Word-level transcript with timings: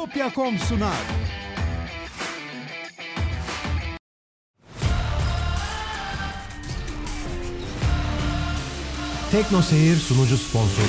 Bitopya.com 0.00 0.58
sunar. 0.58 0.96
Tekno 9.30 9.62
Seyir 9.62 9.96
sunucu 9.96 10.36
sponsoru 10.36 10.86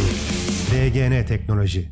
DGN 0.71 1.25
Teknoloji. 1.25 1.89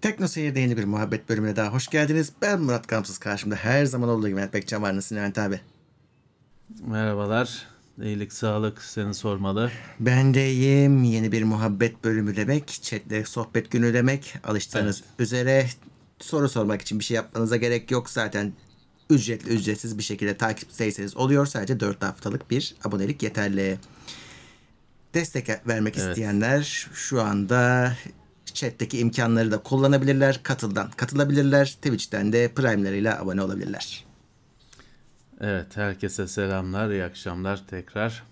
Tekno 0.00 0.28
Seyir'de 0.28 0.60
yeni 0.60 0.76
bir 0.76 0.84
muhabbet 0.84 1.28
bölümüne 1.28 1.56
daha 1.56 1.72
hoş 1.72 1.88
geldiniz. 1.88 2.32
Ben 2.42 2.60
Murat 2.60 2.86
Kamsız 2.86 3.18
karşımda 3.18 3.54
her 3.54 3.84
zaman 3.84 4.08
olduğu 4.08 4.26
gibi 4.26 4.34
Mehmet 4.34 4.54
Bekcan 4.54 4.82
var. 4.82 4.96
Nasılsın 4.96 5.16
Levent 5.16 5.38
abi? 5.38 5.60
Merhabalar. 6.86 7.66
İyilik, 8.02 8.32
sağlık 8.32 8.82
seni 8.82 9.14
sormalı. 9.14 9.70
Ben 10.00 10.34
de 10.34 10.52
iyiyim. 10.52 11.04
Yeni 11.04 11.32
bir 11.32 11.42
muhabbet 11.42 12.04
bölümü 12.04 12.36
demek. 12.36 12.68
Chatle 12.68 13.24
sohbet 13.24 13.70
günü 13.70 13.94
demek. 13.94 14.34
Alıştığınız 14.44 15.02
üzere 15.18 15.66
soru 16.20 16.48
sormak 16.48 16.82
için 16.82 16.98
bir 16.98 17.04
şey 17.04 17.14
yapmanıza 17.14 17.56
gerek 17.56 17.90
yok. 17.90 18.10
Zaten 18.10 18.52
ücretli 19.10 19.48
ücretsiz 19.48 19.98
bir 19.98 20.02
şekilde 20.02 20.36
takipteyseniz 20.36 21.16
oluyor. 21.16 21.46
Sadece 21.46 21.80
4 21.80 22.02
haftalık 22.02 22.50
bir 22.50 22.74
abonelik 22.84 23.22
yeterli. 23.22 23.78
Destek 25.14 25.48
vermek 25.66 25.96
isteyenler 25.96 26.88
şu 26.94 27.22
anda 27.22 27.92
chat'teki 28.44 28.98
imkanları 28.98 29.50
da 29.50 29.58
kullanabilirler. 29.62 30.42
Katıldan 30.42 30.90
katılabilirler. 30.90 31.66
Twitch'ten 31.66 32.32
de 32.32 32.52
Prime'larıyla 32.54 33.20
abone 33.20 33.42
olabilirler. 33.42 34.04
Evet, 35.40 35.76
herkese 35.76 36.28
selamlar, 36.28 36.90
iyi 36.90 37.04
akşamlar 37.04 37.66
tekrar. 37.66 38.22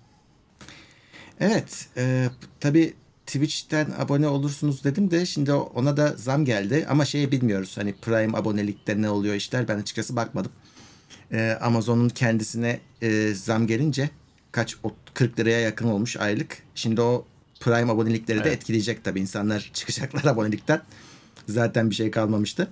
Evet, 1.40 1.88
e, 1.96 2.28
tabii 2.60 2.94
Twitch'ten 3.26 3.86
abone 3.98 4.28
olursunuz 4.28 4.84
dedim 4.84 5.10
de 5.10 5.26
şimdi 5.26 5.52
ona 5.52 5.96
da 5.96 6.14
zam 6.16 6.44
geldi 6.44 6.86
ama 6.88 7.04
şeyi 7.04 7.32
bilmiyoruz. 7.32 7.78
Hani 7.78 7.92
Prime 7.92 8.38
abonelikte 8.38 9.02
ne 9.02 9.10
oluyor 9.10 9.34
işler 9.34 9.68
ben 9.68 9.78
açıkçası 9.78 10.16
bakmadım. 10.16 10.52
E, 11.32 11.58
Amazon'un 11.60 12.08
kendisine 12.08 12.80
e, 13.02 13.34
zam 13.34 13.66
gelince 13.66 14.10
kaç 14.52 14.76
o 14.82 14.92
40 15.14 15.38
liraya 15.38 15.60
yakın 15.60 15.88
olmuş 15.88 16.16
aylık. 16.16 16.58
Şimdi 16.74 17.00
o 17.00 17.26
Prime 17.60 17.92
abonelikleri 17.92 18.38
de 18.38 18.48
Evet. 18.48 18.56
etkileyecek 18.56 19.04
tabii 19.04 19.20
insanlar 19.20 19.70
çıkacaklar 19.74 20.24
abonelikten. 20.24 20.82
Zaten 21.48 21.90
bir 21.90 21.94
şey 21.94 22.10
kalmamıştı. 22.10 22.70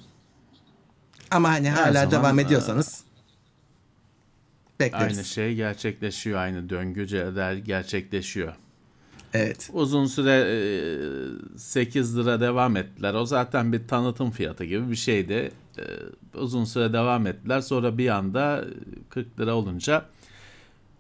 Ama 1.31 1.51
hani 1.51 1.71
hala 1.71 1.93
zaman, 1.93 2.11
devam 2.11 2.39
e, 2.39 2.43
ediyorsanız 2.43 3.05
bekleriz. 4.81 5.19
Aynı 5.19 5.25
şey 5.25 5.55
gerçekleşiyor, 5.55 6.39
aynı 6.39 6.69
döngü 6.71 7.07
gerçekleşiyor. 7.65 8.55
Evet. 9.35 9.71
Uzun 9.73 10.07
süre 10.07 10.47
e, 11.55 11.59
8 11.59 12.19
lira 12.19 12.41
devam 12.41 12.77
ettiler. 12.77 13.15
O 13.15 13.27
zaten 13.27 13.73
bir 13.73 13.89
tanıtım 13.89 14.31
fiyatı 14.31 14.65
gibi 14.65 14.91
bir 14.91 14.97
şeydi. 14.97 15.51
E, 15.79 15.85
Uzun 16.39 16.65
süre 16.65 16.93
devam 16.93 17.27
ettiler. 17.27 17.61
Sonra 17.61 17.99
bir 17.99 18.09
anda 18.09 18.65
40 19.09 19.41
lira 19.41 19.55
olunca 19.55 20.05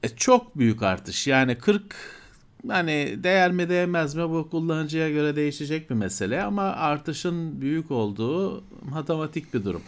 e, 0.02 0.08
çok 0.08 0.58
büyük 0.58 0.82
artış. 0.82 1.26
Yani 1.26 1.58
40 1.58 1.82
hani 2.68 3.18
değer 3.22 3.52
mi 3.52 3.68
değmez 3.68 4.14
mi 4.14 4.30
bu 4.30 4.48
kullanıcıya 4.50 5.10
göre 5.10 5.36
değişecek 5.36 5.90
bir 5.90 5.94
mesele 5.94 6.42
ama 6.42 6.62
artışın 6.62 7.60
büyük 7.60 7.90
olduğu 7.90 8.64
matematik 8.90 9.54
bir 9.54 9.64
durum. 9.64 9.82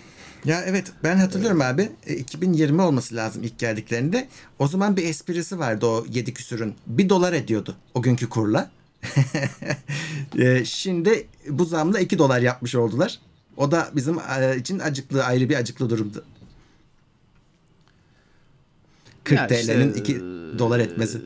Ya 0.44 0.62
evet 0.66 0.92
ben 1.04 1.16
hatırlıyorum 1.16 1.60
abi. 1.60 1.92
E, 2.06 2.14
2020 2.14 2.82
olması 2.82 3.16
lazım 3.16 3.42
ilk 3.42 3.58
geldiklerinde. 3.58 4.28
O 4.58 4.68
zaman 4.68 4.96
bir 4.96 5.04
esprisi 5.04 5.58
vardı 5.58 5.86
o 5.86 6.06
7 6.10 6.34
küsürün. 6.34 6.74
1 6.86 7.08
dolar 7.08 7.32
ediyordu 7.32 7.76
o 7.94 8.02
günkü 8.02 8.28
kurla. 8.28 8.70
E, 10.38 10.64
Şimdi 10.64 11.26
bu 11.48 11.64
zamla 11.64 12.00
2 12.00 12.18
dolar 12.18 12.40
yapmış 12.40 12.74
oldular. 12.74 13.18
O 13.56 13.70
da 13.70 13.88
bizim 13.96 14.18
e, 14.40 14.56
için 14.56 14.78
acıklı 14.78 15.24
ayrı 15.24 15.48
bir 15.48 15.56
acıklı 15.56 15.90
durumdu. 15.90 16.24
40 19.24 19.38
Ya 19.38 19.46
işte, 19.46 19.74
TL'nin 19.74 19.92
2 19.94 20.20
dolar 20.58 20.80
etmesi. 20.80 21.22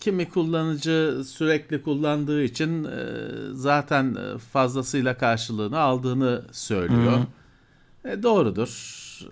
Kimi 0.00 0.28
kullanıcı 0.28 1.22
sürekli 1.26 1.82
kullandığı 1.82 2.42
için 2.42 2.84
e, 2.84 3.06
zaten 3.52 4.14
e, 4.14 4.38
fazlasıyla 4.38 5.18
karşılığını 5.18 5.78
aldığını 5.78 6.42
söylüyor. 6.52 7.18
E, 8.04 8.22
doğrudur. 8.22 8.68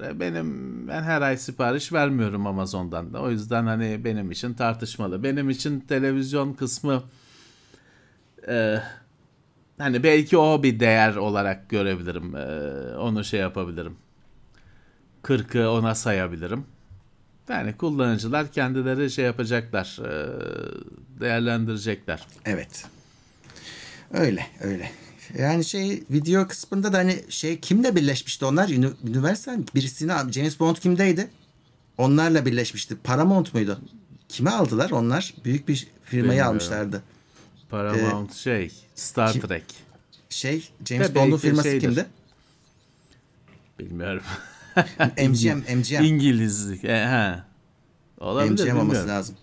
E, 0.04 0.20
benim 0.20 0.88
ben 0.88 1.02
her 1.02 1.22
ay 1.22 1.36
sipariş 1.36 1.92
vermiyorum 1.92 2.46
Amazon'dan 2.46 3.12
da. 3.12 3.22
O 3.22 3.30
yüzden 3.30 3.66
hani 3.66 4.04
benim 4.04 4.30
için 4.30 4.54
tartışmalı. 4.54 5.22
Benim 5.22 5.50
için 5.50 5.80
televizyon 5.80 6.52
kısmı 6.52 7.02
e, 8.48 8.78
hani 9.78 10.02
belki 10.02 10.38
o 10.38 10.62
bir 10.62 10.80
değer 10.80 11.16
olarak 11.16 11.68
görebilirim. 11.68 12.36
E, 12.36 12.46
onu 12.96 13.24
şey 13.24 13.40
yapabilirim. 13.40 13.96
40'ı 15.22 15.70
ona 15.70 15.94
sayabilirim. 15.94 16.66
Yani 17.48 17.76
kullanıcılar 17.76 18.52
kendileri 18.52 19.10
şey 19.10 19.24
yapacaklar, 19.24 19.98
e, 20.04 20.10
değerlendirecekler. 21.20 22.26
Evet. 22.44 22.86
Öyle 24.12 24.46
öyle. 24.60 24.90
Yani 25.38 25.64
şey 25.64 26.02
video 26.10 26.48
kısmında 26.48 26.92
da 26.92 26.98
hani 26.98 27.24
şey 27.28 27.60
kimle 27.60 27.96
birleşmişti 27.96 28.44
onlar? 28.44 28.68
Uni- 28.68 28.92
Universal 29.08 29.58
birisini 29.74 30.32
James 30.32 30.60
Bond 30.60 30.76
kimdeydi? 30.76 31.28
Onlarla 31.98 32.46
birleşmişti. 32.46 32.96
Paramount 33.04 33.54
muydu? 33.54 33.80
Kime 34.28 34.50
aldılar 34.50 34.90
onlar? 34.90 35.34
Büyük 35.44 35.68
bir 35.68 35.88
firmayı 36.04 36.30
Bilmiyorum. 36.30 36.50
almışlardı. 36.50 37.02
Paramount 37.70 38.34
şey, 38.34 38.72
Star 38.94 39.32
kim- 39.32 39.42
Trek. 39.42 39.64
Şey 40.30 40.68
James 40.84 41.14
Bond'un 41.14 41.36
firması 41.36 41.68
şeydir. 41.68 41.80
kimdi? 41.86 42.06
Bilmiyorum. 43.78 44.22
MGM, 45.16 45.58
MGM. 45.76 46.04
İngilizlik. 46.04 46.84
E, 46.84 47.06
he. 47.06 47.34
Olabilir 48.24 48.64
MGM 48.64 48.78
olması 48.78 49.08
lazım. 49.08 49.36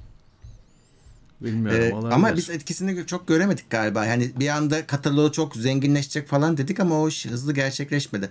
Bilmiyorum 1.41 1.81
Ee, 1.83 1.93
olabilir. 1.93 2.11
ama 2.15 2.35
biz 2.37 2.49
etkisini 2.49 3.05
çok 3.07 3.27
göremedik 3.27 3.69
galiba. 3.69 4.05
Yani 4.05 4.31
bir 4.39 4.49
anda 4.49 4.87
kataloğu 4.87 5.31
çok 5.31 5.55
zenginleşecek 5.55 6.27
falan 6.27 6.57
dedik 6.57 6.79
ama 6.79 7.01
o 7.01 7.07
iş 7.09 7.25
hızlı 7.25 7.53
gerçekleşmedi. 7.53 8.29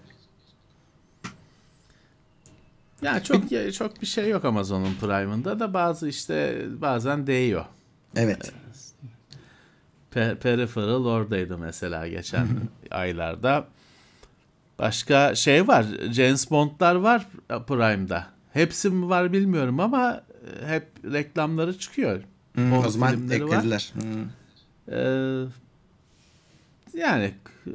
Ya 3.03 3.23
çok 3.23 3.43
çok 3.75 4.03
bir 4.03 4.07
şey 4.07 4.29
yok 4.29 4.45
Amazon'un 4.45 4.95
Prime'ında 5.01 5.61
da 5.61 5.75
bazı 5.75 6.09
işte 6.09 6.63
bazen 6.81 7.27
değiyor. 7.27 7.65
Evet. 8.17 8.53
Pe- 10.15 10.37
Peripheral 10.37 11.05
oradaydı 11.05 11.59
mesela 11.59 12.09
geçen 12.09 12.47
aylarda. 12.91 13.69
Başka 14.79 15.35
şey 15.35 15.69
var. 15.69 15.87
James 16.13 16.51
Bond'lar 16.51 16.95
var 16.95 17.27
Prime'da. 17.67 18.27
Hepsi 18.53 18.91
mi 18.91 19.09
var 19.09 19.33
bilmiyorum 19.33 19.81
ama 19.81 20.23
e, 20.63 20.67
hep 20.67 20.87
reklamları 21.13 21.79
çıkıyor. 21.79 22.23
Hmm, 22.55 22.73
o 22.73 22.89
zaman 22.91 23.29
var. 23.31 23.35
eklediler. 23.35 23.93
Hmm. 23.95 24.25
Ee, 24.89 25.45
yani 26.95 27.35
e, 27.67 27.73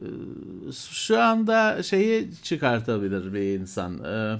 şu 0.91 1.21
anda 1.21 1.83
şeyi 1.83 2.29
çıkartabilir 2.43 3.33
bir 3.33 3.59
insan. 3.59 4.03
Ee, 4.03 4.39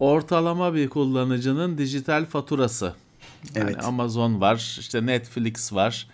ortalama 0.00 0.74
bir 0.74 0.88
kullanıcının 0.88 1.78
dijital 1.78 2.26
faturası. 2.26 2.94
Yani 3.54 3.70
Evet. 3.70 3.84
Amazon 3.84 4.40
var, 4.40 4.76
işte 4.80 5.06
Netflix 5.06 5.72
var, 5.72 6.06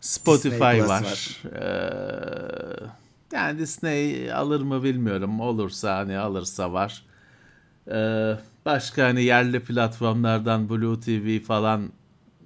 Spotify 0.00 0.48
Disney 0.48 0.82
var. 0.82 0.88
var. 0.88 1.42
Ee, 1.54 3.36
yani 3.36 3.58
Disney 3.58 4.32
alır 4.32 4.60
mı 4.60 4.82
bilmiyorum. 4.82 5.40
Olursa 5.40 5.96
hani 5.96 6.18
alırsa 6.18 6.72
var. 6.72 7.02
Ee, 7.90 8.36
başka 8.64 9.04
hani 9.04 9.22
yerli 9.24 9.60
platformlardan 9.60 10.68
Blue 10.70 11.00
TV 11.00 11.46
falan 11.46 11.90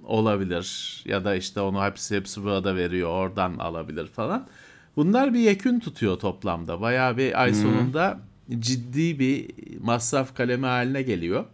olabilir 0.07 1.01
ya 1.05 1.25
da 1.25 1.35
işte 1.35 1.61
onu 1.61 1.83
hepsi 1.83 2.15
hepsi 2.15 2.43
burada 2.43 2.75
veriyor 2.75 3.09
oradan 3.09 3.57
alabilir 3.57 4.07
falan. 4.07 4.47
Bunlar 4.95 5.33
bir 5.33 5.39
yekün 5.39 5.79
tutuyor 5.79 6.19
toplamda. 6.19 6.81
Bayağı 6.81 7.17
bir 7.17 7.41
ay 7.41 7.53
sonunda 7.53 8.19
ciddi 8.59 9.19
bir 9.19 9.49
masraf 9.79 10.35
kalemi 10.35 10.65
haline 10.65 11.01
geliyor. 11.01 11.45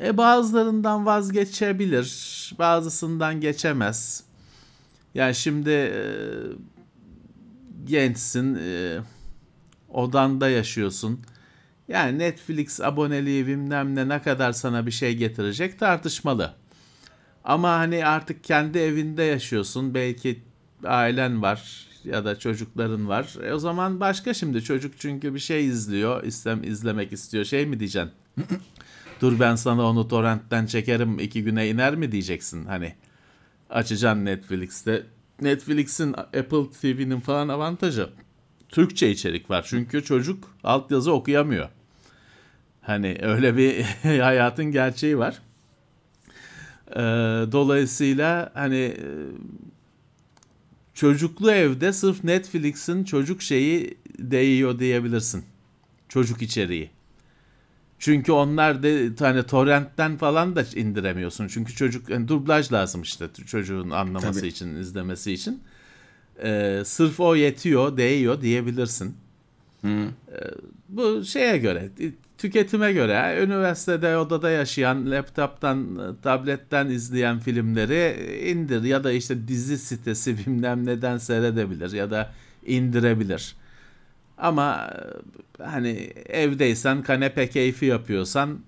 E 0.00 0.16
bazılarından 0.16 1.06
vazgeçebilir, 1.06 2.52
bazısından 2.58 3.40
geçemez. 3.40 4.24
Yani 5.14 5.34
şimdi 5.34 5.70
e, 5.70 6.02
gençsin, 7.84 8.54
e, 8.54 8.98
odanda 9.88 10.48
yaşıyorsun. 10.48 11.20
Yani 11.88 12.18
Netflix 12.18 12.80
aboneliği 12.80 13.46
bilmem 13.46 13.94
ne 13.94 14.08
ne 14.08 14.22
kadar 14.22 14.52
sana 14.52 14.86
bir 14.86 14.90
şey 14.90 15.16
getirecek 15.16 15.78
tartışmalı. 15.78 16.61
Ama 17.44 17.70
hani 17.70 18.06
artık 18.06 18.44
kendi 18.44 18.78
evinde 18.78 19.22
yaşıyorsun. 19.22 19.94
Belki 19.94 20.42
ailen 20.84 21.42
var 21.42 21.86
ya 22.04 22.24
da 22.24 22.38
çocukların 22.38 23.08
var. 23.08 23.34
E 23.44 23.52
o 23.52 23.58
zaman 23.58 24.00
başka 24.00 24.34
şimdi 24.34 24.64
çocuk 24.64 24.94
çünkü 24.98 25.34
bir 25.34 25.38
şey 25.38 25.66
izliyor, 25.66 26.24
istem 26.24 26.64
izlemek 26.64 27.12
istiyor. 27.12 27.44
Şey 27.44 27.66
mi 27.66 27.80
diyeceksin? 27.80 28.12
Dur 29.20 29.40
ben 29.40 29.54
sana 29.54 29.82
onu 29.82 30.08
torrentten 30.08 30.66
çekerim 30.66 31.18
iki 31.18 31.44
güne 31.44 31.68
iner 31.68 31.94
mi 31.94 32.12
diyeceksin 32.12 32.66
hani. 32.66 32.94
Açacaksın 33.70 34.24
Netflix'te. 34.24 35.06
Netflix'in 35.40 36.12
Apple 36.12 36.70
TV'nin 36.80 37.20
falan 37.20 37.48
avantajı. 37.48 38.10
Türkçe 38.68 39.10
içerik 39.10 39.50
var. 39.50 39.64
Çünkü 39.68 40.04
çocuk 40.04 40.56
altyazı 40.64 41.12
okuyamıyor. 41.12 41.68
Hani 42.80 43.18
öyle 43.22 43.56
bir 43.56 43.82
hayatın 44.02 44.64
gerçeği 44.64 45.18
var. 45.18 45.42
Ee, 46.96 46.98
dolayısıyla 47.52 48.50
hani 48.54 48.76
e, 48.76 49.06
çocuklu 50.94 51.50
evde 51.50 51.92
sırf 51.92 52.24
Netflix'in 52.24 53.04
çocuk 53.04 53.42
şeyi 53.42 53.98
değiyor 54.18 54.78
diyebilirsin. 54.78 55.44
Çocuk 56.08 56.42
içeriği. 56.42 56.90
Çünkü 57.98 58.32
onlar 58.32 58.82
de 58.82 59.10
hani 59.18 59.42
torrentten 59.42 60.16
falan 60.16 60.56
da 60.56 60.64
indiremiyorsun. 60.74 61.48
Çünkü 61.48 61.74
çocuk 61.74 62.08
yani 62.08 62.28
dublaj 62.28 62.72
lazım 62.72 63.02
işte 63.02 63.26
çocuğun 63.46 63.90
anlaması 63.90 64.38
Tabii. 64.40 64.48
için, 64.48 64.74
izlemesi 64.74 65.32
için. 65.32 65.62
Ee, 66.42 66.82
sırf 66.84 67.20
o 67.20 67.34
yetiyor, 67.36 67.96
değiyor 67.96 68.40
diyebilirsin. 68.40 69.16
Ee, 69.84 70.10
bu 70.88 71.24
şeye 71.24 71.58
göre, 71.58 71.88
tüketime 72.38 72.92
göre, 72.92 73.38
üniversitede 73.44 74.16
odada 74.16 74.50
yaşayan, 74.50 75.10
laptop'tan, 75.10 75.98
tabletten 76.22 76.90
izleyen 76.90 77.38
filmleri 77.38 78.50
indir 78.50 78.82
ya 78.82 79.04
da 79.04 79.12
işte 79.12 79.48
dizi 79.48 79.78
sitesi 79.78 80.38
bilmem 80.46 80.86
neden 80.86 81.18
seyredebilir 81.18 81.92
ya 81.92 82.10
da 82.10 82.32
indirebilir. 82.66 83.54
Ama 84.38 84.90
e, 85.60 85.64
hani 85.64 85.90
evdeysen 86.28 87.02
kanepe 87.02 87.50
keyfi 87.50 87.86
yapıyorsan 87.86 88.58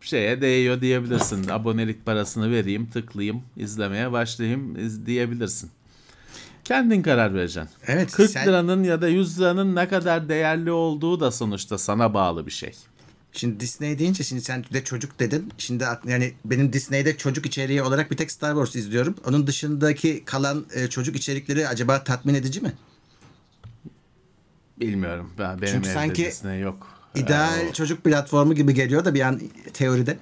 şeye 0.00 0.40
değiyor 0.40 0.80
diyebilirsin. 0.80 1.48
Abonelik 1.48 2.06
parasını 2.06 2.50
vereyim, 2.50 2.86
tıklayayım, 2.86 3.42
izlemeye 3.56 4.12
başlayayım 4.12 4.76
diyebilirsin. 5.06 5.70
Kendin 6.68 7.02
karar 7.02 7.34
vereceksin. 7.34 7.70
Evet, 7.86 8.12
40 8.12 8.30
sen- 8.30 8.46
liranın 8.46 8.84
ya 8.84 9.02
da 9.02 9.08
100 9.08 9.40
liranın 9.40 9.74
ne 9.74 9.88
kadar 9.88 10.28
değerli 10.28 10.70
olduğu 10.72 11.20
da 11.20 11.30
sonuçta 11.30 11.78
sana 11.78 12.14
bağlı 12.14 12.46
bir 12.46 12.50
şey. 12.50 12.72
Şimdi 13.32 13.60
Disney 13.60 13.98
deyince 13.98 14.24
şimdi 14.24 14.42
sen 14.42 14.64
de 14.72 14.84
çocuk 14.84 15.20
dedin. 15.20 15.52
Şimdi 15.58 15.84
yani 16.06 16.34
benim 16.44 16.72
Disney'de 16.72 17.16
çocuk 17.16 17.46
içeriği 17.46 17.82
olarak 17.82 18.10
bir 18.10 18.16
tek 18.16 18.30
Star 18.30 18.50
Wars 18.50 18.76
izliyorum. 18.76 19.14
Onun 19.26 19.46
dışındaki 19.46 20.24
kalan 20.24 20.66
e, 20.74 20.88
çocuk 20.88 21.16
içerikleri 21.16 21.68
acaba 21.68 22.04
tatmin 22.04 22.34
edici 22.34 22.60
mi? 22.60 22.72
Bilmiyorum. 24.80 25.30
Ben, 25.38 25.62
benim 25.62 25.72
Çünkü 25.72 25.88
evde 25.88 25.94
sanki 25.94 26.24
Disney 26.24 26.60
yok. 26.60 26.86
İdeal 27.14 27.60
Ee, 27.60 27.68
o- 27.70 27.72
çocuk 27.72 28.04
platformu 28.04 28.54
gibi 28.54 28.74
geliyor 28.74 29.04
da 29.04 29.14
bir 29.14 29.20
an 29.20 29.40
teoride. 29.72 30.18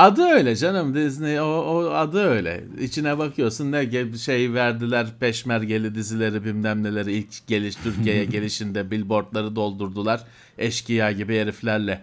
Adı 0.00 0.22
öyle 0.22 0.56
canım 0.56 0.94
Disney 0.94 1.40
o, 1.40 1.44
o 1.44 1.90
adı 1.90 2.18
öyle. 2.18 2.64
İçine 2.80 3.18
bakıyorsun 3.18 3.72
ne 3.72 4.16
şey 4.18 4.54
verdiler 4.54 5.06
peşmergeli 5.20 5.94
dizileri 5.94 6.44
bilmem 6.44 6.82
neleri 6.82 7.12
ilk 7.12 7.46
geliş 7.46 7.76
Türkiye'ye 7.76 8.24
gelişinde 8.34 8.90
billboardları 8.90 9.56
doldurdular. 9.56 10.24
Eşkıya 10.58 11.12
gibi 11.12 11.38
heriflerle 11.38 12.02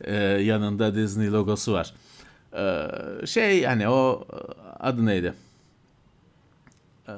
Ee, 0.00 0.14
yanında 0.16 0.94
Disney 0.94 1.32
logosu 1.32 1.72
var. 1.72 1.94
Ee, 2.56 3.26
şey 3.26 3.64
hani 3.64 3.88
o 3.88 4.26
adı 4.80 5.06
neydi? 5.06 5.34
Ee, 7.08 7.12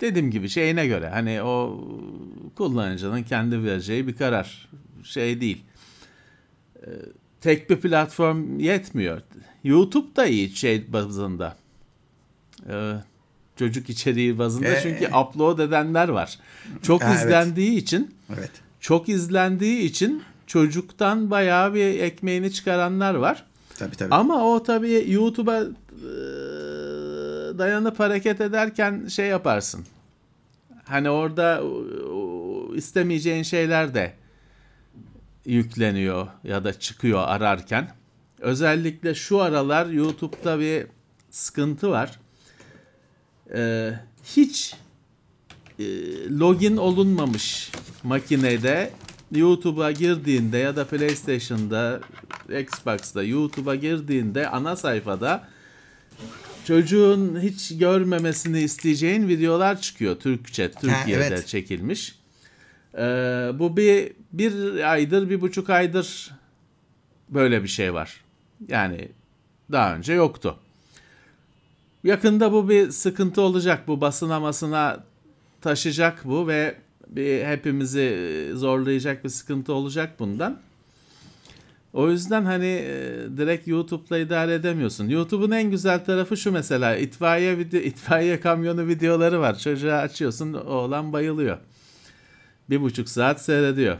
dediğim 0.00 0.30
gibi 0.30 0.48
şeyine 0.48 0.86
göre 0.86 1.08
hani 1.08 1.42
o 1.42 1.80
kullanıcının 2.56 3.22
kendi 3.22 3.64
vereceği 3.64 4.06
bir 4.06 4.16
karar. 4.16 4.68
Şey 5.04 5.40
değil 5.40 5.64
tek 7.44 7.70
bir 7.70 7.76
platform 7.76 8.58
yetmiyor. 8.58 9.20
YouTube 9.64 10.16
da 10.16 10.26
iyi 10.26 10.56
şey 10.56 10.92
bazında. 10.92 11.56
Ee, 12.70 12.92
çocuk 13.56 13.90
içeriği 13.90 14.38
bazında 14.38 14.68
Ee, 14.68 14.80
çünkü 14.82 15.06
upload 15.16 15.58
edenler 15.58 16.08
var. 16.08 16.38
Çok 16.82 17.02
Ha, 17.02 17.08
evet. 17.10 17.24
izlendiği 17.24 17.76
için 17.76 18.14
Evet. 18.38 18.50
çok 18.80 19.08
izlendiği 19.08 19.82
için 19.82 20.22
çocuktan 20.46 21.30
bayağı 21.30 21.74
bir 21.74 22.00
ekmeğini 22.00 22.52
çıkaranlar 22.52 23.14
var. 23.14 23.44
Tabii 23.78 23.96
tabii. 23.96 24.14
Ama 24.14 24.44
o 24.54 24.62
tabii 24.62 25.04
YouTube'a 25.08 25.60
e, 25.60 25.68
dayanıp 27.58 28.00
hareket 28.00 28.40
ederken 28.40 29.06
şey 29.08 29.26
yaparsın. 29.26 29.84
Hani 30.84 31.10
orada 31.10 31.62
istemeyeceğin 32.76 33.42
şeyler 33.42 33.94
de 33.94 34.12
yükleniyor 35.46 36.26
ya 36.44 36.64
da 36.64 36.78
çıkıyor 36.78 37.24
ararken. 37.26 37.90
Özellikle 38.38 39.14
şu 39.14 39.40
aralar 39.40 39.86
YouTube'da 39.86 40.60
bir 40.60 40.86
sıkıntı 41.30 41.90
var. 41.90 42.20
Ee, 43.54 43.90
hiç 44.24 44.74
e, 45.78 45.84
login 46.30 46.76
olunmamış 46.76 47.72
makinede 48.02 48.90
YouTube'a 49.32 49.90
girdiğinde 49.90 50.58
ya 50.58 50.76
da 50.76 50.86
PlayStation'da, 50.86 52.00
Xbox'da 52.60 53.22
YouTube'a 53.22 53.74
girdiğinde 53.74 54.48
ana 54.48 54.76
sayfada 54.76 55.48
çocuğun 56.64 57.40
hiç 57.40 57.78
görmemesini 57.78 58.60
isteyeceğin 58.60 59.28
videolar 59.28 59.80
çıkıyor 59.80 60.16
Türkçe, 60.16 60.70
Türkiye'de 60.70 61.26
evet. 61.26 61.46
çekilmiş. 61.46 62.23
Ee, 62.98 63.50
bu 63.54 63.76
bir 63.76 64.12
bir 64.32 64.80
aydır, 64.92 65.30
bir 65.30 65.40
buçuk 65.40 65.70
aydır 65.70 66.30
böyle 67.28 67.62
bir 67.62 67.68
şey 67.68 67.94
var. 67.94 68.24
Yani 68.68 69.08
daha 69.72 69.96
önce 69.96 70.12
yoktu. 70.12 70.56
Yakında 72.04 72.52
bu 72.52 72.68
bir 72.68 72.90
sıkıntı 72.90 73.42
olacak. 73.42 73.88
Bu 73.88 74.00
basına 74.00 74.40
masına 74.40 75.04
taşıyacak 75.60 76.24
bu 76.24 76.48
ve 76.48 76.74
bir 77.08 77.44
hepimizi 77.44 78.50
zorlayacak 78.54 79.24
bir 79.24 79.28
sıkıntı 79.28 79.72
olacak 79.72 80.18
bundan. 80.18 80.60
O 81.92 82.10
yüzden 82.10 82.44
hani 82.44 82.66
e, 82.66 82.92
direkt 83.36 83.68
YouTube'la 83.68 84.18
idare 84.18 84.54
edemiyorsun. 84.54 85.08
YouTube'un 85.08 85.50
en 85.50 85.70
güzel 85.70 86.04
tarafı 86.04 86.36
şu 86.36 86.52
mesela 86.52 86.96
itfaiye 86.96 87.58
video, 87.58 87.80
itfaiye 87.80 88.40
kamyonu 88.40 88.86
videoları 88.86 89.40
var. 89.40 89.58
Çocuğa 89.58 89.98
açıyorsun 89.98 90.52
oğlan 90.52 91.12
bayılıyor. 91.12 91.58
Bir 92.70 92.80
buçuk 92.80 93.08
saat 93.08 93.42
seyrediyor. 93.44 93.96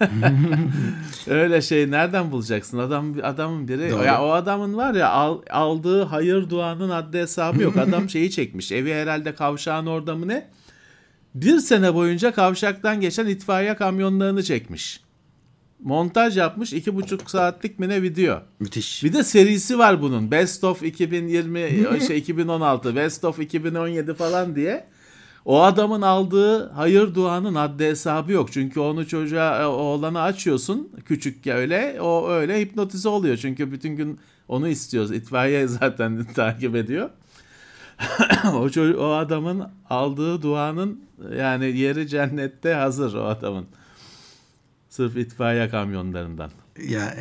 Öyle 1.26 1.62
şey 1.62 1.90
nereden 1.90 2.30
bulacaksın? 2.32 2.78
Adam 2.78 3.14
adamın 3.22 3.68
biri 3.68 3.90
Doğru. 3.90 4.04
ya 4.04 4.22
o 4.24 4.30
adamın 4.30 4.76
var 4.76 4.94
ya 4.94 5.08
al- 5.10 5.42
aldığı 5.50 6.02
hayır 6.02 6.50
duanın 6.50 6.90
adli 6.90 7.18
hesabı 7.18 7.62
yok. 7.62 7.76
Adam 7.76 8.10
şeyi 8.10 8.30
çekmiş. 8.30 8.72
Evi 8.72 8.94
herhalde 8.94 9.34
kavşağın 9.34 9.86
orada 9.86 10.14
mı 10.14 10.28
ne? 10.28 10.48
Bir 11.34 11.58
sene 11.58 11.94
boyunca 11.94 12.32
kavşaktan 12.32 13.00
geçen 13.00 13.26
itfaiye 13.26 13.76
kamyonlarını 13.76 14.42
çekmiş. 14.42 15.00
Montaj 15.82 16.36
yapmış 16.36 16.72
iki 16.72 16.94
buçuk 16.94 17.30
saatlik 17.30 17.78
mi 17.78 17.88
ne 17.88 18.02
video. 18.02 18.42
Müthiş. 18.60 19.04
Bir 19.04 19.12
de 19.12 19.24
serisi 19.24 19.78
var 19.78 20.02
bunun. 20.02 20.30
Best 20.30 20.64
of 20.64 20.82
2020 20.82 22.00
şey 22.06 22.18
2016, 22.18 22.96
Best 22.96 23.24
of 23.24 23.38
2017 23.38 24.14
falan 24.14 24.56
diye. 24.56 24.84
O 25.44 25.62
adamın 25.62 26.02
aldığı 26.02 26.70
hayır 26.70 27.14
duanın 27.14 27.54
adli 27.54 27.84
hesabı 27.86 28.32
yok. 28.32 28.52
Çünkü 28.52 28.80
onu 28.80 29.08
çocuğa 29.08 29.68
oğlana 29.68 30.22
açıyorsun 30.22 30.92
küçük 31.04 31.46
ya 31.46 31.56
öyle. 31.56 32.00
O 32.00 32.30
öyle 32.30 32.60
hipnotize 32.60 33.08
oluyor. 33.08 33.36
Çünkü 33.36 33.72
bütün 33.72 33.96
gün 33.96 34.20
onu 34.48 34.68
istiyoruz. 34.68 35.12
İtfaiye 35.12 35.66
zaten 35.80 36.24
takip 36.34 36.76
ediyor. 36.76 37.10
o, 38.44 38.68
o 38.98 39.12
adamın 39.12 39.68
aldığı 39.90 40.42
duanın 40.42 41.04
yani 41.38 41.78
yeri 41.78 42.08
cennette 42.08 42.74
hazır 42.74 43.14
o 43.14 43.24
adamın. 43.24 43.66
Sırf 44.88 45.16
itfaiye 45.16 45.68
kamyonlarından. 45.68 46.50
Ya 46.88 47.14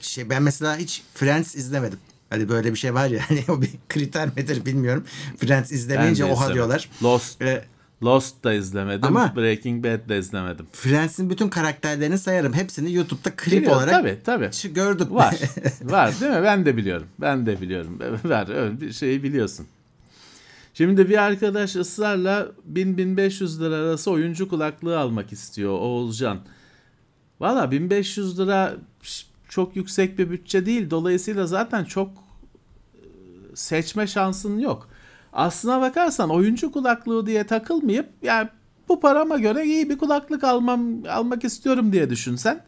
şey 0.00 0.30
ben 0.30 0.42
mesela 0.42 0.76
hiç 0.76 1.02
Friends 1.14 1.54
izlemedim. 1.54 1.98
Hani 2.32 2.48
böyle 2.48 2.70
bir 2.72 2.78
şey 2.78 2.94
var 2.94 3.08
ya 3.08 3.20
hani 3.28 3.44
o 3.48 3.62
bir 3.62 3.70
kriter 3.88 4.28
midir 4.36 4.66
bilmiyorum. 4.66 5.04
Friends 5.36 5.72
izlemeyince 5.72 6.24
oha 6.24 6.32
izlemedim. 6.32 6.54
diyorlar. 6.54 6.88
Lost, 7.02 7.40
Ve 7.40 7.64
Lost 8.02 8.44
da 8.44 8.52
izlemedim. 8.52 9.04
Ama- 9.04 9.36
Breaking 9.36 9.84
Bad 9.84 10.08
de 10.08 10.18
izlemedim. 10.18 10.66
Friends'in 10.72 11.30
bütün 11.30 11.48
karakterlerini 11.48 12.18
sayarım. 12.18 12.52
Hepsini 12.52 12.92
YouTube'da 12.94 13.30
klip 13.36 13.52
Biliyorum, 13.60 13.78
olarak 13.78 13.92
tabii 13.92 14.18
tabii. 14.24 14.74
gördüm. 14.74 15.06
Var. 15.10 15.34
Var 15.82 16.20
değil 16.20 16.32
mi? 16.32 16.42
Ben 16.42 16.66
de 16.66 16.76
biliyorum. 16.76 17.06
Ben 17.20 17.46
de 17.46 17.60
biliyorum. 17.60 17.98
Var. 18.24 18.48
Öyle 18.56 18.80
bir 18.80 18.92
şeyi 18.92 19.22
biliyorsun. 19.22 19.66
Şimdi 20.74 21.08
bir 21.08 21.18
arkadaş 21.22 21.76
ısrarla 21.76 22.48
1000-1500 22.72 23.60
lira 23.60 23.74
arası 23.74 24.10
oyuncu 24.10 24.48
kulaklığı 24.48 24.98
almak 24.98 25.32
istiyor 25.32 25.72
Oğulcan. 25.72 26.38
Valla 27.40 27.70
1500 27.70 28.38
lira 28.38 28.74
çok 29.48 29.76
yüksek 29.76 30.18
bir 30.18 30.30
bütçe 30.30 30.66
değil. 30.66 30.90
Dolayısıyla 30.90 31.46
zaten 31.46 31.84
çok 31.84 32.10
seçme 33.54 34.06
şansın 34.06 34.58
yok. 34.58 34.88
Aslına 35.32 35.80
bakarsan 35.80 36.30
oyuncu 36.30 36.72
kulaklığı 36.72 37.26
diye 37.26 37.46
takılmayıp 37.46 38.08
yani 38.22 38.48
bu 38.88 39.00
parama 39.00 39.38
göre 39.38 39.64
iyi 39.64 39.90
bir 39.90 39.98
kulaklık 39.98 40.44
almam 40.44 41.04
almak 41.08 41.44
istiyorum 41.44 41.92
diye 41.92 42.10
düşünsen 42.10 42.64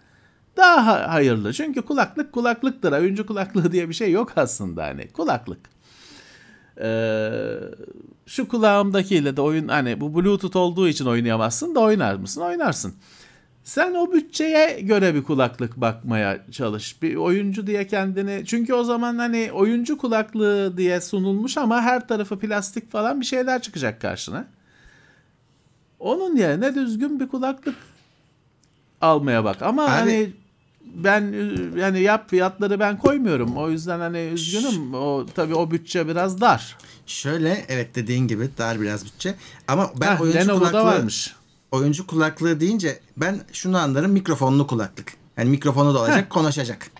daha 0.56 0.86
ha- 0.86 1.12
hayırlı. 1.12 1.52
Çünkü 1.52 1.82
kulaklık 1.82 2.32
kulaklıktır. 2.32 2.92
Oyuncu 2.92 3.26
kulaklığı 3.26 3.72
diye 3.72 3.88
bir 3.88 3.94
şey 3.94 4.12
yok 4.12 4.32
aslında 4.36 4.84
hani. 4.84 5.08
Kulaklık. 5.08 5.60
Ee, 6.80 7.30
şu 8.26 8.48
kulağımdakiyle 8.48 9.36
de 9.36 9.40
oyun 9.40 9.68
hani 9.68 10.00
bu 10.00 10.14
bluetooth 10.14 10.56
olduğu 10.56 10.88
için 10.88 11.06
oynayamazsın 11.06 11.74
da 11.74 11.80
oynar 11.80 12.14
mısın? 12.14 12.40
Oynarsın. 12.40 12.94
Sen 13.64 13.94
o 13.94 14.12
bütçeye 14.12 14.80
göre 14.80 15.14
bir 15.14 15.22
kulaklık 15.22 15.76
bakmaya 15.76 16.44
çalış. 16.50 17.02
Bir 17.02 17.16
oyuncu 17.16 17.66
diye 17.66 17.86
kendini 17.86 18.46
çünkü 18.46 18.74
o 18.74 18.84
zaman 18.84 19.18
hani 19.18 19.50
oyuncu 19.52 19.98
kulaklığı 19.98 20.76
diye 20.76 21.00
sunulmuş 21.00 21.58
ama 21.58 21.82
her 21.82 22.08
tarafı 22.08 22.38
plastik 22.38 22.92
falan 22.92 23.20
bir 23.20 23.26
şeyler 23.26 23.62
çıkacak 23.62 24.00
karşına. 24.00 24.46
Onun 25.98 26.36
yerine 26.36 26.74
düzgün 26.74 27.20
bir 27.20 27.28
kulaklık 27.28 27.76
almaya 29.00 29.44
bak. 29.44 29.62
Ama 29.62 29.84
Abi- 29.84 29.90
hani 29.90 30.32
ben 30.94 31.34
yani 31.78 32.00
yap 32.00 32.30
fiyatları 32.30 32.80
ben 32.80 32.98
koymuyorum. 32.98 33.56
O 33.56 33.70
yüzden 33.70 34.00
hani 34.00 34.18
üzgünüm. 34.18 34.94
O 34.94 35.26
tabii 35.34 35.54
o 35.54 35.70
bütçe 35.70 36.08
biraz 36.08 36.40
dar. 36.40 36.76
Şöyle 37.06 37.64
evet 37.68 37.94
dediğin 37.94 38.28
gibi 38.28 38.50
dar 38.58 38.80
biraz 38.80 39.04
bütçe. 39.04 39.34
Ama 39.68 39.90
ben 40.00 40.14
Heh, 40.14 40.20
oyuncu 40.20 40.38
Lenovo'da 40.38 40.58
kulaklığı 40.58 40.84
varmış. 40.84 41.34
Oyuncu 41.74 42.06
kulaklığı 42.06 42.60
deyince 42.60 43.00
ben 43.16 43.40
şunu 43.52 43.78
anlarım 43.78 44.12
mikrofonlu 44.12 44.66
kulaklık. 44.66 45.12
Yani 45.36 45.50
mikrofonu 45.50 45.94
da 45.94 45.98
olacak, 45.98 46.30
konuşacak. 46.30 46.90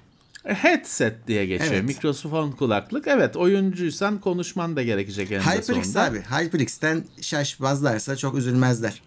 Headset 0.44 1.28
diye 1.28 1.46
geçiyor. 1.46 1.72
Evet. 1.72 1.84
Mikrofon 1.84 2.50
kulaklık. 2.52 3.06
Evet 3.08 3.36
oyuncuysan 3.36 4.20
konuşman 4.20 4.76
da 4.76 4.82
gerekecek 4.82 5.32
eninde 5.32 5.44
HyperX 5.50 5.66
sonunda. 5.66 6.02
abi. 6.02 6.20
HyperX'ten 6.20 7.04
şaşmazlarsa 7.20 8.16
çok 8.16 8.34
üzülmezler. 8.38 9.02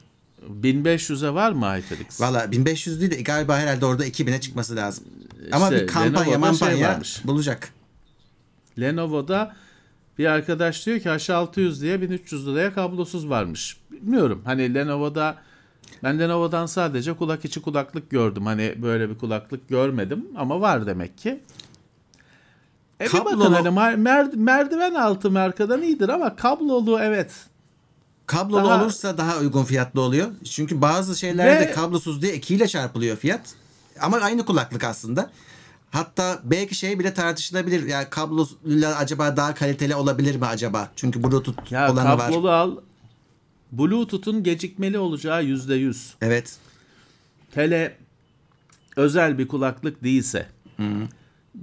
1500'e 0.63 1.33
var 1.33 1.51
mı 1.51 1.65
HyperX? 1.65 2.21
Valla 2.21 2.51
1500 2.51 3.01
değil 3.01 3.11
de 3.11 3.21
galiba 3.21 3.57
herhalde 3.57 3.85
orada 3.85 4.07
2000'e 4.07 4.41
çıkması 4.41 4.75
lazım. 4.75 5.03
Ama 5.51 5.65
İşte 5.65 5.81
bir 5.81 5.87
kampanya 5.87 6.13
Lenovo'da 6.31 6.53
şey 6.53 6.67
mampanya 6.67 6.89
varmış. 6.89 7.21
bulacak. 7.25 7.69
Lenovo'da 8.79 9.55
bir 10.17 10.25
arkadaş 10.25 10.85
diyor 10.85 10.99
ki 10.99 11.09
H600 11.09 11.81
diye 11.81 12.01
1300 12.01 12.47
liraya 12.47 12.73
kablosuz 12.73 13.29
varmış. 13.29 13.77
Bilmiyorum. 13.91 14.41
Hani 14.45 14.73
Lenovo'da 14.73 15.37
ben 16.03 16.19
Lenovo'dan 16.19 16.65
sadece 16.65 17.13
kulak 17.13 17.45
içi 17.45 17.61
kulaklık 17.61 18.09
gördüm. 18.09 18.45
Hani 18.45 18.75
böyle 18.81 19.09
bir 19.09 19.17
kulaklık 19.17 19.69
görmedim 19.69 20.25
ama 20.37 20.61
var 20.61 20.85
demek 20.87 21.17
ki. 21.17 21.39
E 23.01 23.05
bir 23.05 23.13
bakın 23.13 23.25
Kablolu- 23.39 23.55
hani 23.55 23.67
mer- 23.67 24.03
mer- 24.03 24.35
merdiven 24.35 24.93
altı 24.93 25.31
markadan 25.31 25.81
iyidir 25.81 26.09
ama 26.09 26.35
kablolu 26.35 26.99
evet. 26.99 27.31
Kablolu 28.27 28.65
Daha- 28.69 28.81
olursa 28.83 29.17
daha 29.17 29.37
uygun 29.37 29.63
fiyatlı 29.63 30.01
oluyor. 30.01 30.27
Çünkü 30.51 30.81
bazı 30.81 31.15
şeylerde 31.19 31.67
Ve- 31.67 31.71
kablosuz 31.71 32.21
diye 32.21 32.33
2 32.35 32.55
ile 32.55 32.67
çarpılıyor 32.67 33.17
fiyat. 33.17 33.41
Ama 34.01 34.17
aynı 34.17 34.45
kulaklık 34.45 34.83
aslında. 34.83 35.29
Hatta 35.91 36.39
belki 36.43 36.75
şey 36.75 36.99
bile 36.99 37.13
tartışılabilir. 37.13 37.83
Ya 37.83 37.87
yani 37.97 38.09
kablosuyla 38.09 38.95
acaba 38.95 39.37
daha 39.37 39.53
kaliteli 39.53 39.95
olabilir 39.95 40.35
mi 40.35 40.45
acaba? 40.45 40.89
Çünkü 40.95 41.23
Bluetooth 41.23 41.71
Ya 41.71 41.91
olanı 41.91 42.09
var. 42.09 42.17
kablolu 42.17 42.51
al. 42.51 42.77
Bluetooth'un 43.71 44.43
gecikmeli 44.43 44.99
olacağı 44.99 45.43
%100. 45.43 46.13
Evet. 46.21 46.57
Hele 47.53 47.97
özel 48.95 49.37
bir 49.37 49.47
kulaklık 49.47 50.03
değilse, 50.03 50.47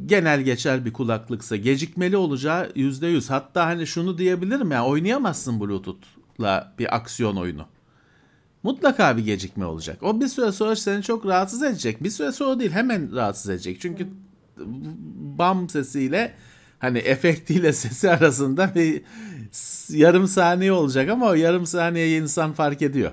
genel 0.07 0.41
geçer 0.41 0.85
bir 0.85 0.93
kulaklıksa 0.93 1.57
gecikmeli 1.57 2.17
olacağı 2.17 2.73
yüzde 2.75 3.07
yüz. 3.07 3.31
Hatta 3.31 3.67
hani 3.67 3.87
şunu 3.87 4.19
diyebilirim 4.19 4.71
ya 4.71 4.85
oynayamazsın 4.85 5.61
Bluetooth'la 5.61 6.75
bir 6.79 6.97
aksiyon 6.97 7.37
oyunu. 7.37 7.67
Mutlaka 8.63 9.17
bir 9.17 9.25
gecikme 9.25 9.65
olacak. 9.65 10.03
O 10.03 10.21
bir 10.21 10.29
süre 10.29 10.53
sonra 10.53 10.77
seni 10.77 11.03
çok 11.03 11.27
rahatsız 11.27 11.63
edecek. 11.63 12.03
Bir 12.03 12.11
süre 12.11 12.33
sonra 12.33 12.61
değil 12.61 12.71
hemen 12.71 13.15
rahatsız 13.15 13.51
edecek. 13.51 13.81
Çünkü 13.81 14.09
bam 15.39 15.69
sesiyle 15.69 16.35
hani 16.85 16.99
efektiyle 16.99 17.73
sesi 17.83 18.11
arasında 18.11 18.75
bir 18.75 19.03
yarım 19.89 20.29
saniye 20.29 20.73
olacak 20.73 21.11
ama 21.11 21.27
o 21.27 21.35
yarım 21.35 21.67
saniyeyi 21.67 22.23
insan 22.23 22.53
fark 22.53 22.83
ediyor. 22.83 23.13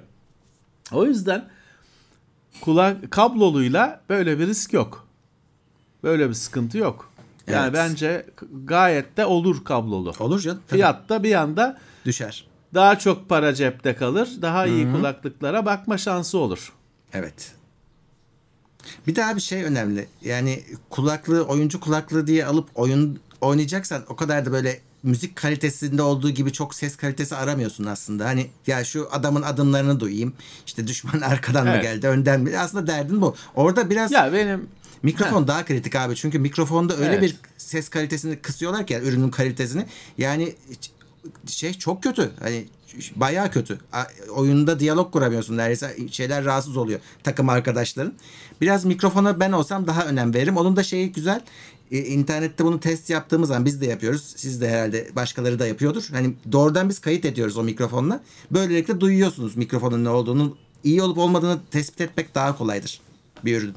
O 0.92 1.06
yüzden 1.06 1.50
kulak 2.62 3.12
kabloluyla 3.12 4.02
böyle 4.10 4.40
bir 4.40 4.48
risk 4.48 4.74
yok. 4.74 5.08
Böyle 6.04 6.30
bir 6.30 6.34
sıkıntı 6.34 6.78
yok. 6.78 7.12
Yani 7.48 7.64
Evet. 7.64 7.74
bence 7.74 8.26
gayet 8.66 9.18
de 9.18 9.26
olur 9.26 9.64
kablolu. 9.64 10.14
Olur 10.20 10.40
canım. 10.40 10.62
Tabii. 10.68 10.78
Fiyat 10.78 11.10
da 11.10 11.24
bir 11.24 11.34
anda 11.36 11.80
Düşer. 12.06 12.46
daha 12.74 13.00
çok 13.00 13.30
para 13.30 13.54
cepte 13.54 13.96
kalır. 13.96 14.30
Daha 14.42 14.66
iyi 14.68 14.92
kulaklıklara 14.92 15.66
bakma 15.66 15.98
şansı 15.98 16.38
olur. 16.38 16.74
Evet. 17.14 17.52
Bir 19.08 19.16
daha 19.16 19.36
bir 19.36 19.42
şey 19.42 19.64
önemli. 19.64 20.08
Yani 20.22 20.64
kulaklığı 20.90 21.44
oyuncu 21.46 21.80
kulaklığı 21.80 22.28
diye 22.28 22.46
alıp 22.46 22.70
oyun 22.76 23.20
oynayacaksan 23.42 24.04
o 24.10 24.16
kadar 24.16 24.46
da 24.46 24.52
böyle 24.52 24.80
müzik 25.04 25.36
kalitesinde 25.36 26.02
olduğu 26.02 26.30
gibi 26.30 26.52
çok 26.54 26.76
ses 26.76 26.96
kalitesi 26.96 27.36
aramıyorsun 27.36 27.86
aslında. 27.86 28.26
Hani 28.26 28.50
ya 28.68 28.84
şu 28.84 29.10
adamın 29.12 29.42
adımlarını 29.42 30.00
duyayım. 30.00 30.34
İşte 30.66 30.88
düşman 30.88 31.22
arkadan 31.22 31.66
mı 31.66 31.72
Evet. 31.74 31.84
geldi, 31.84 32.08
önden 32.08 32.42
mi? 32.42 32.58
Aslında 32.58 32.88
derdin 32.88 33.22
bu. 33.22 33.36
Orada 33.56 33.90
biraz 33.90 34.12
Ya 34.12 34.34
benim 34.34 34.68
mikrofon 35.04 35.48
daha 35.48 35.66
kritik 35.66 35.96
abi. 35.96 36.16
Çünkü 36.16 36.40
mikrofonda 36.40 36.96
öyle 36.98 37.06
Evet. 37.06 37.22
bir 37.22 37.36
ses 37.58 37.90
kalitesini 37.90 38.36
kısıyorlar 38.42 38.88
ki 38.88 38.94
yani 38.94 39.08
ürünün 39.08 39.30
kalitesini. 39.30 39.86
Yani 40.18 40.56
şey 41.48 41.74
çok 41.74 42.04
kötü. 42.04 42.32
Hani 42.40 42.66
bayağı 43.16 43.52
kötü. 43.52 43.80
Oyunda 44.36 44.80
diyalog 44.80 45.14
kuramıyorsun 45.14 45.58
neredeyse. 45.58 45.98
Şeyler 46.12 46.46
rahatsız 46.46 46.78
oluyor 46.78 47.00
takım 47.24 47.50
arkadaşların. 47.50 48.14
Biraz 48.62 48.86
mikrofona 48.86 49.40
ben 49.40 49.52
olsam 49.52 49.88
daha 49.88 50.06
önem 50.06 50.34
veririm. 50.34 50.58
Onun 50.58 50.76
da 50.76 50.84
şeyi 50.84 51.12
güzel. 51.12 51.42
E, 51.92 51.98
internette 52.00 52.66
bunu 52.66 52.80
test 52.80 53.10
yaptığımız 53.10 53.48
zaman 53.48 53.66
biz 53.66 53.82
de 53.82 53.86
yapıyoruz. 53.86 54.34
Siz 54.36 54.62
de 54.62 54.70
herhalde 54.70 55.10
başkaları 55.16 55.60
da 55.60 55.68
yapıyordur. 55.68 56.08
Hani 56.12 56.34
doğrudan 56.52 56.90
biz 56.90 57.00
kayıt 57.00 57.26
ediyoruz 57.26 57.58
o 57.58 57.64
mikrofonla. 57.64 58.22
Böylelikle 58.52 59.00
duyuyorsunuz 59.02 59.58
mikrofonun 59.58 60.04
ne 60.04 60.10
olduğunu. 60.10 60.58
iyi 60.84 61.02
olup 61.02 61.18
olmadığını 61.18 61.60
tespit 61.72 62.02
etmek 62.02 62.36
daha 62.36 62.58
kolaydır 62.58 63.02
bir 63.46 63.58
ürün. 63.62 63.74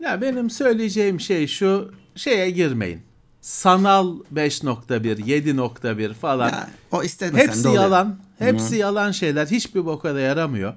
ya 0.00 0.20
benim 0.20 0.50
söyleyeceğim 0.50 1.20
şey 1.20 1.46
şu 1.46 1.92
şeye 2.16 2.50
girmeyin. 2.50 3.00
Sanal 3.40 4.16
5.1, 4.34 5.20
7.1 5.20 6.14
falan. 6.14 6.48
Ya, 6.48 6.70
o 6.92 7.02
istemesen 7.02 7.46
Hepsi 7.48 7.64
de 7.64 7.68
oluyor. 7.68 7.82
yalan. 7.82 8.18
Hepsi 8.38 8.76
yalan 8.76 9.10
şeyler. 9.10 9.46
Hiçbir 9.46 9.86
boka 9.86 10.14
da 10.14 10.20
yaramıyor. 10.20 10.74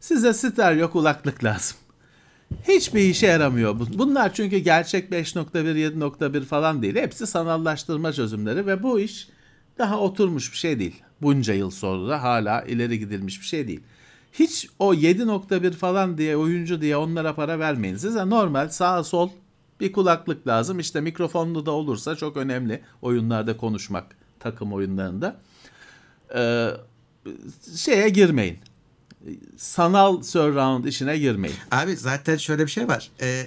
Size 0.00 0.32
stereo 0.32 0.90
kulaklık 0.90 1.44
lazım. 1.44 1.76
Hiçbir 2.68 3.00
işe 3.00 3.26
yaramıyor. 3.26 3.80
bu. 3.80 3.98
Bunlar 3.98 4.34
çünkü 4.34 4.58
gerçek 4.58 5.10
5.1, 5.10 5.98
7.1 5.98 6.44
falan 6.44 6.82
değil. 6.82 6.96
Hepsi 6.96 7.26
sanallaştırma 7.26 8.12
çözümleri 8.12 8.66
ve 8.66 8.82
bu 8.82 9.00
iş 9.00 9.28
daha 9.78 10.00
oturmuş 10.00 10.52
bir 10.52 10.56
şey 10.56 10.78
değil. 10.78 11.02
Bunca 11.22 11.54
yıl 11.54 11.70
sonra 11.70 12.08
da 12.08 12.22
hala 12.22 12.62
ileri 12.62 12.98
gidilmiş 12.98 13.40
bir 13.40 13.46
şey 13.46 13.68
değil. 13.68 13.80
Hiç 14.32 14.68
o 14.78 14.94
7.1 14.94 15.72
falan 15.72 16.18
diye 16.18 16.36
oyuncu 16.36 16.80
diye 16.80 16.96
onlara 16.96 17.34
para 17.34 17.58
vermeyin. 17.58 17.96
Size 17.96 18.30
normal 18.30 18.68
sağ 18.68 19.04
sol 19.04 19.30
bir 19.80 19.92
kulaklık 19.92 20.46
lazım. 20.46 20.78
İşte 20.78 21.00
mikrofonlu 21.00 21.66
da 21.66 21.70
olursa 21.70 22.16
çok 22.16 22.36
önemli 22.36 22.80
oyunlarda 23.02 23.56
konuşmak 23.56 24.16
takım 24.40 24.72
oyunlarında. 24.72 25.36
Ee, 26.36 26.70
şeye 27.76 28.08
girmeyin. 28.08 28.58
Sanal 29.56 30.22
surround 30.22 30.84
işine 30.84 31.18
girmeyin. 31.18 31.56
Abi 31.70 31.96
zaten 31.96 32.36
şöyle 32.36 32.66
bir 32.66 32.70
şey 32.70 32.88
var. 32.88 33.10
Ee, 33.20 33.46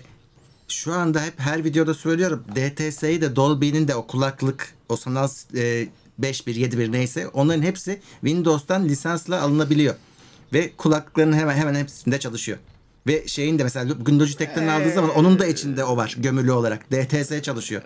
şu 0.67 0.93
anda 0.93 1.21
hep 1.23 1.39
her 1.39 1.63
videoda 1.63 1.93
söylüyorum. 1.93 2.43
DTS'yi 2.55 3.21
de 3.21 3.35
Dolby'nin 3.35 3.87
de 3.87 3.95
o 3.95 4.07
kulaklık, 4.07 4.73
o 4.89 4.95
sanal 4.95 5.27
e, 5.55 5.59
5.1, 5.59 5.89
7.1 6.21 6.91
neyse 6.91 7.27
onların 7.27 7.61
hepsi 7.61 8.01
Windows'tan 8.21 8.85
lisansla 8.85 9.41
alınabiliyor. 9.41 9.95
Ve 10.53 10.71
kulaklıkların 10.77 11.33
hemen 11.33 11.55
hemen 11.55 11.75
hepsinde 11.75 12.19
çalışıyor. 12.19 12.57
Ve 13.07 13.27
şeyin 13.27 13.59
de 13.59 13.63
mesela 13.63 13.99
bugün 13.99 14.19
Logitech'ten 14.19 14.67
aldığı 14.67 14.91
zaman 14.91 15.15
onun 15.15 15.39
da 15.39 15.45
içinde 15.45 15.83
o 15.83 15.97
var 15.97 16.15
gömülü 16.17 16.51
olarak. 16.51 16.91
DTS 16.91 17.41
çalışıyor. 17.41 17.81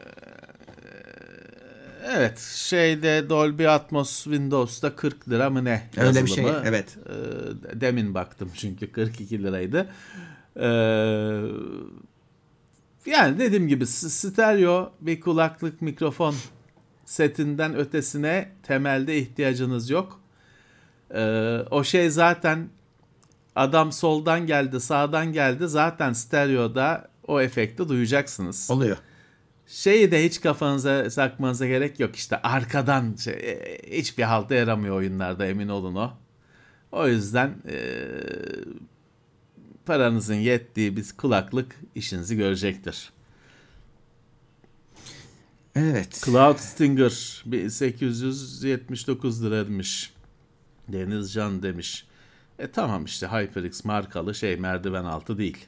Evet 2.10 2.40
şeyde 2.40 3.30
Dolby 3.30 3.68
Atmos 3.68 4.24
Windows'ta 4.24 4.96
40 4.96 5.30
lira 5.30 5.50
mı 5.50 5.66
ne? 5.66 5.90
Öyle 5.98 6.26
bir 6.26 6.30
şey, 6.30 6.44
yazılımı. 6.44 6.68
evet. 6.68 6.98
Ee, 7.10 7.82
demin 7.82 8.14
baktım 8.14 8.52
çünkü 8.56 8.92
42 8.92 9.44
liraydı. 9.44 9.90
Ee, 10.56 10.68
yani 13.06 13.40
dediğim 13.40 13.68
gibi 13.68 13.88
stereo 13.88 14.92
bir 15.02 15.22
kulaklık 15.22 15.82
mikrofon 15.82 16.36
setinden 17.06 17.76
ötesine 17.76 18.52
temelde 18.64 19.18
ihtiyacınız 19.18 19.90
yok. 19.90 20.20
Ee, 21.14 21.60
o 21.72 21.84
şey 21.84 22.10
zaten 22.10 22.70
adam 23.56 23.92
soldan 23.92 24.46
geldi 24.46 24.80
sağdan 24.80 25.34
geldi 25.34 25.68
zaten 25.68 26.14
stereoda 26.14 27.08
o 27.28 27.42
efekti 27.42 27.90
duyacaksınız. 27.90 28.72
Oluyor. 28.72 28.98
Şeyi 29.68 30.12
de 30.12 30.26
hiç 30.26 30.42
kafanıza 30.42 31.10
sakmanıza 31.10 31.68
gerek 31.68 32.00
yok 32.00 32.16
işte 32.16 32.42
arkadan 32.42 33.16
şey, 33.16 33.34
e, 33.34 33.80
hiçbir 33.98 34.24
halde 34.24 34.56
yaramıyor 34.56 34.96
oyunlarda 34.96 35.46
emin 35.46 35.68
olun 35.68 35.96
o. 35.96 36.14
O 36.92 37.08
yüzden 37.08 37.56
e, 37.70 38.08
paranızın 39.86 40.36
yettiği 40.36 40.98
bir 40.98 41.06
kulaklık 41.18 41.76
işinizi 41.96 42.36
görecektir. 42.38 43.12
Evet. 45.76 46.22
Cloud 46.26 46.58
Stinger 46.58 47.44
1879 47.46 49.44
liraymış. 49.44 50.14
Denizcan 50.88 51.64
demiş. 51.64 52.06
E 52.60 52.72
tamam 52.72 53.06
işte 53.06 53.28
HyperX 53.28 53.86
markalı 53.86 54.36
şey 54.36 54.58
merdiven 54.58 55.06
altı 55.06 55.38
değil. 55.38 55.68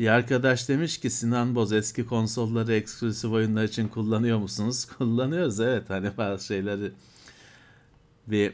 Bir 0.00 0.08
arkadaş 0.08 0.68
demiş 0.68 0.98
ki 0.98 1.10
Sinan 1.10 1.54
Boz 1.54 1.72
eski 1.72 2.06
konsolları 2.06 2.74
eksklusif 2.74 3.30
oyunlar 3.30 3.64
için 3.64 3.88
kullanıyor 3.88 4.38
musunuz? 4.38 4.84
Kullanıyoruz 4.98 5.60
evet 5.60 5.90
hani 5.90 6.10
bazı 6.18 6.46
şeyleri 6.46 6.92
bir 8.26 8.52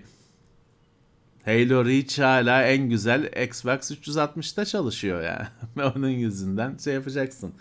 Halo 1.44 1.84
Reach 1.84 2.18
hala 2.18 2.62
en 2.62 2.88
güzel 2.88 3.44
Xbox 3.44 3.90
360'ta 3.90 4.64
çalışıyor 4.64 5.22
yani. 5.22 5.46
Onun 5.96 6.08
yüzünden 6.08 6.76
şey 6.76 6.94
yapacaksın. 6.94 7.52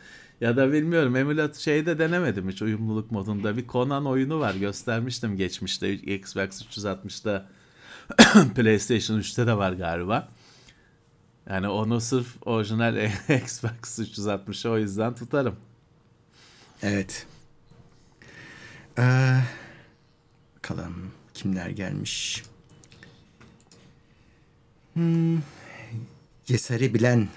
Ya 0.41 0.57
da 0.57 0.73
bilmiyorum 0.73 1.15
emülat 1.15 1.55
şeyde 1.55 1.99
denemedim 1.99 2.49
hiç 2.49 2.61
uyumluluk 2.61 3.11
modunda. 3.11 3.57
Bir 3.57 3.67
Conan 3.67 4.05
oyunu 4.05 4.39
var 4.39 4.55
göstermiştim 4.55 5.37
geçmişte 5.37 5.93
Xbox 5.93 6.61
360'da 6.61 7.45
PlayStation 8.55 9.19
3'te 9.19 9.47
de 9.47 9.57
var 9.57 9.71
galiba. 9.73 10.29
Yani 11.49 11.67
onu 11.67 12.01
sırf 12.01 12.27
orijinal 12.45 12.95
Xbox 13.43 13.99
360'a 13.99 14.71
o 14.71 14.77
yüzden 14.77 15.15
tutarım. 15.15 15.55
Evet. 16.83 17.27
Ee, 18.97 19.41
bakalım 20.57 21.11
kimler 21.33 21.69
gelmiş. 21.69 22.43
Hmm. 24.93 25.37
Yesari 26.47 26.93
Bilen 26.93 27.27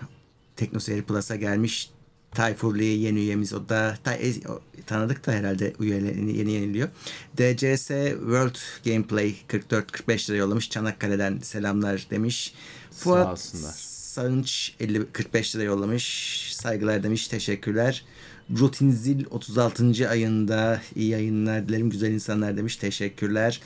Teknoseyir 0.56 1.02
Plus'a 1.02 1.36
gelmiş. 1.36 1.90
Tayfur 2.30 2.78
Lee 2.78 2.84
yeni 2.84 3.18
üyemiz. 3.18 3.52
O 3.52 3.68
da 3.68 3.98
ta, 4.04 4.14
e, 4.14 4.48
o, 4.48 4.60
tanıdık 4.86 5.26
da 5.26 5.32
herhalde 5.32 5.72
üyelerini 5.80 6.36
yeni 6.38 6.52
yeniliyor. 6.52 6.88
DCS 7.36 7.88
World 8.18 8.56
Gameplay 8.84 9.34
44-45 9.48 10.30
lira 10.30 10.36
yollamış. 10.36 10.70
Çanakkale'den 10.70 11.38
selamlar 11.38 12.06
demiş. 12.10 12.54
Fuat 12.90 13.32
olsunlar. 13.32 13.87
Sanç 14.18 14.72
50 14.80 15.06
45 15.12 15.56
lira 15.56 15.62
yollamış. 15.62 16.48
Saygılar 16.52 17.02
demiş. 17.02 17.28
Teşekkürler. 17.28 18.04
Rutinzil 18.58 19.24
36. 19.30 20.10
ayında 20.10 20.80
iyi 20.96 21.08
yayınlar 21.08 21.68
dilerim. 21.68 21.90
Güzel 21.90 22.10
insanlar 22.10 22.56
demiş. 22.56 22.76
Teşekkürler. 22.76 23.60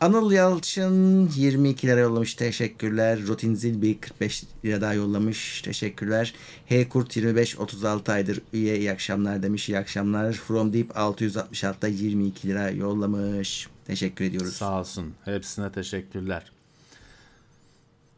Anıl 0.00 0.32
Yalçın 0.32 1.28
22 1.36 1.86
lira 1.86 2.00
yollamış. 2.00 2.34
Teşekkürler. 2.34 3.26
Rutinzil 3.26 3.82
bir 3.82 4.00
45 4.00 4.44
lira 4.64 4.80
daha 4.80 4.94
yollamış. 4.94 5.62
Teşekkürler. 5.62 6.34
H 6.66 6.88
Kurt 6.88 7.16
25 7.16 7.58
36 7.58 8.12
aydır 8.12 8.40
üye. 8.52 8.78
İyi 8.78 8.92
akşamlar 8.92 9.42
demiş. 9.42 9.68
İyi 9.68 9.78
akşamlar. 9.78 10.32
From 10.32 10.72
Deep 10.72 10.90
666'da 10.90 11.88
22 11.88 12.48
lira 12.48 12.70
yollamış. 12.70 13.68
Teşekkür 13.86 14.24
ediyoruz. 14.24 14.54
Sağ 14.54 14.80
olsun. 14.80 15.14
Hepsine 15.24 15.72
teşekkürler. 15.72 16.57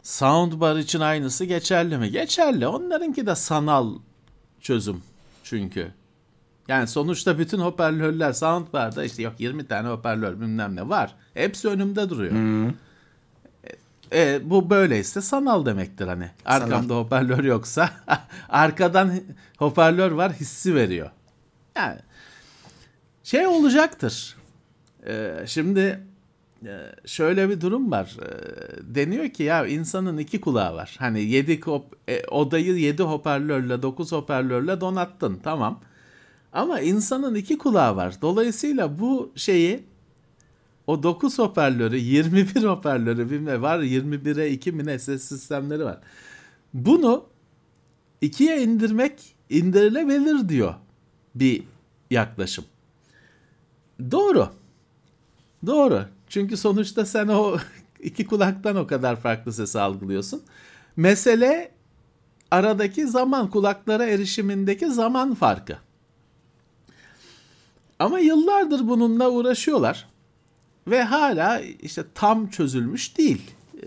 Soundbar 0.03 0.77
için 0.77 1.01
aynısı 1.01 1.45
geçerli 1.45 1.99
mi? 1.99 2.11
Geçerli. 2.11 2.67
Onlarınki 2.67 3.27
de 3.27 3.35
sanal 3.35 3.99
çözüm 4.61 5.03
çünkü. 5.45 5.93
Yani 6.69 6.87
sonuçta 6.87 7.39
bütün 7.39 7.59
hoparlörler 7.59 8.33
soundbar'da 8.33 9.05
işte 9.05 9.23
yok 9.23 9.35
20 9.39 9.67
tane 9.67 9.89
hoparlör 9.89 10.41
bilmem 10.41 10.77
ne 10.77 10.89
var. 10.89 11.15
Hepsi 11.35 11.69
önümde 11.69 12.09
duruyor. 12.11 12.33
E, 14.13 14.23
e, 14.23 14.51
bu 14.51 14.71
böyleyse 14.71 15.21
sanal 15.21 15.67
demektir 15.67 16.07
hani. 16.07 16.31
Arkamda 16.45 16.95
hoparlör 16.95 17.45
yoksa 17.45 17.91
arkadan 18.49 19.13
hoparlör 19.57 20.11
var 20.11 20.33
hissi 20.33 20.75
veriyor. 20.75 21.11
Yani 21.77 21.99
şey 23.25 23.47
olacaktır. 23.47 24.37
E, 25.07 25.45
şimdi 25.47 26.01
şöyle 27.07 27.49
bir 27.49 27.61
durum 27.61 27.91
var. 27.91 28.17
E, 28.23 28.95
deniyor 28.95 29.29
ki 29.29 29.43
ya 29.43 29.67
insanın 29.67 30.19
iki 30.19 30.41
kulağı 30.41 30.75
var. 30.75 30.97
Hani 30.99 31.21
7 31.23 31.61
e, 32.09 32.27
odayı 32.27 32.77
7 32.77 33.03
hoparlörle 33.03 33.83
9 33.83 34.13
hoparlörle 34.13 34.81
donattın 34.81 35.41
tamam. 35.43 35.81
Ama 36.53 36.81
insanın 36.81 37.35
iki 37.35 37.59
kulağı 37.59 37.97
var. 37.97 38.15
Dolayısıyla 38.23 38.99
bu 38.99 39.33
şeyi 39.37 39.85
o 40.87 41.03
9 41.03 41.39
hoparlörü 41.39 41.97
21 41.99 42.65
hoparlörü 42.65 43.31
bilmem 43.31 43.63
var 43.63 43.79
21'e 43.79 44.51
2 44.51 44.73
mi 44.73 44.87
ne 44.87 44.99
ses 44.99 45.25
sistemleri 45.25 45.85
var. 45.85 45.99
Bunu 46.75 47.25
ikiye 48.21 48.63
indirmek 48.63 49.35
indirilebilir 49.51 50.49
diyor 50.49 50.75
bir 51.35 51.63
yaklaşım. 52.11 52.65
Doğru. 54.11 54.49
Doğru. 55.67 56.05
Çünkü 56.31 56.57
sonuçta 56.57 57.07
sen 57.07 57.29
o 57.29 57.59
iki 58.01 58.27
kulaktan 58.27 58.77
o 58.77 58.87
kadar 58.87 59.17
farklı 59.17 59.53
ses 59.53 59.77
algılıyorsun. 59.77 60.43
Mesele 60.97 61.71
aradaki 62.51 63.07
zaman 63.07 63.51
kulaklara 63.51 64.05
erişimindeki 64.05 64.91
zaman 64.91 65.35
farkı. 65.35 65.79
Ama 67.99 68.19
yıllardır 68.19 68.89
bununla 68.89 69.31
uğraşıyorlar 69.31 70.09
ve 70.87 71.03
hala 71.03 71.61
işte 71.61 72.05
tam 72.15 72.51
çözülmüş 72.51 73.19
değil. 73.19 73.51
Ee, 73.83 73.87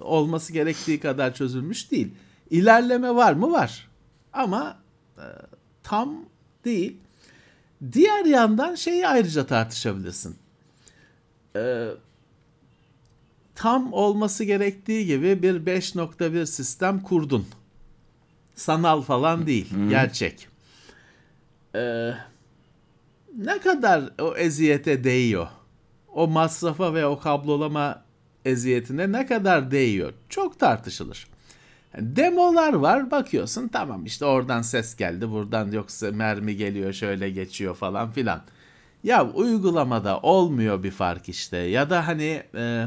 olması 0.00 0.52
gerektiği 0.52 1.00
kadar 1.00 1.34
çözülmüş 1.34 1.90
değil. 1.90 2.14
İlerleme 2.50 3.14
var 3.14 3.32
mı? 3.32 3.52
Var. 3.52 3.88
Ama 4.32 4.78
e, 5.18 5.24
tam 5.82 6.14
değil. 6.64 6.96
Diğer 7.92 8.24
yandan 8.24 8.74
şeyi 8.74 9.08
ayrıca 9.08 9.46
tartışabilirsin. 9.46 10.36
Ee, 11.56 11.88
tam 13.54 13.92
olması 13.92 14.44
gerektiği 14.44 15.06
gibi 15.06 15.42
bir 15.42 15.54
5.1 15.66 16.46
sistem 16.46 17.00
kurdun. 17.00 17.46
Sanal 18.54 19.02
falan 19.02 19.46
değil, 19.46 19.68
gerçek. 19.90 20.48
Ee, 21.74 22.10
ne 23.36 23.58
kadar 23.58 24.10
o 24.20 24.36
eziyete 24.36 25.04
değiyor? 25.04 25.48
O 26.14 26.28
masrafa 26.28 26.94
ve 26.94 27.06
o 27.06 27.18
kablolama 27.18 28.02
eziyetine 28.44 29.12
ne 29.12 29.26
kadar 29.26 29.70
değiyor? 29.70 30.12
Çok 30.28 30.58
tartışılır. 30.58 31.26
Demolar 31.96 32.72
var 32.72 33.10
bakıyorsun 33.10 33.68
tamam 33.68 34.06
işte 34.06 34.24
oradan 34.24 34.62
ses 34.62 34.96
geldi 34.96 35.30
buradan 35.30 35.72
yoksa 35.72 36.10
mermi 36.12 36.56
geliyor 36.56 36.92
şöyle 36.92 37.30
geçiyor 37.30 37.74
falan 37.74 38.10
filan. 38.10 38.42
Ya 39.04 39.30
uygulamada 39.30 40.20
olmuyor 40.20 40.82
bir 40.82 40.90
fark 40.90 41.28
işte 41.28 41.56
ya 41.56 41.90
da 41.90 42.06
hani 42.06 42.42
e, 42.54 42.86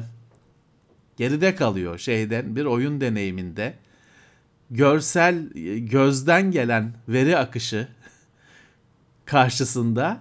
geride 1.17 1.55
kalıyor 1.55 1.97
şeyden 1.97 2.55
bir 2.55 2.65
oyun 2.65 3.01
deneyiminde 3.01 3.73
görsel 4.71 5.49
gözden 5.77 6.51
gelen 6.51 6.93
veri 7.07 7.37
akışı 7.37 7.87
karşısında 9.25 10.19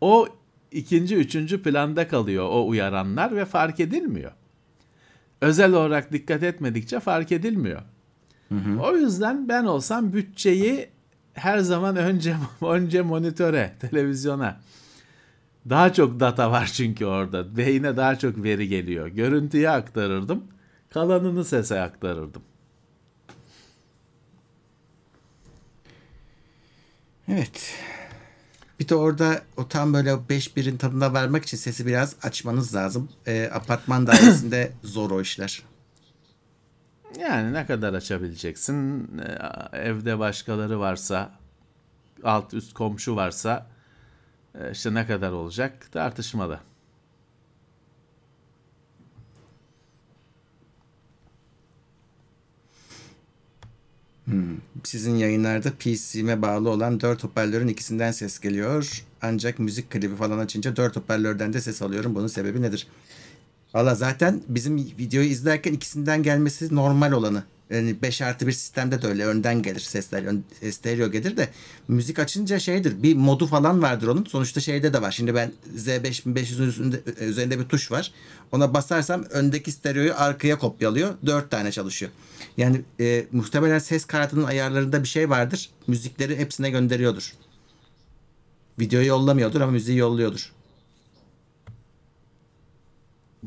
o 0.00 0.28
ikinci, 0.72 1.16
üçüncü 1.16 1.62
planda 1.62 2.08
kalıyor 2.08 2.48
o 2.50 2.68
uyaranlar 2.68 3.36
ve 3.36 3.44
fark 3.44 3.80
edilmiyor. 3.80 4.32
Özel 5.40 5.72
olarak 5.72 6.12
dikkat 6.12 6.42
etmedikçe 6.42 7.00
fark 7.00 7.32
edilmiyor. 7.32 7.82
Hı 8.48 8.54
hı. 8.54 8.80
O 8.80 8.96
yüzden 8.96 9.48
ben 9.48 9.64
olsam 9.64 10.12
bütçeyi 10.12 10.88
her 11.34 11.58
zaman 11.58 11.96
önce 11.96 12.36
önce 12.62 13.02
monitöre, 13.02 13.74
televizyona. 13.80 14.60
Daha 15.70 15.92
çok 15.92 16.20
data 16.20 16.50
var 16.50 16.70
çünkü 16.74 17.06
orada. 17.06 17.56
Beyine 17.56 17.96
daha 17.96 18.18
çok 18.18 18.42
veri 18.42 18.68
geliyor. 18.68 19.06
Görüntüye 19.06 19.70
aktarırdım. 19.70 20.44
Kalanını 20.90 21.44
sese 21.44 21.80
aktarırdım. 21.80 22.42
Evet. 27.28 27.74
Bir 28.80 28.88
de 28.88 28.94
orada 28.94 29.42
o 29.56 29.68
tam 29.68 29.94
böyle 29.94 30.28
5 30.28 30.56
birin 30.56 30.76
tadına 30.76 31.14
vermek 31.14 31.44
için 31.44 31.56
sesi 31.56 31.86
biraz 31.86 32.16
açmanız 32.22 32.74
lazım. 32.74 33.08
E, 33.26 33.50
apartman 33.54 34.06
dairesinde 34.06 34.72
zor 34.82 35.10
o 35.10 35.20
işler. 35.20 35.62
Yani 37.20 37.52
ne 37.52 37.66
kadar 37.66 37.94
açabileceksin? 37.94 39.08
Evde 39.72 40.18
başkaları 40.18 40.80
varsa, 40.80 41.30
alt 42.24 42.54
üst 42.54 42.74
komşu 42.74 43.16
varsa 43.16 43.66
işte 44.72 44.94
ne 44.94 45.06
kadar 45.06 45.32
olacak 45.32 45.92
tartışmalı. 45.92 46.60
Hmm. 54.24 54.56
Sizin 54.84 55.16
yayınlarda 55.16 55.70
PC'me 55.70 56.42
bağlı 56.42 56.70
olan 56.70 57.00
4 57.00 57.24
hoparlörün 57.24 57.68
ikisinden 57.68 58.10
ses 58.12 58.40
geliyor. 58.40 59.04
Ancak 59.22 59.58
müzik 59.58 59.90
klibi 59.90 60.16
falan 60.16 60.38
açınca 60.38 60.76
4 60.76 60.96
hoparlörden 60.96 61.52
de 61.52 61.60
ses 61.60 61.82
alıyorum. 61.82 62.14
Bunun 62.14 62.26
sebebi 62.26 62.62
nedir? 62.62 62.86
Valla 63.74 63.94
zaten 63.94 64.42
bizim 64.48 64.76
videoyu 64.76 65.28
izlerken 65.28 65.72
ikisinden 65.72 66.22
gelmesi 66.22 66.74
normal 66.74 67.12
olanı. 67.12 67.44
Yani 67.72 68.02
5 68.02 68.22
artı 68.22 68.46
bir 68.46 68.52
sistemde 68.52 69.02
de 69.02 69.06
öyle 69.06 69.26
önden 69.26 69.62
gelir 69.62 69.80
sesler. 69.80 70.22
Ön, 70.22 70.44
e, 70.62 70.72
stereo 70.72 71.10
gelir 71.10 71.36
de 71.36 71.48
müzik 71.88 72.18
açınca 72.18 72.58
şeydir. 72.58 73.02
Bir 73.02 73.16
modu 73.16 73.46
falan 73.46 73.82
vardır 73.82 74.08
onun. 74.08 74.24
Sonuçta 74.24 74.60
şeyde 74.60 74.92
de 74.92 75.02
var. 75.02 75.12
Şimdi 75.12 75.34
ben 75.34 75.52
Z5500'ün 75.76 76.66
üzerinde, 76.68 77.00
e, 77.20 77.24
üzerinde 77.24 77.58
bir 77.58 77.64
tuş 77.64 77.90
var. 77.90 78.12
Ona 78.52 78.74
basarsam 78.74 79.24
öndeki 79.30 79.72
stereoyu 79.72 80.12
arkaya 80.16 80.58
kopyalıyor. 80.58 81.14
4 81.26 81.50
tane 81.50 81.72
çalışıyor. 81.72 82.12
Yani 82.56 82.80
e, 83.00 83.26
muhtemelen 83.32 83.78
ses 83.78 84.04
kartının 84.04 84.44
ayarlarında 84.44 85.02
bir 85.02 85.08
şey 85.08 85.30
vardır. 85.30 85.70
Müzikleri 85.86 86.38
hepsine 86.38 86.70
gönderiyordur. 86.70 87.32
Videoyu 88.80 89.06
yollamıyordur 89.06 89.60
ama 89.60 89.72
müziği 89.72 89.98
yolluyordur. 89.98 90.52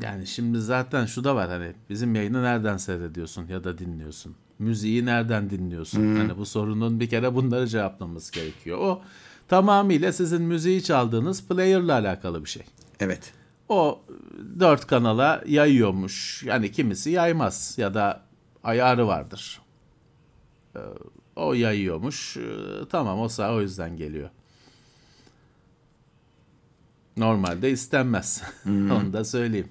Yani 0.02 0.26
şimdi 0.26 0.60
zaten 0.60 1.06
şu 1.06 1.24
da 1.24 1.36
var 1.36 1.48
hani 1.48 1.72
bizim 1.90 2.14
yayını 2.14 2.42
nereden 2.42 2.76
seyrediyorsun 2.76 3.46
ya 3.48 3.64
da 3.64 3.78
dinliyorsun? 3.78 4.34
Müziği 4.58 5.04
nereden 5.06 5.50
dinliyorsun? 5.50 6.16
Hani 6.16 6.36
bu 6.38 6.46
sorunun 6.46 7.00
bir 7.00 7.08
kere 7.10 7.34
bunları 7.34 7.66
cevaplamamız 7.66 8.30
gerekiyor. 8.30 8.78
O 8.78 9.02
tamamıyla 9.48 10.12
sizin 10.12 10.42
müziği 10.42 10.82
çaldığınız 10.82 11.48
player'la 11.48 11.92
alakalı 11.92 12.44
bir 12.44 12.48
şey. 12.50 12.62
Evet. 13.00 13.32
O 13.68 14.00
dört 14.60 14.86
kanala 14.86 15.42
yayıyormuş. 15.46 16.42
Yani 16.42 16.72
kimisi 16.72 17.10
yaymaz 17.10 17.74
ya 17.78 17.94
da 17.94 18.22
ayarı 18.64 19.06
vardır. 19.06 19.60
Ee, 20.76 20.80
O 21.36 21.54
yayıyormuş. 21.54 22.36
Ee, 22.36 22.42
Tamam 22.90 23.20
o 23.20 23.28
sağ 23.28 23.54
o 23.54 23.60
yüzden 23.60 23.96
geliyor. 23.96 24.30
Normalde 27.16 27.70
istenmez. 27.70 28.42
Onu 28.66 29.12
da 29.12 29.24
söyleyeyim. 29.24 29.68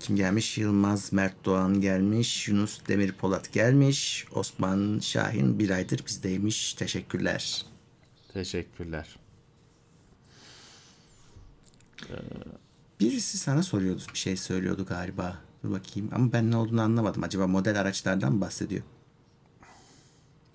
Kim 0.00 0.16
gelmiş? 0.16 0.58
Yılmaz 0.58 1.12
Mert 1.12 1.44
Doğan 1.44 1.80
gelmiş. 1.80 2.48
Yunus 2.48 2.86
Demir 2.88 3.12
Polat 3.12 3.52
gelmiş. 3.52 4.26
Osman 4.34 4.98
Şahin 5.02 5.58
bir 5.58 5.70
aydır 5.70 6.06
bizdeymiş. 6.06 6.74
Teşekkürler. 6.74 7.66
Teşekkürler. 8.32 9.16
Birisi 13.00 13.38
sana 13.38 13.62
soruyordu. 13.62 14.02
Bir 14.12 14.18
şey 14.18 14.36
söylüyordu 14.36 14.86
galiba. 14.88 15.38
Dur 15.64 15.70
bakayım. 15.70 16.10
Ama 16.14 16.32
ben 16.32 16.50
ne 16.50 16.56
olduğunu 16.56 16.82
anlamadım. 16.82 17.22
Acaba 17.22 17.46
model 17.46 17.80
araçlardan 17.80 18.32
mı 18.32 18.40
bahsediyor? 18.40 18.82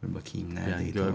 Dur 0.03 0.15
bakayım 0.15 0.47
Ben 0.55 0.55
neredeydi 0.55 1.01
o? 1.01 1.05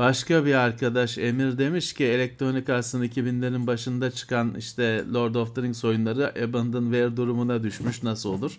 Başka 0.00 0.44
bir 0.44 0.54
arkadaş 0.54 1.18
Emir 1.18 1.58
demiş 1.58 1.92
ki 1.92 2.04
Electronic 2.04 2.72
Arts'ın 2.72 3.02
2000'lerin 3.02 3.66
başında 3.66 4.10
çıkan 4.10 4.54
işte 4.54 5.04
Lord 5.14 5.34
of 5.34 5.54
the 5.54 5.62
Rings 5.62 5.84
oyunları 5.84 6.34
Abandonware 6.44 7.16
durumuna 7.16 7.62
düşmüş. 7.62 8.02
Nasıl 8.02 8.28
olur? 8.28 8.58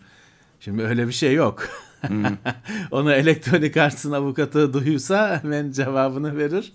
Şimdi 0.60 0.84
öyle 0.84 1.08
bir 1.08 1.13
şey 1.13 1.34
yok. 1.34 1.67
Onu 2.91 3.12
Electronic 3.12 3.82
Arts'ın 3.82 4.12
avukatı 4.12 4.73
duyursa 4.73 5.43
hemen 5.43 5.71
cevabını 5.71 6.38
verir. 6.38 6.73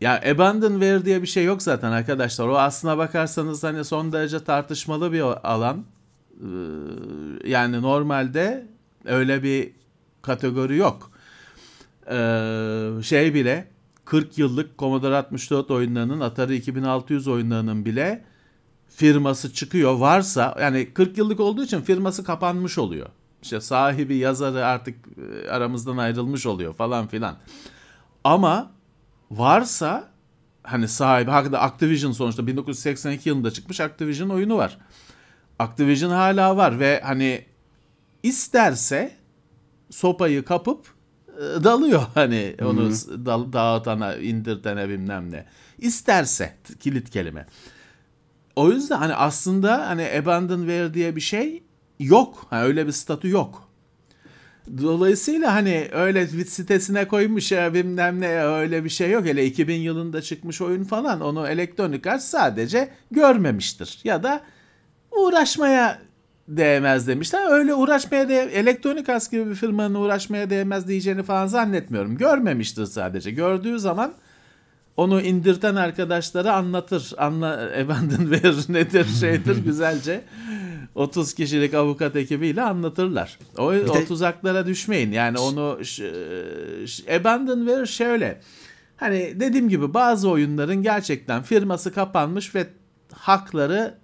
Ya 0.00 0.22
Abandonware 0.34 1.04
diye 1.04 1.22
bir 1.22 1.26
şey 1.26 1.44
yok 1.44 1.62
zaten 1.62 1.92
arkadaşlar. 1.92 2.48
O 2.48 2.58
aslına 2.58 2.98
bakarsanız 2.98 3.64
hani 3.64 3.84
son 3.84 4.12
derece 4.12 4.44
tartışmalı 4.44 5.12
bir 5.12 5.20
alan. 5.50 5.84
Ee, 6.40 6.46
Yani 7.50 7.82
normalde 7.82 8.66
öyle 9.04 9.42
bir 9.42 9.70
kategori 10.22 10.76
yok. 10.76 11.15
Ee, 12.10 13.02
şey 13.02 13.34
bile 13.34 13.68
40 14.04 14.38
yıllık 14.38 14.78
Commodore 14.78 15.16
64 15.16 15.70
oyunlarının 15.70 16.20
Atari 16.20 16.56
2600 16.56 17.28
oyunlarının 17.28 17.84
bile 17.84 18.24
firması 18.88 19.52
çıkıyor 19.52 19.94
varsa 19.94 20.56
yani 20.60 20.94
40 20.94 21.18
yıllık 21.18 21.40
olduğu 21.40 21.64
için 21.64 21.80
firması 21.80 22.24
kapanmış 22.24 22.78
oluyor. 22.78 23.08
İşte 23.42 23.60
sahibi 23.60 24.16
yazarı 24.16 24.66
artık 24.66 24.94
e, 25.18 25.50
aramızdan 25.50 25.96
ayrılmış 25.96 26.46
oluyor 26.46 26.74
falan 26.74 27.06
filan. 27.06 27.36
Ama 28.24 28.70
varsa 29.30 30.08
hani 30.62 30.88
sahibi 30.88 31.30
hakikaten 31.30 31.66
Activision 31.66 32.12
sonuçta 32.12 32.46
1982 32.46 33.28
yılında 33.28 33.50
çıkmış 33.50 33.80
Activision 33.80 34.28
oyunu 34.28 34.56
var. 34.56 34.78
Activision 35.58 36.10
hala 36.10 36.56
var 36.56 36.80
ve 36.80 37.00
hani 37.04 37.44
isterse 38.22 39.16
sopayı 39.90 40.44
kapıp 40.44 40.95
dalıyor 41.64 42.02
hani 42.14 42.54
onu 42.62 42.92
s- 42.92 43.26
dal, 43.26 43.52
dağıtana, 43.52 44.16
indirtene 44.16 44.88
bilmem 44.88 45.32
ne. 45.32 45.46
İsterse 45.78 46.52
kilit 46.80 47.10
kelime. 47.10 47.46
O 48.56 48.70
yüzden 48.70 48.96
hani 48.96 49.14
aslında 49.14 49.88
hani 49.88 50.08
abandonware 50.22 50.94
diye 50.94 51.16
bir 51.16 51.20
şey 51.20 51.62
yok. 51.98 52.46
Hani 52.50 52.62
öyle 52.62 52.86
bir 52.86 52.92
statü 52.92 53.28
yok. 53.28 53.68
Dolayısıyla 54.82 55.54
hani 55.54 55.88
öyle 55.92 56.26
sitesine 56.26 57.08
koymuş 57.08 57.52
ya 57.52 57.74
bilmem 57.74 58.20
ne 58.20 58.44
öyle 58.44 58.84
bir 58.84 58.88
şey 58.88 59.10
yok. 59.10 59.26
Hele 59.26 59.46
2000 59.46 59.80
yılında 59.80 60.22
çıkmış 60.22 60.60
oyun 60.60 60.84
falan 60.84 61.20
onu 61.20 61.48
Electronic 61.48 62.10
Arts 62.10 62.24
sadece 62.24 62.88
görmemiştir. 63.10 64.00
Ya 64.04 64.22
da 64.22 64.40
uğraşmaya 65.10 65.98
değmez 66.48 67.06
demişler. 67.08 67.52
Öyle 67.52 67.74
uğraşmaya 67.74 68.28
değ 68.28 68.34
Electronic 68.52 69.12
Arts 69.12 69.30
gibi 69.30 69.50
bir 69.50 69.54
firmanın 69.54 69.94
uğraşmaya 69.94 70.50
değmez 70.50 70.88
diyeceğini 70.88 71.22
falan 71.22 71.46
zannetmiyorum. 71.46 72.16
Görmemiştir 72.16 72.86
sadece. 72.86 73.30
Gördüğü 73.30 73.78
zaman 73.78 74.12
onu 74.96 75.20
indirten 75.20 75.76
arkadaşlara 75.76 76.52
anlatır. 76.52 77.12
Anla 77.18 77.70
Abandonware 77.84 78.72
nedir 78.72 79.06
şeydir 79.20 79.56
güzelce 79.64 80.20
30 80.94 81.34
kişilik 81.34 81.74
avukat 81.74 82.16
ekibiyle 82.16 82.62
anlatırlar. 82.62 83.38
O, 83.58 83.72
de- 83.72 83.90
o 83.90 84.04
tuzaklara 84.04 84.66
düşmeyin. 84.66 85.12
Yani 85.12 85.38
onu 85.38 85.84
ş- 85.84 87.16
Abandonware 87.20 87.86
şöyle. 87.86 88.40
Hani 88.96 89.40
dediğim 89.40 89.68
gibi 89.68 89.94
bazı 89.94 90.30
oyunların 90.30 90.82
gerçekten 90.82 91.42
firması 91.42 91.92
kapanmış 91.92 92.54
ve 92.54 92.66
hakları 93.12 93.94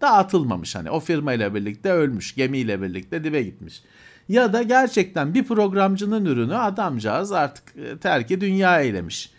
dağıtılmamış. 0.00 0.74
Hani 0.74 0.90
o 0.90 1.00
firmayla 1.00 1.54
birlikte 1.54 1.92
ölmüş, 1.92 2.34
gemiyle 2.34 2.82
birlikte 2.82 3.24
dibe 3.24 3.42
gitmiş. 3.42 3.82
Ya 4.28 4.52
da 4.52 4.62
gerçekten 4.62 5.34
bir 5.34 5.44
programcının 5.44 6.24
ürünü 6.24 6.56
adamcağız 6.56 7.32
artık 7.32 7.76
e, 7.76 7.98
terki 7.98 8.40
dünya 8.40 8.80
eylemiş. 8.80 9.32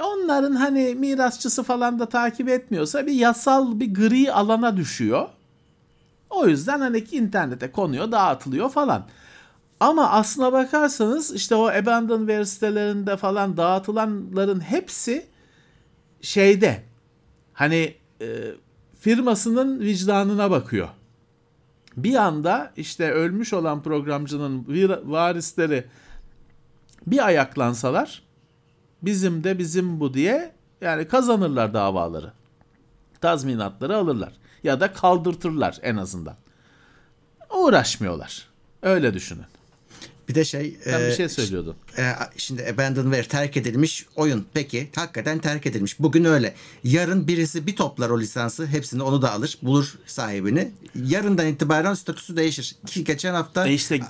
Onların 0.00 0.52
hani 0.52 0.94
mirasçısı 0.94 1.62
falan 1.62 1.98
da 1.98 2.08
takip 2.08 2.48
etmiyorsa 2.48 3.06
bir 3.06 3.12
yasal 3.12 3.80
bir 3.80 3.94
gri 3.94 4.32
alana 4.32 4.76
düşüyor. 4.76 5.28
O 6.30 6.46
yüzden 6.46 6.80
hani 6.80 6.98
internete 6.98 7.70
konuyor, 7.72 8.12
dağıtılıyor 8.12 8.70
falan. 8.70 9.06
Ama 9.80 10.10
aslına 10.10 10.52
bakarsanız 10.52 11.34
işte 11.34 11.54
o 11.54 11.66
abandonware 11.68 12.44
sitelerinde 12.44 13.16
falan 13.16 13.56
dağıtılanların 13.56 14.60
hepsi 14.60 15.26
şeyde 16.20 16.82
hani 17.52 17.94
e, 18.20 18.26
firmasının 19.02 19.80
vicdanına 19.80 20.50
bakıyor. 20.50 20.88
Bir 21.96 22.14
anda 22.14 22.72
işte 22.76 23.12
ölmüş 23.12 23.52
olan 23.52 23.82
programcının 23.82 24.66
varisleri 25.04 25.84
bir 27.06 27.26
ayaklansalar 27.26 28.22
bizim 29.02 29.44
de 29.44 29.58
bizim 29.58 30.00
bu 30.00 30.14
diye 30.14 30.52
yani 30.80 31.08
kazanırlar 31.08 31.74
davaları. 31.74 32.32
Tazminatları 33.20 33.96
alırlar 33.96 34.32
ya 34.62 34.80
da 34.80 34.92
kaldırtırlar 34.92 35.78
en 35.82 35.96
azından. 35.96 36.36
Uğraşmıyorlar. 37.54 38.48
Öyle 38.82 39.14
düşünün. 39.14 39.51
Bir 40.32 40.36
de 40.36 40.44
şey... 40.44 40.76
Sen 40.84 41.00
e, 41.00 41.06
bir 41.08 41.12
şey 41.12 41.28
söylüyordun. 41.28 41.76
e, 41.98 42.12
şimdi 42.36 42.64
Abandonware 42.74 43.24
terk 43.28 43.56
edilmiş 43.56 44.06
oyun. 44.16 44.46
Peki 44.54 44.90
hakikaten 44.94 45.38
terk 45.38 45.66
edilmiş. 45.66 46.00
Bugün 46.00 46.24
öyle. 46.24 46.54
Yarın 46.84 47.28
birisi 47.28 47.66
bir 47.66 47.76
toplar 47.76 48.10
o 48.10 48.20
lisansı. 48.20 48.66
Hepsini 48.66 49.02
onu 49.02 49.22
da 49.22 49.32
alır. 49.32 49.58
Bulur 49.62 49.98
sahibini. 50.06 50.70
Yarından 50.94 51.46
itibaren 51.46 51.94
statüsü 51.94 52.36
değişir. 52.36 52.76
Ki 52.86 53.04
geçen 53.04 53.34
hafta 53.34 53.68
E 53.68 53.72
işte- 53.74 54.00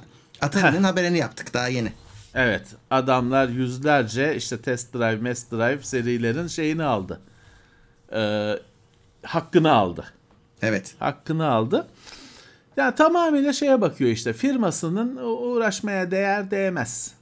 Atari'nin 0.41 0.83
haberini 0.83 1.19
yaptık 1.19 1.55
daha 1.55 1.69
yeni. 1.69 1.93
Evet, 2.35 2.67
adamlar 2.91 3.49
yüzlerce 3.49 4.37
işte 4.37 4.61
test 4.61 4.95
drive, 4.95 5.17
mest 5.17 5.53
drive 5.53 5.83
serilerin 5.83 6.47
şeyini 6.47 6.85
aldı. 6.85 7.21
Ee, 8.13 8.53
hakkını 9.23 9.73
aldı. 9.73 10.05
Evet. 10.63 10.95
Hakkını 10.99 11.47
aldı. 11.49 11.87
Ya 12.77 12.95
tamamıyla 12.95 13.53
şeye 13.53 13.81
bakıyor 13.81 14.11
işte 14.11 14.33
firmasının 14.33 15.17
uğraşmaya 15.17 16.11
değer 16.11 16.51
değmez. 16.51 17.15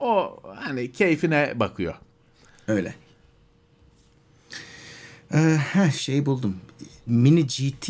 O 0.00 0.40
hani 0.56 0.92
keyfine 0.92 1.52
bakıyor. 1.56 1.94
Öyle. 2.68 2.94
Ee, 5.34 5.58
şeyi 5.96 6.26
buldum. 6.26 6.56
Mini 7.06 7.46
GT 7.46 7.88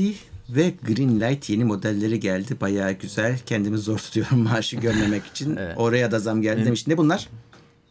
ve 0.49 0.75
Greenlight 0.87 1.51
yeni 1.51 1.65
modelleri 1.65 2.21
geldi. 2.21 2.57
Bayağı 2.61 2.93
güzel. 2.93 3.39
Kendimi 3.47 3.79
zor 3.79 3.99
tutuyorum 3.99 4.39
maaşı 4.43 4.77
görmemek 4.77 5.27
için. 5.27 5.57
Evet. 5.57 5.75
Oraya 5.79 6.13
da 6.13 6.19
zam 6.19 6.43
geldi 6.43 6.65
demiş. 6.65 6.87
Ne 6.87 6.97
bunlar? 6.97 7.29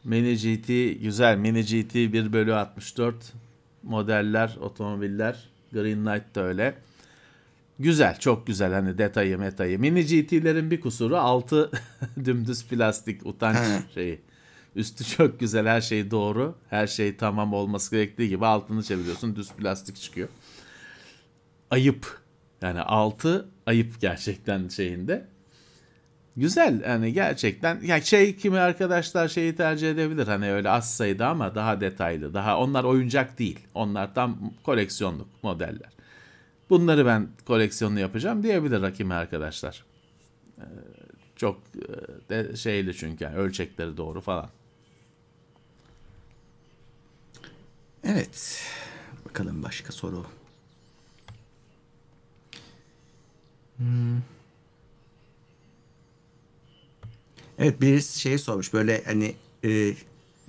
Mini 0.04 0.36
GT 0.36 1.02
güzel. 1.04 1.38
Mini 1.38 1.62
GT 1.62 1.96
1 1.96 2.34
bölü 2.34 2.54
64 2.54 3.16
modeller, 3.84 4.58
otomobiller. 4.62 5.50
Green 5.74 6.06
Knight 6.06 6.36
da 6.36 6.44
öyle. 6.44 6.76
Güzel, 7.80 8.20
çok 8.20 8.48
güzel 8.48 8.74
hani 8.74 8.98
detayı 8.98 9.38
metayı. 9.38 9.80
Mini 9.80 10.06
GT'lerin 10.06 10.72
bir 10.72 10.82
kusuru 10.82 11.18
altı 11.18 11.72
dümdüz 12.26 12.66
plastik 12.66 13.26
utanç 13.26 13.58
şeyi. 13.94 14.22
Üstü 14.76 15.04
çok 15.04 15.40
güzel, 15.40 15.68
her 15.68 15.82
şey 15.82 16.12
doğru. 16.12 16.56
Her 16.70 16.88
şey 16.88 17.18
tamam 17.18 17.54
olması 17.54 17.92
gerektiği 17.96 18.30
gibi 18.30 18.46
altını 18.46 18.84
çeviriyorsun, 18.84 19.36
düz 19.36 19.52
plastik 19.52 19.96
çıkıyor. 19.96 20.30
Ayıp. 21.72 22.20
Yani 22.62 22.82
altı 22.82 23.50
ayıp 23.66 24.02
gerçekten 24.02 24.68
şeyinde. 24.68 25.28
Güzel 26.38 26.82
yani 26.88 27.14
gerçekten. 27.14 27.80
Yani 27.84 28.06
şey 28.06 28.36
kimi 28.36 28.60
arkadaşlar 28.60 29.28
şeyi 29.28 29.56
tercih 29.56 29.92
edebilir 29.92 30.28
hani 30.28 30.52
öyle 30.52 30.70
az 30.70 30.96
sayıda 30.96 31.28
ama 31.28 31.56
daha 31.56 31.82
detaylı. 31.82 32.34
Daha 32.34 32.60
onlar 32.60 32.84
oyuncak 32.84 33.40
değil. 33.40 33.60
Onlar 33.74 34.16
tam 34.16 34.54
koleksiyonluk 34.64 35.28
modeller. 35.44 35.99
Bunları 36.70 37.06
ben 37.06 37.28
koleksiyonunu 37.48 38.00
yapacağım 38.00 38.44
diyebilir 38.44 38.82
rakimi 38.82 39.14
arkadaşlar. 39.14 39.86
Ee, 40.58 40.64
çok 41.36 41.62
e, 41.76 42.30
de 42.30 42.56
şeyli 42.58 42.98
çünkü 42.98 43.24
yani 43.24 43.36
ölçekleri 43.36 43.98
doğru 43.98 44.22
falan. 44.22 44.50
Evet. 48.04 48.64
Bakalım 49.26 49.64
başka 49.64 49.92
soru. 49.92 50.26
Hmm. 53.78 54.18
Evet 57.60 57.82
birisi 57.82 58.20
şey 58.20 58.38
sormuş 58.38 58.74
böyle 58.74 59.04
hani 59.06 59.36
e, 59.64 59.94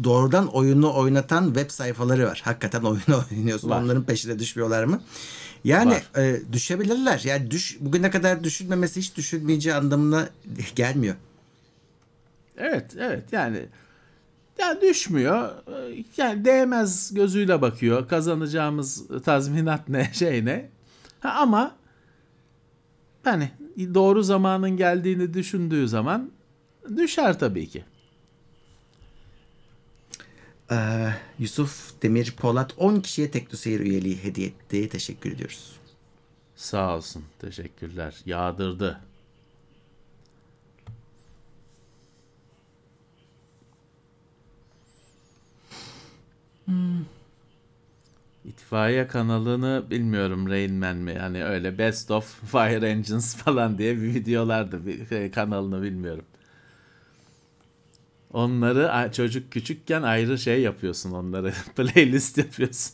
doğrudan 0.04 0.46
oyunu 0.46 0.94
oynatan 0.94 1.44
web 1.44 1.70
sayfaları 1.70 2.26
var. 2.26 2.40
Hakikaten 2.44 2.82
oyunu 2.82 3.24
oynuyorsun. 3.32 3.70
Var. 3.70 3.82
Onların 3.82 4.04
peşine 4.04 4.38
düşmüyorlar 4.38 4.84
mı? 4.84 5.02
Yani 5.64 5.92
Var. 5.92 6.22
e, 6.22 6.52
düşebilirler. 6.52 7.20
Yani 7.24 7.50
düş 7.50 7.76
bugüne 7.80 8.10
kadar 8.10 8.44
düşünmemesi 8.44 9.00
hiç 9.00 9.16
düşünmeyeceği 9.16 9.74
anlamına 9.74 10.28
gelmiyor. 10.76 11.14
Evet, 12.56 12.96
evet 12.98 13.24
yani 13.32 13.66
ya 14.58 14.80
düşmüyor. 14.80 15.50
Yani 16.16 16.44
değmez 16.44 17.14
gözüyle 17.14 17.62
bakıyor. 17.62 18.08
Kazanacağımız 18.08 19.08
tazminat 19.24 19.88
ne, 19.88 20.10
şey 20.12 20.44
ne. 20.44 20.68
Ha, 21.20 21.30
ama 21.30 21.76
hani 23.24 23.50
doğru 23.94 24.22
zamanın 24.22 24.76
geldiğini 24.76 25.34
düşündüğü 25.34 25.88
zaman 25.88 26.30
düşer 26.96 27.38
tabii 27.38 27.68
ki. 27.68 27.84
Ee, 30.70 31.08
Yusuf 31.38 32.02
Demir 32.02 32.34
Polat 32.36 32.74
10 32.78 33.00
kişiye 33.00 33.30
Teknoseyir 33.30 33.80
üyeliği 33.80 34.24
hediye 34.24 34.46
etti. 34.46 34.88
Teşekkür 34.88 35.32
ediyoruz. 35.32 35.72
Sağ 36.56 36.96
olsun. 36.96 37.24
Teşekkürler. 37.40 38.14
Yağdırdı. 38.26 39.00
İtfaiye 48.44 49.06
kanalını 49.06 49.84
bilmiyorum 49.90 50.48
Rain 50.48 50.74
Man 50.74 50.96
mi? 50.96 51.14
Hani 51.18 51.44
öyle 51.44 51.78
Best 51.78 52.10
of 52.10 52.40
Fire 52.52 52.88
Engines 52.90 53.36
falan 53.44 53.78
diye 53.78 53.96
bir 53.96 54.14
videolardı. 54.14 54.86
Bir 54.86 55.06
şey, 55.06 55.30
kanalını 55.30 55.82
bilmiyorum. 55.82 56.24
Onları 58.32 59.12
çocuk 59.12 59.52
küçükken 59.52 60.02
ayrı 60.02 60.38
şey 60.38 60.60
yapıyorsun 60.60 61.12
onları. 61.12 61.52
Playlist 61.76 62.38
yapıyorsun. 62.38 62.92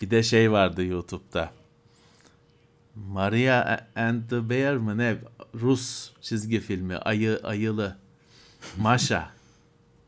Bir 0.00 0.10
de 0.10 0.22
şey 0.22 0.52
vardı 0.52 0.84
YouTube'da. 0.84 1.52
Maria 2.94 3.80
and 3.96 4.28
the 4.30 4.50
Bear 4.50 4.76
mı 4.76 4.98
ne? 4.98 5.16
Rus 5.54 6.10
çizgi 6.20 6.60
filmi. 6.60 6.96
Ayı 6.96 7.40
ayılı. 7.42 7.96
Maşa. 8.76 9.30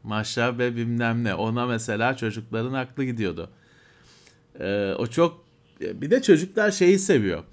Maşa 0.02 0.58
ve 0.58 0.76
bilmem 0.76 1.24
ne. 1.24 1.34
Ona 1.34 1.66
mesela 1.66 2.16
çocukların 2.16 2.72
aklı 2.72 3.04
gidiyordu. 3.04 3.50
Ee, 4.60 4.94
o 4.98 5.06
çok 5.06 5.44
bir 5.80 6.10
de 6.10 6.22
çocuklar 6.22 6.70
şeyi 6.70 6.98
seviyor. 6.98 7.44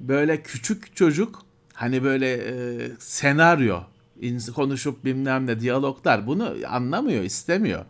Böyle 0.00 0.42
küçük 0.42 0.96
çocuk 0.96 1.45
hani 1.76 2.02
böyle 2.02 2.32
e, 2.32 2.90
senaryo 2.98 3.80
konuşup 4.54 5.04
bilmem 5.04 5.46
ne 5.46 5.60
diyaloglar 5.60 6.26
bunu 6.26 6.54
anlamıyor, 6.68 7.22
istemiyor. 7.22 7.84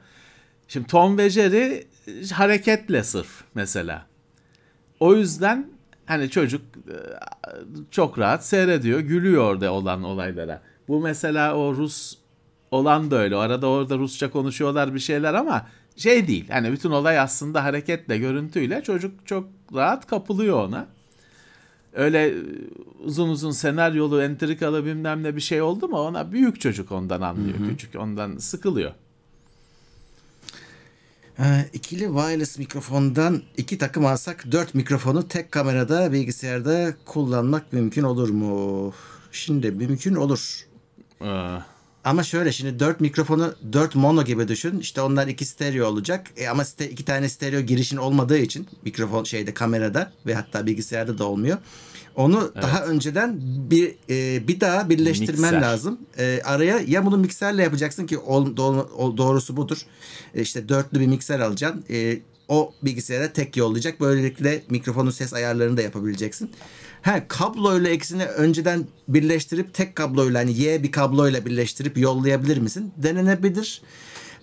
Şimdi 0.68 0.86
Tom 0.86 1.18
ve 1.18 1.30
Jerry 1.30 1.86
e, 2.06 2.28
hareketle 2.28 3.04
sırf 3.04 3.44
mesela. 3.54 4.06
O 5.00 5.14
yüzden 5.14 5.66
hani 6.06 6.30
çocuk 6.30 6.62
e, 6.76 6.96
çok 7.90 8.18
rahat 8.18 8.46
seyrediyor, 8.46 9.00
gülüyor 9.00 9.42
orada 9.44 9.72
olan 9.72 10.02
olaylara. 10.02 10.62
Bu 10.88 11.00
mesela 11.00 11.54
o 11.56 11.74
Rus 11.74 12.18
olan 12.70 13.10
da 13.10 13.16
öyle. 13.16 13.36
O 13.36 13.38
Arada 13.38 13.66
orada 13.66 13.98
Rusça 13.98 14.30
konuşuyorlar 14.30 14.94
bir 14.94 15.00
şeyler 15.00 15.34
ama 15.34 15.66
şey 15.96 16.28
değil. 16.28 16.48
Hani 16.50 16.72
bütün 16.72 16.90
olay 16.90 17.18
aslında 17.18 17.64
hareketle, 17.64 18.18
görüntüyle 18.18 18.82
çocuk 18.82 19.26
çok 19.26 19.48
rahat 19.74 20.06
kapılıyor 20.06 20.68
ona. 20.68 20.95
Öyle 21.96 22.28
e, 22.28 22.34
uzun 23.04 23.28
uzun 23.28 23.50
senaryolu, 23.50 24.22
entrikalı 24.22 24.84
bilmem 24.84 25.22
ne 25.22 25.36
bir 25.36 25.40
şey 25.40 25.62
oldu 25.62 25.88
mu 25.88 25.98
ona 25.98 26.32
büyük 26.32 26.60
çocuk 26.60 26.92
ondan 26.92 27.20
anlıyor. 27.20 27.56
Küçük 27.68 27.94
ondan 27.94 28.38
sıkılıyor. 28.38 28.92
Ee, 31.38 31.68
ikili 31.72 32.04
wireless 32.04 32.58
mikrofondan 32.58 33.42
iki 33.56 33.78
takım 33.78 34.06
alsak 34.06 34.52
dört 34.52 34.74
mikrofonu 34.74 35.28
tek 35.28 35.52
kamerada 35.52 36.12
bilgisayarda 36.12 36.94
kullanmak 37.06 37.72
mümkün 37.72 38.02
olur 38.02 38.28
mu? 38.28 38.92
Şimdi 39.32 39.70
mümkün 39.70 40.14
olur. 40.14 40.66
Ee, 41.22 41.58
Ama 42.06 42.22
şöyle 42.22 42.52
şimdi 42.52 42.78
dört 42.78 43.00
mikrofonu 43.00 43.54
dört 43.72 43.94
mono 43.94 44.24
gibi 44.24 44.48
düşün. 44.48 44.78
İşte 44.78 45.00
onlar 45.00 45.26
iki 45.26 45.44
stereo 45.44 45.86
olacak. 45.86 46.26
E 46.36 46.48
ama 46.48 46.62
ste- 46.62 46.88
iki 46.90 47.04
tane 47.04 47.28
stereo 47.28 47.60
girişin 47.60 47.96
olmadığı 47.96 48.38
için 48.38 48.66
mikrofon 48.84 49.24
şeyde 49.24 49.54
kamerada 49.54 50.12
ve 50.26 50.34
hatta 50.34 50.66
bilgisayarda 50.66 51.18
da 51.18 51.24
olmuyor. 51.24 51.58
Onu 52.16 52.52
daha 52.62 52.84
önceden 52.84 53.40
bir 53.70 53.94
e, 54.10 54.48
bir 54.48 54.60
daha 54.60 54.88
birleştirmen 54.90 55.54
Mikser. 55.54 55.62
lazım. 55.62 56.00
E, 56.18 56.40
araya 56.44 56.78
ya 56.86 57.06
bunu 57.06 57.16
mikserle 57.16 57.62
yapacaksın 57.62 58.06
ki 58.06 58.18
ol, 58.18 58.56
doğ- 58.56 58.90
ol- 58.90 59.16
doğrusu 59.16 59.56
budur. 59.56 59.78
E, 60.34 60.42
işte 60.42 60.68
dörtlü 60.68 61.00
bir 61.00 61.06
mikser 61.06 61.40
alacaksın. 61.40 61.84
E, 61.90 62.18
o 62.48 62.72
bilgisayara 62.82 63.32
tek 63.32 63.56
yollayacak. 63.56 64.00
Böylelikle 64.00 64.62
mikrofonun 64.70 65.10
ses 65.10 65.32
ayarlarını 65.32 65.76
da 65.76 65.82
yapabileceksin. 65.82 66.50
Ha 67.06 67.28
kabloyla 67.28 67.90
ikisini 67.90 68.24
önceden 68.24 68.86
birleştirip 69.08 69.74
tek 69.74 69.96
kabloyla 69.96 70.40
hani 70.40 70.60
Y 70.60 70.82
bir 70.82 70.92
kabloyla 70.92 71.46
birleştirip 71.46 71.98
yollayabilir 71.98 72.58
misin? 72.58 72.92
Denenebilir. 72.96 73.82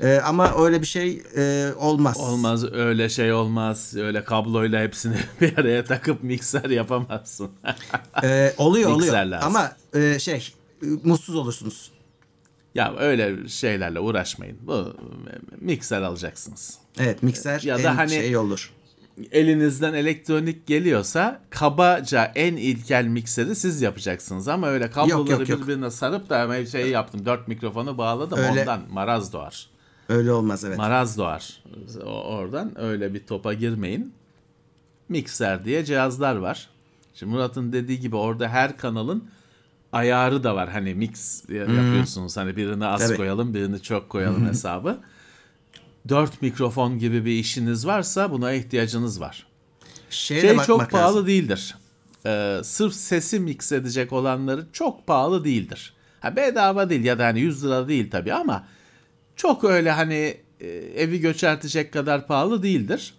E, 0.02 0.15
ama 0.17 0.65
öyle 0.65 0.82
bir 0.82 0.86
şey 0.86 1.23
e, 1.38 1.71
olmaz. 1.78 2.17
olmaz 2.19 2.73
öyle 2.73 3.10
şey 3.10 3.34
olmaz. 3.34 3.95
Öyle 3.95 4.23
kabloyla 4.23 4.84
hepsini 4.84 5.15
bir 5.41 5.58
araya 5.58 5.86
takıp 5.86 6.23
mikser 6.23 6.69
yapamazsın. 6.69 7.52
E, 8.23 8.54
oluyor 8.58 8.91
oluyor. 8.91 9.13
Lazım. 9.13 9.47
Ama 9.47 9.71
e, 9.93 10.19
şey 10.19 10.54
e, 10.84 10.86
mutsuz 11.04 11.36
olursunuz. 11.36 11.91
ya 12.76 12.95
öyle 12.97 13.47
şeylerle 13.47 13.99
uğraşmayın. 13.99 14.58
Bu 14.62 14.95
mikser 15.62 16.02
alacaksınız. 16.02 16.78
Evet 16.99 17.23
mikser 17.23 17.62
Ya 17.62 17.78
en 17.78 17.84
da 17.84 17.97
hani- 17.97 18.10
şey 18.10 18.38
olur. 18.38 18.71
Elinizden 19.32 19.93
elektronik 19.93 20.67
geliyorsa 20.67 21.41
kabaca 21.49 22.32
en 22.36 22.56
ilkel 22.56 23.06
mikseri 23.06 23.56
siz 23.56 23.82
yapacaksınız 23.82 24.47
ama 24.47 24.67
öyle 24.67 24.89
kabloları 24.89 25.32
yok, 25.32 25.49
yok. 25.49 25.62
birbirine 25.62 25.91
sarıp 25.91 26.30
da 26.30 26.65
şey 26.65 26.89
yaptım 26.89 27.26
dört 27.26 27.47
mikrofonu 27.47 27.97
bağladım 27.97 28.39
Öyle- 28.39 28.62
ondan 28.62 28.82
maraz 28.91 29.34
doğar. 29.34 29.69
Öyle 30.10 30.32
olmaz 30.32 30.63
evet. 30.65 30.78
Maraz 30.78 31.17
doğar. 31.17 31.63
Oradan 32.06 32.82
öyle 32.82 33.13
bir 33.13 33.26
topa 33.28 33.54
girmeyin. 33.54 34.13
Mikser 35.10 35.65
diye 35.65 35.86
cihazlar 35.86 36.36
var. 36.36 36.69
Şimdi 37.13 37.32
Murat'ın 37.32 37.73
dediği 37.73 37.99
gibi 37.99 38.15
orada 38.15 38.47
her 38.47 38.78
kanalın 38.78 39.30
ayarı 39.91 40.43
da 40.43 40.56
var. 40.56 40.69
Hani 40.69 40.95
mix 40.95 41.43
yapıyorsunuz. 41.49 42.38
Hani 42.38 42.56
birini 42.56 42.86
az 42.86 43.08
Tabii. 43.08 43.17
koyalım, 43.17 43.54
birini 43.54 43.82
çok 43.82 44.10
koyalım 44.10 44.47
hesabı. 44.47 44.97
Dört 46.10 46.42
mikrofon 46.42 47.00
gibi 47.00 47.26
bir 47.26 47.32
işiniz 47.32 47.88
varsa 47.88 48.32
buna 48.32 48.54
ihtiyacınız 48.54 49.22
var. 49.22 49.48
Şeye 50.10 50.42
Şey 50.42 50.58
çok 50.58 50.92
pahalı 50.92 51.16
lazım. 51.16 51.28
değildir. 51.28 51.76
Ee, 52.26 52.60
sırf 52.63 52.94
sesi 52.94 53.39
mix 53.39 53.72
edecek 53.72 54.13
olanları 54.13 54.66
çok 54.74 55.08
pahalı 55.08 55.44
değildir. 55.46 55.94
Ha 56.20 56.36
bedava 56.36 56.89
değil 56.89 57.04
ya 57.04 57.20
da 57.20 57.26
hani 57.26 57.39
100 57.39 57.66
lira 57.66 57.88
değil 57.88 58.12
tabii 58.12 58.34
ama 58.34 58.68
çok 59.36 59.63
öyle 59.63 59.92
hani 59.92 60.38
e, 60.60 60.68
evi 60.96 61.20
göçertecek 61.20 61.94
kadar 61.94 62.28
pahalı 62.28 62.63
değildir. 62.63 63.13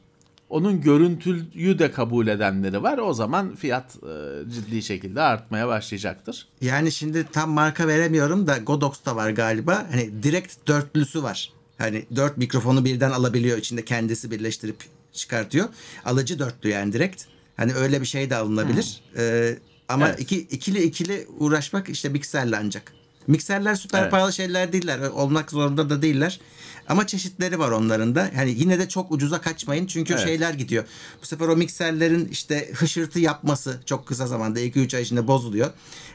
Onun 0.48 0.80
görüntüyü 0.80 1.78
de 1.78 1.90
kabul 1.90 2.26
edenleri 2.26 2.82
var. 2.82 2.98
O 2.98 3.14
zaman 3.14 3.54
fiyat 3.54 3.96
e, 3.96 4.50
ciddi 4.50 4.82
şekilde 4.82 5.20
artmaya 5.22 5.68
başlayacaktır. 5.68 6.46
Yani 6.60 6.92
şimdi 6.92 7.26
tam 7.32 7.50
marka 7.50 7.88
veremiyorum 7.88 8.46
da 8.46 8.58
Godox'ta 8.58 9.16
var 9.16 9.30
galiba. 9.30 9.86
Hani 9.92 10.22
direkt 10.22 10.68
dörtlüsü 10.68 11.22
var. 11.22 11.52
Hani 11.78 12.04
dört 12.16 12.36
mikrofonu 12.36 12.84
birden 12.84 13.10
alabiliyor 13.10 13.58
içinde 13.58 13.84
kendisi 13.84 14.30
birleştirip 14.30 14.76
çıkartıyor. 15.12 15.68
Alıcı 16.04 16.38
dörtlü 16.38 16.68
yani 16.68 16.92
direkt. 16.92 17.22
Hani 17.56 17.74
öyle 17.74 18.00
bir 18.00 18.06
şey 18.06 18.30
de 18.30 18.36
alınabilir. 18.36 19.00
Ee, 19.16 19.58
ama 19.88 20.08
Evet. 20.08 20.20
iki, 20.20 20.38
ikili 20.40 20.82
ikili 20.82 21.26
uğraşmak 21.38 21.88
işte 21.88 22.08
mikserle 22.08 22.56
ancak. 22.56 22.92
Mikserler 23.26 23.74
süper 23.74 24.02
Evet. 24.02 24.10
pahalı 24.10 24.32
şeyler 24.32 24.72
değiller. 24.72 24.98
Olmak 25.00 25.50
zorunda 25.50 25.90
da 25.90 26.02
değiller. 26.02 26.40
Ama 26.88 27.06
çeşitleri 27.06 27.58
var 27.58 27.70
onların 27.70 28.14
da. 28.14 28.30
Hani 28.34 28.50
yine 28.50 28.78
de 28.78 28.88
çok 28.88 29.12
ucuza 29.12 29.40
kaçmayın. 29.40 29.86
Çünkü 29.86 30.12
Evet. 30.12 30.24
şeyler 30.24 30.54
gidiyor. 30.54 30.84
Bu 31.22 31.26
sefer 31.26 31.48
o 31.48 31.56
mikserlerin 31.56 32.28
işte 32.28 32.70
hışırtı 32.74 33.18
yapması 33.20 33.80
çok 33.86 34.06
kısa 34.06 34.26
zamanda 34.26 34.60
2-3 34.60 34.96
ay 34.96 35.02
içinde 35.02 35.26
bozuluyor. 35.26 35.70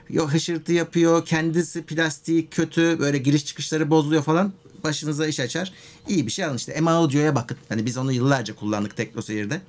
Yo 0.10 0.28
hışırtı 0.28 0.74
yapıyor. 0.74 1.26
Kendisi 1.26 1.82
plastiği 1.84 2.48
kötü. 2.50 3.00
Böyle 3.00 3.18
giriş 3.18 3.46
çıkışları 3.46 3.90
bozuluyor 3.90 4.24
falan. 4.24 4.54
Başınıza 4.84 5.28
iş 5.28 5.40
açar. 5.40 5.74
İyi 6.08 6.26
bir 6.26 6.32
şey 6.32 6.46
alın 6.46 6.58
işte. 6.58 6.82
M 6.82 6.90
Audio'ya 6.92 7.36
bakın. 7.36 7.58
Hani 7.70 7.86
biz 7.86 7.98
onu 7.98 8.12
yıllarca 8.12 8.56
kullandık 8.56 8.98
TeknoSeyir'de. 8.98 9.62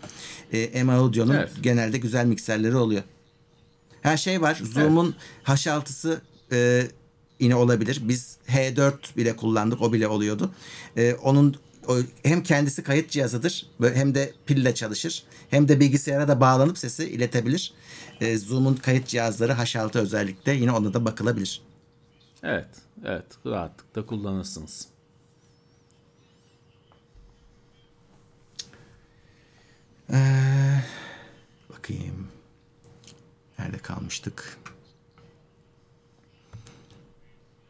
Ee, 0.52 0.84
M 0.84 0.92
Audio'nun 0.92 1.34
Evet. 1.34 1.50
genelde 1.62 1.98
güzel 1.98 2.26
mikserleri 2.26 2.76
oluyor. 2.76 3.02
Her 4.02 4.16
şey 4.16 4.42
var. 4.42 4.60
Zoom'un 4.74 5.14
H6'sı 5.44 6.20
e, 6.52 6.86
yine 7.40 7.54
olabilir. 7.54 8.00
Biz 8.02 8.36
H4 8.48 9.16
bile 9.16 9.36
kullandık. 9.36 9.82
O 9.82 9.92
bile 9.92 10.08
oluyordu. 10.08 10.50
E, 10.96 11.14
onun 11.14 11.56
o, 11.88 11.96
hem 12.22 12.42
kendisi 12.42 12.82
kayıt 12.82 13.10
cihazıdır 13.10 13.66
hem 13.80 14.14
de 14.14 14.32
pille 14.46 14.74
çalışır. 14.74 15.22
Hem 15.50 15.68
de 15.68 15.80
bilgisayara 15.80 16.28
da 16.28 16.40
bağlanıp 16.40 16.78
sesi 16.78 17.04
iletebilir. 17.10 17.72
E, 18.20 18.38
Zoom'un 18.38 18.74
kayıt 18.74 19.06
cihazları 19.06 19.52
H6 19.52 19.98
özellikle 19.98 20.52
yine 20.52 20.72
ona 20.72 20.94
da 20.94 21.04
bakılabilir. 21.04 21.62
Evet, 22.42 22.68
evet 23.04 23.24
rahatlıkla 23.46 24.06
kullanırsınız. 24.06 24.86
Bakayım. 31.90 32.28
Nerede 33.58 33.78
kalmıştık? 33.78 34.58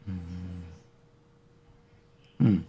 Hmm. 2.37 2.59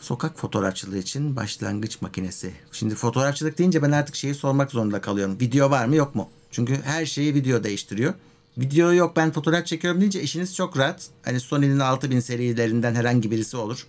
Sokak 0.00 0.38
fotoğrafçılığı 0.38 0.98
için 0.98 1.36
başlangıç 1.36 2.02
makinesi. 2.02 2.52
Şimdi 2.72 2.94
fotoğrafçılık 2.94 3.58
deyince 3.58 3.82
ben 3.82 3.90
artık 3.90 4.16
şeyi 4.16 4.34
sormak 4.34 4.70
zorunda 4.70 5.00
kalıyorum. 5.00 5.40
Video 5.40 5.70
var 5.70 5.86
mı 5.86 5.96
yok 5.96 6.14
mu? 6.14 6.30
Çünkü 6.50 6.82
her 6.82 7.06
şeyi 7.06 7.34
video 7.34 7.64
değiştiriyor. 7.64 8.14
Video 8.58 8.92
yok 8.92 9.16
ben 9.16 9.32
fotoğraf 9.32 9.66
çekiyorum 9.66 10.00
deyince 10.00 10.22
işiniz 10.22 10.56
çok 10.56 10.78
rahat. 10.78 11.08
Hani 11.22 11.40
Sony'nin 11.40 11.78
6000 11.78 12.20
serilerinden 12.20 12.94
herhangi 12.94 13.30
birisi 13.30 13.56
olur. 13.56 13.86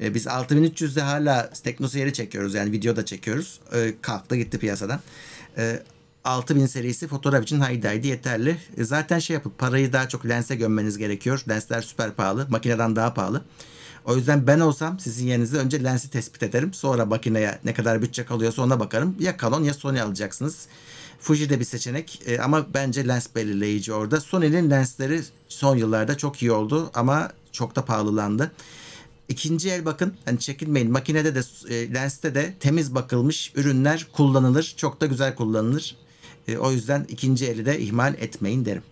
Ee, 0.00 0.14
biz 0.14 0.26
6300'de 0.26 1.00
hala 1.00 1.50
teknoseyri 1.50 2.12
çekiyoruz 2.12 2.54
yani 2.54 2.72
video 2.72 2.96
da 2.96 3.04
çekiyoruz. 3.04 3.60
Ee, 3.74 3.94
kalktı 4.02 4.36
gitti 4.36 4.58
piyasadan. 4.58 5.00
Ee, 5.58 5.82
6000 6.24 6.66
serisi 6.66 7.08
fotoğraf 7.08 7.42
için 7.42 7.60
haydi 7.60 7.86
haydi 7.86 8.08
yeterli. 8.08 8.56
E, 8.76 8.84
zaten 8.84 9.18
şey 9.18 9.34
yapıp 9.34 9.58
parayı 9.58 9.92
daha 9.92 10.08
çok 10.08 10.26
lense 10.26 10.56
gömmeniz 10.56 10.98
gerekiyor. 10.98 11.44
Lensler 11.48 11.82
süper 11.82 12.12
pahalı. 12.12 12.46
Makineden 12.50 12.96
daha 12.96 13.14
pahalı. 13.14 13.42
O 14.04 14.16
yüzden 14.16 14.46
ben 14.46 14.60
olsam 14.60 14.98
sizin 14.98 15.26
yerinizde 15.26 15.58
önce 15.58 15.84
lensi 15.84 16.10
tespit 16.10 16.42
ederim. 16.42 16.74
Sonra 16.74 17.06
makineye 17.06 17.58
ne 17.64 17.74
kadar 17.74 18.02
bütçe 18.02 18.24
kalıyorsa 18.24 18.62
ona 18.62 18.80
bakarım. 18.80 19.16
Ya 19.20 19.36
Canon 19.38 19.62
ya 19.62 19.74
Sony 19.74 20.00
alacaksınız. 20.00 20.66
Fuji 21.20 21.50
de 21.50 21.60
bir 21.60 21.64
seçenek 21.64 22.22
E, 22.26 22.38
ama 22.38 22.66
bence 22.74 23.08
lens 23.08 23.26
belirleyici 23.34 23.92
orada. 23.92 24.20
Sony'nin 24.20 24.70
lensleri 24.70 25.22
son 25.48 25.76
yıllarda 25.76 26.16
çok 26.16 26.42
iyi 26.42 26.52
oldu 26.52 26.90
ama 26.94 27.32
çok 27.52 27.76
da 27.76 27.84
pahalılandı. 27.84 28.52
İkinci 29.28 29.70
el 29.70 29.84
bakın 29.84 30.14
hani 30.24 30.38
çekinmeyin 30.38 30.92
makinede 30.92 31.34
de 31.34 31.40
e, 31.74 31.94
lenste 31.94 32.34
de 32.34 32.54
temiz 32.60 32.94
bakılmış 32.94 33.52
ürünler 33.54 34.06
kullanılır. 34.12 34.74
Çok 34.76 35.00
da 35.00 35.06
güzel 35.06 35.34
kullanılır. 35.34 35.96
E, 36.48 36.58
o 36.58 36.70
yüzden 36.72 37.04
ikinci 37.08 37.46
eli 37.46 37.66
de 37.66 37.80
ihmal 37.80 38.14
etmeyin 38.14 38.64
derim. 38.64 38.82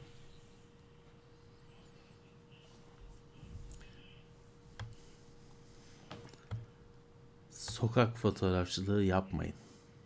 Sokak 7.51 8.19
fotoğrafçılığı 8.19 9.05
yapmayın. 9.05 9.55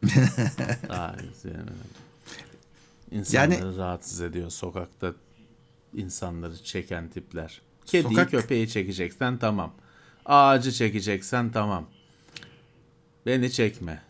Daha 0.88 1.16
yani, 1.44 1.70
insanları 3.10 3.76
rahatsız 3.76 4.20
ediyor 4.20 4.50
sokakta 4.50 5.14
insanları 5.94 6.64
çeken 6.64 7.08
tipler. 7.08 7.62
Kediyi 7.86 8.14
Sokak- 8.14 8.30
köpeği 8.30 8.68
çekeceksen 8.68 9.38
tamam. 9.38 9.74
Ağacı 10.24 10.72
çekeceksen 10.72 11.52
tamam. 11.52 11.86
Beni 13.26 13.52
çekme. 13.52 14.02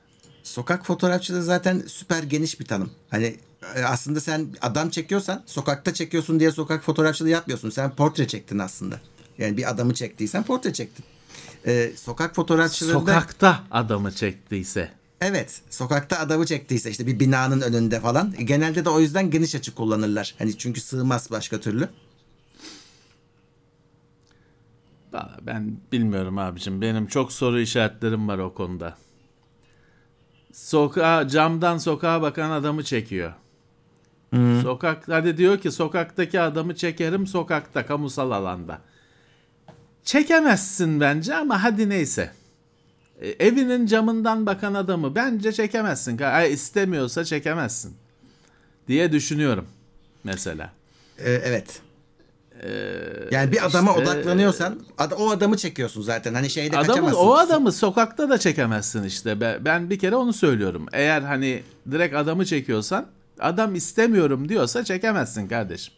Sokak 0.46 0.86
fotoğrafçılığı 0.86 1.42
zaten 1.42 1.82
süper 1.86 2.22
geniş 2.22 2.60
bir 2.60 2.64
tanım. 2.64 2.90
Hani 3.10 3.36
e, 3.76 3.82
aslında 3.82 4.20
sen 4.20 4.46
adam 4.62 4.90
çekiyorsan 4.90 5.42
sokakta 5.46 5.94
çekiyorsun 5.94 6.40
diye 6.40 6.50
sokak 6.52 6.82
fotoğrafçılığı 6.84 7.28
yapmıyorsun. 7.28 7.70
Sen 7.70 7.90
portre 7.94 8.28
çektin 8.28 8.58
aslında. 8.58 9.00
Yani 9.38 9.56
bir 9.56 9.70
adamı 9.70 9.94
çektiysen 9.94 10.42
portre 10.42 10.72
çektin. 10.72 11.04
Ee, 11.66 11.92
sokak 11.96 12.34
fotoğrafçılığında 12.34 12.98
Sokakta 13.00 13.60
adamı 13.70 14.12
çektiyse. 14.12 14.90
evet 15.20 15.60
sokakta 15.70 16.18
adamı 16.18 16.46
çektiyse 16.46 16.90
işte 16.90 17.06
bir 17.06 17.20
binanın 17.20 17.60
önünde 17.60 18.00
falan 18.00 18.34
E, 18.38 18.42
genelde 18.42 18.84
de 18.84 18.90
o 18.90 19.00
yüzden 19.00 19.30
geniş 19.30 19.54
açı 19.54 19.74
kullanırlar. 19.74 20.34
Hani 20.38 20.58
çünkü 20.58 20.80
sığmaz 20.80 21.30
başka 21.30 21.60
türlü. 21.60 21.88
Ben 25.42 25.76
bilmiyorum 25.92 26.38
abicim. 26.38 26.80
Benim 26.80 27.06
çok 27.06 27.32
soru 27.32 27.60
işaretlerim 27.60 28.28
var 28.28 28.38
o 28.38 28.54
konuda. 28.54 28.96
Sokağa, 30.56 31.28
camdan 31.28 31.78
sokağa 31.78 32.22
bakan 32.22 32.50
adamı 32.50 32.84
çekiyor. 32.84 33.32
Sokak, 34.62 35.08
hadi 35.08 35.36
diyor 35.36 35.58
ki 35.58 35.70
sokaktaki 35.70 36.40
adamı 36.40 36.76
çekerim 36.76 37.26
sokakta, 37.26 37.86
kamusal 37.86 38.30
alanda. 38.30 38.80
Çekemezsin 40.04 41.00
bence 41.00 41.34
ama 41.34 41.62
hadi 41.62 41.88
neyse. 41.88 42.32
E, 43.20 43.28
evinin 43.28 43.86
camından 43.86 44.46
bakan 44.46 44.74
adamı 44.74 45.14
bence 45.14 45.52
çekemezsin. 45.52 46.18
Ay, 46.18 46.52
istemiyorsa 46.52 47.24
çekemezsin. 47.24 47.96
Diye 48.88 49.12
düşünüyorum 49.12 49.66
mesela. 50.24 50.72
Ee, 51.18 51.30
evet. 51.32 51.82
Yani 53.30 53.52
bir 53.52 53.66
adama 53.66 53.90
işte- 53.90 54.02
odaklanıyorsan 54.02 54.80
ad- 54.98 55.12
o 55.18 55.30
adamı 55.30 55.56
çekiyorsun 55.56 56.02
zaten. 56.02 56.34
Hani 56.34 56.50
şeyde 56.50 56.76
Adamı, 56.78 56.86
kaçamazsın. 56.88 57.18
o 57.18 57.34
adamı 57.34 57.72
sokakta 57.72 58.28
da 58.28 58.38
çekemezsin 58.38 59.02
işte. 59.04 59.40
Ben, 59.40 59.64
ben 59.64 59.90
bir 59.90 59.98
kere 59.98 60.16
onu 60.16 60.32
söylüyorum. 60.32 60.86
Eğer 60.92 61.22
hani 61.22 61.62
direkt 61.90 62.14
adamı 62.14 62.44
çekiyorsan 62.46 63.06
adam 63.40 63.74
istemiyorum 63.74 64.48
diyorsa 64.48 64.84
çekemezsin 64.84 65.48
kardeşim. 65.48 65.94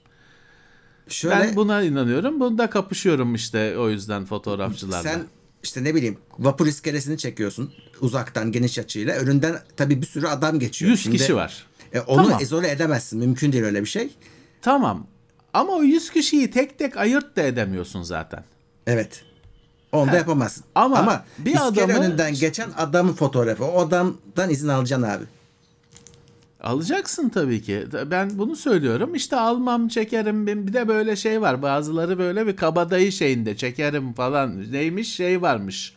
Şöyle, 1.08 1.34
Ben 1.36 1.56
buna 1.56 1.82
inanıyorum. 1.82 2.40
Bunda 2.40 2.70
kapışıyorum 2.70 3.34
işte 3.34 3.78
o 3.78 3.88
yüzden 3.90 4.24
fotoğrafçılarla. 4.24 5.02
Sen 5.02 5.20
işte 5.62 5.84
ne 5.84 5.94
bileyim 5.94 6.18
vapur 6.38 6.66
iskelesini 6.66 7.18
çekiyorsun 7.18 7.72
uzaktan 8.00 8.52
geniş 8.52 8.78
açıyla. 8.78 9.14
Önünden 9.16 9.58
tabii 9.76 10.00
bir 10.02 10.06
sürü 10.06 10.26
adam 10.26 10.58
geçiyor. 10.58 10.90
100 10.90 11.02
Şimdi, 11.02 11.16
kişi 11.16 11.36
var. 11.36 11.66
e, 11.92 12.00
onu 12.00 12.24
Tamam. 12.24 12.42
izole 12.42 12.70
edemezsin. 12.70 13.18
Mümkün 13.18 13.52
değil 13.52 13.64
öyle 13.64 13.80
bir 13.80 13.88
şey. 13.88 14.10
Tamam. 14.62 15.06
Ama 15.58 15.72
o 15.72 15.82
100 15.82 16.10
kişiyi 16.10 16.50
tek 16.50 16.78
tek 16.78 16.96
ayırt 16.96 17.36
da 17.36 17.42
edemiyorsun 17.42 18.02
zaten. 18.02 18.44
Evet. 18.86 19.22
Onu 19.92 20.12
da 20.12 20.16
yapamazsın. 20.16 20.64
Ama 20.74 21.24
bir 21.38 21.52
bir 21.52 21.66
adamı- 21.66 21.92
önünden 21.98 22.34
geçen 22.34 22.70
adamın 22.76 23.12
fotoğrafı. 23.12 23.64
O 23.64 23.80
adamdan 23.80 24.50
izin 24.50 24.68
alacaksın 24.68 25.08
abi. 25.08 25.24
Alacaksın 26.60 27.28
tabii 27.28 27.62
ki. 27.62 27.86
Ben 28.06 28.38
bunu 28.38 28.56
söylüyorum. 28.56 29.14
İşte 29.14 29.36
almam 29.36 29.88
çekerim. 29.88 30.46
Bir 30.46 30.72
de 30.72 30.88
böyle 30.88 31.16
şey 31.16 31.40
var. 31.40 31.62
Bazıları 31.62 32.18
böyle 32.18 32.46
bir 32.46 32.56
kabadayı 32.56 33.12
şeyinde 33.12 33.56
çekerim 33.56 34.12
falan. 34.12 34.72
Neymiş 34.72 35.14
şey 35.14 35.42
varmış. 35.42 35.94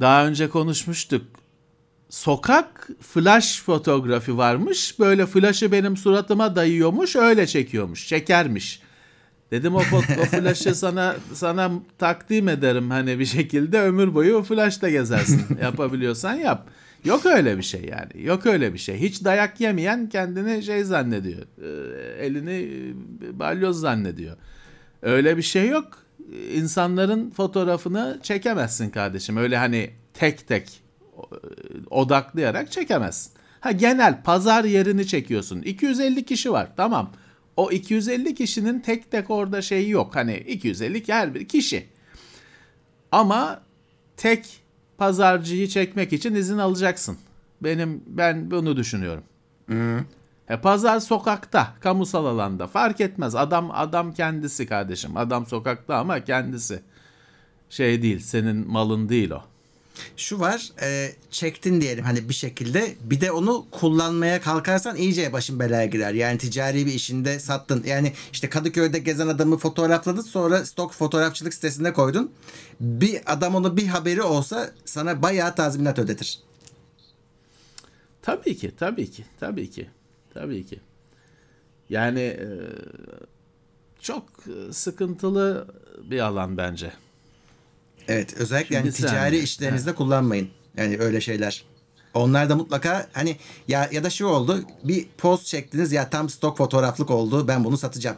Daha 0.00 0.26
önce 0.26 0.48
konuşmuştuk. 0.48 1.22
Sokak 2.16 2.88
flash 3.00 3.62
fotoğrafı 3.62 4.36
varmış. 4.36 4.98
Böyle 4.98 5.26
flash'ı 5.26 5.72
benim 5.72 5.96
suratıma 5.96 6.56
dayıyormuş. 6.56 7.16
Öyle 7.16 7.46
çekiyormuş. 7.46 8.08
Çekermiş. 8.08 8.80
Dedim 9.50 9.74
o, 9.74 9.78
o 10.20 10.24
flash'ı 10.24 10.74
sana 10.74 11.16
sana 11.32 11.72
takdim 11.98 12.48
ederim 12.48 12.90
hani 12.90 13.18
bir 13.18 13.24
şekilde 13.24 13.80
ömür 13.80 14.14
boyu 14.14 14.36
o 14.36 14.42
flash'ta 14.42 14.90
gezersin. 14.90 15.42
Yapabiliyorsan 15.62 16.34
yap. 16.34 16.68
Yok 17.04 17.26
öyle 17.26 17.58
bir 17.58 17.62
şey 17.62 17.84
yani. 17.84 18.26
Yok 18.26 18.46
öyle 18.46 18.74
bir 18.74 18.78
şey. 18.78 18.98
Hiç 18.98 19.24
dayak 19.24 19.60
yemeyen 19.60 20.08
kendini 20.08 20.62
şey 20.62 20.84
zannediyor. 20.84 21.42
Ee, 21.62 22.24
elini 22.26 22.68
e, 23.28 23.38
balyoz 23.38 23.80
zannediyor. 23.80 24.36
Öyle 25.02 25.36
bir 25.36 25.42
şey 25.42 25.68
yok. 25.68 25.98
İnsanların 26.54 27.30
fotoğrafını 27.30 28.18
çekemezsin 28.22 28.90
kardeşim. 28.90 29.36
Öyle 29.36 29.56
hani 29.56 29.90
tek 30.14 30.48
tek 30.48 30.85
odaklayarak 31.90 32.72
çekemezsin. 32.72 33.32
Ha 33.60 33.70
genel 33.72 34.22
pazar 34.22 34.64
yerini 34.64 35.06
çekiyorsun. 35.06 35.62
250 35.62 36.24
kişi 36.24 36.52
var. 36.52 36.68
Tamam. 36.76 37.10
O 37.56 37.70
250 37.70 38.34
kişinin 38.34 38.80
tek 38.80 39.10
tek 39.10 39.30
orada 39.30 39.62
şeyi 39.62 39.90
yok. 39.90 40.16
Hani 40.16 40.36
250 40.36 41.08
her 41.08 41.34
bir 41.34 41.48
kişi. 41.48 41.86
Ama 43.12 43.60
tek 44.16 44.60
pazarcıyı 44.98 45.68
çekmek 45.68 46.12
için 46.12 46.34
izin 46.34 46.58
alacaksın. 46.58 47.18
Benim 47.60 48.02
ben 48.06 48.50
bunu 48.50 48.76
düşünüyorum. 48.76 49.22
E, 50.48 50.56
pazar 50.60 51.00
sokakta, 51.00 51.74
kamusal 51.80 52.26
alanda 52.26 52.66
fark 52.66 53.00
etmez. 53.00 53.34
Adam 53.34 53.70
adam 53.72 54.12
kendisi 54.12 54.66
kardeşim. 54.66 55.16
Adam 55.16 55.46
sokakta 55.46 55.96
ama 55.96 56.24
kendisi. 56.24 56.82
Şey 57.70 58.02
değil, 58.02 58.18
senin 58.18 58.70
malın 58.70 59.08
değil 59.08 59.30
o. 59.30 59.42
Şu 60.16 60.40
var 60.40 60.70
e, 60.82 61.12
çektin 61.30 61.80
diyelim 61.80 62.04
hani 62.04 62.28
bir 62.28 62.34
şekilde 62.34 62.94
bir 63.00 63.20
de 63.20 63.32
onu 63.32 63.66
kullanmaya 63.70 64.40
kalkarsan 64.40 64.96
iyice 64.96 65.32
başın 65.32 65.60
belaya 65.60 65.86
girer. 65.86 66.14
Yani 66.14 66.38
ticari 66.38 66.86
bir 66.86 66.92
işinde 66.92 67.38
sattın. 67.38 67.82
Yani 67.86 68.12
işte 68.32 68.48
Kadıköy'de 68.48 68.98
gezen 68.98 69.28
adamı 69.28 69.56
fotoğrafladın 69.56 70.20
sonra 70.20 70.66
stok 70.66 70.92
fotoğrafçılık 70.92 71.54
sitesinde 71.54 71.92
koydun. 71.92 72.32
Bir 72.80 73.32
adam 73.32 73.54
onu 73.54 73.76
bir 73.76 73.86
haberi 73.86 74.22
olsa 74.22 74.70
sana 74.84 75.22
bayağı 75.22 75.54
tazminat 75.54 75.98
ödetir. 75.98 76.40
Tabii 78.22 78.56
ki, 78.56 78.72
tabii 78.78 79.10
ki, 79.10 79.24
tabii 79.40 79.70
ki, 79.70 79.90
tabii 80.34 80.66
ki. 80.66 80.80
Yani 81.90 82.20
e, 82.20 82.48
çok 84.00 84.24
e, 84.46 84.72
sıkıntılı 84.72 85.66
bir 86.10 86.20
alan 86.20 86.56
bence. 86.56 86.92
Evet 88.08 88.34
özellikle 88.36 88.76
Şimdi 88.76 88.86
yani 88.86 88.92
sen- 88.92 89.08
ticari 89.08 89.38
işlerinizde 89.38 89.94
kullanmayın. 89.94 90.48
Yani 90.76 90.98
öyle 90.98 91.20
şeyler. 91.20 91.64
Onlar 92.14 92.48
da 92.48 92.56
mutlaka 92.56 93.06
hani 93.12 93.36
ya 93.68 93.88
ya 93.92 94.04
da 94.04 94.10
şu 94.10 94.26
oldu 94.26 94.64
bir 94.84 95.06
post 95.18 95.46
çektiniz 95.46 95.92
ya 95.92 96.10
tam 96.10 96.28
stok 96.28 96.56
fotoğraflık 96.56 97.10
oldu 97.10 97.48
ben 97.48 97.64
bunu 97.64 97.76
satacağım. 97.78 98.16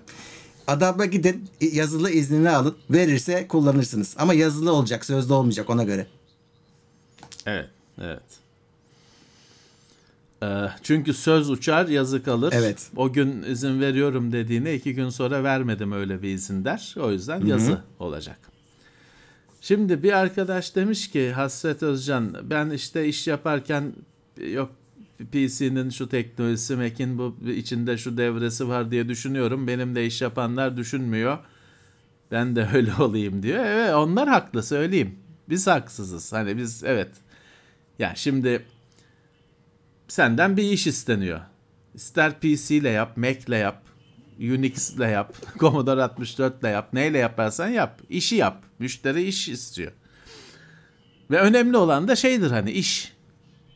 Adama 0.66 1.04
gidin 1.04 1.50
yazılı 1.60 2.10
iznini 2.10 2.50
alın 2.50 2.76
verirse 2.90 3.48
kullanırsınız. 3.48 4.14
Ama 4.18 4.34
yazılı 4.34 4.72
olacak 4.72 5.04
sözlü 5.04 5.32
olmayacak 5.32 5.70
ona 5.70 5.84
göre. 5.84 6.06
Evet, 7.46 7.68
evet. 8.02 8.22
Ee, 10.42 10.46
çünkü 10.82 11.14
söz 11.14 11.50
uçar, 11.50 11.88
yazı 11.88 12.22
kalır. 12.22 12.52
Evet. 12.56 12.90
O 12.96 13.12
gün 13.12 13.42
izin 13.42 13.80
veriyorum 13.80 14.32
dediğine 14.32 14.74
iki 14.74 14.94
gün 14.94 15.08
sonra 15.08 15.44
vermedim 15.44 15.92
öyle 15.92 16.22
bir 16.22 16.28
izin 16.28 16.64
der. 16.64 16.94
O 17.00 17.10
yüzden 17.10 17.46
yazı 17.46 17.82
olacak. 17.98 18.38
Şimdi 19.60 20.02
bir 20.02 20.12
arkadaş 20.12 20.76
demiş 20.76 21.10
ki 21.10 21.32
Hasret 21.32 21.82
Özcan 21.82 22.36
ben 22.50 22.70
işte 22.70 23.06
iş 23.06 23.26
yaparken 23.26 23.92
yok 24.52 24.70
PC'nin 25.32 25.90
şu 25.90 26.08
teknolojisi, 26.08 26.76
Mac'in 26.76 27.18
bu 27.18 27.36
içinde 27.50 27.98
şu 27.98 28.16
devresi 28.16 28.68
var 28.68 28.90
diye 28.90 29.08
düşünüyorum. 29.08 29.66
Benim 29.66 29.94
de 29.94 30.06
iş 30.06 30.22
yapanlar 30.22 30.76
düşünmüyor. 30.76 31.38
Ben 32.30 32.56
de 32.56 32.68
öyle 32.74 32.94
olayım 32.98 33.42
diyor. 33.42 33.64
Evet 33.64 33.94
onlar 33.94 34.28
haklı 34.28 34.62
söyleyeyim. 34.62 35.18
Biz 35.48 35.66
haksızız. 35.66 36.32
Hani 36.32 36.56
biz 36.56 36.84
evet. 36.84 37.10
Ya 37.98 38.12
şimdi 38.16 38.64
senden 40.08 40.56
bir 40.56 40.62
iş 40.62 40.86
isteniyor. 40.86 41.40
İster 41.94 42.40
PC 42.40 42.76
ile 42.76 42.88
yap, 42.88 43.16
Mac 43.16 43.40
ile 43.48 43.56
yap, 43.56 43.82
Unix 44.38 44.90
ile 44.90 45.06
yap, 45.06 45.34
Commodore 45.58 46.02
64 46.02 46.60
ile 46.60 46.68
yap, 46.68 46.88
neyle 46.92 47.18
yaparsan 47.18 47.68
yap. 47.68 48.00
İşi 48.10 48.36
yap. 48.36 48.62
Müşteri 48.78 49.22
iş 49.22 49.48
istiyor. 49.48 49.92
Ve 51.30 51.40
önemli 51.40 51.76
olan 51.76 52.08
da 52.08 52.16
şeydir 52.16 52.50
hani 52.50 52.70
iş. 52.70 53.12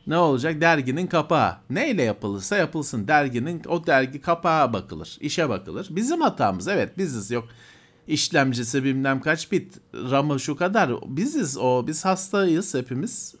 Ne 0.07 0.17
olacak? 0.17 0.61
Derginin 0.61 1.07
kapağı. 1.07 1.55
Neyle 1.69 2.03
yapılırsa 2.03 2.57
yapılsın. 2.57 3.07
Derginin 3.07 3.61
o 3.67 3.87
dergi 3.87 4.21
kapağı 4.21 4.73
bakılır. 4.73 5.17
işe 5.21 5.49
bakılır. 5.49 5.87
Bizim 5.89 6.21
hatamız 6.21 6.67
evet 6.67 6.97
biziz. 6.97 7.31
Yok 7.31 7.47
işlemcisi 8.07 8.83
bilmem 8.83 9.21
kaç 9.21 9.51
bit. 9.51 9.77
RAM'ı 9.93 10.39
şu 10.39 10.55
kadar. 10.55 10.91
Biziz 11.05 11.57
o. 11.57 11.87
Biz 11.87 12.05
hastayız 12.05 12.73
hepimiz. 12.73 13.35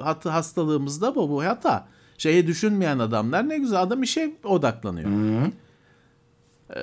Hat 0.00 0.26
hastalığımız 0.26 1.00
da 1.00 1.14
bu. 1.14 1.30
Bu 1.30 1.44
hata. 1.44 1.88
Şeyi 2.18 2.46
düşünmeyen 2.46 2.98
adamlar 2.98 3.48
ne 3.48 3.58
güzel 3.58 3.82
adam 3.82 4.02
işe 4.02 4.34
odaklanıyor. 4.44 5.10
Ee, 6.76 6.80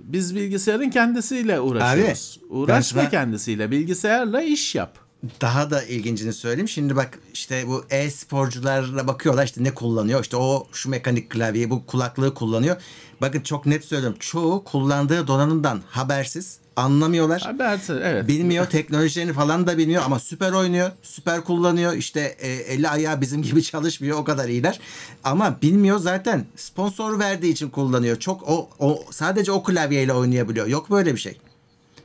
biz 0.00 0.34
bilgisayarın 0.34 0.90
kendisiyle 0.90 1.60
uğraşıyoruz. 1.60 2.40
Abi, 2.40 2.54
Uğraşma 2.54 3.02
ben 3.02 3.10
kendisiyle. 3.10 3.70
Bilgisayarla 3.70 4.42
iş 4.42 4.74
yap. 4.74 4.98
Daha 5.40 5.70
da 5.70 5.82
ilgincini 5.82 6.32
söyleyeyim. 6.32 6.68
Şimdi 6.68 6.96
bak 6.96 7.18
işte 7.34 7.64
bu 7.66 7.84
e-sporcularla 7.90 9.06
bakıyorlar 9.06 9.44
işte 9.44 9.64
ne 9.64 9.74
kullanıyor. 9.74 10.22
İşte 10.22 10.36
o 10.36 10.66
şu 10.72 10.90
mekanik 10.90 11.30
klavyeyi 11.30 11.70
bu 11.70 11.86
kulaklığı 11.86 12.34
kullanıyor. 12.34 12.76
Bakın 13.20 13.40
çok 13.40 13.66
net 13.66 13.84
söylüyorum. 13.84 14.16
Çoğu 14.20 14.64
kullandığı 14.64 15.26
donanımdan 15.26 15.82
habersiz 15.90 16.58
anlamıyorlar. 16.76 17.40
Habersiz 17.42 17.96
evet. 18.02 18.28
Bilmiyor 18.28 18.66
teknolojilerini 18.66 19.32
falan 19.32 19.66
da 19.66 19.78
bilmiyor 19.78 20.02
ama 20.06 20.18
süper 20.18 20.52
oynuyor. 20.52 20.90
Süper 21.02 21.40
kullanıyor. 21.44 21.92
İşte 21.92 22.20
e, 22.38 22.48
eli 22.48 22.88
ayağı 22.88 23.20
bizim 23.20 23.42
gibi 23.42 23.62
çalışmıyor. 23.62 24.18
O 24.18 24.24
kadar 24.24 24.48
iyiler. 24.48 24.80
Ama 25.24 25.58
bilmiyor 25.62 25.98
zaten. 25.98 26.44
Sponsor 26.56 27.18
verdiği 27.18 27.52
için 27.52 27.70
kullanıyor. 27.70 28.18
Çok 28.18 28.48
o, 28.48 28.68
o 28.78 29.04
sadece 29.10 29.52
o 29.52 29.62
klavyeyle 29.62 30.12
oynayabiliyor. 30.12 30.66
Yok 30.66 30.90
böyle 30.90 31.14
bir 31.14 31.20
şey. 31.20 31.38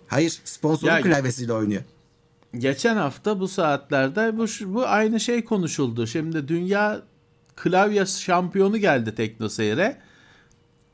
Hayır, 0.07 0.39
sponsorun 0.45 0.91
Ya- 0.93 1.01
klavyesiyle 1.01 1.53
oynuyor. 1.53 1.81
Geçen 2.57 2.95
hafta 2.95 3.39
bu 3.39 3.47
saatlerde 3.47 4.37
bu, 4.37 4.45
bu 4.73 4.87
aynı 4.87 5.19
şey 5.19 5.45
konuşuldu. 5.45 6.07
Şimdi 6.07 6.47
dünya 6.47 7.01
klavye 7.55 8.05
şampiyonu 8.05 8.77
geldi 8.77 9.15
TeknoSeyir'e. 9.15 9.97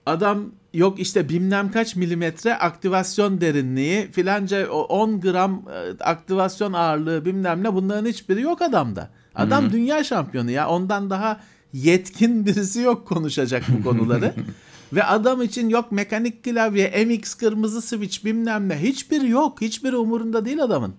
Adam 0.06 0.52
yok 0.74 1.00
işte 1.00 1.30
bilmem 1.30 1.72
kaç 1.72 1.96
milimetre 1.96 2.56
aktivasyon 2.56 3.42
derinliği 3.42 4.12
filanca 4.12 4.70
o 4.70 4.82
10 4.82 5.22
gram 5.22 5.64
e, 5.74 6.04
aktivasyon 6.04 6.74
ağırlığı 6.74 7.26
bilmem 7.26 7.64
ne 7.64 7.74
bunların 7.74 8.10
hiçbiri 8.10 8.42
yok 8.42 8.62
adamda. 8.62 9.10
Adam 9.36 9.72
dünya 9.72 10.04
şampiyonu 10.04 10.52
ya 10.52 10.70
ondan 10.70 11.10
daha 11.10 11.40
yetkin 11.74 12.46
birisi 12.46 12.82
yok 12.82 13.08
konuşacak 13.08 13.64
bu 13.78 13.84
konuları. 13.84 14.34
Ve 14.94 15.04
adam 15.04 15.42
için 15.42 15.70
yok 15.70 15.92
mekanik 15.92 16.44
klavye, 16.44 17.06
MX 17.06 17.34
kırmızı 17.34 17.82
switch 17.82 18.26
bilmem 18.26 18.70
ne 18.70 18.82
hiçbiri 18.82 19.30
yok. 19.30 19.62
Hiçbiri 19.62 19.96
umurunda 19.96 20.46
değil 20.46 20.64
adamın. 20.64 20.94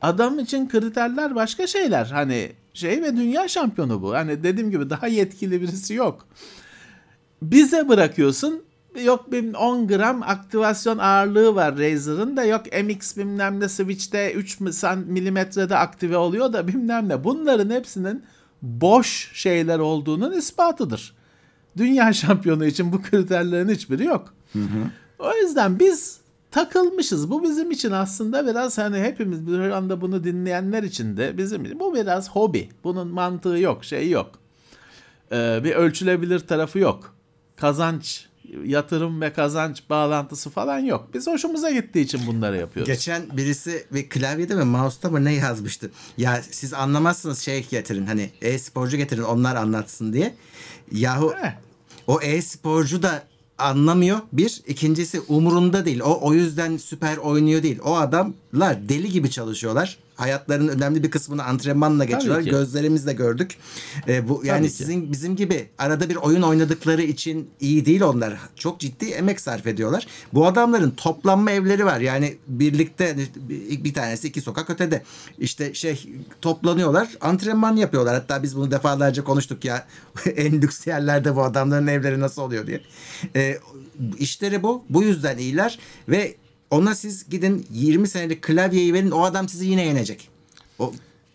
Adam 0.00 0.38
için 0.38 0.68
kriterler 0.68 1.34
başka 1.34 1.66
şeyler. 1.66 2.06
Hani 2.06 2.52
şey 2.74 3.02
ve 3.02 3.16
dünya 3.16 3.48
şampiyonu 3.48 4.02
bu. 4.02 4.14
Hani 4.14 4.42
dediğim 4.42 4.70
gibi 4.70 4.90
daha 4.90 5.06
yetkili 5.06 5.62
birisi 5.62 5.94
yok. 5.94 6.26
Bize 7.42 7.88
bırakıyorsun. 7.88 8.62
Yok 9.04 9.32
bir 9.32 9.54
10 9.54 9.88
gram 9.88 10.22
aktivasyon 10.22 10.98
ağırlığı 10.98 11.54
var 11.54 11.78
Razer'ın 11.78 12.36
da 12.36 12.44
yok 12.44 12.62
MX 12.84 13.16
bilmem 13.16 13.60
ne 13.60 13.68
Switch'te 13.68 14.32
3 14.32 14.60
milimetrede 14.60 15.76
aktive 15.76 16.16
oluyor 16.16 16.52
da 16.52 16.68
bilmem 16.68 17.08
ne. 17.08 17.24
Bunların 17.24 17.70
hepsinin 17.70 18.24
boş 18.62 19.30
şeyler 19.34 19.78
olduğunun 19.78 20.32
ispatıdır. 20.32 21.14
Dünya 21.76 22.12
şampiyonu 22.12 22.66
için 22.66 22.92
bu 22.92 23.02
kriterlerin 23.02 23.68
hiçbiri 23.68 24.04
yok. 24.04 24.34
O 25.18 25.34
yüzden 25.34 25.78
biz 25.78 26.20
takılmışız. 26.50 27.30
Bu 27.30 27.42
bizim 27.42 27.70
için 27.70 27.90
aslında 27.90 28.46
biraz 28.46 28.78
hani 28.78 28.98
hepimiz 28.98 29.46
bir 29.46 29.58
anda 29.58 30.00
bunu 30.00 30.24
dinleyenler 30.24 30.82
için 30.82 31.16
de 31.16 31.38
bizim 31.38 31.80
bu 31.80 31.94
biraz 31.94 32.30
hobi. 32.30 32.68
Bunun 32.84 33.08
mantığı 33.08 33.58
yok, 33.58 33.84
şey 33.84 34.10
yok. 34.10 34.30
Ee, 35.32 35.60
bir 35.64 35.74
ölçülebilir 35.74 36.40
tarafı 36.40 36.78
yok. 36.78 37.15
Kazanç, 37.56 38.26
yatırım 38.64 39.20
ve 39.20 39.32
kazanç 39.32 39.82
bağlantısı 39.90 40.50
falan 40.50 40.78
yok. 40.78 41.08
Biz 41.14 41.26
hoşumuza 41.26 41.70
gittiği 41.70 42.00
için 42.00 42.20
bunları 42.26 42.56
yapıyoruz. 42.56 42.92
Geçen 42.92 43.36
birisi 43.36 43.86
bir 43.92 44.08
klavyede 44.08 44.54
mi 44.54 44.64
mouse'da 44.64 45.10
mı 45.10 45.24
ne 45.24 45.32
yazmıştı? 45.34 45.90
Ya 46.18 46.42
siz 46.50 46.74
anlamazsınız 46.74 47.38
şey 47.38 47.66
getirin 47.70 48.06
hani 48.06 48.30
e-sporcu 48.42 48.96
getirin 48.96 49.22
onlar 49.22 49.56
anlatsın 49.56 50.12
diye. 50.12 50.34
Yahu 50.92 51.34
Eh. 51.44 51.52
o 52.06 52.20
e-sporcu 52.20 53.02
da 53.02 53.22
anlamıyor. 53.58 54.18
Bir. 54.32 54.62
ikincisi 54.66 55.20
umurunda 55.20 55.84
değil. 55.84 56.00
O 56.00 56.18
o 56.22 56.34
yüzden 56.34 56.76
süper 56.76 57.16
oynuyor 57.16 57.62
değil. 57.62 57.78
O 57.84 57.96
adamlar 57.96 58.88
deli 58.88 59.10
gibi 59.10 59.30
çalışıyorlar. 59.30 59.98
Hayatlarının 60.16 60.68
önemli 60.68 61.02
bir 61.02 61.10
kısmını 61.10 61.44
antrenmanla 61.44 62.04
geçiyorlar. 62.04 62.42
Gözlerimizle 62.42 63.12
gördük. 63.12 63.56
Ee, 64.08 64.28
bu 64.28 64.42
yani 64.44 64.58
Tabii 64.58 64.68
ki. 64.68 64.74
sizin 64.74 65.12
bizim 65.12 65.36
gibi 65.36 65.68
arada 65.78 66.08
bir 66.08 66.16
oyun 66.16 66.42
oynadıkları 66.42 67.02
için 67.02 67.50
iyi 67.60 67.86
değil 67.86 68.00
onlar. 68.00 68.38
Çok 68.56 68.80
ciddi 68.80 69.04
emek 69.04 69.40
sarf 69.40 69.66
ediyorlar. 69.66 70.06
Bu 70.32 70.46
adamların 70.46 70.90
toplanma 70.90 71.50
evleri 71.50 71.84
var. 71.84 72.00
Yani 72.00 72.36
birlikte 72.46 73.08
hani 73.08 73.84
bir 73.84 73.94
tanesi 73.94 74.28
iki 74.28 74.40
sokak 74.40 74.70
ötede. 74.70 75.02
İşte 75.38 75.74
şey 75.74 76.08
toplanıyorlar. 76.42 77.08
Antrenman 77.20 77.76
yapıyorlar. 77.76 78.14
Hatta 78.14 78.42
biz 78.42 78.56
bunu 78.56 78.70
defalarca 78.70 79.24
konuştuk 79.24 79.64
ya. 79.64 79.86
en 80.36 80.62
lüks 80.62 80.86
yerlerde 80.86 81.36
bu 81.36 81.42
adamların 81.42 81.86
evleri 81.86 82.20
nasıl 82.20 82.42
oluyor 82.42 82.66
diye. 82.66 82.80
Ee, 83.36 83.58
işleri 84.18 84.62
bu. 84.62 84.84
Bu 84.88 85.02
yüzden 85.02 85.38
iyiler 85.38 85.78
ve 86.08 86.34
ona 86.70 86.94
siz 86.94 87.28
gidin 87.28 87.66
20 87.70 88.08
senelik 88.08 88.42
klavyeyi 88.42 88.94
verin 88.94 89.10
o 89.10 89.22
adam 89.24 89.48
sizi 89.48 89.66
yine 89.66 89.86
yenecek. 89.86 90.28
O 90.78 90.92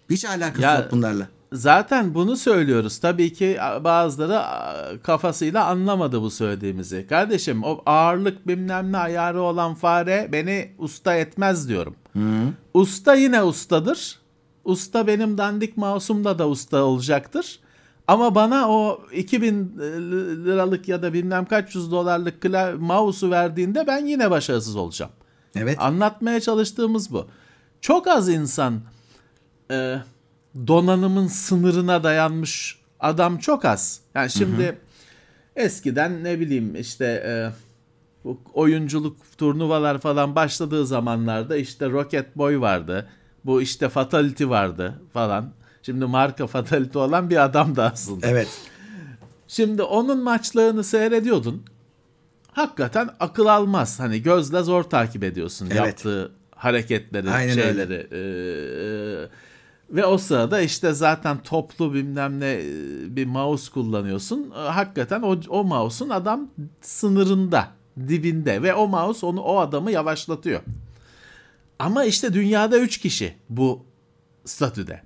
hiç 0.10 0.26
alakası 0.26 0.62
Ya- 0.62 0.76
yok 0.80 0.92
bunlarla. 0.92 1.28
Zaten 1.54 2.14
bunu 2.14 2.38
söylüyoruz. 2.38 3.00
Tabii 3.00 3.34
ki 3.34 3.58
bazıları 3.84 4.42
kafasıyla 5.04 5.66
anlamadı 5.66 6.22
bu 6.22 6.32
söylediğimizi. 6.32 7.06
Kardeşim 7.10 7.64
o 7.64 7.82
ağırlık 7.86 8.48
bilmem 8.48 8.92
ne 8.92 8.98
ayarı 8.98 9.42
olan 9.42 9.74
fare 9.76 10.30
beni 10.32 10.72
usta 10.78 11.16
etmez 11.16 11.70
diyorum. 11.70 11.96
Usta 12.74 13.16
yine 13.16 13.44
ustadır. 13.44 14.20
Usta 14.66 15.08
benim 15.08 15.38
dandik 15.38 15.78
mouse'umda 15.78 16.40
da 16.40 16.48
usta 16.48 16.84
olacaktır. 16.84 17.60
Ama 18.08 18.36
bana 18.36 18.70
o 18.70 19.02
2000 19.14 19.74
liralık 20.46 20.88
ya 20.88 21.02
da 21.02 21.14
bilmem 21.14 21.46
kaç 21.46 21.76
yüz 21.76 21.92
dolarlık 21.92 22.44
klav- 22.44 22.76
mouse'u 22.78 23.32
verdiğinde 23.32 23.88
ben 23.88 24.06
yine 24.06 24.32
başarısız 24.32 24.76
olacağım. 24.76 25.12
Evet. 25.56 25.78
Anlatmaya 25.80 26.40
çalıştığımız 26.40 27.12
bu. 27.12 27.28
Çok 27.82 28.08
az 28.08 28.30
insan 28.30 28.82
e, 29.72 29.98
donanımın 30.68 31.28
sınırına 31.28 32.04
dayanmış 32.04 32.80
adam 33.00 33.38
çok 33.38 33.66
az. 33.66 34.02
Yani 34.16 34.30
şimdi 34.30 34.78
eskiden 35.56 36.24
ne 36.24 36.40
bileyim 36.40 36.76
işte 36.76 37.06
e, 37.06 37.34
bu 38.24 38.42
oyunculuk 38.54 39.18
turnuvalar 39.38 40.00
falan 40.00 40.36
başladığı 40.36 40.88
zamanlarda 40.88 41.58
işte 41.58 41.90
Rocket 41.90 42.38
Boy 42.38 42.60
vardı. 42.60 43.10
Bu 43.46 43.62
işte 43.62 43.90
Fatality 43.90 44.46
vardı 44.46 45.02
falan. 45.14 45.52
Şimdi 45.84 46.06
marka 46.06 46.48
Fatality 46.48 46.98
olan 46.98 47.30
bir 47.30 47.44
adam 47.44 47.76
da 47.76 47.92
aslında. 47.92 48.28
Evet. 48.28 48.48
Şimdi 49.48 49.84
onun 49.84 50.24
maçlarını 50.24 50.84
seyrediyordun. 50.84 51.64
Hakikaten 52.52 53.10
akıl 53.20 53.46
almaz. 53.46 54.00
Hani 54.00 54.22
gözle 54.22 54.62
zor 54.64 54.84
takip 54.84 55.24
ediyorsun 55.24 55.66
Evet. 55.66 55.76
yaptığı 55.76 56.32
hareketleri, 56.56 57.30
Aynen 57.30 57.54
şeyleri. 57.54 58.08
Ee, 58.12 59.30
ve 59.90 60.06
o 60.06 60.18
sırada 60.18 60.62
işte 60.62 60.94
zaten 60.94 61.44
toplu 61.44 61.94
bilmem 61.94 62.40
ne 62.40 62.52
e, 62.52 62.66
bir 63.16 63.26
mouse 63.26 63.72
kullanıyorsun. 63.72 64.52
Ee, 64.56 64.60
Hakikaten 64.60 65.22
o, 65.22 65.40
o 65.50 65.64
mouse'un 65.64 66.10
adam 66.10 66.50
sınırında, 66.82 67.68
dibinde 68.08 68.64
ve 68.64 68.74
o 68.74 68.88
mouse 68.88 69.26
onu 69.26 69.42
o 69.42 69.58
adamı 69.58 69.92
yavaşlatıyor. 69.92 70.62
Ama 71.80 72.04
işte 72.04 72.34
dünyada 72.34 72.80
3 72.80 72.98
kişi 72.98 73.36
bu 73.50 73.86
statüde. 74.46 75.02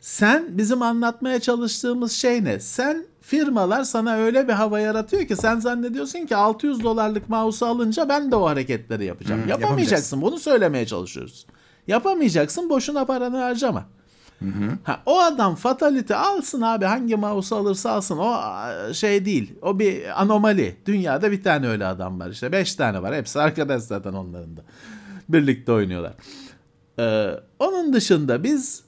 Sen 0.00 0.58
bizim 0.58 0.82
anlatmaya 0.82 1.40
çalıştığımız 1.40 2.12
şey 2.12 2.44
ne? 2.44 2.60
Sen 2.60 3.06
firmalar 3.28 3.84
sana 3.84 4.14
öyle 4.14 4.48
bir 4.48 4.52
hava 4.52 4.80
yaratıyor 4.80 5.26
ki 5.26 5.36
sen 5.36 5.60
zannediyorsun 5.60 6.26
ki 6.26 6.36
600 6.36 6.82
dolarlık 6.82 7.28
mouse'u 7.28 7.68
alınca 7.68 8.08
ben 8.08 8.30
de 8.30 8.36
o 8.36 8.48
hareketleri 8.48 9.04
yapacağım. 9.04 9.42
Hmm, 9.42 9.48
Yapamayacaksın. 9.48 10.22
Bunu 10.22 10.38
söylemeye 10.38 10.86
çalışıyoruz. 10.86 11.46
Yapamayacaksın. 11.86 12.68
Boşuna 12.70 13.04
paranı 13.04 13.36
harcama. 13.36 13.84
Ha, 14.84 15.00
o 15.06 15.20
adam 15.20 15.54
fatality 15.54 16.14
alsın 16.14 16.60
abi 16.60 16.84
hangi 16.84 17.16
mouse'u 17.16 17.58
alırsa 17.58 17.90
alsın 17.90 18.18
o 18.18 18.34
şey 18.94 19.24
değil 19.24 19.52
o 19.62 19.78
bir 19.78 20.22
anomali 20.22 20.76
dünyada 20.86 21.32
bir 21.32 21.42
tane 21.42 21.68
öyle 21.68 21.86
adam 21.86 22.20
var 22.20 22.30
işte 22.30 22.52
beş 22.52 22.74
tane 22.74 23.02
var 23.02 23.14
hepsi 23.14 23.40
arkadaş 23.40 23.82
zaten 23.82 24.12
onların 24.12 24.56
da 24.56 24.60
birlikte 25.28 25.72
oynuyorlar 25.72 26.12
Ee, 26.98 27.30
onun 27.58 27.92
dışında 27.92 28.42
biz 28.42 28.82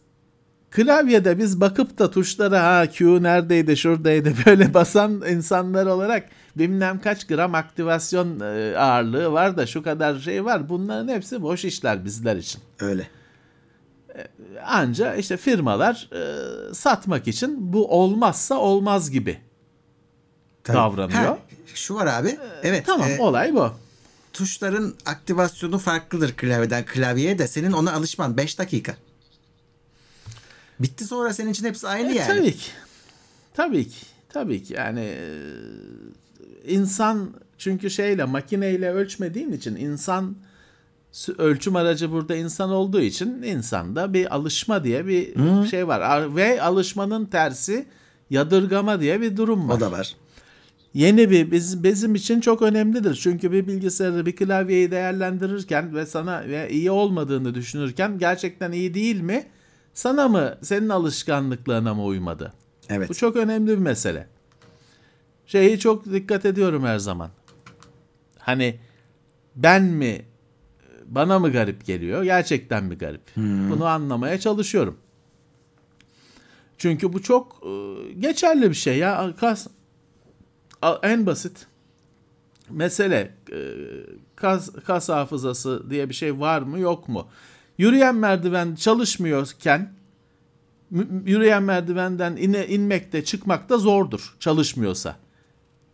klavyede 0.71 1.39
biz 1.39 1.61
bakıp 1.61 1.99
da 1.99 2.11
tuşlara 2.11 2.65
ha 2.65 2.91
Q 2.91 3.23
neredeydi 3.23 3.77
şuradaydı 3.77 4.33
böyle 4.47 4.75
basan 4.75 5.23
insanlar 5.31 5.87
olarak 5.87 6.29
bilmem 6.57 7.01
kaç 7.01 7.27
gram 7.27 7.55
aktivasyon 7.55 8.41
e, 8.41 8.79
ağırlığı 8.79 9.33
var 9.33 9.57
da 9.57 9.67
şu 9.67 9.83
kadar 9.83 10.19
şey 10.19 10.45
var 10.45 10.69
bunların 10.69 11.09
hepsi 11.09 11.43
boş 11.43 11.65
işler 11.65 12.05
bizler 12.05 12.37
için. 12.37 12.61
Öyle. 12.81 13.07
Anca 14.67 15.15
işte 15.15 15.37
firmalar 15.37 16.09
e, 16.13 16.75
satmak 16.75 17.29
için 17.29 17.73
bu 17.73 18.01
olmazsa 18.01 18.55
olmaz 18.55 19.11
gibi 19.11 19.39
Tabii. 20.65 20.77
davranıyor. 20.77 21.21
Ha, 21.21 21.39
şu 21.75 21.95
var 21.95 22.07
abi. 22.07 22.39
Evet. 22.63 22.87
tamam 22.87 23.11
e, 23.11 23.21
olay 23.21 23.55
bu. 23.55 23.73
tuşların 24.33 24.95
aktivasyonu 25.07 25.79
farklıdır 25.79 26.33
klavyeden 26.33 26.85
klavyeye 26.85 27.39
de 27.39 27.49
senin 27.49 27.73
ona 27.73 27.93
alışman 27.93 28.37
5 28.37 28.59
dakika. 28.59 28.97
Bitti 30.81 31.05
sonra 31.05 31.33
senin 31.33 31.51
için 31.51 31.65
hepsi 31.65 31.89
aynı 31.89 32.13
E, 32.13 32.15
yani. 32.15 32.27
Tabii 32.39 32.53
ki. 32.53 32.71
Tabii 33.55 33.85
ki. 33.89 33.97
Tabii 34.29 34.63
ki. 34.63 34.75
Yani 34.75 35.01
e, 35.01 35.27
insan 36.67 37.31
çünkü 37.59 37.91
şeyle 37.91 38.25
makineyle 38.25 38.91
ölçmediğin 38.91 39.53
için 39.53 39.77
insan 39.77 40.37
ölçüm 41.39 41.77
aracı 41.77 42.13
burada 42.13 42.35
insan 42.37 42.71
olduğu 42.71 43.01
için 43.01 43.43
insanda 43.43 44.13
bir 44.13 44.35
alışma 44.35 44.85
diye 44.85 45.07
bir 45.07 45.35
şey 45.67 45.89
var. 45.89 46.01
Ar- 46.01 46.37
Ve 46.37 46.63
alışmanın 46.63 47.25
tersi 47.27 47.87
yadırgama 48.31 49.01
diye 49.01 49.21
bir 49.21 49.37
durum 49.37 49.69
var. 49.69 49.77
O 49.77 49.81
da 49.81 49.93
var. 49.93 50.17
Yeni 50.95 51.31
bir 51.31 51.51
biz, 51.51 51.85
bizim 51.85 52.15
için 52.15 52.41
çok 52.41 52.63
önemlidir. 52.63 53.15
Çünkü 53.15 53.53
bir 53.53 53.67
bilgisayarı 53.67 54.27
bir 54.27 54.37
klavyeyi 54.37 54.91
değerlendirirken 54.91 55.95
ve 55.95 56.07
sana 56.07 56.45
ve 56.49 56.71
iyi 56.71 56.91
olmadığını 56.91 57.55
düşünürken 57.55 58.19
gerçekten 58.19 58.73
iyi 58.73 58.95
değil 58.95 59.21
mi? 59.21 59.47
Sana 59.95 60.29
mı 60.29 60.59
senin 60.63 60.89
alışkanlıklarına 60.89 61.95
mı 61.95 62.05
uymadı? 62.05 62.53
Evet. 62.89 63.09
Bu 63.09 63.15
çok 63.15 63.37
önemli 63.37 63.71
bir 63.71 63.79
mesele. 63.79 64.29
Şeyi 65.47 65.79
çok 65.79 66.13
dikkat 66.13 66.45
ediyorum 66.45 66.85
her 66.85 66.99
zaman. 66.99 67.31
Hani 68.39 68.79
ben 69.57 69.83
mi 69.83 70.23
bana 71.07 71.39
mı 71.39 71.53
garip 71.53 71.87
geliyor? 71.87 72.23
Gerçekten 72.23 72.85
mi 72.85 72.99
garip? 72.99 73.23
Bunu 73.37 73.85
anlamaya 73.87 74.41
çalışıyorum. 74.41 74.97
Çünkü 76.79 77.13
bu 77.13 77.23
çok 77.23 77.63
e, 77.67 78.13
geçerli 78.13 78.71
bir 78.71 78.75
şey 78.75 78.99
ya. 78.99 79.35
Kas, 79.41 79.67
en 81.03 81.27
basit 81.27 81.67
mesele 82.71 83.35
e, 83.53 83.59
kas, 84.37 84.71
kas 84.87 85.09
hafızası 85.09 85.91
diye 85.91 86.09
bir 86.09 86.15
şey 86.15 86.41
var 86.41 86.63
mı 86.63 86.79
yok 86.79 87.09
mu? 87.09 87.29
Yürüyen 87.81 88.15
merdiven 88.15 88.75
çalışmıyorken 88.75 89.93
yürüyen 91.25 91.63
merdivenden 91.63 92.37
ine, 92.37 92.67
inmekte 92.67 93.25
çıkmakta 93.25 93.79
zordur 93.79 94.37
çalışmıyorsa. 94.41 95.17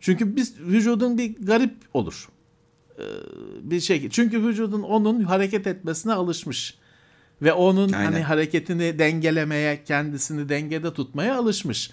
Çünkü 0.01 0.37
biz 0.37 0.61
vücudun 0.61 1.19
bir 1.19 1.37
garip 1.41 1.75
olur. 1.95 2.29
Ee, 2.99 3.03
bir 3.63 3.81
şey. 3.81 4.11
Çünkü 4.11 4.43
vücudun 4.43 4.83
onun 4.83 5.21
hareket 5.21 5.67
etmesine 5.67 6.13
alışmış. 6.13 6.75
Ve 7.43 7.53
onun 7.53 7.93
Aynen. 7.93 8.13
hani 8.13 8.23
hareketini 8.23 8.99
dengelemeye, 8.99 9.85
kendisini 9.85 10.49
dengede 10.49 10.93
tutmaya 10.93 11.39
alışmış. 11.39 11.91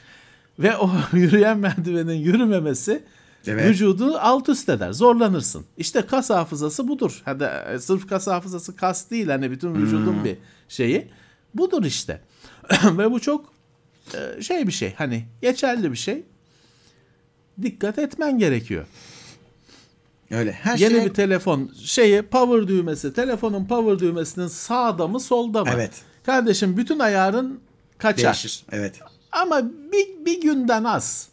Ve 0.59 0.77
o 0.77 0.91
yürüyen 1.13 1.57
merdivenin 1.57 2.13
yürümemesi 2.13 3.03
Evet. 3.47 3.69
vücudu 3.69 4.17
alt 4.17 4.49
üst 4.49 4.69
eder. 4.69 4.91
Zorlanırsın. 4.91 5.65
İşte 5.77 6.01
kas 6.01 6.29
hafızası 6.29 6.87
budur. 6.87 7.21
Hadi 7.25 7.43
e, 7.43 7.79
sırf 7.79 8.09
kas 8.09 8.27
hafızası 8.27 8.75
kas 8.75 9.09
değil 9.09 9.27
hani 9.27 9.51
bütün 9.51 9.75
vücudun 9.75 10.23
bir 10.23 10.37
şeyi. 10.69 11.07
Budur 11.53 11.83
işte. 11.83 12.21
Ve 12.83 13.11
bu 13.11 13.19
çok 13.19 13.53
e, 14.13 14.41
şey 14.41 14.67
bir 14.67 14.71
şey. 14.71 14.93
Hani 14.93 15.25
geçerli 15.41 15.91
bir 15.91 15.97
şey. 15.97 16.23
Dikkat 17.61 17.99
etmen 17.99 18.39
gerekiyor. 18.39 18.85
Öyle. 20.31 20.51
Her 20.51 20.77
Yeni 20.77 20.93
şey 20.93 21.05
bir 21.05 21.13
telefon 21.13 21.71
şeyi 21.83 22.21
power 22.21 22.67
düğmesi, 22.67 23.13
telefonun 23.13 23.65
power 23.65 23.99
düğmesinin 23.99 24.47
sağda 24.47 25.07
mı 25.07 25.19
solda 25.19 25.63
mı? 25.63 25.71
Evet. 25.73 26.01
Kardeşim 26.25 26.77
bütün 26.77 26.99
ayarın 26.99 27.59
kaçar. 27.97 28.33
değişir. 28.33 28.63
Evet. 28.71 28.99
Ama 29.31 29.61
bir, 29.91 30.25
bir 30.25 30.41
günden 30.41 30.83
az. 30.83 31.29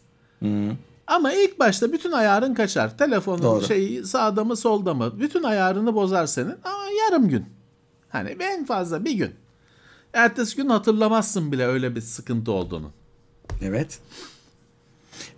Ama 1.11 1.33
ilk 1.33 1.59
başta 1.59 1.91
bütün 1.93 2.11
ayarın 2.11 2.53
kaçar. 2.53 2.97
Telefonun 2.97 3.43
Doğru. 3.43 3.65
şeyi 3.65 4.05
sağda 4.05 4.43
mı 4.43 4.55
solda 4.55 4.93
mı? 4.93 5.19
Bütün 5.19 5.43
ayarını 5.43 5.95
bozar 5.95 6.25
senin. 6.25 6.55
Ama 6.63 6.83
yarım 7.03 7.29
gün. 7.29 7.45
Hani 8.09 8.37
en 8.39 8.65
fazla 8.65 9.05
bir 9.05 9.11
gün. 9.11 9.31
Ertesi 10.13 10.55
gün 10.55 10.69
hatırlamazsın 10.69 11.51
bile 11.51 11.67
öyle 11.67 11.95
bir 11.95 12.01
sıkıntı 12.01 12.51
olduğunu. 12.51 12.91
Evet. 13.61 13.99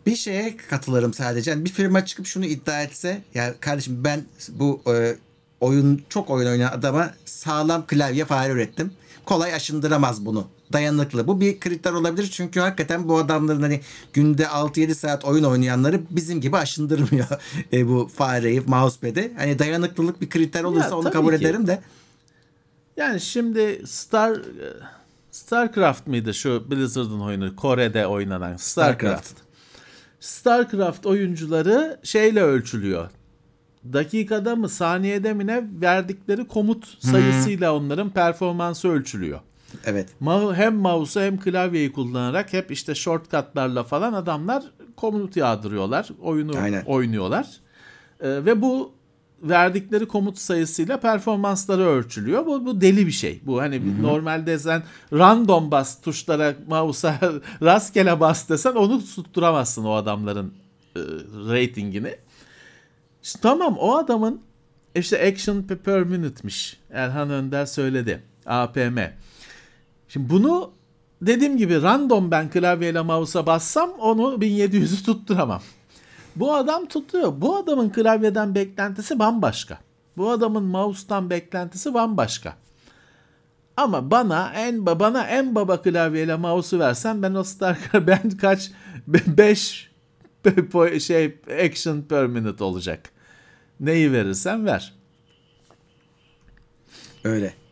Bir 0.06 0.16
şeye 0.16 0.58
katılırım 0.58 1.14
sadece. 1.14 1.52
Yani 1.52 1.66
bir 1.66 1.70
firma 1.70 2.06
çıkıp 2.06 2.26
şunu 2.26 2.46
iddia 2.46 2.82
etse 2.82 3.22
ya 3.34 3.54
kardeşim 3.60 4.04
ben 4.04 4.24
bu 4.50 4.82
e, 4.88 5.16
oyun 5.60 6.04
çok 6.10 6.30
oyun 6.30 6.50
oynayan 6.50 6.72
adama 6.72 7.14
sağlam 7.26 7.88
klavye 7.88 8.26
fare 8.26 8.54
ürettim. 8.54 8.92
Kolay 9.26 9.54
aşındıramaz 9.54 10.26
bunu. 10.26 10.48
Dayanıklı. 10.74 11.28
Bu 11.28 11.42
bir 11.42 11.60
kriter 11.60 11.94
olabilir 11.94 12.30
çünkü 12.32 12.60
hakikaten 12.60 13.10
bu 13.10 13.18
adamların 13.18 13.62
hani 13.62 13.82
günde 14.14 14.44
6-7 14.44 14.96
saat 14.96 15.26
oyun 15.26 15.44
oynayanları 15.44 16.02
bizim 16.10 16.42
gibi 16.42 16.58
aşındırmıyor 16.58 17.28
e, 17.74 17.88
bu 17.88 18.10
fareyi, 18.16 18.62
mousepad'i. 18.62 19.34
Hani 19.38 19.60
dayanıklılık 19.60 20.22
bir 20.22 20.30
kriter 20.30 20.64
olursa 20.64 20.96
onu 20.96 21.04
tabii 21.04 21.14
kabul 21.14 21.30
ki. 21.30 21.36
ederim 21.36 21.68
de. 21.68 21.82
Yani 22.98 23.22
şimdi 23.22 23.82
Star 23.86 24.42
StarCraft 25.32 26.08
mıydı 26.08 26.34
şu 26.34 26.72
Blizzard'ın 26.72 27.20
oyunu 27.20 27.56
Kore'de 27.56 28.08
oynanan 28.08 28.56
StarCraft. 28.56 29.26
StarCraft. 29.26 29.44
StarCraft 30.20 31.06
oyuncuları 31.06 32.00
şeyle 32.04 32.42
ölçülüyor. 32.42 33.10
Dakikada 33.94 34.56
mı 34.56 34.70
saniyede 34.70 35.34
mi 35.34 35.48
ne 35.48 35.64
verdikleri 35.82 36.48
komut 36.48 37.04
sayısıyla 37.04 37.76
onların 37.76 38.10
performansı 38.10 38.90
ölçülüyor. 38.90 39.40
Evet. 39.86 40.10
Hem 40.56 40.76
mouse'u 40.76 41.24
hem 41.24 41.40
klavyeyi 41.40 41.92
kullanarak 41.92 42.54
hep 42.54 42.72
işte 42.72 42.96
shortcutlarla 42.96 43.84
falan 43.84 44.14
adamlar 44.14 44.64
komut 44.98 45.38
yağdırıyorlar. 45.38 46.10
Oyunu 46.22 46.58
Aynen. 46.58 46.84
oynuyorlar. 46.86 47.48
Ee, 48.20 48.46
ve 48.46 48.62
bu 48.62 48.94
verdikleri 49.44 50.08
komut 50.08 50.38
sayısıyla 50.38 51.00
performansları 51.00 51.86
ölçülüyor. 51.86 52.46
Bu, 52.46 52.66
bu 52.66 52.82
deli 52.82 53.08
bir 53.08 53.12
şey. 53.12 53.42
Bu 53.46 53.62
hani 53.62 53.76
Hı-hı. 53.76 54.04
normalde 54.04 54.60
sen 54.60 54.84
random 55.14 55.72
bas 55.72 56.02
tuşlara 56.02 56.56
mouse'a 56.68 57.20
rastgele 57.62 58.20
bas 58.20 58.50
desen 58.50 58.74
onu 58.74 59.06
tutturamazsın 59.06 59.84
o 59.84 59.92
adamların 59.92 60.54
e, 60.96 61.00
ratingini. 61.50 62.16
İşte 63.24 63.40
tamam 63.42 63.78
o 63.80 63.96
adamın 63.96 64.42
işte 64.96 65.28
action 65.28 65.62
per 65.86 66.04
minute'miş. 66.04 66.80
Erhan 66.92 67.30
Önder 67.30 67.66
söyledi. 67.66 68.24
APM. 68.46 68.98
Şimdi 70.14 70.30
bunu 70.30 70.72
dediğim 71.22 71.58
gibi 71.58 71.82
random 71.82 72.32
ben 72.32 72.50
klavyeyle 72.50 73.02
mouse'a 73.02 73.46
bassam 73.46 73.92
onu 73.92 74.22
1700'ü 74.22 75.04
tutturamam. 75.06 75.62
Bu 76.36 76.54
adam 76.54 76.86
tutuyor. 76.86 77.34
Bu 77.42 77.56
adamın 77.56 77.90
klavyeden 77.90 78.56
beklentisi 78.56 79.20
bambaşka. 79.20 79.80
Bu 80.18 80.30
adamın 80.30 80.64
mouse'tan 80.64 81.30
beklentisi 81.30 81.94
bambaşka. 81.94 82.56
Ama 83.78 84.12
bana 84.12 84.54
en 84.56 84.86
bana 84.86 85.28
en 85.28 85.56
baba 85.56 85.82
klavyeyle 85.82 86.36
mouse'u 86.36 86.80
versen 86.80 87.22
ben 87.22 87.34
o 87.34 87.44
Star 87.44 87.78
ben 88.08 88.30
kaç 88.30 88.72
5 89.08 89.90
şey 91.00 91.38
action 91.66 92.02
per 92.02 92.28
minute 92.28 92.64
olacak. 92.64 93.10
Neyi 93.80 94.12
verirsen 94.12 94.66
ver. 94.66 94.94
Öyle. 97.24 97.63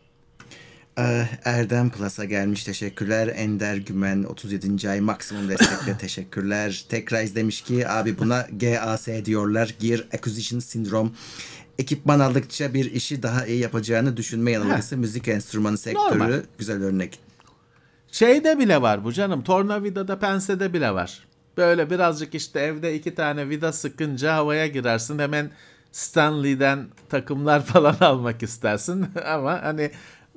Ee, 0.98 1.28
Erdem 1.44 1.90
Plus'a 1.90 2.24
gelmiş 2.24 2.64
teşekkürler. 2.64 3.32
Ender 3.36 3.76
Gümen 3.76 4.22
37. 4.22 4.90
ay 4.90 5.00
maksimum 5.00 5.48
destekle 5.48 5.98
teşekkürler. 6.00 6.84
Tekrar 6.88 7.34
demiş 7.34 7.60
ki 7.60 7.88
abi 7.88 8.18
buna 8.18 8.46
GAS 8.60 9.08
diyorlar. 9.24 9.74
Gear 9.80 10.04
Acquisition 10.14 10.60
Syndrome. 10.60 11.10
Ekipman 11.78 12.20
aldıkça 12.20 12.74
bir 12.74 12.92
işi 12.92 13.22
daha 13.22 13.46
iyi 13.46 13.58
yapacağını 13.60 14.16
düşünme 14.16 14.50
yanılgısı. 14.50 14.96
Müzik 14.96 15.28
enstrümanı 15.28 15.78
sektörü 15.78 16.18
Normal. 16.18 16.42
güzel 16.58 16.82
örnek. 16.82 17.18
Şeyde 18.10 18.58
bile 18.58 18.82
var 18.82 19.04
bu 19.04 19.12
canım. 19.12 19.44
Tornavida'da, 19.44 20.18
Pense'de 20.18 20.72
bile 20.72 20.90
var. 20.94 21.24
Böyle 21.56 21.90
birazcık 21.90 22.34
işte 22.34 22.60
evde 22.60 22.94
iki 22.94 23.14
tane 23.14 23.48
vida 23.48 23.72
sıkınca 23.72 24.34
havaya 24.34 24.66
girersin. 24.66 25.18
Hemen 25.18 25.50
Stanley'den 25.92 26.86
takımlar 27.08 27.62
falan 27.66 27.96
almak 28.00 28.42
istersin. 28.42 29.06
Ama 29.26 29.62
hani 29.62 29.90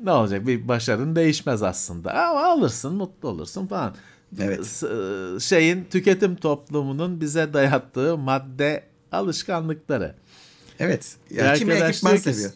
ne 0.04 0.12
olacak 0.12 0.48
bir 0.48 0.68
başarın 0.68 1.16
değişmez 1.16 1.64
aslında 1.64 2.14
ama 2.14 2.46
alırsın 2.46 2.94
mutlu 2.96 3.30
olursun 3.30 3.68
falan. 3.68 3.96
Evet. 4.40 4.84
E, 4.84 5.40
şeyin 5.40 5.86
tüketim 5.92 6.36
toplumunun 6.36 7.22
bize 7.22 7.54
dayattığı 7.54 8.18
madde 8.18 8.84
alışkanlıkları. 9.12 10.16
Evet. 10.80 11.16
Yani 11.30 11.60
kimi 11.60 11.74
ekipman 11.74 12.16
seviyor. 12.16 12.52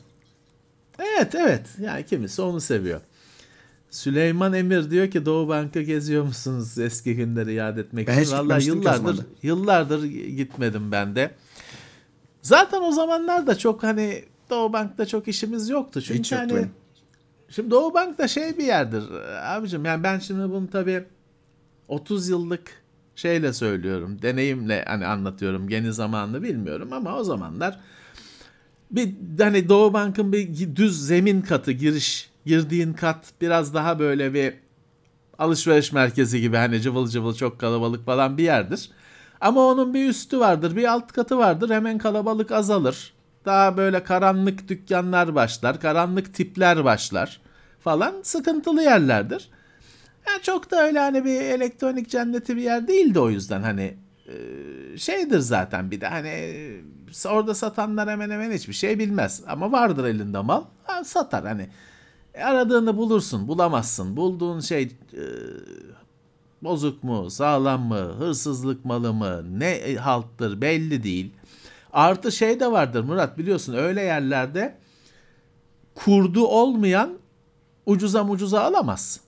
Evet 0.99 1.35
evet. 1.35 1.65
Yani 1.79 2.05
kimisi 2.05 2.41
onu 2.41 2.61
seviyor. 2.61 3.01
Süleyman 3.89 4.53
Emir 4.53 4.91
diyor 4.91 5.11
ki 5.11 5.25
Doğu 5.25 5.47
Bank'a 5.47 5.81
geziyor 5.81 6.23
musunuz 6.23 6.77
eski 6.77 7.15
günleri 7.15 7.53
yad 7.53 7.77
etmek 7.77 8.07
ben 8.07 8.21
için? 8.21 8.33
Valla 8.33 8.57
yıllardır 8.57 9.25
yıllardır 9.43 10.03
gitmedim 10.03 10.91
ben 10.91 11.15
de. 11.15 11.31
Zaten 12.41 12.81
o 12.81 12.91
zamanlar 12.91 13.47
da 13.47 13.57
çok 13.57 13.83
hani 13.83 14.23
Doğu 14.49 14.73
Bank'ta 14.73 15.05
çok 15.05 15.27
işimiz 15.27 15.69
yoktu. 15.69 16.01
Çünkü 16.01 16.19
Hiç 16.19 16.31
hani 16.31 16.55
benim. 16.55 16.71
Şimdi 17.49 17.71
Doğu 17.71 17.93
Bank 17.93 18.17
da 18.17 18.27
şey 18.27 18.57
bir 18.57 18.65
yerdir 18.65 19.03
abicim. 19.43 19.85
Yani 19.85 20.03
ben 20.03 20.19
şimdi 20.19 20.49
bunu 20.49 20.69
tabii 20.69 21.03
30 21.87 22.29
yıllık 22.29 22.71
şeyle 23.15 23.53
söylüyorum. 23.53 24.21
Deneyimle 24.21 24.85
hani 24.87 25.05
anlatıyorum. 25.05 25.69
Yeni 25.69 25.93
zamanını 25.93 26.43
bilmiyorum 26.43 26.93
ama 26.93 27.17
o 27.17 27.23
zamanlar 27.23 27.79
bir 28.91 29.13
hani 29.39 29.69
Doğu 29.69 29.93
Bank'ın 29.93 30.33
bir 30.33 30.75
düz 30.75 31.07
zemin 31.07 31.41
katı 31.41 31.71
giriş 31.71 32.29
girdiğin 32.45 32.93
kat 32.93 33.33
biraz 33.41 33.73
daha 33.73 33.99
böyle 33.99 34.33
bir 34.33 34.53
alışveriş 35.39 35.91
merkezi 35.91 36.41
gibi 36.41 36.57
hani 36.57 36.81
cıvıl 36.81 37.07
cıvıl 37.07 37.35
çok 37.35 37.59
kalabalık 37.59 38.05
falan 38.05 38.37
bir 38.37 38.43
yerdir. 38.43 38.89
Ama 39.41 39.61
onun 39.61 39.93
bir 39.93 40.09
üstü 40.09 40.39
vardır, 40.39 40.75
bir 40.75 40.83
alt 40.83 41.11
katı 41.11 41.37
vardır. 41.37 41.69
Hemen 41.69 41.97
kalabalık 41.97 42.51
azalır 42.51 43.13
daha 43.49 43.77
böyle 43.77 44.03
karanlık 44.03 44.67
dükkanlar 44.67 45.35
başlar, 45.35 45.81
karanlık 45.81 46.33
tipler 46.33 46.83
başlar 46.83 47.41
falan 47.79 48.13
sıkıntılı 48.23 48.83
yerlerdir. 48.83 49.49
Yani 50.27 50.41
çok 50.41 50.71
da 50.71 50.83
öyle 50.83 50.99
hani 50.99 51.25
bir 51.25 51.41
elektronik 51.41 52.09
cenneti 52.09 52.55
bir 52.55 52.61
yer 52.61 52.87
değildi 52.87 53.19
o 53.19 53.29
yüzden 53.29 53.61
hani 53.61 53.97
e, 54.27 54.97
şeydir 54.97 55.39
zaten 55.39 55.91
bir 55.91 56.01
de 56.01 56.07
hani 56.07 56.27
e, 56.27 56.81
orada 57.29 57.55
satanlar 57.55 58.09
hemen 58.09 58.29
hemen 58.29 58.51
hiçbir 58.51 58.73
şey 58.73 58.99
bilmez 58.99 59.43
ama 59.47 59.71
vardır 59.71 60.05
elinde 60.05 60.39
mal 60.39 60.63
satar 61.03 61.45
hani. 61.45 61.69
Aradığını 62.43 62.97
bulursun 62.97 63.47
bulamazsın. 63.47 64.17
Bulduğun 64.17 64.59
şey 64.59 64.83
e, 65.13 65.23
bozuk 66.63 67.03
mu 67.03 67.29
sağlam 67.29 67.81
mı 67.81 68.13
hırsızlık 68.19 68.85
malı 68.85 69.13
mı 69.13 69.59
ne 69.59 69.95
halttır 69.95 70.61
belli 70.61 71.03
değil 71.03 71.33
Artı 71.93 72.31
şey 72.31 72.59
de 72.59 72.71
vardır 72.71 73.03
Murat 73.03 73.37
biliyorsun 73.37 73.73
öyle 73.73 74.01
yerlerde 74.01 74.77
kurdu 75.95 76.47
olmayan 76.47 77.09
ucuza 77.85 78.23
mucuza 78.23 78.61
alamaz. 78.61 79.19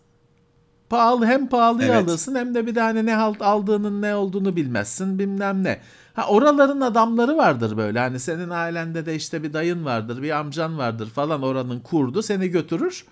Pahalı 0.90 1.26
hem 1.26 1.50
pahalıyı 1.50 1.92
evet. 1.92 2.10
alırsın 2.10 2.36
hem 2.36 2.56
de 2.56 2.68
bir 2.68 2.76
tane 2.76 3.06
ne 3.06 3.14
halt 3.16 3.42
aldığının 3.42 4.02
ne 4.02 4.16
olduğunu 4.16 4.56
bilmezsin 4.56 5.20
bilmem 5.20 5.64
ne. 5.64 5.82
Ha 6.14 6.28
oraların 6.28 6.82
adamları 6.82 7.38
vardır 7.38 7.78
böyle 7.78 8.00
hani 8.00 8.20
senin 8.20 8.50
ailende 8.50 9.06
de 9.06 9.16
işte 9.16 9.44
bir 9.44 9.54
dayın 9.54 9.86
vardır 9.86 10.22
bir 10.22 10.32
amcan 10.32 10.78
vardır 10.78 11.10
falan 11.10 11.42
oranın 11.42 11.80
kurdu 11.80 12.22
seni 12.22 12.48
götürür. 12.48 13.06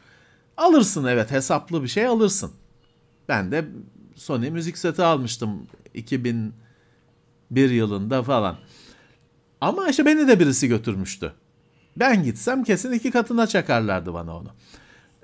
Alırsın 0.58 1.06
evet 1.06 1.32
hesaplı 1.32 1.84
bir 1.84 1.88
şey 1.88 2.06
alırsın. 2.06 2.52
Ben 3.30 3.52
de 3.52 3.66
Sony 4.16 4.50
müzik 4.50 4.78
seti 4.78 5.04
almıştım 5.04 5.68
2001 5.94 6.54
yılında 7.70 8.24
falan. 8.24 8.56
Ama 9.62 9.88
işte 9.88 10.06
beni 10.06 10.28
de 10.28 10.40
birisi 10.40 10.68
götürmüştü. 10.68 11.34
Ben 11.98 12.24
gitsem 12.24 12.64
kesin 12.64 12.92
iki 12.92 13.12
katına 13.12 13.48
çakarlardı 13.48 14.14
bana 14.14 14.38
onu. 14.38 14.50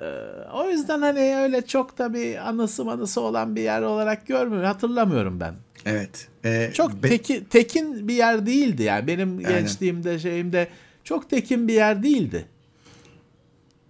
Ee, 0.02 0.06
o 0.54 0.70
yüzden 0.70 1.02
hani 1.02 1.36
öyle 1.38 1.66
çok 1.66 1.98
da 1.98 2.14
bir 2.14 2.50
anısı 2.50 2.86
manısı 2.86 3.22
olan 3.22 3.56
bir 3.56 3.62
yer 3.62 3.82
olarak 3.82 4.28
görmüyorum. 4.28 4.68
Hatırlamıyorum 4.68 5.40
ben. 5.40 5.54
Evet. 5.86 6.28
Ee, 6.46 6.72
çok 6.74 7.04
be- 7.04 7.10
teki, 7.10 7.46
tekin 7.50 8.08
bir 8.08 8.14
yer 8.14 8.46
değildi 8.46 8.84
yani. 8.84 9.08
Benim 9.08 9.38
Aynen. 9.38 9.50
gençliğimde 9.50 10.20
şeyimde 10.20 10.68
çok 11.04 11.30
tekin 11.30 11.68
bir 11.68 11.74
yer 11.74 12.04
değildi. 12.04 12.46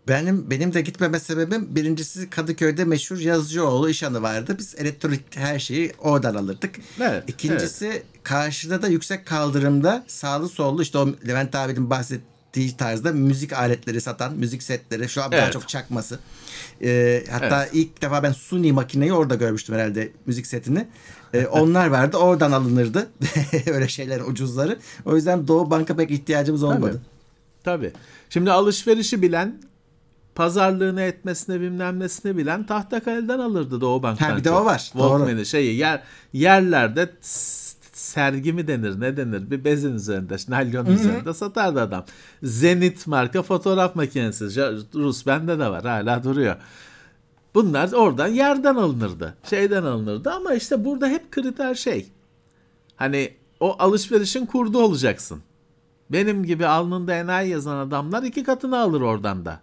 Benim 0.07 0.49
benim 0.49 0.73
de 0.73 0.81
gitmeme 0.81 1.19
sebebim 1.19 1.75
birincisi 1.75 2.29
Kadıköy'de 2.29 2.85
meşhur 2.85 3.17
Yazıcıoğlu 3.17 3.89
işanı 3.89 4.21
vardı. 4.21 4.55
Biz 4.57 4.75
elektronik 4.77 5.21
her 5.35 5.59
şeyi 5.59 5.93
oradan 5.99 6.35
alırdık. 6.35 6.75
Evet, 7.01 7.23
İkincisi 7.27 7.85
evet. 7.85 8.03
karşıda 8.23 8.81
da 8.81 8.87
yüksek 8.87 9.25
kaldırımda 9.25 10.03
sağlı 10.07 10.49
sollu 10.49 10.81
işte 10.81 10.97
o 10.97 11.07
Levent 11.27 11.55
abinin 11.55 11.89
bahsettiği 11.89 12.77
tarzda 12.77 13.11
müzik 13.11 13.53
aletleri 13.53 14.01
satan 14.01 14.33
müzik 14.33 14.63
setleri 14.63 15.09
şu 15.09 15.23
an 15.23 15.31
evet. 15.31 15.41
daha 15.41 15.51
çok 15.51 15.69
çakması. 15.69 16.19
Ee, 16.81 17.23
hatta 17.31 17.63
evet. 17.63 17.75
ilk 17.75 18.01
defa 18.01 18.23
ben 18.23 18.31
Suni 18.31 18.71
makineyi 18.71 19.13
orada 19.13 19.35
görmüştüm 19.35 19.75
herhalde 19.75 20.11
müzik 20.25 20.47
setini. 20.47 20.87
Ee, 21.33 21.45
onlar 21.45 21.87
vardı 21.87 22.17
oradan 22.17 22.51
alınırdı 22.51 23.09
öyle 23.67 23.87
şeyler 23.87 24.19
ucuzları. 24.19 24.79
O 25.05 25.15
yüzden 25.15 25.47
Doğu 25.47 25.71
Banka 25.71 25.95
pek 25.95 26.11
ihtiyacımız 26.11 26.63
olmadı. 26.63 27.01
Tabii. 27.63 27.89
Tabii. 27.89 27.91
Şimdi 28.29 28.51
alışverişi 28.51 29.21
bilen 29.21 29.59
pazarlığını 30.35 31.01
etmesine 31.01 31.61
bilmem 31.61 31.99
nesine 31.99 32.37
bilen 32.37 32.65
Tahtakale'den 32.65 33.39
alırdı 33.39 33.81
Doğu 33.81 34.03
Bank'tan. 34.03 34.29
Ha 34.29 34.37
bir 34.37 34.43
de 34.43 34.51
o 34.51 34.65
var. 34.65 34.79
Walkman'i 34.79 35.45
şeyi 35.45 35.77
yer, 35.77 36.01
yerlerde 36.33 37.09
sergi 37.93 38.53
mi 38.53 38.67
denir 38.67 38.99
ne 38.99 39.17
denir 39.17 39.51
bir 39.51 39.63
bezin 39.63 39.93
üzerinde 39.93 40.35
naylon 40.47 40.85
üzerinde 40.85 41.33
satardı 41.33 41.81
adam. 41.81 42.05
Zenit 42.43 43.07
marka 43.07 43.43
fotoğraf 43.43 43.95
makinesi 43.95 44.45
Rus 44.95 45.25
bende 45.25 45.59
de 45.59 45.69
var 45.69 45.83
hala 45.85 46.23
duruyor. 46.23 46.55
Bunlar 47.55 47.91
oradan 47.91 48.27
yerden 48.27 48.75
alınırdı. 48.75 49.35
Şeyden 49.49 49.83
alınırdı 49.83 50.31
ama 50.31 50.53
işte 50.53 50.85
burada 50.85 51.07
hep 51.07 51.31
kriter 51.31 51.75
şey. 51.75 52.07
Hani 52.95 53.33
o 53.59 53.75
alışverişin 53.79 54.45
kurdu 54.45 54.79
olacaksın. 54.79 55.41
Benim 56.09 56.43
gibi 56.43 56.65
alnında 56.67 57.13
enayi 57.13 57.51
yazan 57.51 57.77
adamlar 57.77 58.23
iki 58.23 58.43
katını 58.43 58.79
alır 58.79 59.01
oradan 59.01 59.45
da. 59.45 59.59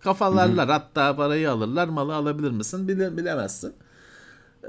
Kafalarlar 0.00 0.68
Hı-hı. 0.68 0.72
hatta 0.72 1.16
parayı 1.16 1.50
alırlar 1.50 1.88
malı 1.88 2.14
alabilir 2.14 2.50
misin 2.50 2.88
bile, 2.88 3.16
bilemezsin. 3.16 3.72
Ee, 4.64 4.68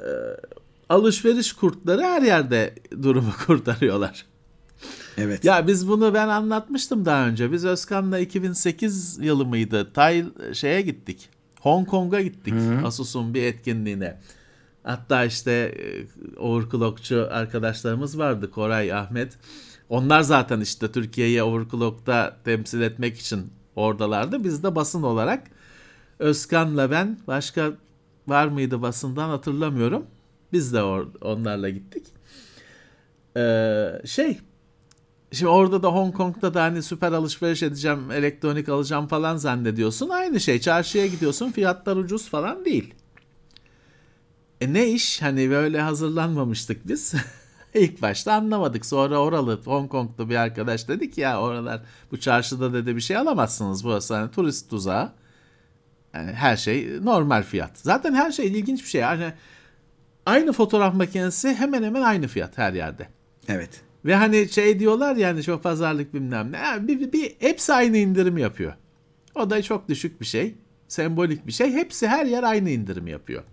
alışveriş 0.89 1.53
kurtları 1.53 2.01
her 2.01 2.21
yerde 2.21 2.75
durumu 3.01 3.31
kurtarıyorlar. 3.45 4.25
Evet. 5.17 5.45
Ya 5.45 5.67
biz 5.67 5.87
bunu 5.87 6.13
ben 6.13 6.27
anlatmıştım 6.27 7.05
daha 7.05 7.27
önce. 7.27 7.51
Biz 7.51 7.65
Özkan'la 7.65 8.19
2008 8.19 9.17
yılı 9.21 9.45
mıydı? 9.45 9.93
Tay 9.93 10.25
şeye 10.53 10.81
gittik. 10.81 11.29
Hong 11.59 11.87
Kong'a 11.87 12.21
gittik. 12.21 12.53
Hı-hı. 12.53 12.87
Asus'un 12.87 13.33
bir 13.33 13.43
etkinliğine. 13.43 14.17
Hatta 14.83 15.25
işte 15.25 15.77
overclockçu 16.37 17.27
arkadaşlarımız 17.31 18.17
vardı. 18.17 18.51
Koray, 18.51 18.93
Ahmet. 18.93 19.37
Onlar 19.89 20.21
zaten 20.21 20.59
işte 20.59 20.91
Türkiye'yi 20.91 21.43
overclock'ta 21.43 22.37
temsil 22.45 22.81
etmek 22.81 23.19
için 23.19 23.51
oradalardı. 23.75 24.43
Biz 24.43 24.63
de 24.63 24.75
basın 24.75 25.03
olarak 25.03 25.47
Özkan'la 26.19 26.91
ben 26.91 27.17
başka 27.27 27.73
var 28.27 28.47
mıydı 28.47 28.81
basından 28.81 29.29
hatırlamıyorum. 29.29 30.05
Biz 30.53 30.73
de 30.73 30.77
or- 30.77 31.17
onlarla 31.21 31.69
gittik. 31.69 32.07
Ee, 33.37 34.01
şey 34.05 34.39
Şimdi 35.31 35.49
orada 35.49 35.83
da 35.83 35.87
Hong 35.87 36.15
Kong'da 36.15 36.53
da 36.53 36.63
hani 36.63 36.83
süper 36.83 37.11
alışveriş 37.11 37.63
edeceğim, 37.63 38.11
elektronik 38.11 38.69
alacağım 38.69 39.07
falan 39.07 39.37
zannediyorsun. 39.37 40.09
Aynı 40.09 40.39
şey. 40.39 40.59
Çarşıya 40.61 41.07
gidiyorsun, 41.07 41.51
fiyatlar 41.51 41.95
ucuz 41.95 42.29
falan 42.29 42.65
değil. 42.65 42.93
E 44.61 44.73
ne 44.73 44.89
iş? 44.91 45.21
Hani 45.21 45.49
böyle 45.49 45.81
hazırlanmamıştık 45.81 46.87
biz. 46.87 47.13
İlk 47.73 48.01
başta 48.01 48.33
anlamadık. 48.33 48.85
Sonra 48.85 49.17
oralı 49.17 49.59
Hong 49.65 49.91
Kong'da 49.91 50.29
bir 50.29 50.35
arkadaş 50.35 50.87
dedi 50.87 51.11
ki 51.11 51.21
ya 51.21 51.41
oralar 51.41 51.81
bu 52.11 52.19
çarşıda 52.19 52.73
dedi 52.73 52.95
bir 52.95 53.01
şey 53.01 53.17
alamazsınız. 53.17 53.83
Burası 53.83 54.15
hani 54.15 54.31
turist 54.31 54.69
tuzağı. 54.69 55.11
Yani 56.13 56.31
her 56.31 56.57
şey 56.57 57.05
normal 57.05 57.43
fiyat. 57.43 57.71
Zaten 57.77 58.13
her 58.13 58.31
şey 58.31 58.47
ilginç 58.47 58.83
bir 58.83 58.89
şey. 58.89 59.01
Yani 59.01 59.33
aynı 60.25 60.53
fotoğraf 60.53 60.93
makinesi 60.93 61.53
hemen 61.53 61.83
hemen 61.83 62.01
aynı 62.01 62.27
fiyat 62.27 62.57
her 62.57 62.73
yerde. 62.73 63.07
Evet. 63.47 63.81
Ve 64.05 64.15
hani 64.15 64.49
şey 64.49 64.79
diyorlar 64.79 65.15
yani 65.15 65.43
çok 65.43 65.63
pazarlık 65.63 66.13
bilmem 66.13 66.51
ne. 66.51 66.57
Yani 66.57 66.87
bir, 66.87 66.99
bir, 66.99 67.13
bir, 67.13 67.35
hepsi 67.39 67.73
aynı 67.73 67.97
indirim 67.97 68.37
yapıyor. 68.37 68.73
O 69.35 69.49
da 69.49 69.61
çok 69.61 69.89
düşük 69.89 70.21
bir 70.21 70.25
şey. 70.25 70.55
Sembolik 70.87 71.47
bir 71.47 71.51
şey. 71.51 71.71
Hepsi 71.73 72.07
her 72.07 72.25
yer 72.25 72.43
aynı 72.43 72.69
indirim 72.69 73.07
yapıyor. 73.07 73.43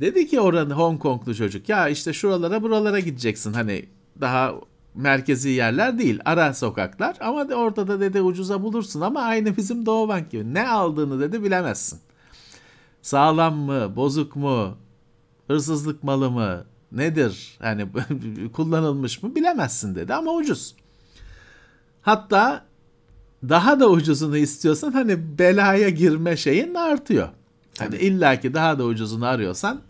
Dedi 0.00 0.26
ki 0.26 0.40
oranın 0.40 0.70
Hong 0.70 1.00
Konglu 1.02 1.34
çocuk 1.34 1.68
ya 1.68 1.88
işte 1.88 2.12
şuralara 2.12 2.62
buralara 2.62 3.00
gideceksin. 3.00 3.52
Hani 3.52 3.84
daha 4.20 4.54
merkezi 4.94 5.48
yerler 5.48 5.98
değil. 5.98 6.20
Ara 6.24 6.54
sokaklar. 6.54 7.16
Ama 7.20 7.48
de 7.48 7.54
orada 7.54 7.88
da 7.88 8.00
dedi 8.00 8.20
ucuza 8.20 8.62
bulursun 8.62 9.00
ama 9.00 9.20
aynı 9.20 9.56
bizim 9.56 9.86
Doğu 9.86 10.08
Bank 10.08 10.30
gibi. 10.30 10.54
Ne 10.54 10.68
aldığını 10.68 11.20
dedi 11.20 11.44
bilemezsin. 11.44 12.00
Sağlam 13.02 13.56
mı, 13.56 13.96
bozuk 13.96 14.36
mu, 14.36 14.76
hırsızlık 15.48 16.04
malı 16.04 16.30
mı, 16.30 16.64
nedir? 16.92 17.58
Hani 17.58 17.86
kullanılmış 18.52 19.22
mı 19.22 19.34
bilemezsin 19.34 19.94
dedi 19.94 20.14
ama 20.14 20.32
ucuz. 20.32 20.74
Hatta 22.02 22.64
daha 23.48 23.80
da 23.80 23.90
ucuzunu 23.90 24.36
istiyorsan 24.36 24.92
hani 24.92 25.38
belaya 25.38 25.88
girme 25.88 26.36
şeyin 26.36 26.74
artıyor. 26.74 27.28
Hani 27.78 27.96
illaki 27.96 28.54
daha 28.54 28.78
da 28.78 28.84
ucuzunu 28.84 29.26
arıyorsan 29.26 29.80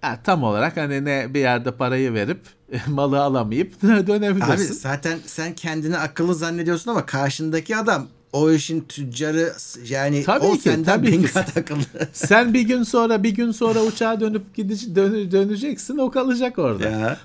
ha, 0.00 0.18
tam 0.24 0.42
olarak 0.42 0.76
hani 0.76 1.04
ne 1.04 1.34
bir 1.34 1.40
yerde 1.40 1.70
parayı 1.70 2.14
verip 2.14 2.40
malı 2.86 3.20
alamayıp 3.20 3.82
dönebilirsin. 3.82 4.52
Abi 4.52 4.62
zaten 4.62 5.18
sen 5.26 5.54
kendini 5.54 5.96
akıllı 5.98 6.34
zannediyorsun 6.34 6.90
ama 6.90 7.06
karşındaki 7.06 7.76
adam 7.76 8.06
o 8.32 8.50
işin 8.50 8.80
tüccarı 8.80 9.52
yani 9.88 10.22
Tabii 10.24 10.44
o 10.46 10.52
ki, 10.52 10.58
senden 10.60 10.84
tabii 10.84 11.06
bin 11.12 11.22
ki. 11.22 11.32
kat 11.32 11.56
akıllı. 11.56 11.80
Sen 12.12 12.54
bir 12.54 12.60
gün 12.60 12.82
sonra 12.82 13.22
bir 13.22 13.30
gün 13.30 13.50
sonra 13.52 13.82
uçağa 13.82 14.20
dönüp 14.20 14.54
gidece- 14.56 14.94
dön- 14.94 15.30
döneceksin 15.32 15.98
o 15.98 16.10
kalacak 16.10 16.58
orada. 16.58 16.88
ya. 16.88 17.16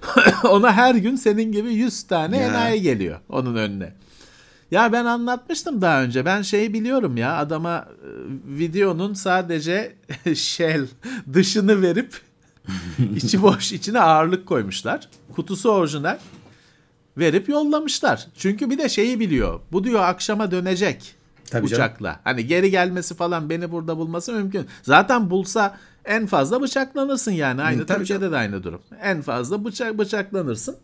Ona 0.43 0.73
her 0.73 0.95
gün 0.95 1.15
senin 1.15 1.51
gibi 1.51 1.73
100 1.73 2.03
tane 2.03 2.37
Ya. 2.37 2.47
enayi 2.47 2.81
geliyor 2.81 3.19
onun 3.29 3.55
önüne. 3.55 3.93
Ya 4.71 4.91
ben 4.93 5.05
anlatmıştım 5.05 5.81
daha 5.81 6.03
önce. 6.03 6.25
Ben 6.25 6.41
şeyi 6.41 6.73
biliyorum 6.73 7.17
ya 7.17 7.37
adama 7.37 7.77
e, 8.03 8.07
videonun 8.57 9.13
sadece 9.13 9.95
shell 10.35 10.87
dışını 11.33 11.81
verip 11.81 12.13
içi 13.15 13.41
boş 13.41 13.71
içine 13.71 13.99
ağırlık 13.99 14.45
koymuşlar. 14.45 15.09
Kutusu 15.35 15.69
orijinal 15.69 16.17
verip 17.17 17.49
yollamışlar. 17.49 18.27
Çünkü 18.37 18.69
bir 18.69 18.77
de 18.77 18.89
şeyi 18.89 19.19
biliyor. 19.19 19.59
Bu 19.71 19.83
diyor 19.83 20.03
akşama 20.03 20.51
dönecek 20.51 21.15
Tabii 21.51 21.67
canım. 21.67 21.83
uçakla. 21.83 22.19
Hani 22.23 22.47
geri 22.47 22.71
gelmesi 22.71 23.15
falan 23.15 23.49
beni 23.49 23.71
burada 23.71 23.97
bulması 23.97 24.33
mümkün. 24.33 24.67
Zaten 24.83 25.29
bulsa 25.29 25.77
en 26.05 26.25
fazla 26.25 26.61
bıçaklanırsın 26.61 27.31
yani. 27.31 27.61
Aynı 27.61 27.81
Hı, 27.81 27.85
tabii 27.85 27.99
Türkiye'de 27.99 28.31
de 28.31 28.37
aynı 28.37 28.63
durum. 28.63 28.81
En 29.01 29.21
fazla 29.21 29.65
bıçak 29.65 29.97
bıçaklanırsın. 29.97 30.77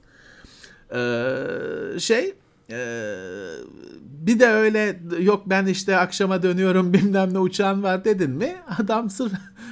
Ee, 0.95 1.99
şey 1.99 2.34
ee, 2.71 3.15
bir 4.03 4.39
de 4.39 4.47
öyle 4.47 4.99
yok 5.19 5.43
ben 5.45 5.65
işte 5.65 5.97
akşama 5.97 6.43
dönüyorum 6.43 6.93
bilmem 6.93 7.34
ne 7.34 7.39
uçağın 7.39 7.84
var 7.84 8.05
dedin 8.05 8.32
mi 8.32 8.55
adam 8.79 9.09
sırf 9.09 9.32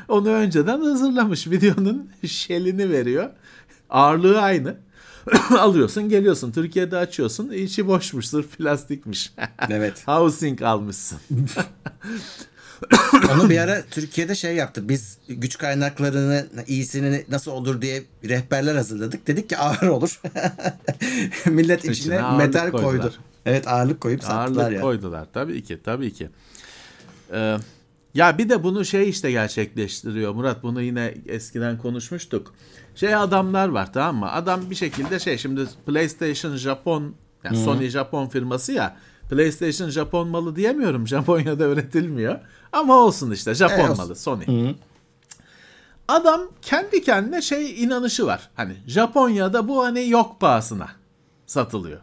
onu 0.10 0.30
önceden 0.30 0.82
hazırlamış 0.82 1.48
videonun 1.48 2.10
şelini 2.28 2.90
veriyor 2.90 3.30
ağırlığı 3.90 4.42
aynı 4.42 4.76
alıyorsun 5.60 6.10
geliyorsun 6.10 6.52
Türkiye'de 6.52 6.98
açıyorsun 6.98 7.52
içi 7.52 7.88
boşmuş 7.88 8.28
sırf 8.28 8.58
plastikmiş 8.58 9.34
Evet. 9.70 10.08
housing 10.08 10.62
almışsın 10.62 11.18
Onu 13.34 13.50
bir 13.50 13.58
ara 13.58 13.82
Türkiye'de 13.92 14.36
şey 14.36 14.56
yaptı. 14.56 14.90
Biz 14.90 15.18
güç 15.30 15.58
kaynaklarını 15.58 16.46
iyisini 16.68 17.26
nasıl 17.30 17.52
olur 17.52 17.82
diye 17.82 18.04
rehberler 18.24 18.76
hazırladık. 18.76 19.28
Dedik 19.28 19.50
ki 19.50 19.58
ağır 19.58 19.88
olur. 19.88 20.22
Millet 21.46 21.80
içine, 21.80 21.92
İçine 21.94 22.22
ağırlık 22.22 22.46
metal 22.48 22.72
koydu. 22.72 22.84
koydular. 22.86 23.14
Evet 23.46 23.68
ağırlık 23.68 24.02
koyup 24.02 24.24
sattılar 24.24 24.64
Ağırlık 24.64 24.76
ya. 24.76 24.82
koydular 24.82 25.28
tabii 25.34 25.64
ki 25.64 25.80
tabii 25.84 26.14
ki. 26.14 26.30
Ee, 27.34 27.58
ya 28.14 28.38
bir 28.38 28.50
de 28.50 28.64
bunu 28.64 28.86
şey 28.86 29.10
işte 29.10 29.32
gerçekleştiriyor 29.32 30.34
Murat 30.34 30.64
bunu 30.64 30.82
yine 30.82 31.14
eskiden 31.26 31.78
konuşmuştuk. 31.78 32.54
Şey 32.96 33.16
adamlar 33.16 33.70
var 33.70 33.94
tamam 33.94 34.16
mı? 34.16 34.32
Adam 34.32 34.70
bir 34.70 34.76
şekilde 34.76 35.20
şey 35.20 35.38
şimdi 35.38 35.62
PlayStation 35.86 36.56
Japon 36.56 37.16
yani 37.44 37.58
Sony 37.58 37.90
Japon 37.90 38.28
firması 38.28 38.74
ya 38.74 38.98
PlayStation 39.30 39.90
Japon 39.90 40.28
malı 40.28 40.56
diyemiyorum. 40.56 41.08
Japonya'da 41.08 41.66
üretilmiyor. 41.66 42.40
Ama 42.72 42.96
olsun 42.96 43.32
işte 43.32 43.54
Japon 43.54 43.92
E, 43.92 43.96
malı 43.96 44.16
Sony. 44.16 44.74
Adam 46.08 46.42
kendi 46.62 47.02
kendine 47.04 47.42
şey 47.42 47.84
inanışı 47.84 48.26
var. 48.26 48.50
Hani 48.56 48.74
Japonya'da 48.88 49.68
bu 49.68 49.84
hani 49.84 50.10
yok 50.10 50.40
pahasına 50.40 50.88
satılıyor 51.46 52.00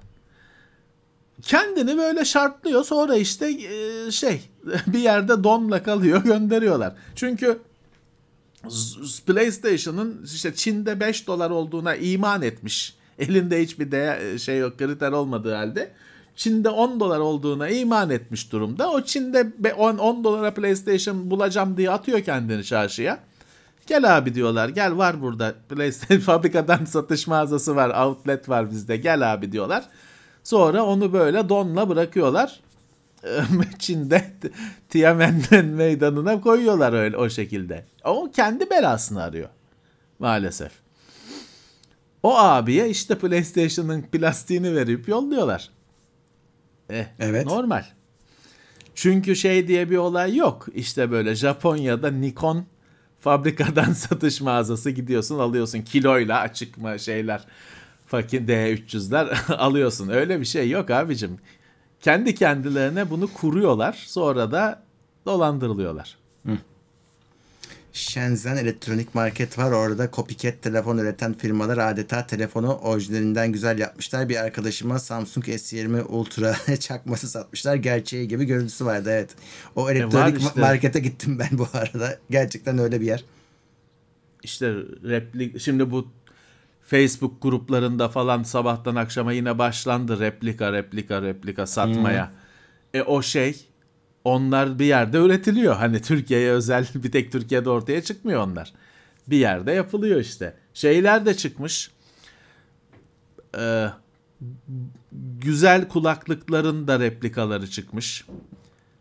kendini 1.43 1.97
böyle 1.99 2.25
şartlıyor 2.25 2.85
sonra 2.85 3.17
işte 3.17 3.51
e, 3.51 4.11
şey 4.11 4.41
bir 4.87 4.99
yerde 4.99 5.45
donla 5.45 5.83
kalıyor 5.83 6.23
gönderiyorlar. 6.25 6.95
Çünkü 7.15 7.59
PlayStation'ın 9.27 10.23
işte 10.35 10.55
Çin'de 10.55 11.01
5 11.01 11.27
dolar 11.27 11.51
olduğuna 11.51 11.95
iman 11.97 12.43
etmiş. 12.43 12.97
Elinde 13.19 13.63
hiçbir 13.63 13.93
değer, 13.93 14.39
şey 14.39 14.59
yok 14.59 14.79
kriter 14.79 15.13
olmadığı 15.13 15.55
halde. 15.55 15.91
Çin'de 16.37 16.69
10 16.69 17.01
dolar 17.01 17.19
olduğuna 17.19 17.69
iman 17.69 18.11
etmiş 18.11 18.53
durumda. 18.53 18.91
O 18.91 19.03
Çin'de 19.03 19.65
be- 19.65 19.75
10, 19.75 19.99
10 19.99 20.25
dolara 20.25 20.55
PlayStation 20.55 21.31
bulacağım 21.31 21.77
diye 21.77 21.91
atıyor 21.91 22.21
kendini 22.21 22.65
çarşıya. 22.65 23.19
Gel 23.87 24.17
abi 24.17 24.35
diyorlar. 24.35 24.69
Gel 24.69 24.97
var 24.97 25.23
burada 25.23 25.55
PlayStation 25.69 26.21
fabrikadan 26.21 26.85
satış 26.85 27.27
mağazası 27.27 27.77
var. 27.77 28.07
Outlet 28.07 28.49
var 28.49 28.71
bizde. 28.71 28.97
Gel 28.97 29.33
abi 29.33 29.53
diyorlar. 29.53 29.85
Sonra 30.47 30.85
onu 30.85 31.13
böyle 31.13 31.49
donla 31.49 31.89
bırakıyorlar. 31.89 32.61
Çin'de 33.79 34.33
Tiananmen 34.89 35.65
meydanına 35.65 36.41
koyuyorlar 36.41 36.93
öyle 36.93 37.17
o 37.17 37.29
şekilde. 37.29 37.85
O 38.05 38.31
kendi 38.37 38.71
belasını 38.71 39.23
arıyor 39.23 39.49
maalesef. 40.19 40.73
O 42.23 42.39
abiye 42.39 42.89
işte 42.89 43.19
PlayStation'ın 43.19 44.03
plastiğini 44.03 44.75
verip 44.75 45.09
yolluyorlar. 45.09 45.71
Eh, 46.91 47.07
Evet. 47.19 47.47
Normal. 47.47 47.85
Çünkü 48.95 49.37
şey 49.37 49.69
diye 49.69 49.91
bir 49.91 49.97
olay 49.97 50.37
yok. 50.37 50.67
İşte 50.75 51.11
böyle 51.11 51.35
Japonya'da 51.35 52.11
Nikon 52.11 52.67
fabrikadan 53.21 53.93
satış 53.93 54.41
mağazası 54.41 54.91
gidiyorsun 54.91 55.39
alıyorsun 55.39 55.83
kiloyla 55.83 56.41
açık 56.41 56.75
şeyler 56.99 57.47
fakir 58.07 58.49
D300'ler 58.49 59.55
alıyorsun. 59.55 60.09
Öyle 60.09 60.41
bir 60.41 60.45
şey 60.47 60.71
yok 60.71 60.91
abicim. 60.91 61.39
Kendi 62.01 62.35
kendilerine 62.35 63.11
bunu 63.11 63.33
kuruyorlar 63.33 64.05
sonra 64.07 64.53
da 64.53 64.83
dolandırılıyorlar. 65.27 66.17
Shenzhen 67.97 68.57
elektronik 68.57 69.15
market 69.15 69.59
var. 69.59 69.73
Orada 69.73 70.11
copycat 70.13 70.63
telefon 70.63 70.99
üreten 70.99 71.35
firmalar 71.35 71.79
adeta 71.79 72.27
telefonu 72.27 72.75
orijinalinden 72.75 73.53
güzel 73.53 73.79
yapmışlar. 73.79 74.29
Bir 74.29 74.37
arkadaşıma 74.37 74.99
Samsung 74.99 75.49
S20 75.49 76.03
Ultra 76.03 76.57
çakması 76.81 77.29
satmışlar. 77.29 77.75
Gerçeği 77.75 78.29
gibi 78.29 78.45
görüntüsü 78.45 78.85
vardı 78.85 79.11
evet. 79.13 79.31
O 79.77 79.91
elektronik 79.91 80.39
işte. 80.41 80.61
markete 80.61 81.01
gittim 81.01 81.39
ben 81.39 81.59
bu 81.59 81.69
arada. 81.73 82.19
Gerçekten 82.31 82.79
öyle 82.79 83.01
bir 83.01 83.07
yer. 83.07 83.25
İşte 84.43 84.75
replik 85.05 85.61
şimdi 85.61 85.91
bu 85.91 86.09
Facebook 86.87 87.43
gruplarında 87.43 88.09
falan 88.09 88.43
sabahtan 88.43 88.97
akşama 88.97 89.33
yine 89.33 89.59
başlandı 89.59 90.21
replika 90.21 90.73
replika 90.73 91.23
replika 91.23 91.67
satmaya. 91.67 92.33
E 92.95 93.03
o 93.03 93.23
şey 93.23 93.67
onlar 94.25 94.79
bir 94.79 94.85
yerde 94.85 95.19
üretiliyor. 95.19 95.77
Hani 95.77 96.03
Türkiye'ye 96.03 96.51
özel 96.51 96.87
bir 96.95 97.13
tek 97.13 97.33
Türkiye'de 97.33 97.71
ortaya 97.71 98.03
çıkmıyor 98.03 98.43
onlar. 98.43 98.73
Bir 99.27 99.37
yerde 99.37 99.73
yapılıyor 99.73 100.21
işte. 100.21 100.57
Şeyler 100.75 101.27
de 101.27 101.35
çıkmış. 101.35 101.91
Ee, 103.59 103.87
güzel 105.39 105.89
kulaklıkların 105.89 106.89
da 106.89 107.01
replikaları 107.01 107.71
çıkmış. 107.71 108.27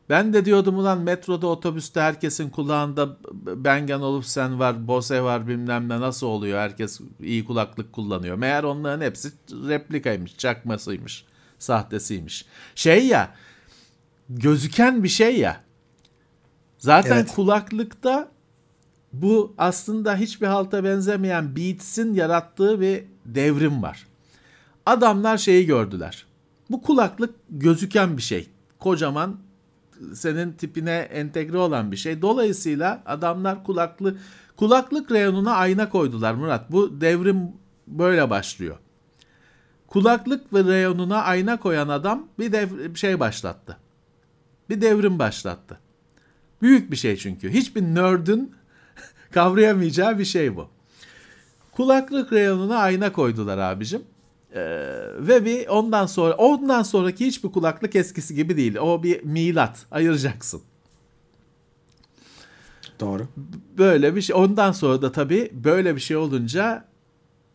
Ben 0.10 0.34
de 0.34 0.46
diyordum 0.46 0.78
ulan 0.78 1.02
metroda 1.02 1.48
otobüste 1.48 2.02
herkesin 2.02 2.50
kulağında 2.50 3.18
Bang 3.46 3.92
Olufsen 3.92 4.60
var, 4.60 4.88
Bose 4.88 5.22
var 5.22 5.48
bilmem 5.48 5.90
ne 5.90 6.00
nasıl 6.00 6.28
oluyor 6.28 6.60
herkes 6.60 7.02
iyi 7.20 7.46
kulaklık 7.46 7.94
kullanıyor. 7.94 8.38
Meğer 8.38 8.64
onların 8.64 9.06
hepsi 9.06 9.32
replikaymış, 9.52 10.38
çakmasıymış, 10.38 11.26
sahtesiymiş. 11.60 12.46
Şey 12.76 13.08
ya 13.08 13.36
gözüken 14.30 15.04
bir 15.04 15.10
şey 15.10 15.40
ya. 15.40 15.62
Zaten 16.78 17.16
Evet. 17.16 17.32
kulaklıkta 17.36 18.32
bu 19.14 19.54
aslında 19.58 20.16
hiçbir 20.16 20.48
halta 20.48 20.84
benzemeyen 20.84 21.56
Beats'in 21.56 22.14
yarattığı 22.14 22.82
bir 22.82 23.04
devrim 23.26 23.84
var. 23.84 24.08
Adamlar 24.86 25.38
şeyi 25.38 25.66
gördüler. 25.66 26.26
Bu 26.72 26.82
kulaklık 26.82 27.36
gözüken 27.50 28.18
bir 28.18 28.22
şey. 28.22 28.50
Kocaman 28.80 29.38
senin 30.14 30.54
tipine 30.54 30.96
entegre 30.96 31.58
olan 31.58 31.92
bir 31.92 31.98
şey. 31.98 32.22
Dolayısıyla 32.22 33.04
adamlar 33.06 33.64
kulaklı 33.64 34.18
kulaklık 34.58 35.12
reyonuna 35.12 35.56
ayna 35.56 35.90
koydular 35.90 36.34
Murat. 36.34 36.72
Bu 36.72 37.02
devrim 37.02 37.52
böyle 37.88 38.30
başlıyor. 38.30 38.78
Kulaklık 39.88 40.54
ve 40.54 40.64
reyonuna 40.64 41.22
ayna 41.22 41.60
koyan 41.60 41.88
adam 41.88 42.28
bir 42.40 42.52
dev, 42.52 42.96
şey 42.96 43.20
başlattı. 43.20 43.78
Bir 44.70 44.82
devrim 44.82 45.20
başlattı. 45.20 45.80
Büyük 46.62 46.92
bir 46.92 46.96
şey 46.96 47.18
çünkü. 47.18 47.50
Hiçbir 47.50 47.82
nerd'ün 47.82 48.56
kavrayamayacağı 49.32 50.20
bir 50.20 50.26
şey 50.26 50.56
bu. 50.56 50.70
Kulaklık 51.72 52.34
reyonuna 52.34 52.78
ayna 52.78 53.12
koydular 53.12 53.58
abicim. 53.58 54.02
Ee, 54.56 54.62
ve 55.18 55.46
bir 55.46 55.68
ondan 55.68 56.06
sonra 56.06 56.34
ondan 56.34 56.84
sonraki 56.84 57.26
hiçbir 57.26 57.52
kulaklık 57.52 57.96
eskisi 57.96 58.36
gibi 58.36 58.58
değil. 58.58 58.76
O 58.76 59.04
bir 59.04 59.24
milat. 59.24 59.86
Ayıracaksın. 59.92 60.62
Doğru. 63.00 63.28
Böyle 63.78 64.16
bir 64.16 64.22
şey. 64.22 64.36
Ondan 64.36 64.72
sonra 64.72 65.02
da 65.02 65.12
tabii 65.12 65.52
böyle 65.54 65.96
bir 65.96 66.02
şey 66.02 66.18
olunca 66.18 66.86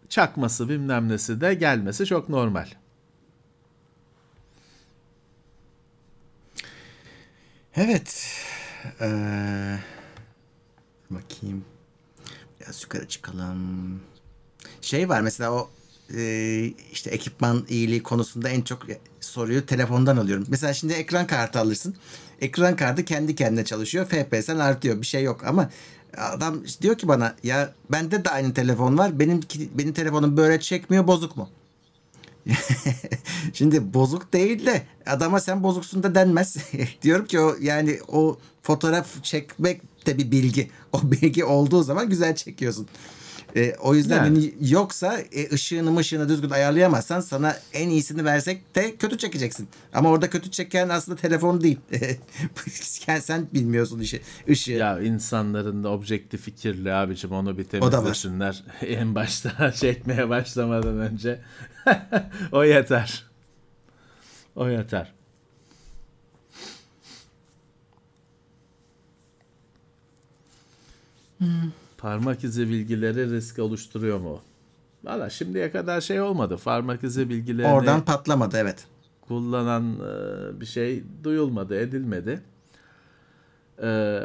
çakması 0.09 0.69
bilmem 0.69 1.09
nesi 1.09 1.41
de 1.41 1.55
gelmesi 1.55 2.07
çok 2.07 2.29
normal. 2.29 2.67
Evet. 7.77 8.37
Ee, 9.01 9.79
bakayım. 11.11 11.65
Biraz 12.61 12.83
yukarı 12.83 13.09
çıkalım. 13.09 14.01
Şey 14.81 15.09
var 15.09 15.21
mesela 15.21 15.53
o 15.53 15.71
e, 16.17 16.73
işte 16.93 17.11
ekipman 17.11 17.65
iyiliği 17.69 18.03
konusunda 18.03 18.49
en 18.49 18.63
çok 18.63 18.87
soruyu 19.21 19.67
telefondan 19.67 20.17
alıyorum. 20.17 20.47
Mesela 20.49 20.75
şimdi 20.75 20.93
ekran 20.93 21.27
kartı 21.27 21.59
alırsın. 21.59 21.95
Ekran 22.41 22.77
kartı 22.77 23.05
kendi 23.05 23.35
kendine 23.35 23.65
çalışıyor. 23.65 24.07
FPS'en 24.07 24.59
artıyor. 24.59 25.01
Bir 25.01 25.07
şey 25.07 25.23
yok 25.23 25.45
ama 25.47 25.71
adam 26.17 26.63
diyor 26.83 26.99
ki 26.99 27.09
bana 27.09 27.35
ya 27.43 27.75
bende 27.93 28.25
de 28.25 28.31
aynı 28.31 28.55
telefon 28.55 28.99
var. 28.99 29.19
Benim 29.21 29.41
benim 29.75 29.93
telefonum 29.93 30.37
böyle 30.37 30.61
çekmiyor 30.61 31.07
bozuk 31.07 31.37
mu? 31.37 31.49
Şimdi 33.53 33.95
bozuk 33.95 34.33
değil 34.33 34.67
de 34.67 34.83
adama 35.07 35.41
sen 35.41 35.63
bozuksun 35.63 36.03
da 36.03 36.15
denmez. 36.15 36.57
Diyorum 37.03 37.27
ki 37.27 37.41
o 37.41 37.57
yani 37.61 37.99
o 38.09 38.39
fotoğraf 38.63 39.25
çekmek 39.25 40.07
de 40.07 40.19
bir 40.19 40.31
bilgi. 40.31 40.71
O 40.93 41.13
bilgi 41.13 41.45
olduğu 41.45 41.83
zaman 41.83 42.09
güzel 42.09 42.37
çekiyorsun. 42.37 42.89
E, 43.57 43.75
o 43.81 43.95
yüzden 43.95 44.17
Yani. 44.17 44.29
hani 44.29 44.55
yoksa 44.71 45.19
e, 45.21 45.55
ışığını 45.55 45.91
mışığını 45.91 46.29
düzgün 46.29 46.51
ayarlayamazsan 46.51 47.21
sana 47.21 47.57
en 47.73 47.89
iyisini 47.89 48.25
versek 48.25 48.75
de 48.75 48.97
kötü 48.97 49.19
çekeceksin. 49.19 49.69
Ama 49.95 50.11
orada 50.11 50.31
kötü 50.31 50.51
çeken 50.51 50.89
aslında 50.89 51.21
telefon 51.21 51.61
değil. 51.61 51.79
sen, 52.71 53.21
sen 53.21 53.47
bilmiyorsun 53.55 54.01
işi, 54.01 54.21
ışığı. 54.49 54.73
Ya 54.73 55.01
insanların 55.01 55.85
da 55.85 55.89
objektif 55.89 56.41
fikirli 56.43 56.93
abicim 56.93 57.33
onu 57.33 57.59
bir 57.59 57.65
temizlesinler. 57.65 58.65
en 58.83 59.15
başta 59.15 59.73
şey 59.73 59.91
etmeye 59.91 60.29
başlamadan 60.29 60.99
önce. 60.99 61.41
o 62.53 62.65
yeter. 62.65 63.25
O 64.57 64.69
yeter. 64.69 65.13
Parmak 72.01 72.45
izi 72.45 72.69
bilgileri 72.69 73.31
risk 73.31 73.59
oluşturuyor 73.59 74.19
mu? 74.19 74.43
Valla 75.05 75.31
şimdiye 75.31 75.71
kadar 75.71 76.01
şey 76.01 76.21
olmadı. 76.21 76.59
Parmak 76.65 77.05
izi 77.05 77.29
bilgilerini 77.29 77.73
Oradan 77.73 78.05
patlamadı 78.05 78.57
evet. 78.57 78.87
kullanan 79.21 79.95
e, 79.95 80.61
bir 80.61 80.67
şey 80.67 81.03
duyulmadı, 81.25 81.81
edilmedi. 81.81 82.43
E, 83.83 84.21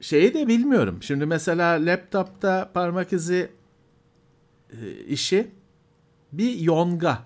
şeyi 0.00 0.34
de 0.34 0.46
bilmiyorum. 0.48 0.98
Şimdi 1.02 1.26
mesela 1.26 1.86
laptopta 1.86 2.70
parmak 2.74 3.12
izi 3.12 3.50
e, 4.70 4.90
işi 4.90 5.50
bir 6.32 6.58
yonga. 6.58 7.18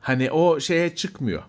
Hani 0.00 0.30
o 0.30 0.60
şeye 0.60 0.94
çıkmıyor. 0.94 1.42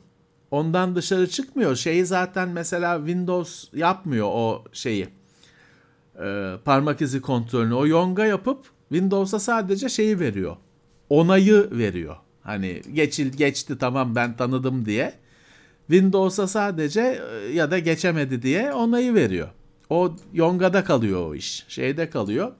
Ondan 0.52 0.96
dışarı 0.96 1.30
çıkmıyor. 1.30 1.76
Şeyi 1.76 2.06
zaten 2.06 2.50
mesela 2.50 2.98
Windows 2.98 3.74
yapmıyor 3.74 4.28
o 4.32 4.64
şeyi. 4.74 5.10
E, 6.20 6.54
parmak 6.66 7.02
izi 7.02 7.22
kontrolünü. 7.22 7.74
O 7.74 7.88
yonga 7.88 8.26
yapıp 8.26 8.66
Windows'a 8.90 9.40
sadece 9.40 9.90
şeyi 9.90 10.20
veriyor. 10.20 10.56
Onayı 11.10 11.68
veriyor. 11.72 12.16
Hani 12.42 12.82
geçil 12.94 13.32
geçti 13.32 13.78
tamam 13.78 14.16
ben 14.16 14.38
tanıdım 14.38 14.86
diye. 14.86 15.14
Windows'a 15.88 16.48
sadece 16.48 17.22
e, 17.32 17.54
ya 17.54 17.72
da 17.72 17.80
geçemedi 17.80 18.42
diye 18.42 18.74
onayı 18.74 19.14
veriyor. 19.14 19.48
O 19.90 20.16
yongada 20.34 20.84
kalıyor 20.84 21.28
o 21.28 21.36
iş. 21.36 21.66
Şeyde 21.68 22.10
kalıyor. 22.10 22.52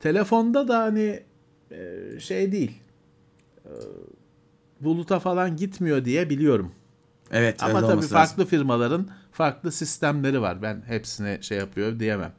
Telefonda 0.00 0.68
da 0.68 0.78
hani 0.78 1.22
e, 1.70 2.00
şey 2.20 2.52
değil. 2.52 2.72
E, 3.64 3.72
Buluta 4.80 5.18
falan 5.18 5.56
gitmiyor 5.56 6.04
diye 6.04 6.30
biliyorum. 6.30 6.72
Evet 7.30 7.62
Ama 7.62 7.80
tabii 7.80 8.06
farklı 8.06 8.40
lazım. 8.42 8.44
firmaların 8.46 9.08
farklı 9.32 9.72
sistemleri 9.72 10.40
var. 10.40 10.62
Ben 10.62 10.82
hepsine 10.86 11.38
şey 11.42 11.58
yapıyor 11.58 12.00
diyemem. 12.00 12.32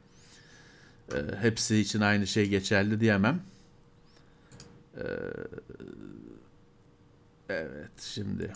Ee, 1.14 1.36
hepsi 1.40 1.76
için 1.78 2.00
aynı 2.00 2.26
şey 2.26 2.48
geçerli 2.48 3.00
diyemem. 3.00 3.40
Ee, 4.96 5.02
evet 7.48 8.00
şimdi. 8.00 8.52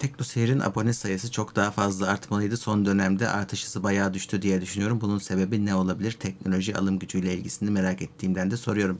TeknoSeyir'in 0.00 0.60
abone 0.60 0.92
sayısı 0.92 1.30
çok 1.30 1.56
daha 1.56 1.70
fazla 1.70 2.06
artmalıydı. 2.06 2.56
Son 2.56 2.86
dönemde 2.86 3.28
artış 3.28 3.66
hızı 3.66 3.82
bayağı 3.82 4.14
düştü 4.14 4.42
diye 4.42 4.60
düşünüyorum. 4.60 5.00
Bunun 5.00 5.18
sebebi 5.18 5.66
ne 5.66 5.74
olabilir? 5.74 6.12
Teknoloji 6.12 6.76
alım 6.76 6.98
gücüyle 6.98 7.34
ilgisini 7.34 7.70
merak 7.70 8.02
ettiğimden 8.02 8.50
de 8.50 8.56
soruyorum. 8.56 8.98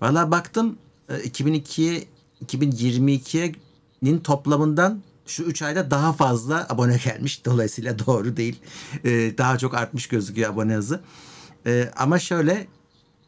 Valla 0.00 0.30
baktım 0.30 0.76
e, 1.08 1.14
2002'ye 1.14 2.04
2022'nin 2.46 4.18
toplamından 4.20 5.02
şu 5.26 5.42
3 5.42 5.62
ayda 5.62 5.90
daha 5.90 6.12
fazla 6.12 6.66
abone 6.68 6.96
gelmiş. 7.04 7.44
Dolayısıyla 7.44 7.98
doğru 8.06 8.36
değil. 8.36 8.60
E, 9.04 9.10
Daha 9.38 9.58
çok 9.58 9.74
artmış 9.74 10.06
gözüküyor 10.06 10.52
abone 10.52 10.74
hızı. 10.74 11.00
E, 11.66 11.90
Ama 11.96 12.18
şöyle 12.18 12.66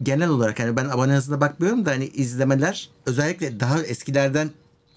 genel 0.02 0.28
olarak 0.28 0.60
hani 0.60 0.76
ben 0.76 0.84
abone 0.84 1.12
hızına 1.16 1.40
bakmıyorum 1.40 1.86
da 1.86 1.90
hani 1.90 2.06
izlemeler 2.06 2.90
özellikle 3.06 3.60
daha 3.60 3.82
eskilerden 3.82 4.50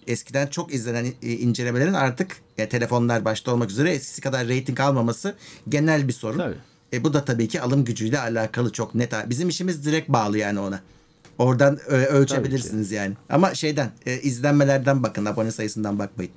eskiden 0.07 0.47
çok 0.47 0.73
izlenen 0.73 1.05
e, 1.21 1.31
incelemelerin 1.31 1.93
artık 1.93 2.37
e, 2.57 2.69
telefonlar 2.69 3.25
başta 3.25 3.51
olmak 3.51 3.69
üzere 3.71 3.91
eskisi 3.91 4.21
kadar 4.21 4.47
reyting 4.47 4.79
almaması 4.79 5.35
genel 5.69 6.07
bir 6.07 6.13
sorun. 6.13 6.37
Tabii. 6.37 6.55
E, 6.93 7.03
bu 7.03 7.13
da 7.13 7.25
tabii 7.25 7.47
ki 7.47 7.61
alım 7.61 7.85
gücüyle 7.85 8.19
alakalı 8.19 8.71
çok 8.71 8.95
net. 8.95 9.13
Bizim 9.27 9.49
işimiz 9.49 9.85
direkt 9.85 10.09
bağlı 10.09 10.37
yani 10.37 10.59
ona. 10.59 10.81
Oradan 11.37 11.79
ö- 11.87 12.05
ölçebilirsiniz 12.05 12.91
yani. 12.91 13.13
Ama 13.29 13.53
şeyden 13.53 13.91
e, 14.05 14.21
izlenmelerden 14.21 15.03
bakın 15.03 15.25
abone 15.25 15.51
sayısından 15.51 15.99
bakmayın. 15.99 16.31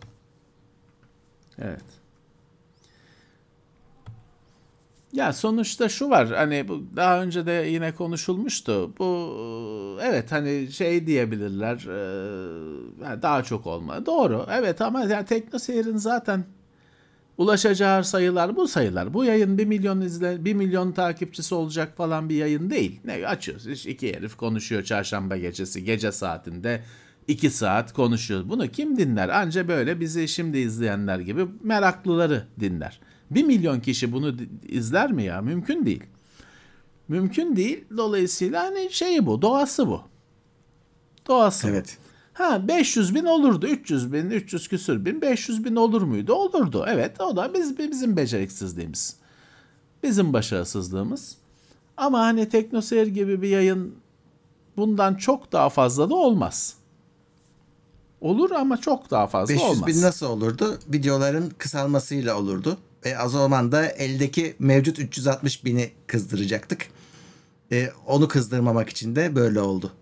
Evet. 1.58 1.80
Ya 5.12 5.32
sonuçta 5.32 5.88
şu 5.88 6.10
var 6.10 6.28
hani 6.28 6.68
bu 6.68 6.82
daha 6.96 7.22
önce 7.22 7.46
de 7.46 7.52
yine 7.52 7.94
konuşulmuştu. 7.94 8.92
Bu 8.98 9.36
evet 10.02 10.32
hani 10.32 10.72
şey 10.72 11.06
diyebilirler 11.06 11.76
e, 11.76 13.22
daha 13.22 13.42
çok 13.42 13.66
olma. 13.66 14.06
Doğru 14.06 14.46
evet 14.52 14.80
ama 14.80 15.00
yani 15.04 15.26
teknoseyrin 15.26 15.96
zaten 15.96 16.44
Ulaşacağı 17.40 18.04
sayılar 18.04 18.56
bu 18.56 18.68
sayılar. 18.68 19.14
Bu 19.14 19.24
yayın 19.24 19.58
1 19.58 19.64
milyon 19.64 20.00
izle 20.00 20.44
1 20.44 20.54
milyon 20.54 20.92
takipçisi 20.92 21.54
olacak 21.54 21.96
falan 21.96 22.28
bir 22.28 22.34
yayın 22.34 22.70
değil. 22.70 23.00
Ne 23.04 23.26
açıyoruz? 23.26 23.66
İşte 23.66 23.90
iki 23.90 24.16
herif 24.16 24.36
konuşuyor 24.36 24.82
çarşamba 24.82 25.36
gecesi 25.36 25.84
gece 25.84 26.12
saatinde 26.12 26.82
2 27.28 27.50
saat 27.50 27.92
konuşuyor. 27.92 28.42
Bunu 28.48 28.68
kim 28.68 28.96
dinler? 28.96 29.28
Anca 29.28 29.68
böyle 29.68 30.00
bizi 30.00 30.28
şimdi 30.28 30.58
izleyenler 30.58 31.18
gibi 31.18 31.46
meraklıları 31.62 32.46
dinler. 32.60 33.00
1 33.30 33.44
milyon 33.44 33.80
kişi 33.80 34.12
bunu 34.12 34.34
izler 34.68 35.12
mi 35.12 35.24
ya? 35.24 35.40
Mümkün 35.40 35.86
değil. 35.86 36.02
Mümkün 37.08 37.56
değil. 37.56 37.84
Dolayısıyla 37.96 38.62
hani 38.62 38.88
şeyi 38.90 39.26
bu, 39.26 39.42
doğası 39.42 39.88
bu. 39.88 40.02
Doğası 41.26 41.66
bu. 41.66 41.70
Evet. 41.70 41.98
Ha 42.32 42.68
500 42.68 43.14
bin 43.14 43.24
olurdu. 43.24 43.66
300 43.66 44.12
bin, 44.12 44.30
300 44.30 44.68
küsür 44.68 45.04
bin, 45.04 45.20
500 45.20 45.64
bin 45.64 45.76
olur 45.76 46.02
muydu? 46.02 46.32
Olurdu. 46.32 46.84
Evet 46.88 47.20
o 47.20 47.36
da 47.36 47.54
biz, 47.54 47.78
bizim 47.78 48.16
beceriksizliğimiz. 48.16 49.16
Bizim 50.02 50.32
başarısızlığımız. 50.32 51.36
Ama 51.96 52.20
hani 52.20 52.48
Teknoseyir 52.48 53.06
gibi 53.06 53.42
bir 53.42 53.48
yayın 53.48 53.94
bundan 54.76 55.14
çok 55.14 55.52
daha 55.52 55.68
fazla 55.68 56.10
da 56.10 56.14
olmaz. 56.14 56.74
Olur 58.20 58.50
ama 58.50 58.76
çok 58.76 59.10
daha 59.10 59.26
fazla 59.26 59.54
500 59.54 59.70
olmaz. 59.70 59.86
bin 59.86 60.02
nasıl 60.02 60.26
olurdu? 60.26 60.78
Videoların 60.88 61.52
kısalmasıyla 61.58 62.38
olurdu. 62.38 62.78
E, 63.04 63.18
o 63.18 63.28
zaman 63.28 63.72
da 63.72 63.86
eldeki 63.86 64.54
mevcut 64.58 64.98
360 64.98 65.64
bini 65.64 65.90
kızdıracaktık. 66.06 66.88
E, 67.72 67.90
onu 68.06 68.28
kızdırmamak 68.28 68.88
için 68.88 69.16
de 69.16 69.34
böyle 69.34 69.60
oldu. 69.60 69.92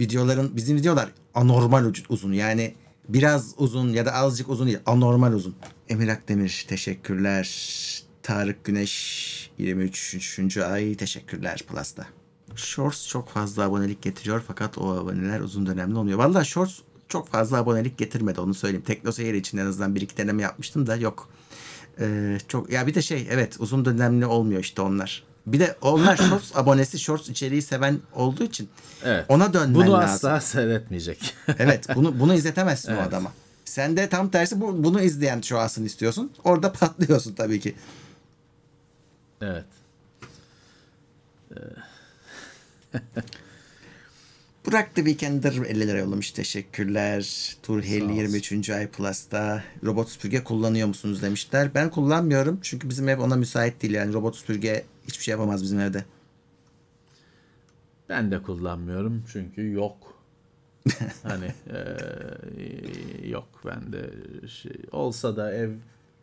Videoların 0.00 0.56
bizim 0.56 0.76
videolar 0.76 1.08
anormal 1.34 1.92
uzun. 2.08 2.32
Yani 2.32 2.74
biraz 3.08 3.54
uzun 3.56 3.88
ya 3.88 4.06
da 4.06 4.12
azıcık 4.12 4.48
uzun 4.48 4.66
değil. 4.66 4.78
Anormal 4.86 5.32
uzun. 5.32 5.54
Emir 5.88 6.08
Akdemir 6.08 6.64
teşekkürler. 6.68 7.46
Tarık 8.22 8.64
Güneş 8.64 9.50
23. 9.58 10.56
ay 10.56 10.94
teşekkürler 10.94 11.62
Plus'ta. 11.68 12.06
Shorts 12.56 13.08
çok 13.08 13.28
fazla 13.28 13.64
abonelik 13.64 14.02
getiriyor 14.02 14.42
fakat 14.46 14.78
o 14.78 14.90
aboneler 14.90 15.40
uzun 15.40 15.66
dönemli 15.66 15.98
olmuyor. 15.98 16.18
Valla 16.18 16.44
Shorts 16.44 16.78
çok 17.08 17.28
fazla 17.28 17.56
abonelik 17.56 17.98
getirmedi 17.98 18.40
onu 18.40 18.54
söyleyeyim. 18.54 18.84
Teknoseyir 18.86 19.34
için 19.34 19.58
en 19.58 19.66
azından 19.66 19.94
bir 19.94 20.00
iki 20.00 20.16
deneme 20.16 20.42
yapmıştım 20.42 20.86
da 20.86 20.96
yok. 20.96 21.28
Ee, 22.00 22.38
çok 22.48 22.70
ya 22.70 22.86
bir 22.86 22.94
de 22.94 23.02
şey 23.02 23.26
evet 23.30 23.56
uzun 23.58 23.84
dönemli 23.84 24.26
olmuyor 24.26 24.60
işte 24.60 24.82
onlar. 24.82 25.22
Bir 25.46 25.60
de 25.60 25.76
onlar 25.80 26.16
Shorts 26.28 26.56
abonesi 26.56 26.98
Shorts 26.98 27.28
içeriği 27.28 27.62
seven 27.62 27.98
olduğu 28.14 28.44
için 28.44 28.68
Evet. 29.04 29.24
ona 29.28 29.52
dönmen 29.52 29.74
Bunu 29.74 29.92
lazım. 29.92 30.30
asla 30.30 30.40
seyretmeyecek. 30.40 31.34
Evet 31.58 31.86
bunu 31.94 32.20
bunu 32.20 32.34
izletemezsin 32.34 32.92
o 32.92 32.94
Evet. 32.96 33.06
adama. 33.08 33.32
Sen 33.64 33.96
de 33.96 34.08
tam 34.08 34.30
tersi 34.30 34.60
bu, 34.60 34.84
bunu 34.84 35.00
izleyen 35.02 35.40
şu 35.40 35.58
asın 35.58 35.84
istiyorsun. 35.84 36.32
Orada 36.44 36.72
patlıyorsun 36.80 37.34
tabii 37.34 37.60
ki. 37.60 37.74
evet. 39.40 39.64
Burak 44.66 44.94
The 44.94 45.04
Weekender 45.04 45.52
50 45.52 45.86
lira 45.88 45.98
yollamış. 45.98 46.30
Teşekkürler. 46.30 47.56
Turhel 47.62 48.02
olsun. 48.02 48.14
23. 48.14 48.70
ay 48.70 48.88
Plus'ta. 48.90 49.64
Robot 49.84 50.08
süpürge 50.08 50.44
kullanıyor 50.44 50.88
musunuz 50.88 51.22
demişler. 51.22 51.74
Ben 51.74 51.90
kullanmıyorum. 51.90 52.58
Çünkü 52.62 52.88
bizim 52.88 53.08
ev 53.08 53.20
ona 53.20 53.36
müsait 53.36 53.82
değil. 53.82 53.94
Yani 53.94 54.12
robot 54.12 54.36
süpürge 54.36 54.84
hiçbir 55.08 55.24
şey 55.24 55.32
yapamaz 55.32 55.62
bizim 55.62 55.80
evde. 55.80 56.04
Ben 58.08 58.30
de 58.30 58.42
kullanmıyorum 58.42 59.24
çünkü 59.32 59.72
yok. 59.72 59.96
hani 61.22 61.54
eee, 61.70 63.28
yok 63.28 63.48
bende 63.66 64.10
şey 64.48 64.72
olsa 64.92 65.36
da 65.36 65.54
ev 65.54 65.70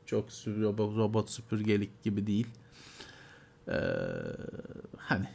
çok 0.06 0.26
robot, 0.48 0.98
robot 0.98 1.30
süpürgelik 1.30 2.04
gibi 2.04 2.28
değil. 2.28 2.48
Eee, 3.68 3.76
hani 4.98 5.28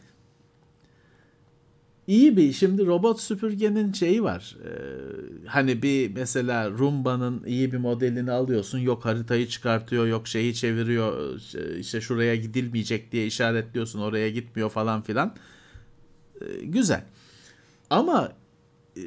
iyi 2.08 2.36
bir 2.36 2.52
şimdi 2.52 2.86
robot 2.86 3.20
süpürgenin 3.20 3.92
şeyi 3.92 4.22
var. 4.22 4.56
Eee, 4.64 4.70
hani 5.46 5.82
bir 5.82 6.14
mesela 6.14 6.70
Rumba'nın 6.70 7.44
iyi 7.46 7.72
bir 7.72 7.78
modelini 7.78 8.30
alıyorsun. 8.32 8.78
Yok 8.78 9.04
haritayı 9.04 9.48
çıkartıyor, 9.48 10.06
yok 10.06 10.28
şeyi 10.28 10.54
çeviriyor. 10.54 11.40
işte 11.78 12.00
şuraya 12.00 12.36
gidilmeyecek 12.36 13.12
diye 13.12 13.26
işaretliyorsun. 13.26 14.00
Oraya 14.00 14.30
gitmiyor 14.30 14.70
falan 14.70 15.02
filan 15.02 15.34
e, 16.40 16.44
güzel. 16.64 17.04
Ama 17.90 18.32
e, 18.96 19.00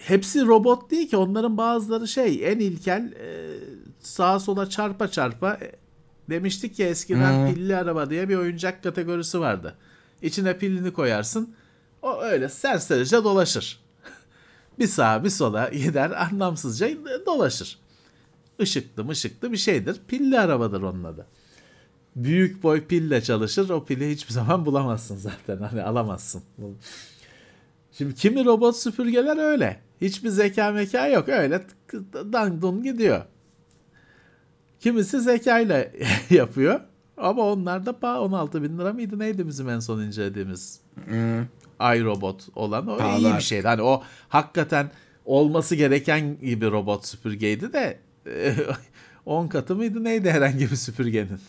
hepsi 0.00 0.46
robot 0.46 0.90
değil 0.90 1.08
ki. 1.08 1.16
Onların 1.16 1.56
bazıları 1.56 2.08
şey 2.08 2.52
en 2.52 2.58
ilkel 2.58 3.12
e, 3.12 3.58
sağa 4.00 4.40
sola 4.40 4.68
çarpa 4.68 5.08
çarpa 5.08 5.54
e, 5.54 5.72
demiştik 6.30 6.78
ya 6.78 6.88
eskiden 6.88 7.46
Hmm. 7.46 7.54
pilli 7.54 7.76
araba 7.76 8.10
diye 8.10 8.28
bir 8.28 8.36
oyuncak 8.36 8.82
kategorisi 8.82 9.40
vardı. 9.40 9.74
İçine 10.22 10.58
pilini 10.58 10.92
koyarsın. 10.92 11.54
O 12.06 12.22
öyle 12.22 12.48
serserice 12.48 13.24
dolaşır. 13.24 13.80
bir 14.78 14.86
sağa 14.86 15.24
bir 15.24 15.30
sola 15.30 15.68
gider 15.68 16.10
anlamsızca 16.10 16.90
dolaşır. 17.26 17.78
Işıklı 18.58 19.04
mışıklı 19.04 19.52
bir 19.52 19.56
şeydir. 19.56 19.96
Pilli 20.08 20.40
arabadır 20.40 20.82
onun 20.82 21.04
adı. 21.04 21.26
Büyük 22.16 22.62
boy 22.62 22.86
pille 22.86 23.22
çalışır. 23.22 23.70
O 23.70 23.84
pili 23.84 24.10
hiçbir 24.10 24.32
zaman 24.32 24.66
bulamazsın 24.66 25.16
zaten. 25.16 25.56
Hani 25.56 25.82
alamazsın. 25.82 26.42
Şimdi 27.92 28.14
kimi 28.14 28.44
robot 28.44 28.76
süpürgeler 28.76 29.36
öyle. 29.36 29.80
Hiçbir 30.00 30.28
zeka 30.28 30.70
meka 30.70 31.08
yok. 31.08 31.28
Öyle 31.28 31.64
dangdun 32.14 32.82
gidiyor. 32.82 33.22
Kimisi 34.80 35.20
zekayla 35.20 35.86
yapıyor. 36.30 36.80
Ama 37.16 37.42
onlar 37.42 37.86
da 37.86 37.98
pa 37.98 38.20
16 38.20 38.62
bin 38.62 38.78
lira 38.78 38.92
mıydı 38.92 39.18
neydi 39.18 39.46
bizim 39.46 39.68
en 39.68 39.78
son 39.78 40.02
incelediğimiz 40.02 40.80
iRobot 41.80 42.48
olan 42.54 42.86
o 42.88 42.98
Pahalı 42.98 43.28
iyi 43.28 43.34
bir 43.34 43.40
şeydi. 43.40 43.66
Hani 43.68 43.82
o 43.82 44.02
hakikaten 44.28 44.90
olması 45.24 45.74
gereken 45.74 46.40
gibi 46.40 46.70
robot 46.70 47.06
süpürgeydi 47.06 47.72
de 47.72 47.98
10 49.26 49.48
katı 49.48 49.76
mıydı 49.76 50.04
neydi 50.04 50.30
herhangi 50.30 50.70
bir 50.70 50.76
süpürgenin. 50.76 51.40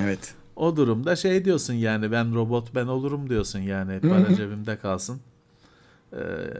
Evet. 0.00 0.34
O 0.56 0.76
durumda 0.76 1.16
şey 1.16 1.44
diyorsun 1.44 1.74
yani 1.74 2.12
ben 2.12 2.34
robot 2.34 2.74
ben 2.74 2.86
olurum 2.86 3.30
diyorsun 3.30 3.58
yani 3.58 4.00
para 4.00 4.34
cebimde 4.34 4.78
kalsın. 4.78 5.20
Ee, 6.12 6.18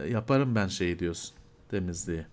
yaparım 0.09 0.55
ben 0.55 0.67
şeyi 0.67 0.99
diyorsun 0.99 1.35
temizliği. 1.71 2.25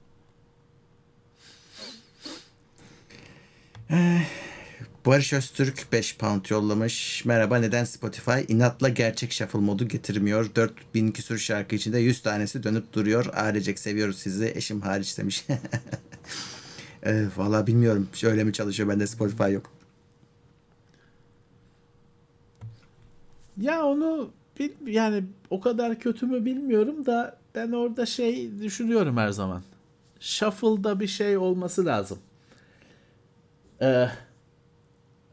Barış 5.06 5.32
Öztürk 5.32 5.86
5 5.92 6.16
pound 6.16 6.44
yollamış. 6.50 7.24
Merhaba 7.24 7.56
neden 7.56 7.84
Spotify 7.84 8.40
inatla 8.48 8.88
gerçek 8.88 9.32
shuffle 9.32 9.58
modu 9.58 9.88
getirmiyor? 9.88 10.54
4000 10.54 11.12
küsür 11.12 11.38
şarkı 11.38 11.74
içinde 11.74 11.98
100 11.98 12.22
tanesi 12.22 12.62
dönüp 12.62 12.92
duruyor. 12.92 13.26
Ailecek 13.34 13.78
seviyoruz 13.78 14.18
sizi. 14.18 14.52
Eşim 14.54 14.80
hariç 14.80 15.18
demiş. 15.18 15.46
e, 17.02 17.24
Valla 17.36 17.66
bilmiyorum. 17.66 18.08
Şöyle 18.12 18.44
mi 18.44 18.52
çalışıyor? 18.52 18.88
Bende 18.88 19.06
Spotify 19.06 19.50
yok. 19.52 19.72
Ya 23.60 23.84
onu 23.84 24.30
yani 24.86 25.24
o 25.50 25.60
kadar 25.60 25.98
kötü 25.98 26.26
mü 26.26 26.44
bilmiyorum 26.44 27.06
da 27.06 27.38
ben 27.54 27.72
orada 27.72 28.06
şey 28.06 28.58
düşünüyorum 28.62 29.16
her 29.16 29.30
zaman. 29.30 29.62
Shuffle'da 30.20 31.00
bir 31.00 31.06
şey 31.06 31.36
olması 31.36 31.86
lazım. 31.86 32.18
Ee, 33.82 34.08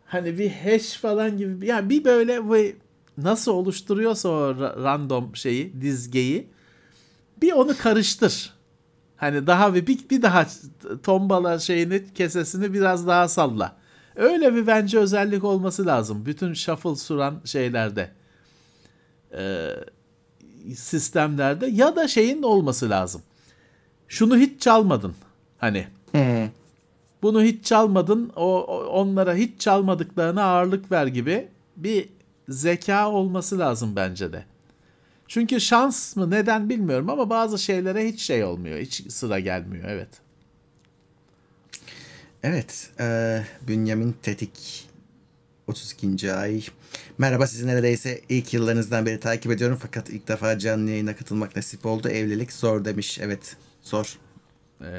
hani 0.09 0.37
bir 0.37 0.51
hash 0.51 0.93
falan 0.93 1.37
gibi 1.37 1.65
yani 1.65 1.89
bir 1.89 2.05
böyle 2.05 2.51
bir 2.51 2.75
nasıl 3.17 3.51
oluşturuyorsa 3.51 4.29
o 4.29 4.51
ra- 4.51 4.83
random 4.83 5.35
şeyi 5.35 5.81
dizgeyi 5.81 6.47
bir 7.41 7.51
onu 7.51 7.77
karıştır. 7.77 8.53
Hani 9.17 9.47
daha 9.47 9.75
bir, 9.75 9.87
bir, 9.87 10.09
bir 10.09 10.21
daha 10.21 10.47
tombala 11.03 11.59
şeyini 11.59 12.13
kesesini 12.13 12.73
biraz 12.73 13.07
daha 13.07 13.27
salla. 13.27 13.77
Öyle 14.15 14.55
bir 14.55 14.67
bence 14.67 14.99
özellik 14.99 15.43
olması 15.43 15.85
lazım. 15.85 16.25
Bütün 16.25 16.53
shuffle 16.53 16.95
suran 16.95 17.41
şeylerde. 17.45 18.11
Ee, 19.33 19.69
sistemlerde 20.75 21.67
ya 21.67 21.95
da 21.95 22.07
şeyin 22.07 22.43
olması 22.43 22.89
lazım. 22.89 23.21
Şunu 24.07 24.37
hiç 24.37 24.61
çalmadın. 24.61 25.15
Hani 25.57 25.87
bunu 27.21 27.43
hiç 27.43 27.65
çalmadın. 27.65 28.31
O, 28.35 28.61
onlara 28.87 29.35
hiç 29.35 29.61
çalmadıklarına 29.61 30.43
ağırlık 30.43 30.91
ver 30.91 31.07
gibi 31.07 31.47
bir 31.77 32.09
zeka 32.49 33.11
olması 33.11 33.59
lazım 33.59 33.95
bence 33.95 34.33
de. 34.33 34.45
Çünkü 35.27 35.61
şans 35.61 36.15
mı 36.15 36.31
neden 36.31 36.69
bilmiyorum 36.69 37.09
ama 37.09 37.29
bazı 37.29 37.59
şeylere 37.59 38.07
hiç 38.07 38.21
şey 38.21 38.43
olmuyor. 38.43 38.79
Hiç 38.79 39.11
sıra 39.11 39.39
gelmiyor. 39.39 39.85
Evet. 39.87 40.09
Evet. 42.43 42.89
E, 42.99 43.41
Bünyamin 43.67 44.15
Tetik 44.23 44.89
32. 45.67 46.33
ay. 46.33 46.63
Merhaba 47.17 47.47
sizi 47.47 47.67
neredeyse 47.67 48.21
ilk 48.29 48.53
yıllarınızdan 48.53 49.05
beri 49.05 49.19
takip 49.19 49.51
ediyorum 49.51 49.77
fakat 49.81 50.09
ilk 50.09 50.27
defa 50.27 50.59
canlı 50.59 50.89
yayına 50.89 51.15
katılmak 51.15 51.55
nasip 51.55 51.85
oldu. 51.85 52.09
Evlilik 52.09 52.53
zor 52.53 52.85
demiş. 52.85 53.19
Evet 53.21 53.55
zor. 53.81 54.19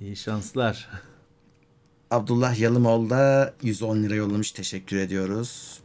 İyi 0.00 0.16
şanslar. 0.16 0.88
Abdullah 2.10 2.58
Yalımoğlu 2.58 3.10
da 3.10 3.54
110 3.62 4.02
lira 4.02 4.14
yollamış. 4.14 4.52
Teşekkür 4.52 4.96
ediyoruz. 4.96 5.78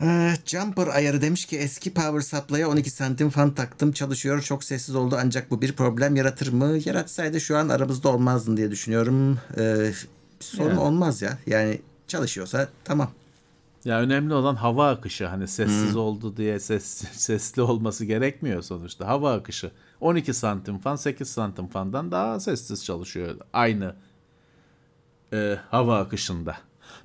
Ee, 0.00 0.34
Jumper 0.46 0.86
ayarı 0.86 1.22
demiş 1.22 1.44
ki 1.46 1.58
eski 1.58 1.94
power 1.94 2.20
supply'a 2.20 2.68
12 2.68 2.90
santim 2.90 3.30
fan 3.30 3.54
taktım 3.54 3.92
çalışıyor 3.92 4.42
çok 4.42 4.64
sessiz 4.64 4.94
oldu 4.94 5.16
ancak 5.20 5.50
bu 5.50 5.62
bir 5.62 5.72
problem 5.72 6.16
yaratır 6.16 6.52
mı? 6.52 6.78
Yaratsaydı 6.84 7.40
şu 7.40 7.56
an 7.56 7.68
aramızda 7.68 8.08
olmazdın 8.08 8.56
diye 8.56 8.70
düşünüyorum. 8.70 9.38
Ee, 9.58 9.92
sorun 10.40 10.70
Yani. 10.70 10.78
olmaz 10.80 11.22
ya 11.22 11.38
yani 11.46 11.80
çalışıyorsa 12.08 12.68
tamam. 12.84 13.10
Ya 13.84 14.00
önemli 14.00 14.34
olan 14.34 14.54
hava 14.56 14.90
akışı. 14.90 15.26
Hani 15.26 15.48
sessiz 15.48 15.96
oldu 15.96 16.36
diye 16.36 16.60
ses, 16.60 16.84
sesli 17.12 17.62
olması 17.62 18.04
gerekmiyor 18.04 18.62
sonuçta. 18.62 19.06
Hava 19.06 19.32
akışı. 19.34 19.70
12 20.00 20.34
santim 20.34 20.78
fan 20.78 20.96
8 20.96 21.30
santim 21.30 21.66
fandan 21.68 22.10
daha 22.10 22.40
sessiz 22.40 22.84
çalışıyor. 22.84 23.36
Aynı 23.52 23.94
e, 25.32 25.58
hava 25.70 25.98
akışında. 25.98 26.56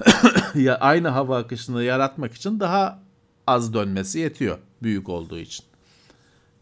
ya 0.56 0.76
aynı 0.76 1.08
hava 1.08 1.38
akışını 1.38 1.84
yaratmak 1.84 2.34
için 2.34 2.60
daha 2.60 3.00
az 3.48 3.74
dönmesi 3.74 4.20
yetiyor 4.20 4.58
büyük 4.84 5.10
olduğu 5.10 5.40
için. 5.40 5.66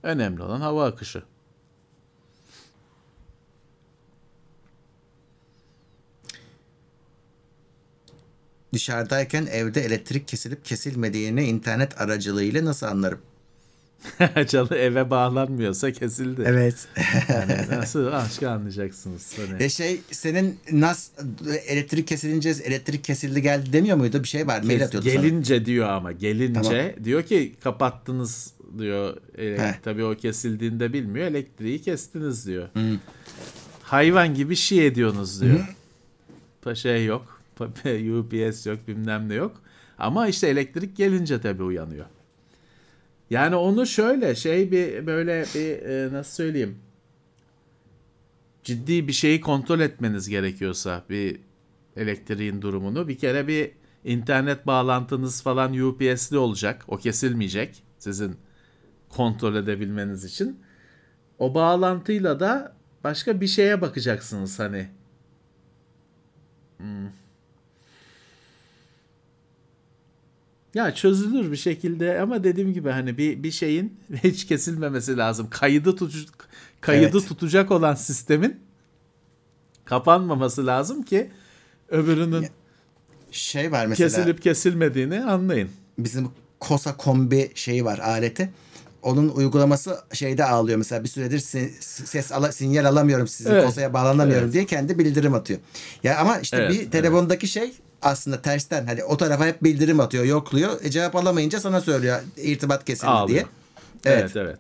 Önemli 0.03 0.43
olan 0.43 0.61
hava 0.61 0.86
akışı. 0.86 1.23
Dışarıdayken 8.73 9.45
evde 9.45 9.82
elektrik 9.82 10.27
kesilip 10.27 10.65
kesilmediğini 10.65 11.43
internet 11.43 12.01
aracılığıyla 12.01 12.65
nasıl 12.65 12.86
anlarım? 12.86 13.21
Canı 14.47 14.76
eve 14.76 15.10
bağlanmıyorsa 15.10 15.91
kesildi. 15.91 16.43
Evet. 16.45 16.88
Yani 17.30 17.56
nasıl 17.72 18.08
aşkı 18.08 18.50
anlayacaksınız. 18.50 19.34
Hani. 19.38 19.64
E 19.64 19.70
şey 19.70 20.02
senin 20.12 20.60
nas 20.72 21.10
elektrik 21.68 22.08
kesilince 22.08 22.50
elektrik 22.50 23.04
kesildi 23.04 23.41
geldi 23.41 23.74
demiyor 23.74 23.97
muydu? 23.97 24.24
Bir 24.24 24.28
şey 24.28 24.47
var. 24.47 24.64
Mail 24.64 24.84
atıyordu 24.84 25.10
sana. 25.10 25.22
gelince 25.22 25.66
diyor 25.66 25.89
ama 25.89 26.12
gelince 26.12 26.95
diyor 27.04 27.24
ki 27.24 27.56
kapattınız 27.64 28.54
diyor. 28.80 29.18
E, 29.38 29.76
tabii 29.84 30.04
o 30.04 30.16
kesildiğinde 30.16 30.93
bilmiyor. 30.93 31.28
Elektriği 31.28 31.82
kestiniz 31.82 32.47
diyor. 32.47 32.70
Hayvan 33.84 34.34
gibi 34.34 34.56
şey 34.56 34.88
ediyorsunuz 34.88 35.41
diyor. 35.41 35.60
Pa- 36.66 36.76
Şey 36.76 37.06
yok. 37.06 37.41
UPS 38.20 38.66
yok 38.66 38.80
bilmem 38.88 39.30
ne 39.30 39.34
yok. 39.34 39.62
Ama 39.97 40.28
işte 40.28 40.47
elektrik 40.47 40.97
gelince 40.97 41.41
tabii 41.41 41.64
uyanıyor. 41.64 42.06
Yani 43.30 43.55
onu 43.55 43.86
şöyle 43.86 44.36
şey 44.36 44.71
bir 44.71 45.07
böyle 45.07 45.45
bir 45.55 45.86
e, 45.86 46.13
nasıl 46.13 46.32
söyleyeyim 46.32 46.80
ciddi 48.69 49.07
bir 49.07 49.13
şeyi 49.13 49.41
kontrol 49.41 49.80
etmeniz 49.80 50.30
gerekiyorsa 50.30 51.03
bir 51.09 51.39
elektriğin 51.95 52.61
durumunu 52.61 53.07
bir 53.07 53.17
kere 53.17 53.47
bir 53.47 53.71
internet 54.03 54.67
bağlantınız 54.67 55.43
falan 55.43 55.80
UPS'li 55.80 56.38
olacak. 56.38 56.86
O 56.88 56.97
kesilmeyecek 56.97 57.84
sizin 57.97 58.36
kontrol 59.09 59.55
edebilmeniz 59.55 60.23
için. 60.23 60.59
O 61.39 61.53
bağlantıyla 61.53 62.39
da 62.39 62.75
başka 63.03 63.41
bir 63.41 63.47
şeye 63.47 63.82
bakacaksınız 63.82 64.59
hani. 64.59 64.89
Hmm. 66.77 67.07
Ya 70.74 70.95
çözülür 70.95 71.51
bir 71.51 71.57
şekilde 71.57 72.22
ama 72.22 72.43
dediğim 72.43 72.74
gibi 72.74 72.89
hani 72.89 73.17
bir 73.17 73.43
bir 73.43 73.51
şeyin 73.51 73.97
hiç 74.24 74.47
kesilmemesi 74.47 75.17
lazım. 75.17 75.47
Kaydı 75.49 75.95
tutu 75.95 76.11
kaydı 76.82 77.01
Evet. 77.17 77.28
tutacak 77.28 77.72
olan 77.72 77.95
sistemin 77.95 78.59
kapanmaması 79.86 80.65
lazım 80.67 81.03
ki 81.03 81.30
öbürünün 81.89 82.47
Şey 83.32 83.72
var 83.72 83.86
mesela 83.86 84.07
kesilip 84.09 84.41
kesilmediğini 84.41 85.24
anlayın. 85.24 85.70
bizim 85.97 86.30
Kosa 86.59 86.97
kombi 86.97 87.51
şeyi 87.55 87.86
var 87.86 87.99
aleti. 87.99 88.49
Onun 89.01 89.30
uygulaması 89.30 89.97
şeyde 90.13 90.45
ağlıyor 90.45 90.78
mesela 90.78 91.03
bir 91.03 91.09
süredir 91.09 91.39
se- 91.39 91.72
ses 92.05 92.32
ala, 92.32 92.51
sinyal 92.51 92.86
alamıyorum 92.86 93.28
sizin 93.28 93.51
Evet. 93.51 93.65
Kosa'ya 93.65 93.93
bağlanamıyorum 93.93 94.43
Evet. 94.45 94.53
diye 94.53 94.65
kendi 94.65 94.99
bildirim 94.99 95.34
atıyor. 95.34 95.59
Ya 96.03 96.17
ama 96.20 96.39
işte 96.39 96.57
Evet, 96.57 96.72
bir 96.72 96.80
evet. 96.80 96.91
telefondaki 96.91 97.47
şey 97.47 97.74
aslında 98.02 98.41
tersten 98.41 98.86
hani 98.86 99.04
o 99.04 99.18
tarafa 99.18 99.45
hep 99.45 99.64
bildirim 99.64 100.00
atıyor, 100.00 100.24
yokluyor. 100.26 100.84
E, 100.84 100.91
cevap 100.91 101.16
alamayınca 101.16 101.60
sana 101.60 101.82
söylüyor 101.82 102.22
irtibat 102.38 102.86
kesildi 102.86 103.08
Ağlıyor. 103.10 103.28
diye. 103.30 103.45
Evet. 104.06 104.22
Evet 104.22 104.36
evet. 104.36 104.60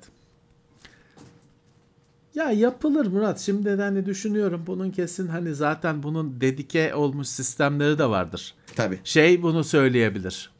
Ya 2.35 2.51
yapılır 2.51 3.05
Murat. 3.05 3.39
Şimdi 3.39 3.77
de 3.77 3.81
hani 3.81 4.05
düşünüyorum 4.05 4.63
bunun 4.67 4.91
kesin 4.91 5.27
hani 5.27 5.55
zaten 5.55 6.03
bunun 6.03 6.41
dedike 6.41 6.95
olmuş 6.95 7.27
sistemleri 7.27 7.97
de 7.97 8.09
vardır. 8.09 8.53
Tabii. 8.75 8.99
Şey 9.03 9.41
bunu 9.41 9.63
söyleyebilir. 9.63 10.51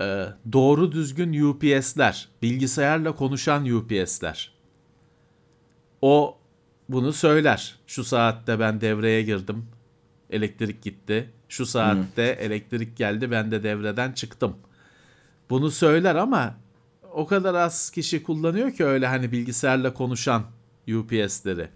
Ee, 0.00 0.26
doğru 0.52 0.92
düzgün 0.92 1.42
UPS'ler, 1.42 2.28
bilgisayarla 2.42 3.16
konuşan 3.16 3.66
UPS'ler. 3.70 4.52
O 6.02 6.38
bunu 6.88 7.12
söyler. 7.12 7.76
Şu 7.86 8.04
saatte 8.04 8.60
ben 8.60 8.80
devreye 8.80 9.22
girdim. 9.22 9.66
Elektrik 10.32 10.82
gitti. 10.82 11.30
Şu 11.48 11.66
saatte 11.66 12.22
elektrik 12.22 12.96
geldi. 12.96 13.30
Ben 13.30 13.50
de 13.50 13.62
devreden 13.62 14.12
çıktım. 14.12 14.56
Bunu 15.50 15.70
söyler 15.70 16.14
ama 16.14 16.54
o 17.12 17.26
kadar 17.26 17.54
az 17.54 17.90
kişi 17.90 18.22
kullanıyor 18.22 18.72
ki 18.72 18.84
öyle 18.84 19.06
hani 19.06 19.32
bilgisayarla 19.32 19.94
konuşan 19.94 20.42
UPS'leri. 20.88 21.68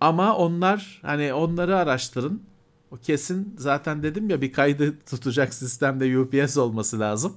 Ama 0.00 0.36
onlar 0.36 1.00
hani 1.02 1.32
onları 1.32 1.76
araştırın. 1.76 2.42
O 2.90 2.96
kesin 2.96 3.54
zaten 3.58 4.02
dedim 4.02 4.30
ya 4.30 4.40
bir 4.40 4.52
kaydı 4.52 4.98
tutacak 5.10 5.54
sistemde 5.54 6.18
UPS 6.18 6.58
olması 6.58 7.00
lazım. 7.00 7.36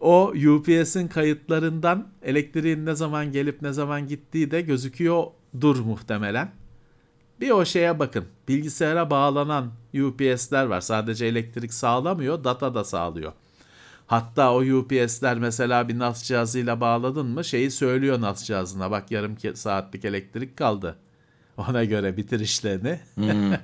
O 0.00 0.32
UPS'in 0.48 1.08
kayıtlarından 1.08 2.08
elektriğin 2.22 2.86
ne 2.86 2.94
zaman 2.94 3.32
gelip 3.32 3.62
ne 3.62 3.72
zaman 3.72 4.08
gittiği 4.08 4.50
de 4.50 4.60
gözüküyordur 4.60 5.80
muhtemelen. 5.80 6.61
Bir 7.42 7.50
o 7.50 7.64
şeye 7.64 7.98
bakın. 7.98 8.24
Bilgisayara 8.48 9.10
bağlanan 9.10 9.72
UPS'ler 9.94 10.64
var. 10.64 10.80
Sadece 10.80 11.26
elektrik 11.26 11.74
sağlamıyor, 11.74 12.44
data 12.44 12.74
da 12.74 12.84
sağlıyor. 12.84 13.32
Hatta 14.06 14.54
o 14.54 14.60
UPS'ler 14.60 15.38
mesela 15.38 15.88
bir 15.88 15.98
NAS 15.98 16.24
cihazıyla 16.24 16.80
bağladın 16.80 17.26
mı 17.26 17.44
şeyi 17.44 17.70
söylüyor 17.70 18.20
NAS 18.20 18.44
cihazına. 18.44 18.90
Bak 18.90 19.10
yarım 19.10 19.36
saatlik 19.54 20.04
elektrik 20.04 20.56
kaldı. 20.56 20.96
Ona 21.56 21.84
göre 21.84 22.16
bitir 22.16 22.40
işlerini. 22.40 23.00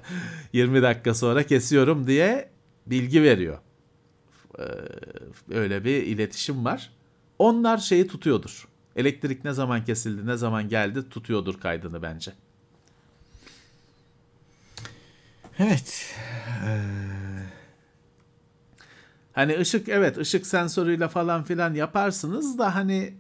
20 0.53 0.83
dakika 0.83 1.15
sonra 1.15 1.43
kesiyorum 1.43 2.07
diye 2.07 2.51
bilgi 2.87 3.23
veriyor. 3.23 3.59
Ee, 4.59 4.63
öyle 5.55 5.85
bir 5.85 6.03
iletişim 6.03 6.65
var. 6.65 6.91
Onlar 7.39 7.79
şeyi 7.79 8.07
tutuyordur. 8.07 8.69
Elektrik 8.97 9.45
ne 9.45 9.53
zaman 9.53 9.85
kesildi, 9.85 10.27
ne 10.27 10.37
zaman 10.37 10.69
geldi 10.69 11.09
tutuyordur 11.09 11.61
kaydını 11.61 12.03
bence. 12.03 12.33
Evet. 15.59 16.15
Hani 19.33 19.59
ışık 19.59 19.89
evet 19.89 20.19
ışık 20.19 20.47
sensörüyle 20.47 21.09
falan 21.09 21.45
filan 21.45 21.75
yaparsınız 21.75 22.59
da 22.59 22.75
hani 22.75 23.15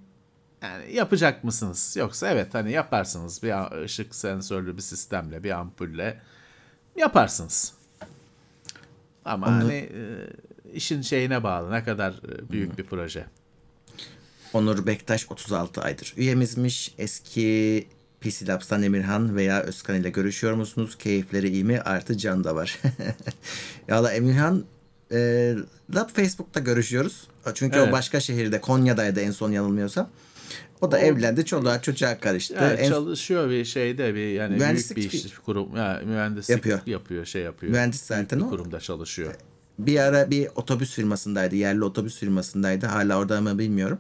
yani 0.62 0.94
yapacak 0.94 1.44
mısınız? 1.44 1.97
Yoksa 1.98 2.28
evet 2.28 2.55
hani 2.55 2.73
yaparsınız 2.73 3.43
bir 3.43 3.82
ışık 3.85 4.15
sensörlü 4.15 4.77
bir 4.77 4.82
sistemle 4.82 5.44
bir 5.44 5.51
ampulle 5.51 6.23
yaparsınız. 6.97 7.74
Ama 9.24 9.47
hani 9.47 9.74
e, 9.74 10.01
işin 10.73 11.02
şeyine 11.02 11.43
bağlı 11.43 11.73
ne 11.73 11.85
kadar 11.85 12.20
büyük 12.51 12.78
bir 12.78 12.85
proje. 12.85 13.27
Onur 14.52 14.86
Bektaş 14.86 15.31
36 15.31 15.82
aydır 15.82 16.15
üyemizmiş. 16.16 16.94
Eski 16.98 17.89
PC 18.20 18.47
Labs'tan 18.47 18.82
Emirhan 18.82 19.36
veya 19.36 19.61
Özkan 19.62 19.97
ile 19.97 20.11
görüşüyor 20.11 20.53
musunuz? 20.55 20.97
Keyifleri 20.99 21.49
iyi 21.49 21.65
mi? 21.65 21.81
Artı 21.81 22.19
Can 22.19 22.45
da 22.45 22.55
var. 22.55 22.78
ya 23.89 24.03
da 24.05 24.12
Emirhan 24.12 24.65
e, 25.12 25.55
Lab 25.95 26.09
Facebook'ta 26.15 26.61
görüşüyoruz. 26.61 27.28
Çünkü 27.55 27.77
Evet. 27.78 27.89
o 27.89 27.93
başka 27.93 28.20
şehirde 28.20 28.61
Konya'daydı 28.61 29.20
en 29.20 29.31
son 29.31 29.53
yanılmıyorsam. 29.53 30.09
O 30.81 30.93
da 30.93 30.97
O- 30.97 31.01
evlendi. 31.01 31.45
Çoluğa 31.45 31.82
çocuğa 31.82 32.20
karıştı. 32.20 32.55
Yani 32.55 32.73
En- 32.81 32.89
çalışıyor 32.90 33.51
bir 33.51 33.65
şeyde 33.65 34.15
bir 34.15 34.28
yani 34.32 34.57
Mühendislik 34.57 34.97
büyük 34.97 35.12
bir 35.12 35.19
iş 35.19 35.39
kurum 35.39 35.77
yani 35.77 36.07
mühendislik 36.07 36.51
Yapıyor. 36.57 36.81
yapıyor. 36.86 37.24
şey 37.24 37.43
yapıyor. 37.43 37.73
Mühendis 37.73 38.03
zaten 38.03 38.40
o. 38.40 38.51
kurumda 38.51 38.81
çalışıyor. 38.81 39.35
bir 39.78 39.99
ara 40.01 40.31
bir 40.31 40.49
otobüs 40.57 40.93
firmasındaydı. 40.95 41.57
Yerli 41.57 41.85
otobüs 41.85 42.19
firmasındaydı. 42.19 42.86
Hala 42.86 43.19
orada 43.19 43.40
mı 43.40 43.59
bilmiyorum. 43.59 43.99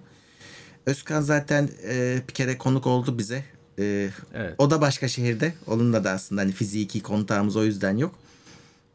Özkan 0.86 1.20
zaten 1.20 1.68
e, 1.88 2.18
bir 2.28 2.34
kere 2.34 2.58
konuk 2.58 2.86
oldu 2.86 3.18
bize. 3.18 3.44
E, 3.78 4.10
Evet. 4.34 4.54
O 4.58 4.70
da 4.70 4.80
başka 4.80 5.08
şehirde. 5.08 5.54
Onunla 5.66 6.04
da 6.04 6.10
aslında 6.10 6.40
hani 6.40 6.52
fiziki 6.52 7.02
kontağımız 7.02 7.56
o 7.56 7.64
yüzden 7.64 7.96
yok. 7.96 8.14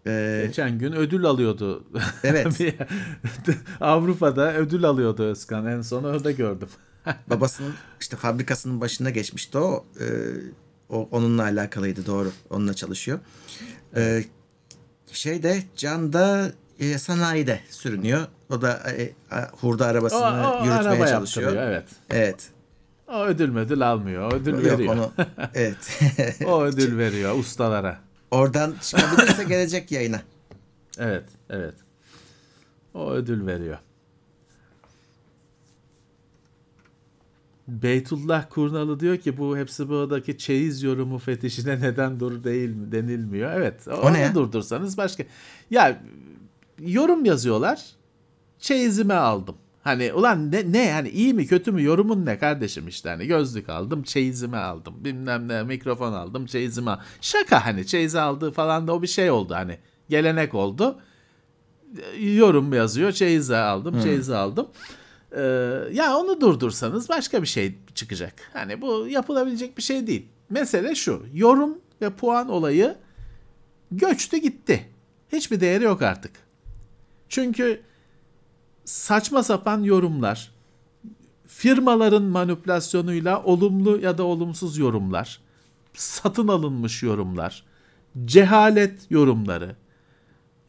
E, 0.08 0.44
Geçen 0.48 0.80
gün 0.80 0.92
ödül 0.92 1.26
alıyordu. 1.26 1.84
Evet. 2.24 2.60
Avrupa'da 3.82 4.54
ödül 4.54 4.86
alıyordu 4.86 5.24
Özkan. 5.24 5.66
En 5.66 5.82
son 5.82 6.04
orada 6.04 6.32
gördüm. 6.32 6.70
babasının 7.30 7.74
işte 8.02 8.18
fabrikasının 8.18 8.82
başına 8.82 9.10
geçmişti 9.10 9.58
o. 9.58 9.86
E, 10.00 10.06
o, 10.90 11.08
onunla 11.12 11.44
alakalıydı 11.44 12.06
doğru. 12.06 12.32
Onunla 12.50 12.74
çalışıyor. 12.74 13.20
Ee, 13.96 14.24
şeyde 15.12 15.64
Can 15.78 16.14
da 16.14 16.52
e, 16.80 16.98
sanayide 16.98 17.60
sürünüyor. 17.70 18.28
O 18.50 18.62
da 18.62 18.92
e, 18.92 19.14
hurda 19.62 19.84
O, 19.84 19.88
arabasını 19.88 20.20
o 20.52 20.66
yürütmeye 20.66 20.90
araba 20.90 21.08
çalışıyor. 21.08 21.56
evet. 21.56 21.84
Evet. 22.10 22.50
O 23.14 23.26
ödül 23.26 23.50
müdül 23.50 23.92
almıyor. 23.92 24.32
O 24.32 24.36
ödül 24.36 24.54
Yok 24.54 24.64
veriyor. 24.64 24.96
onu. 24.96 25.12
Evet. 25.54 26.00
O 26.46 26.64
ödül 26.64 26.98
veriyor 26.98 27.40
ustalara. 27.40 28.00
Oradan 28.32 28.76
çıkabilirse 28.82 29.44
gelecek 29.44 29.92
yayına. 29.92 30.22
Evet, 30.98 31.24
evet. 31.50 31.74
O 32.94 33.12
ödül 33.12 33.48
veriyor. 33.48 33.78
Beytullah 37.68 38.50
Kurnalı 38.50 39.00
diyor 39.00 39.18
ki 39.18 39.38
bu 39.38 39.58
hepsi 39.58 39.90
buradaki 39.90 40.38
çeyiz 40.38 40.84
yorumu 40.84 41.20
fetişine 41.20 41.82
neden 41.82 42.20
dur 42.20 42.44
değil 42.44 42.70
mi 42.70 42.92
denilmiyor. 42.92 43.52
Evet. 43.52 43.88
O 43.88 43.92
onu 43.92 44.14
ne 44.14 44.20
ya? 44.20 44.36
durdursanız 44.36 44.98
başka. 44.98 45.24
Ya 45.72 46.02
yorum 46.80 47.26
yazıyorlar. 47.26 47.86
Çeyizime 48.60 49.14
aldım. 49.14 49.56
Hani 49.84 50.14
ulan 50.14 50.52
ne, 50.52 50.72
ne 50.72 50.92
hani 50.92 51.10
iyi 51.10 51.34
mi 51.34 51.48
kötü 51.48 51.72
mü 51.72 51.84
yorumun 51.84 52.26
ne 52.26 52.40
kardeşim 52.40 52.88
işte 52.88 53.10
hani 53.10 53.28
gözlük 53.28 53.70
aldım 53.70 54.04
çeyizime 54.04 54.58
aldım 54.58 54.94
bilmem 54.98 55.48
ne 55.48 55.64
mikrofon 55.64 56.14
aldım 56.14 56.46
çeyizime 56.46 56.92
al- 56.92 57.00
Şaka 57.22 57.66
hani 57.66 57.88
çeyizi 57.88 58.20
aldığı 58.20 58.52
falan 58.52 58.88
da 58.88 58.94
o 58.94 59.02
bir 59.02 59.08
şey 59.08 59.32
oldu 59.32 59.56
hani 59.56 59.78
gelenek 60.10 60.54
oldu 60.54 61.00
yorum 62.20 62.74
yazıyor. 62.74 63.12
Çeyizi 63.12 63.56
aldım, 63.56 63.96
çeyizi 64.04 64.36
aldım. 64.36 64.68
Ee, 65.36 65.42
ya 65.94 66.18
onu 66.18 66.42
durdursanız 66.42 67.10
başka 67.10 67.42
bir 67.42 67.48
şey 67.48 67.76
çıkacak. 67.96 68.34
Hani 68.54 68.82
bu 68.82 69.08
yapılabilecek 69.10 69.78
bir 69.78 69.84
şey 69.84 70.08
değil. 70.08 70.26
Mesele 70.50 70.96
şu. 70.96 71.26
Yorum 71.34 71.78
ve 72.02 72.10
puan 72.10 72.50
olayı 72.50 72.96
göçtü 73.92 74.38
gitti. 74.38 74.86
Hiçbir 75.32 75.60
değeri 75.60 75.84
yok 75.84 76.02
artık. 76.02 76.32
Çünkü 77.30 77.82
saçma 78.86 79.44
sapan 79.44 79.84
yorumlar, 79.84 80.52
firmaların 81.48 82.24
manipülasyonuyla 82.24 83.44
olumlu 83.44 84.00
ya 84.00 84.18
da 84.18 84.24
olumsuz 84.24 84.78
yorumlar, 84.78 85.42
satın 85.94 86.48
alınmış 86.48 87.04
yorumlar, 87.04 87.64
cehalet 88.26 89.12
yorumları. 89.12 89.76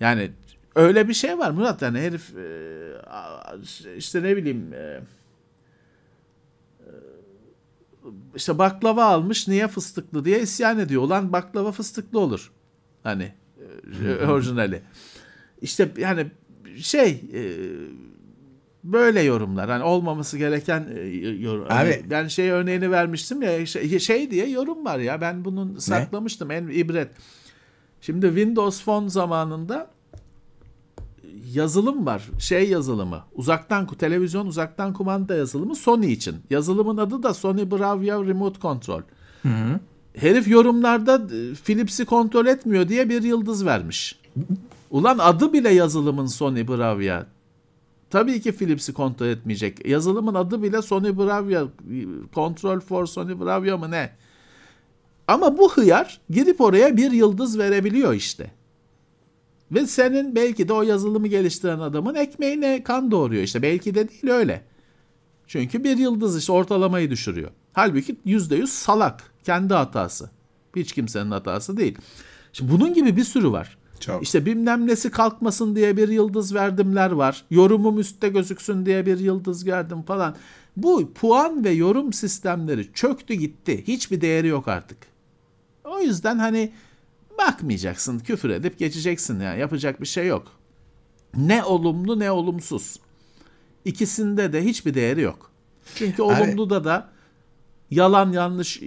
Yani 0.01 0.31
öyle 0.75 1.09
bir 1.09 1.15
şey 1.15 1.39
var 1.39 1.51
Murat 1.51 1.83
yani 1.83 2.01
herif 2.01 2.37
e, 2.37 3.97
işte 3.97 4.23
ne 4.23 4.37
bileyim 4.37 4.73
e, 4.75 4.77
e, 4.77 5.03
işte 8.37 8.59
baklava 8.59 9.05
almış 9.05 9.49
niye 9.49 9.69
fıstıklı 9.69 10.25
diye 10.25 10.41
isyan 10.41 10.79
ediyor. 10.79 11.03
Ulan 11.03 11.33
baklava 11.33 11.73
fıstıklı 11.73 12.19
olur. 12.19 12.53
Hani 13.03 13.35
orijinali. 14.29 14.83
İşte 15.63 15.93
yani 15.97 16.31
şey 16.79 17.25
e, 17.35 17.43
böyle 18.85 19.21
yorumlar. 19.21 19.71
Hani 19.71 19.83
olmaması 19.83 20.39
gereken 20.39 20.87
e, 20.97 21.01
yorum. 21.29 21.67
Hani 21.69 21.89
Abi- 21.89 22.11
ben 22.11 22.29
şey 22.29 22.51
örneğini 22.51 22.91
vermiştim 22.91 23.43
ya 23.43 23.67
şey, 23.67 23.99
şey 23.99 24.31
diye 24.31 24.49
yorum 24.49 24.85
var 24.85 24.99
ya 24.99 25.21
ben 25.21 25.45
bunun 25.45 25.79
saklamıştım 25.79 26.51
en 26.51 26.69
ibret. 26.69 27.09
Şimdi 28.01 28.27
Windows 28.27 28.85
Phone 28.85 29.09
zamanında 29.09 29.91
yazılım 31.53 32.07
var. 32.07 32.23
Şey 32.39 32.69
yazılımı. 32.69 33.23
Uzaktan 33.35 33.87
televizyon 33.87 34.47
uzaktan 34.47 34.93
kumanda 34.93 35.35
yazılımı 35.35 35.75
Sony 35.77 36.13
için. 36.13 36.37
Yazılımın 36.51 36.97
adı 36.97 37.23
da 37.23 37.35
Sony 37.35 37.71
Bravia 37.71 38.25
Remote 38.25 38.61
Control. 38.61 39.01
Herif 40.17 40.49
yorumlarda 40.49 41.15
e, 41.15 41.55
Philips'i 41.55 42.05
kontrol 42.05 42.47
etmiyor 42.47 42.89
diye 42.89 43.09
bir 43.09 43.23
yıldız 43.23 43.67
vermiş. 43.67 44.19
Ulan 44.95 45.19
adı 45.19 45.53
bile 45.53 45.69
yazılımın 45.69 46.27
Sony 46.27 46.69
Bravia. 46.69 47.27
Tabii 48.11 48.41
ki 48.41 48.53
Philips'i 48.53 48.93
kontrol 48.93 49.27
etmeyecek. 49.27 49.87
Yazılımın 49.87 50.35
adı 50.35 50.63
bile 50.63 50.83
Sony 50.83 51.19
Bravia. 51.19 51.65
Control 52.35 52.81
for 52.81 53.07
Sony 53.07 53.41
Bravia 53.41 53.77
mı 53.77 53.91
ne? 53.91 54.11
Ama 55.29 55.59
bu 55.59 55.73
hıyar 55.73 56.21
gidip 56.31 56.61
oraya 56.61 56.97
bir 56.97 57.11
yıldız 57.11 57.59
verebiliyor 57.59 58.15
işte. 58.15 58.51
Ve 59.73 59.87
senin 59.87 60.35
belki 60.35 60.69
de 60.69 60.73
o 60.73 60.83
yazılımı 60.83 61.27
geliştiren 61.27 61.79
adamın 61.79 62.15
ekmeğine 62.15 62.83
kan 62.83 63.11
doğuruyor 63.11 63.43
işte. 63.43 63.63
Belki 63.63 63.95
de 63.95 64.09
değil 64.09 64.29
öyle. 64.29 64.65
Çünkü 65.47 65.85
bir 65.85 65.97
yıldız 65.97 66.39
işte 66.39 66.53
ortalamayı 66.53 67.11
düşürüyor. 67.11 67.51
Halbuki 67.73 68.17
yüzde 68.25 68.57
yüz 68.57 68.73
salak. 68.73 69.33
Kendi 69.45 69.75
hatası. 69.75 70.31
Hiç 70.77 70.93
kimsenin 70.93 71.31
hatası 71.31 71.77
değil. 71.77 71.99
Şimdi 72.53 72.73
bunun 72.73 72.95
gibi 72.95 73.17
bir 73.17 73.25
sürü 73.25 73.53
var. 73.53 73.79
Çok. 74.05 74.23
İşte 74.23 74.47
bilmem 74.47 74.87
nesi 74.87 75.11
kalkmasın 75.11 75.77
diye 75.77 75.97
bir 75.97 76.09
yıldız 76.09 76.55
verdimler 76.55 77.11
var. 77.11 77.45
Yorumum 77.51 77.99
üstte 77.99 78.29
gözüksün 78.29 78.87
diye 78.87 79.07
bir 79.07 79.19
yıldız 79.19 79.67
verdim 79.67 80.03
falan. 80.03 80.37
Bu 80.77 81.13
puan 81.15 81.65
ve 81.65 81.71
yorum 81.71 82.13
sistemleri 82.13 82.93
çöktü 82.93 83.35
gitti. 83.35 83.85
Hiçbir 83.87 84.21
değeri 84.21 84.47
yok 84.47 84.69
artık. 84.69 84.99
O 85.85 86.01
yüzden 86.01 86.39
hani 86.39 86.73
bakmayacaksın, 87.39 88.19
küfür 88.19 88.51
edip 88.51 88.79
geçeceksin 88.79 89.41
yani 89.41 89.61
yapacak 89.61 90.01
bir 90.01 90.07
şey 90.07 90.27
yok. 90.27 90.47
Ne 91.37 91.65
olumlu 91.65 92.19
ne 92.19 92.31
olumsuz. 92.31 93.01
İkisinde 93.85 94.53
de 94.53 94.65
hiçbir 94.65 94.95
değeri 94.95 95.21
yok. 95.21 95.51
Çünkü 95.95 96.23
olumluda 96.23 96.85
da 96.85 97.09
yalan 97.95 98.33
yanlış 98.33 98.83
e, 98.83 98.87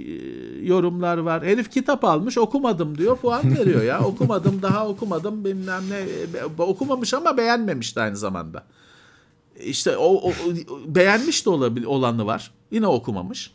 yorumlar 0.62 1.18
var. 1.18 1.46
Herif 1.46 1.72
kitap 1.72 2.04
almış 2.04 2.38
okumadım 2.38 2.98
diyor 2.98 3.18
puan 3.18 3.56
veriyor 3.56 3.84
ya. 3.84 4.04
okumadım 4.04 4.62
daha 4.62 4.88
okumadım 4.88 5.46
bilmem 5.46 5.84
ne 5.90 5.98
E, 6.40 6.62
okumamış 6.62 7.14
ama 7.14 7.38
beğenmemiş 7.38 7.96
de 7.96 8.02
aynı 8.02 8.18
zamanda. 8.18 8.64
İşte 9.60 9.98
o, 9.98 10.30
o- 10.30 10.34
beğenmiş 10.88 11.46
de 11.46 11.50
olabil, 11.50 11.84
olanı 11.84 12.26
var. 12.26 12.52
Yine 12.72 12.88
okumamış. 12.88 13.52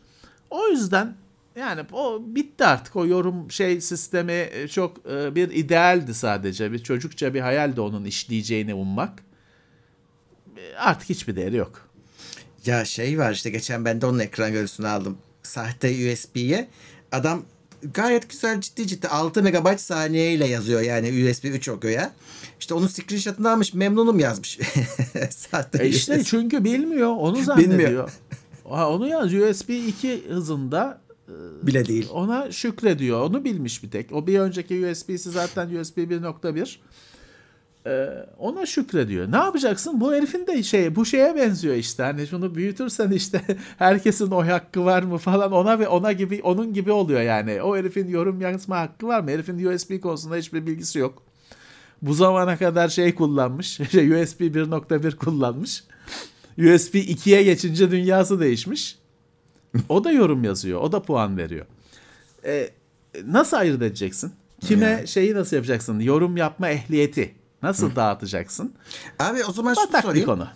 O 0.49 0.67
yüzden 0.67 1.15
yani 1.55 1.81
o 1.93 2.21
bitti 2.25 2.65
artık 2.65 2.95
o 2.95 3.05
yorum 3.05 3.51
şey 3.51 3.81
sistemi 3.81 4.31
e, 4.31 4.67
çok 4.67 5.05
bir 5.05 5.51
idealdi 5.51 6.13
sadece. 6.13 6.71
Bir 6.71 6.79
çocukça 6.79 7.33
bir 7.33 7.41
hayaldi 7.41 7.81
onun 7.81 8.05
işleyeceğini 8.05 8.73
ummak. 8.73 9.23
Artık 10.77 11.09
hiçbir 11.09 11.35
değeri 11.35 11.55
yok. 11.55 11.87
Ya 12.65 12.85
şey 12.85 13.19
var 13.19 13.31
işte 13.31 13.49
geçen 13.49 13.85
ben 13.85 14.01
de 14.01 14.05
onun 14.05 14.19
ekran 14.19 14.51
görüntüsünü 14.51 14.87
aldım. 14.87 15.17
Sahte 15.43 16.13
USB'ye. 16.13 16.67
Adam 17.11 17.41
gayet 17.93 18.29
güzel 18.29 18.61
ciddi 18.61 18.87
ciddi 18.87 19.07
6 19.07 19.43
MB 19.43 19.77
saniyeyle 19.77 20.47
yazıyor 20.47 20.81
yani 20.81 21.29
USB 21.29 21.45
3 21.45 21.69
okuyor 21.69 21.93
ya. 21.93 22.13
İşte 22.59 22.73
onun 22.73 22.87
screenshot'ını 22.87 23.51
almış 23.51 23.73
memnunum 23.73 24.19
yazmış. 24.19 24.59
Sahte 25.29 25.83
E 25.83 25.87
işte 25.89 26.13
USB. 26.15 26.25
çünkü 26.25 26.63
bilmiyor 26.63 27.09
onu 27.09 27.43
zannediyor. 27.43 27.79
Bilmiyor. 27.79 28.11
Ha, 28.69 28.89
onu 28.89 29.07
yaz 29.07 29.33
USB 29.33 29.69
2 29.69 30.23
hızında 30.29 31.01
bile 31.63 31.85
değil. 31.85 32.07
ona 32.11 32.51
şükrediyor. 32.51 33.21
Onu 33.21 33.43
bilmiş 33.43 33.83
bir 33.83 33.91
tek. 33.91 34.11
O 34.11 34.27
bir 34.27 34.39
önceki 34.39 34.85
USB'si 34.87 35.31
zaten 35.31 35.75
USB 35.75 35.97
1.1. 35.97 36.75
Ee, 37.87 38.25
ona 38.37 38.65
şükrediyor. 38.65 39.31
Ne 39.31 39.35
yapacaksın? 39.35 40.01
Bu 40.01 40.13
herifin 40.13 40.47
de 40.47 40.63
şey 40.63 40.95
bu 40.95 41.05
şeye 41.05 41.35
benziyor 41.35 41.75
işte. 41.75 42.03
Hani 42.03 42.27
şunu 42.27 42.55
büyütürsen 42.55 43.11
işte 43.11 43.41
herkesin 43.77 44.31
oy 44.31 44.47
hakkı 44.47 44.85
var 44.85 45.03
mı 45.03 45.17
falan 45.17 45.51
ona 45.51 45.79
ve 45.79 45.87
ona 45.87 46.11
gibi 46.11 46.41
onun 46.43 46.73
gibi 46.73 46.91
oluyor 46.91 47.21
yani. 47.21 47.61
O 47.61 47.77
herifin 47.77 48.07
yorum 48.07 48.41
yazma 48.41 48.79
hakkı 48.79 49.07
var 49.07 49.21
mı? 49.21 49.31
Herifin 49.31 49.65
USB 49.65 50.01
konusunda 50.01 50.35
hiçbir 50.35 50.65
bilgisi 50.65 50.99
yok. 50.99 51.23
Bu 52.01 52.13
zamana 52.13 52.57
kadar 52.57 52.89
şey 52.89 53.15
kullanmış. 53.15 53.67
Şey, 53.91 54.11
USB 54.11 54.41
1.1 54.41 55.15
kullanmış. 55.15 55.83
USB 56.57 56.95
2'ye 56.95 57.43
geçince 57.43 57.91
dünyası 57.91 58.39
değişmiş. 58.39 58.97
O 59.89 60.03
da 60.03 60.11
yorum 60.11 60.43
yazıyor. 60.43 60.81
O 60.81 60.91
da 60.91 61.01
puan 61.01 61.37
veriyor. 61.37 61.65
E, 62.45 62.69
nasıl 63.25 63.57
ayırt 63.57 63.81
edeceksin? 63.81 64.33
Kime 64.61 65.07
şeyi 65.07 65.33
nasıl 65.33 65.55
yapacaksın? 65.55 65.99
Yorum 65.99 66.37
yapma 66.37 66.69
ehliyeti 66.69 67.33
nasıl 67.63 67.95
dağıtacaksın? 67.95 68.73
Abi 69.19 69.43
o 69.45 69.51
zaman 69.51 69.73
şunu 69.73 70.01
sorayım. 70.01 70.25
konu. 70.25 70.47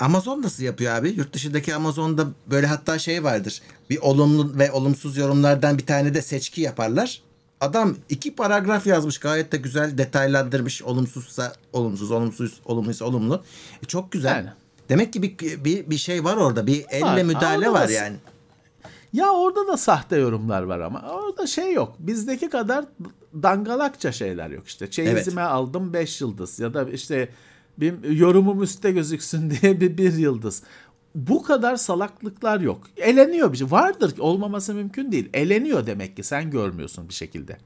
Amazon 0.00 0.42
nasıl 0.42 0.62
yapıyor 0.62 0.94
abi? 0.94 1.10
Yurt 1.10 1.32
dışındaki 1.32 1.74
Amazon'da 1.74 2.26
böyle 2.46 2.66
hatta 2.66 2.98
şey 2.98 3.24
vardır. 3.24 3.62
Bir 3.90 3.98
olumlu 3.98 4.58
ve 4.58 4.72
olumsuz 4.72 5.16
yorumlardan 5.16 5.78
bir 5.78 5.86
tane 5.86 6.14
de 6.14 6.22
seçki 6.22 6.60
yaparlar. 6.60 7.22
Adam 7.60 7.96
iki 8.08 8.34
paragraf 8.34 8.86
yazmış 8.86 9.18
gayet 9.18 9.52
de 9.52 9.56
güzel 9.56 9.98
detaylandırmış. 9.98 10.82
Olumsuzsa 10.82 11.52
olumsuz, 11.72 12.10
olumsuz, 12.10 12.60
olumluysa 12.64 13.04
olumlu. 13.04 13.42
E, 13.82 13.86
çok 13.86 14.12
güzel. 14.12 14.30
Yani. 14.36 14.48
Demek 14.88 15.12
ki 15.12 15.22
bir, 15.22 15.64
bir, 15.64 15.90
bir 15.90 15.96
şey 15.98 16.24
var 16.24 16.36
orada. 16.36 16.66
Bir 16.66 16.84
elle 16.90 17.02
Var. 17.04 17.22
müdahale 17.22 17.72
var 17.72 17.88
da- 17.88 17.92
yani. 17.92 18.16
Ya 19.12 19.30
orada 19.30 19.66
da 19.66 19.76
sahte 19.76 20.16
yorumlar 20.16 20.62
var 20.62 20.80
ama 20.80 21.00
orada 21.10 21.46
şey 21.46 21.72
yok. 21.72 21.94
Bizdeki 21.98 22.50
kadar 22.50 22.84
dangalakça 23.42 24.12
şeyler 24.12 24.50
yok 24.50 24.66
işte. 24.66 24.90
Çeyizime 24.90 25.42
aldım 25.42 25.92
5 25.92 26.20
yıldız 26.20 26.58
ya 26.60 26.74
da 26.74 26.90
işte 26.90 27.28
bir 27.78 28.10
yorumum 28.10 28.62
üstte 28.62 28.92
gözüksün 28.92 29.50
diye 29.62 29.80
bir, 29.80 29.98
bir 29.98 30.12
yıldız. 30.12 30.62
bu 31.14 31.42
kadar 31.42 31.76
salaklıklar 31.76 32.60
yok. 32.60 32.80
Eleniyor 32.96 33.52
bir 33.52 33.56
şey. 33.56 33.70
Vardır 33.70 34.18
olmaması 34.18 34.74
mümkün 34.74 35.12
değil. 35.12 35.28
Eleniyor 35.34 35.86
demek 35.86 36.16
ki 36.16 36.22
sen 36.22 36.50
görmüyorsun 36.50 37.08
bir 37.08 37.14
şekilde. 37.14 37.56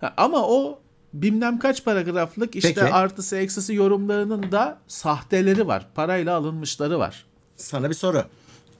Ha, 0.00 0.14
ama 0.16 0.48
o 0.48 0.80
bilmem 1.12 1.58
kaç 1.58 1.84
paragraflık 1.84 2.56
işte 2.56 2.74
Peki. 2.74 2.92
artısı 2.92 3.36
eksisi 3.36 3.74
yorumlarının 3.74 4.52
da 4.52 4.78
sahteleri 4.88 5.66
var. 5.66 5.88
Parayla 5.94 6.36
alınmışları 6.36 6.98
var. 6.98 7.26
Sana 7.56 7.90
bir 7.90 7.94
soru. 7.94 8.24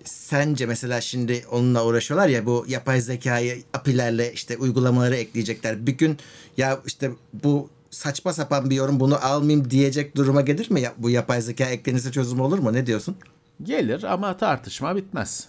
Sence 0.05 0.67
mesela 0.67 1.01
şimdi 1.01 1.45
onunla 1.51 1.85
uğraşıyorlar 1.87 2.29
ya 2.29 2.47
bu 2.47 2.65
yapay 2.69 3.01
zekayı 3.01 3.63
apilerle 3.75 4.33
işte 4.33 4.57
uygulamaları 4.57 5.17
ekleyecekler. 5.17 5.87
Bir 5.87 5.99
gün 5.99 6.19
ya 6.57 6.81
işte 6.87 7.11
bu 7.33 7.71
saçma 7.91 8.33
sapan 8.33 8.71
bir 8.71 8.77
yorum 8.77 9.01
bunu 9.01 9.25
almayayım 9.25 9.71
diyecek 9.71 10.17
duruma 10.17 10.41
gelir 10.41 10.71
mi? 10.71 10.81
Ya, 10.81 10.93
bu 10.99 11.11
yapay 11.11 11.41
zeka 11.43 11.65
eklenirse 11.65 12.13
çözüm 12.13 12.41
olur 12.41 12.59
mu? 12.59 12.73
Ne 12.73 12.87
diyorsun? 12.87 13.17
Gelir 13.63 14.03
ama 14.03 14.37
tartışma 14.37 14.97
bitmez. 14.97 15.47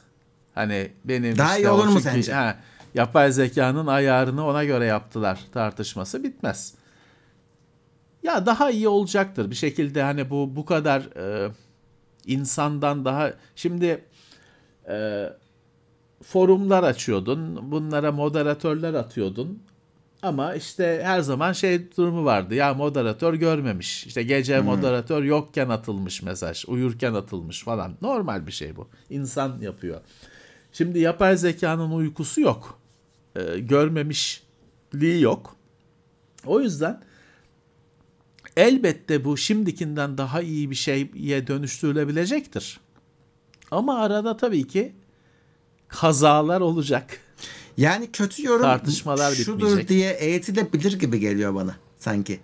Hani 0.55 0.91
benim 1.05 1.37
Daha 1.37 1.57
iyi 1.57 1.69
o 1.69 1.73
olur 1.73 1.85
mu 1.87 1.89
çünkü- 1.91 2.03
sence? 2.03 2.33
Ha, 2.33 2.57
yapay 2.93 3.31
zekanın 3.31 3.87
ayarını 3.87 4.45
ona 4.47 4.63
göre 4.63 4.85
yaptılar 4.85 5.39
tartışması 5.53 6.23
bitmez. 6.23 6.73
Ya 8.23 8.45
daha 8.45 8.71
iyi 8.71 8.87
olacaktır 8.87 9.49
bir 9.51 9.55
şekilde 9.55 10.01
hani 10.03 10.29
bu 10.29 10.55
bu 10.55 10.65
kadar 10.65 11.01
e, 11.01 11.51
insandan 12.25 13.05
daha 13.05 13.33
şimdi 13.55 14.01
e, 14.89 15.29
forumlar 16.23 16.83
açıyordun 16.83 17.71
bunlara 17.71 18.11
moderatörler 18.11 18.93
atıyordun 18.93 19.63
ama 20.21 20.55
işte 20.55 21.01
her 21.03 21.21
zaman 21.21 21.53
şey 21.53 21.91
durumu 21.97 22.25
vardı 22.25 22.55
ya 22.55 22.73
moderatör 22.73 23.33
görmemiş 23.33 24.07
işte 24.07 24.23
gece 24.23 24.61
moderatör 24.61 25.23
yokken 25.23 25.69
atılmış 25.69 26.21
mesaj 26.21 26.65
uyurken 26.67 27.13
atılmış 27.13 27.63
falan 27.63 27.95
normal 28.01 28.47
bir 28.47 28.51
şey 28.51 28.75
bu 28.75 28.87
insan 29.09 29.59
yapıyor. 29.61 30.01
Şimdi 30.71 30.99
yapay 30.99 31.37
zekanın 31.37 31.91
uykusu 31.91 32.41
yok 32.41 32.79
e, 33.35 33.59
görmemişliği 33.59 35.21
yok 35.21 35.55
o 36.45 36.61
yüzden 36.61 37.01
elbette 38.57 39.25
bu 39.25 39.37
şimdikinden 39.37 40.17
daha 40.17 40.41
iyi 40.41 40.71
bir 40.71 40.75
şeye 40.75 41.47
dönüştürülebilecektir. 41.47 42.79
Ama 43.75 43.99
arada 43.99 44.37
tabii 44.37 44.67
ki 44.67 44.95
kazalar 45.87 46.61
olacak. 46.61 47.19
Yani 47.77 48.11
kötü 48.11 48.45
yorum 48.45 48.61
Tartışmalar 48.61 49.31
şudur 49.31 49.57
bitmeyecek. 49.57 49.89
diye 49.89 50.13
eğitilebilir 50.13 50.99
gibi 50.99 51.19
geliyor 51.19 51.55
bana 51.55 51.75
sanki. 51.97 52.39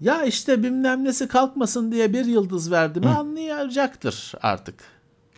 Ya 0.00 0.24
işte 0.24 0.62
bilmem 0.62 1.04
nesi 1.04 1.28
kalkmasın 1.28 1.92
diye 1.92 2.12
bir 2.12 2.24
yıldız 2.24 2.70
verdi 2.70 3.00
mi 3.00 3.08
anlayacaktır 3.08 4.32
artık. 4.42 4.74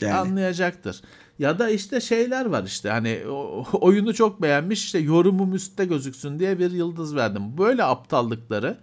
Yani. 0.00 0.14
Anlayacaktır. 0.14 1.02
Ya 1.38 1.58
da 1.58 1.70
işte 1.70 2.00
şeyler 2.00 2.46
var 2.46 2.64
işte 2.64 2.90
hani 2.90 3.22
oyunu 3.72 4.14
çok 4.14 4.42
beğenmiş 4.42 4.84
işte 4.84 4.98
yorumum 4.98 5.54
üstte 5.54 5.84
gözüksün 5.84 6.38
diye 6.38 6.58
bir 6.58 6.70
yıldız 6.70 7.16
verdim. 7.16 7.58
Böyle 7.58 7.84
aptallıkları 7.84 8.78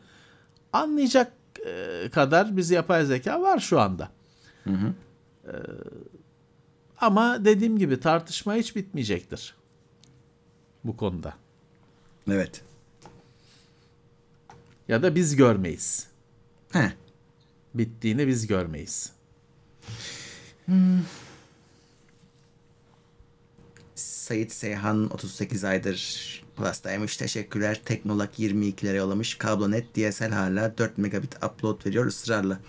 anlayacak 0.73 1.31
e, 1.65 2.09
kadar 2.09 2.57
biz 2.57 2.71
yapay 2.71 3.05
zeka 3.05 3.41
var 3.41 3.59
şu 3.59 3.79
anda. 3.79 4.09
E, 5.45 5.53
ama 6.97 7.45
dediğim 7.45 7.77
gibi 7.77 7.99
tartışma 7.99 8.55
hiç 8.55 8.75
bitmeyecektir 8.75 9.55
bu 10.83 10.97
konuda. 10.97 11.33
Evet. 12.31 12.61
Ya 14.87 15.03
da 15.03 15.15
biz 15.15 15.35
görmeyiz. 15.35 16.07
Heh. 16.71 16.91
Bittiğini 17.73 18.27
biz 18.27 18.47
görmeyiz. 18.47 19.13
Sayit 23.95 24.51
Seyhan 24.51 25.13
38 25.13 25.63
aydır 25.63 26.41
Plus'taymış. 26.57 27.17
Teşekkürler. 27.17 27.81
Teknolak 27.85 28.39
22 28.39 28.87
lira 28.87 28.97
yollamış. 28.97 29.35
Kablonet 29.35 29.95
DSL 29.95 30.31
hala 30.31 30.77
4 30.77 30.97
megabit 30.97 31.35
upload 31.43 31.85
veriyor 31.85 32.05
ısrarla. 32.05 32.59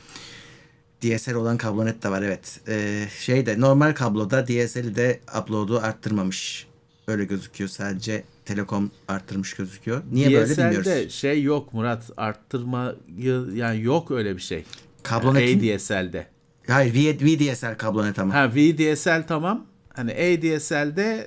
DSL 1.02 1.34
olan 1.34 1.56
kablonet 1.56 2.02
de 2.02 2.08
var 2.10 2.22
evet. 2.22 2.60
Ee, 2.68 3.04
şeyde 3.18 3.60
normal 3.60 3.92
kabloda 3.94 4.46
DSL'i 4.46 4.94
de 4.96 5.20
upload'u 5.40 5.78
arttırmamış. 5.78 6.66
Öyle 7.06 7.24
gözüküyor 7.24 7.70
sadece 7.70 8.24
Telekom 8.44 8.90
arttırmış 9.08 9.54
gözüküyor. 9.54 10.02
Niye 10.12 10.32
böyle 10.32 10.50
bilmiyoruz. 10.52 10.86
DSL'de 10.86 11.08
şey 11.08 11.42
yok 11.42 11.74
Murat 11.74 12.10
arttırmayı 12.16 12.94
yani 13.54 13.82
yok 13.82 14.10
öyle 14.10 14.36
bir 14.36 14.42
şey. 14.42 14.64
Kablonetin- 15.04 15.74
ADSL'de. 15.76 16.26
Hayır 16.66 16.94
V- 16.94 17.26
VDSL 17.26 17.76
kablonet 17.78 18.18
ama. 18.18 18.34
Ha 18.34 18.50
VDSL 18.54 19.26
tamam. 19.28 19.66
Hani 19.94 20.12
ADSL'de 20.12 21.26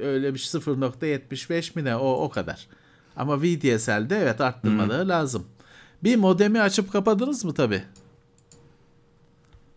e, 0.00 0.04
öyle 0.04 0.34
bir 0.34 0.38
şey 0.38 0.60
0.75 0.60 1.76
mi 1.78 1.84
ne 1.84 1.96
o 1.96 2.12
o 2.12 2.30
kadar. 2.30 2.66
Ama 3.16 3.42
VDSL'de 3.42 4.18
evet 4.18 4.40
arttırmaları 4.40 5.08
lazım. 5.08 5.44
Bir 6.04 6.16
modemi 6.16 6.60
açıp 6.60 6.92
kapadınız 6.92 7.44
mı 7.44 7.54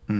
tabi? 0.08 0.20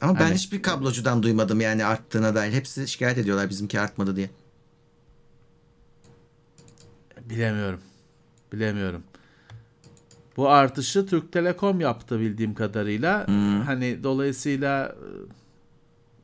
Ama 0.00 0.14
ben 0.14 0.24
Hani- 0.24 0.34
hiçbir 0.34 0.62
kablocudan 0.62 1.22
duymadım 1.22 1.60
yani 1.60 1.84
arttığına 1.84 2.34
dair. 2.34 2.52
Hepsi 2.52 2.88
şikayet 2.88 3.18
ediyorlar 3.18 3.50
bizimki 3.50 3.80
artmadı 3.80 4.16
diye. 4.16 4.30
Bilemiyorum. 7.30 7.80
Bilemiyorum. 8.52 9.02
Bu 10.36 10.48
artışı 10.48 11.06
Türk 11.06 11.32
Telekom 11.32 11.80
yaptı 11.80 12.20
bildiğim 12.20 12.54
kadarıyla. 12.54 13.26
Hani 13.66 14.04
dolayısıyla 14.04 14.86
e, 14.88 15.06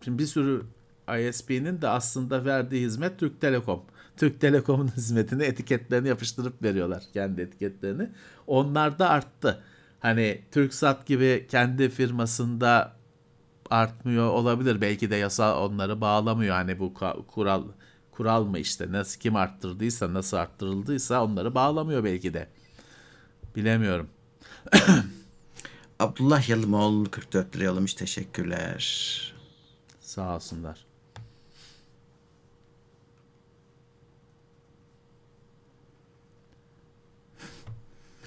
şimdi 0.05 0.19
bir 0.19 0.27
sürü 0.27 0.63
ISP'nin 1.21 1.83
de 1.83 1.89
aslında 1.89 2.45
verdiği 2.45 2.87
hizmet 2.87 3.19
Türk 3.19 3.41
Telekom. 3.41 3.83
Türk 4.17 4.41
Telekom'un 4.41 4.89
hizmetini 4.97 5.43
etiketlerini 5.43 6.09
yapıştırıp 6.09 6.63
veriyorlar 6.63 7.03
kendi 7.13 7.41
etiketlerini. 7.41 8.11
Onlar 8.47 8.99
da 8.99 9.09
arttı. 9.09 9.63
Hani 10.01 10.43
TürkSat 10.51 11.07
gibi 11.07 11.47
kendi 11.51 11.89
firmasında 11.89 12.97
artmıyor 13.71 14.31
olabilir. 14.31 14.81
Belki 14.81 15.11
de 15.11 15.17
yasa 15.17 15.61
onları 15.61 16.01
bağlamıyor. 16.01 16.55
Hani 16.55 16.79
bu 16.79 16.95
kural 17.27 17.65
kural 18.13 18.45
mı 18.45 18.59
işte 18.59 18.93
nasıl 18.93 19.21
kim 19.21 19.37
arttırdıysa 19.37 20.15
nasıl 20.15 20.37
arttırıldıysa 20.37 21.25
onları 21.25 21.55
bağlamıyor 21.55 22.05
belki 22.05 22.35
de. 22.35 22.49
Bilemiyorum. 23.57 24.09
Abdullah 25.99 26.49
Yalımoğlu 26.49 27.11
44 27.11 27.57
lira 27.57 27.65
yollamış. 27.65 27.95
Teşekkürler. 27.95 29.35
Sağ 30.01 30.35
olsunlar. 30.35 30.86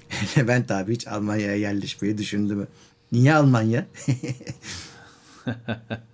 Levent 0.37 0.71
abi 0.71 0.93
hiç 0.93 1.07
Almanya'ya 1.07 1.55
yerleşmeyi 1.55 2.17
düşündü 2.17 2.55
mü? 2.55 2.67
Niye 3.11 3.33
Almanya? 3.35 3.85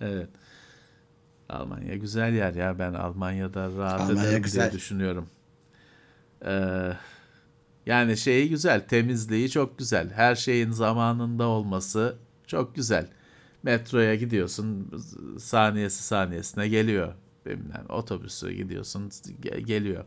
Evet. 0.02 0.30
Almanya 1.50 1.96
güzel 1.96 2.34
yer 2.34 2.54
ya. 2.54 2.80
Ben 2.80 2.94
Almanya'da 2.94 3.70
rahat 3.78 4.02
Almanya 4.02 4.30
ederim 4.30 4.44
güzel. 4.44 4.62
diye 4.64 4.72
düşünüyorum. 4.72 5.28
Ee, 6.46 6.92
yani 7.86 8.18
şeyi 8.18 8.50
güzel. 8.50 8.88
Temizliği 8.88 9.50
çok 9.50 9.78
güzel. 9.80 10.12
Her 10.14 10.36
şeyin 10.36 10.72
zamanında 10.72 11.44
olması 11.48 12.16
çok 12.48 12.76
güzel. 12.76 13.08
Metroya 13.64 14.16
gidiyorsun 14.16 14.92
saniyesi 15.40 16.04
saniyesine 16.04 16.68
geliyor. 16.68 17.14
Bilmem, 17.46 17.86
otobüsü 17.90 18.52
gidiyorsun 18.52 19.10
ge- 19.42 19.60
geliyor. 19.60 20.06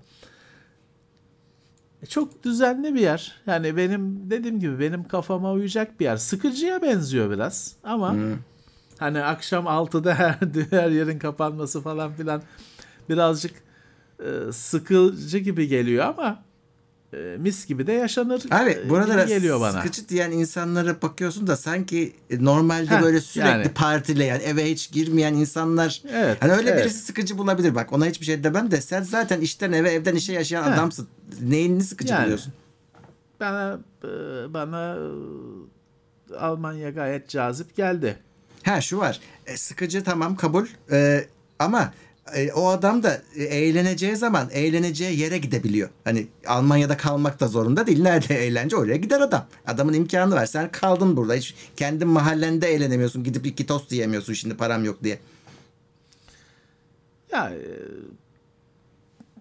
Çok 2.08 2.44
düzenli 2.44 2.94
bir 2.94 3.00
yer. 3.00 3.40
Yani 3.46 3.76
benim 3.76 4.30
dediğim 4.30 4.60
gibi 4.60 4.80
benim 4.80 5.08
kafama 5.08 5.52
uyacak 5.52 6.00
bir 6.00 6.04
yer. 6.04 6.16
Sıkıcıya 6.16 6.82
benziyor 6.82 7.30
biraz 7.30 7.76
ama 7.84 8.14
hani 8.98 9.22
akşam 9.22 9.64
6'da 9.64 10.14
her, 10.18 10.38
her 10.70 10.90
yerin 10.90 11.18
kapanması 11.18 11.80
falan 11.80 12.12
filan 12.12 12.42
birazcık 13.08 13.52
e, 14.20 14.52
sıkıcı 14.52 15.38
gibi 15.38 15.68
geliyor 15.68 16.04
ama 16.04 16.42
mis 17.38 17.66
gibi 17.66 17.86
de 17.86 17.92
yaşanır 17.92 18.42
Abi 18.50 18.70
e, 18.70 18.90
burada 18.90 19.14
gibi 19.22 19.28
geliyor 19.28 19.60
bana. 19.60 19.72
sıkıcı 19.82 20.08
diyen 20.08 20.30
insanlara 20.30 21.02
bakıyorsun 21.02 21.46
da 21.46 21.56
sanki 21.56 22.16
normalde 22.40 22.90
Heh, 22.90 23.02
böyle 23.02 23.20
sürekli 23.20 23.48
yani. 23.50 23.68
partileyen, 23.68 24.40
eve 24.44 24.70
hiç 24.70 24.92
girmeyen 24.92 25.34
insanlar. 25.34 26.02
Evet, 26.12 26.36
Hani 26.40 26.52
öyle 26.52 26.70
evet. 26.70 26.84
birisi 26.84 26.98
sıkıcı 26.98 27.38
bulabilir 27.38 27.74
bak. 27.74 27.92
Ona 27.92 28.06
hiçbir 28.06 28.26
şey 28.26 28.44
demem 28.44 28.70
de 28.70 28.80
sen 28.80 29.02
zaten 29.02 29.40
işten 29.40 29.72
eve, 29.72 29.90
evden 29.90 30.14
işe 30.14 30.32
yaşayan 30.32 30.62
Heh. 30.62 30.72
adamsın. 30.74 31.08
Neyini 31.42 31.82
sıkıcı 31.84 32.12
Yani. 32.12 32.22
buluyorsun? 32.22 32.52
Bana 33.40 33.78
e, 34.04 34.08
bana 34.54 34.96
e, 36.30 36.34
Almanya 36.36 36.90
gayet 36.90 37.28
cazip 37.28 37.76
geldi. 37.76 38.16
Ha 38.62 38.80
şu 38.80 38.98
var. 38.98 39.20
E, 39.46 39.56
sıkıcı 39.56 40.04
tamam 40.04 40.36
kabul. 40.36 40.66
E, 40.92 41.26
ama 41.58 41.92
e, 42.34 42.52
o 42.52 42.68
adam 42.68 43.02
da 43.02 43.22
e, 43.36 43.44
eğleneceği 43.44 44.16
zaman 44.16 44.48
eğleneceği 44.52 45.20
yere 45.20 45.38
gidebiliyor. 45.38 45.88
Hani 46.04 46.26
Almanya'da 46.46 46.96
kalmak 46.96 47.40
da 47.40 47.48
zorunda 47.48 47.86
değil. 47.86 48.02
Nerede 48.02 48.46
eğlence 48.46 48.76
oraya 48.76 48.96
gider 48.96 49.20
adam. 49.20 49.46
Adamın 49.66 49.92
imkanı 49.92 50.34
var. 50.34 50.46
Sen 50.46 50.72
kaldın 50.72 51.16
burada. 51.16 51.34
Hiç 51.34 51.54
kendi 51.76 52.04
mahallende 52.04 52.68
eğlenemiyorsun. 52.68 53.24
Gidip 53.24 53.46
iki 53.46 53.66
tost 53.66 53.92
yiyemiyorsun 53.92 54.32
şimdi 54.32 54.56
param 54.56 54.84
yok 54.84 55.04
diye. 55.04 55.18
Ya 57.32 57.50
e, 57.50 57.62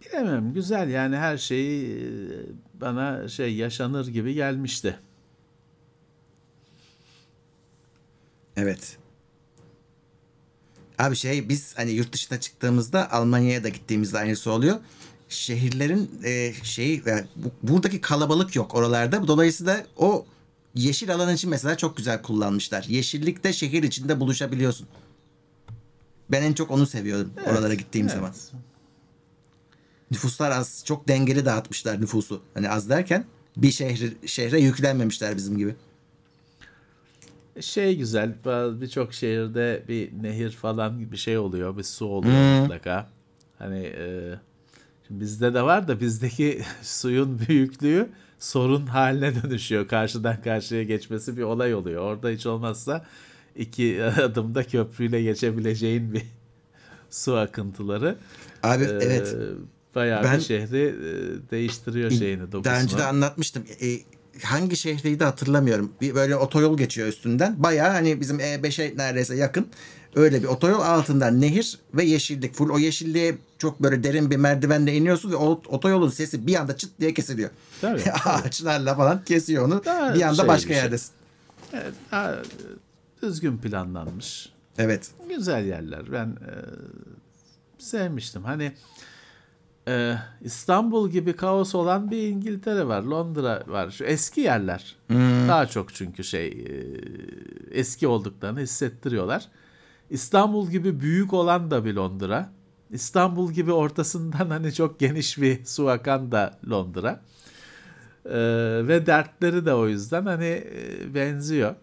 bilemem 0.06 0.54
güzel 0.54 0.90
yani 0.90 1.18
her 1.18 1.38
şey 1.38 1.92
e, 1.94 2.00
bana 2.74 3.28
şey 3.28 3.56
yaşanır 3.56 4.08
gibi 4.08 4.34
gelmişti. 4.34 5.00
Evet. 8.58 8.98
Abi 11.00 11.16
şey 11.16 11.50
biz 11.50 11.74
hani 11.78 11.92
yurt 11.92 12.14
dışına 12.14 12.40
çıktığımızda 12.40 13.12
Almanya'ya 13.12 13.64
da 13.64 13.70
gittiğimizde 13.70 14.18
aynısı 14.18 14.52
oluyor. 14.52 14.78
Şehirlerin 15.30 16.12
e, 16.24 16.54
şeyi 16.64 17.04
yani 17.06 17.26
bu- 17.36 17.74
buradaki 17.74 18.02
kalabalık 18.02 18.56
yok 18.56 18.76
oralarda. 18.76 19.28
Dolayısıyla 19.28 19.86
o 19.98 20.26
yeşil 20.76 21.14
alan 21.14 21.36
için 21.36 21.50
mesela 21.50 21.78
çok 21.78 21.98
güzel 21.98 22.22
kullanmışlar. 22.22 22.84
Yeşillikte 22.84 23.54
şehir 23.54 23.84
içinde 23.84 24.20
buluşabiliyorsun. 24.20 24.88
Ben 26.32 26.44
en 26.44 26.54
çok 26.54 26.72
onu 26.72 26.88
seviyorum 26.88 27.34
oralara 27.48 27.74
gittiğim 27.74 28.10
zaman. 28.10 28.34
Nüfuslar 30.12 30.52
az. 30.52 30.82
Çok 30.86 31.08
dengeli 31.08 31.46
dağıtmışlar 31.46 32.02
nüfusu. 32.02 32.42
Hani 32.54 32.70
az 32.70 32.90
derken 32.90 33.26
bir 33.58 33.72
şehri, 33.72 34.14
şehre 34.28 34.60
yüklenmemişler 34.60 35.38
bizim 35.38 35.58
gibi. 35.58 35.76
Şey 37.62 37.98
güzel 37.98 38.34
bazı- 38.46 38.82
birçok 38.82 39.14
şehirde 39.14 39.84
bir 39.88 40.10
nehir 40.24 40.52
falan 40.52 41.12
bir 41.12 41.18
şey 41.18 41.38
oluyor 41.38 41.78
bir 41.78 41.84
su 41.84 42.06
oluyor 42.06 42.62
mutlaka. 42.62 43.10
Hani 43.60 43.80
e, 43.98 44.36
şimdi 45.08 45.22
bizde 45.22 45.54
de 45.54 45.62
var 45.62 45.88
da 45.88 46.00
bizdeki 46.00 46.62
suyun 46.82 47.40
büyüklüğü 47.48 48.10
sorun 48.40 48.86
haline 48.86 49.44
dönüşüyor. 49.44 49.88
Karşıdan 49.88 50.42
karşıya 50.42 50.84
geçmesi 50.84 51.38
bir 51.38 51.44
olay 51.44 51.74
oluyor. 51.74 52.02
Orada 52.02 52.30
hiç 52.30 52.46
olmazsa 52.46 53.06
iki 53.56 54.04
adımda 54.24 54.64
köprüyle 54.64 55.22
geçebileceğin 55.24 56.14
bir 56.14 56.24
su 57.10 57.36
akıntıları. 57.36 58.16
Abi 58.64 58.84
e, 58.84 58.88
evet. 58.88 59.36
Bayağı 59.96 60.24
Ben- 60.24 60.38
bir 60.38 60.44
şehri 60.44 60.80
e, 60.84 61.50
değiştiriyor 61.52 62.12
şeyini 62.12 62.42
dokusunu. 62.42 62.64
Daha 62.64 62.82
önce 62.82 62.98
de 62.98 63.04
anlatmıştım. 63.04 63.64
E, 63.82 63.88
hangi 64.44 64.78
şehriydi 64.78 65.24
hatırlamıyorum. 65.24 65.94
Bir 66.02 66.16
böyle 66.16 66.36
otoyol 66.36 66.78
geçiyor 66.78 67.08
üstünden. 67.08 67.64
Bayağı 67.64 67.90
hani 67.92 68.22
bizim 68.22 68.40
E5'e 68.40 68.98
neredeyse 68.98 69.36
yakın. 69.36 69.68
Öyle 70.16 70.44
bir 70.44 70.48
otoyol 70.48 70.82
altından 70.82 71.42
nehir 71.42 71.80
ve 71.94 72.04
yeşillik. 72.04 72.54
Full 72.56 72.70
o 72.70 72.78
yeşilliğe 72.80 73.38
çok 73.58 73.84
böyle 73.84 74.04
derin 74.04 74.32
bir 74.32 74.38
merdivenle 74.38 74.96
iniyorsun 74.96 75.32
ve 75.32 75.36
o 75.36 75.62
otoyolun 75.68 76.10
sesi 76.10 76.48
bir 76.48 76.56
anda 76.56 76.78
çıt 76.78 76.92
diye 77.00 77.14
kesiliyor. 77.14 77.50
Tabii, 77.82 78.12
Ağaçlarla 78.26 78.96
falan 78.96 79.24
kesiyor 79.26 79.66
onu. 79.66 79.86
Daha 79.86 80.16
bir 80.16 80.22
anda 80.22 80.36
şey 80.36 80.48
başka 80.48 80.70
bir 80.70 80.74
şey. 80.74 80.84
yerdesin. 80.84 81.12
Evet, 81.74 81.94
daha, 82.12 82.36
düzgün 83.22 83.58
planlanmış. 83.58 84.50
Evet. 84.78 85.12
Güzel 85.30 85.66
yerler. 85.66 86.12
Ben 86.12 86.26
e, 86.28 86.54
sevmiştim. 87.78 88.44
Hani 88.44 88.72
e, 89.88 90.18
İstanbul 90.42 91.10
gibi 91.10 91.34
kaos 91.34 91.76
olan 91.76 92.12
bir 92.12 92.28
İngiltere 92.28 92.88
var. 92.88 93.04
Londra 93.04 93.64
var. 93.68 93.92
Şu 93.92 94.04
eski 94.04 94.42
yerler. 94.42 94.96
Daha 95.48 95.66
çok 95.66 95.94
çünkü 95.94 96.24
şey 96.24 96.48
e, 96.48 96.86
eski 97.72 98.08
olduklarını 98.08 98.60
hissettiriyorlar. 98.60 99.48
İstanbul 100.10 100.70
gibi 100.70 101.00
büyük 101.00 101.34
olan 101.34 101.72
da 101.72 101.86
bir 101.86 101.94
Londra. 101.94 102.50
İstanbul 102.92 103.52
gibi 103.52 103.72
ortasından 103.72 104.50
hani 104.50 104.74
çok 104.74 105.00
geniş 105.00 105.38
bir 105.38 105.66
su 105.66 105.90
akan 105.90 106.32
da 106.32 106.60
Londra. 106.70 107.22
E, 108.26 108.38
ve 108.88 109.06
dertleri 109.06 109.66
de 109.66 109.74
o 109.74 109.88
yüzden 109.88 110.26
hani 110.26 110.46
e, 110.46 111.14
benziyor. 111.14 111.76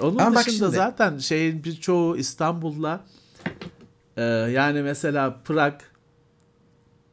Onun 0.00 0.18
Ama 0.18 0.40
dışında 0.40 0.70
zaten 0.70 1.18
şeyin 1.18 1.64
birçoğu 1.64 2.16
İstanbul'la 2.16 3.00
e, 4.16 4.22
yani 4.24 4.82
mesela 4.82 5.36
Prag 5.44 5.74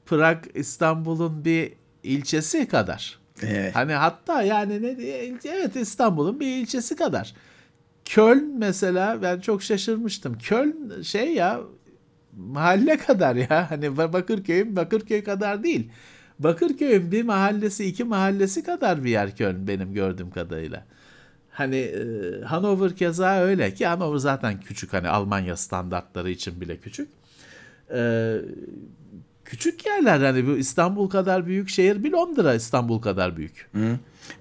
Prag 0.06 0.38
İstanbul'un 0.54 1.46
bir 1.46 1.74
ilçesi 2.04 2.68
kadar. 2.68 3.20
Evet. 3.42 3.76
Hani 3.76 3.94
hatta 3.94 4.42
yani 4.42 4.82
ne 4.82 4.98
diye 4.98 5.36
evet 5.46 5.76
İstanbul'un 5.76 6.40
bir 6.40 6.48
ilçesi 6.48 6.96
kadar. 6.96 7.34
Köln 8.06 8.58
mesela 8.58 9.22
ben 9.22 9.40
çok 9.40 9.64
şaşırmıştım. 9.64 10.38
Köln 10.38 11.02
şey 11.02 11.34
ya 11.34 11.60
mahalle 12.38 12.98
kadar 12.98 13.36
ya. 13.36 13.72
Hani 13.72 13.98
Bakırköy'ün 13.98 14.76
Bakırköy 14.76 15.24
kadar 15.24 15.64
değil. 15.64 15.90
Bakırköy'ün 16.40 17.12
bir 17.12 17.24
mahallesi 17.24 17.86
iki 17.86 18.04
mahallesi 18.04 18.64
kadar 18.64 19.04
bir 19.04 19.10
yer 19.10 19.36
Köln 19.36 19.68
benim 19.68 19.94
gördüğüm 19.94 20.32
kadarıyla. 20.32 20.86
Hani 21.52 21.76
e, 21.76 22.42
Hanover 22.42 22.96
keza 22.96 23.40
öyle 23.40 23.74
ki 23.74 23.86
Hanover 23.88 24.18
zaten 24.18 24.60
küçük 24.60 24.94
hani 24.94 25.10
Almanya 25.10 25.58
standartları 25.58 26.30
için 26.30 26.62
bile 26.62 26.78
küçük. 26.78 27.10
E, 27.94 28.36
küçük 29.54 29.86
yerler 29.86 30.20
hani 30.22 30.48
bu 30.48 30.58
İstanbul 30.58 31.10
kadar 31.10 31.46
büyük 31.46 31.70
şehir 31.70 32.04
bir 32.04 32.12
Londra 32.12 32.54
İstanbul 32.54 33.02
kadar 33.02 33.38
büyük. 33.38 33.70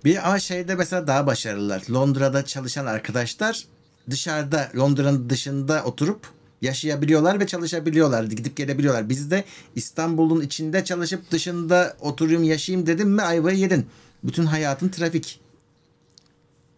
Bir 0.05 0.27
ama 0.29 0.39
şeyde 0.39 0.75
mesela 0.75 1.07
daha 1.07 1.27
başarılılar. 1.27 1.83
Londra'da 1.91 2.45
çalışan 2.45 2.87
arkadaşlar 2.87 3.65
dışarıda 4.11 4.69
Londra'nın 4.77 5.31
dışında 5.31 5.85
oturup 5.85 6.27
yaşayabiliyorlar 6.63 7.41
ve 7.41 7.47
çalışabiliyorlar. 7.47 8.25
Gidip 8.25 8.57
gelebiliyorlar. 8.57 9.09
Bizde 9.09 9.45
İstanbul'un 9.75 10.41
içinde 10.41 10.85
çalışıp 10.85 11.31
dışında 11.31 11.97
oturayım 12.01 12.43
yaşayayım 12.43 12.87
dedim 12.87 13.11
mi 13.11 13.23
ayvayı 13.23 13.59
yedin. 13.59 13.87
Bütün 14.25 14.45
hayatın 14.45 14.89
trafik. 14.89 15.41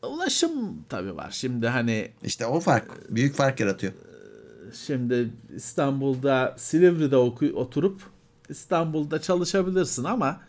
Ulaşım 0.02 0.85
tabii 0.89 1.16
var. 1.16 1.31
Şimdi 1.31 1.66
hani 1.69 2.09
İşte 2.24 2.47
o 2.47 2.61
fark. 2.61 3.15
Büyük 3.15 3.35
fark 3.35 3.61
yaratıyor. 3.61 3.93
şimdi 4.86 5.31
İstanbul'da 5.56 6.55
Silivri'de 6.59 7.16
oku- 7.16 7.52
oturup 7.55 8.14
İstanbul'da 8.49 9.21
çalışabilirsin 9.21 10.05
ama 10.05 10.41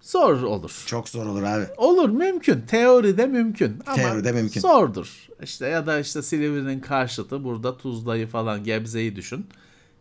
zor 0.00 0.42
olur. 0.42 0.82
Çok 0.86 1.08
zor 1.08 1.26
olur 1.26 1.42
abi. 1.42 1.64
Olur 1.76 2.08
mümkün. 2.08 2.60
Teoride 2.60 3.26
mümkün. 3.26 3.78
Ama 3.86 3.96
Teoride 3.96 4.32
mümkün. 4.32 4.60
Zordur. 4.60 5.28
İşte 5.42 5.66
ya 5.66 5.86
da 5.86 5.98
işte 5.98 6.22
Silivri'nin 6.22 6.80
karşıtı 6.80 7.44
burada 7.44 7.76
Tuzla'yı 7.76 8.26
falan 8.26 8.64
Gebze'yi 8.64 9.16
düşün. 9.16 9.46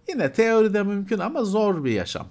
Yine 0.10 0.34
teoride 0.34 0.84
mümkün 0.84 1.20
ama 1.20 1.44
zor 1.44 1.84
bir 1.86 1.92
yaşam. 1.92 2.28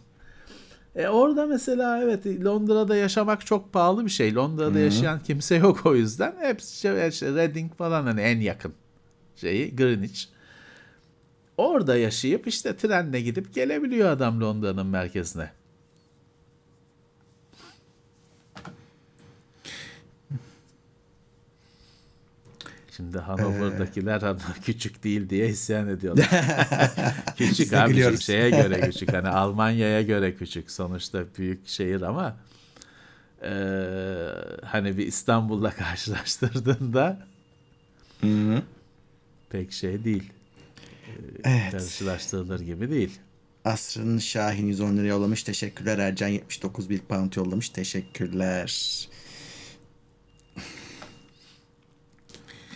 E 0.97 1.09
orada 1.09 1.47
mesela 1.47 2.03
evet 2.03 2.27
Londra'da 2.27 2.97
yaşamak 2.97 3.47
çok 3.47 3.73
pahalı 3.73 4.05
bir 4.05 4.11
şey. 4.11 4.35
Londra'da 4.35 4.79
yaşayan 4.79 5.21
kimse 5.23 5.55
yok 5.57 5.87
o 5.87 5.95
yüzden. 5.95 6.35
Hepsi 6.41 6.89
işte 7.11 7.35
Reading 7.35 7.75
falan 7.75 8.05
hani 8.05 8.21
en 8.21 8.41
yakın 8.41 8.73
şeyi 9.37 9.77
Greenwich. 9.77 10.25
Orada 11.57 11.97
yaşayıp 11.97 12.47
işte 12.47 12.77
trenle 12.77 13.21
gidip 13.21 13.55
gelebiliyor 13.55 14.11
adam 14.11 14.41
Londra'nın 14.41 14.87
merkezine. 14.87 15.51
Şimdi 22.97 23.19
Hanover'dakiler 23.19 24.21
hani 24.23 24.39
küçük 24.65 25.05
değil 25.05 25.31
diye 25.31 25.49
isyan 25.49 25.89
ediyorlar. 25.89 26.29
Küçük 27.37 27.73
abi 27.73 27.95
şeye 28.21 28.51
göre 28.51 28.81
küçük. 28.81 29.13
Hani 29.13 29.29
Almanya'ya 29.29 30.03
göre 30.03 30.35
küçük. 30.35 30.71
Sonuçta 30.71 31.25
büyük 31.39 31.69
şehir 31.69 32.03
ama 32.03 32.37
eee, 33.43 34.29
hani 34.65 34.97
bir 34.99 35.07
İstanbul'la 35.07 35.71
karşılaştırdığında 35.77 37.27
pek 39.51 39.73
şey 39.73 40.05
değil. 40.05 40.33
Evet. 41.45 41.73
Karşılaştırılır 41.73 42.61
gibi 42.61 42.91
değil. 42.91 43.19
Asrın 43.65 44.19
Şahin 44.19 44.67
110 44.67 44.97
lira 44.97 45.07
yollamış. 45.07 45.43
Teşekkürler. 45.43 45.99
Ercan 45.99 46.29
79 46.29 46.91
bir 46.91 46.99
pound 46.99 47.33
yollamış. 47.37 47.69
Teşekkürler. 47.69 49.09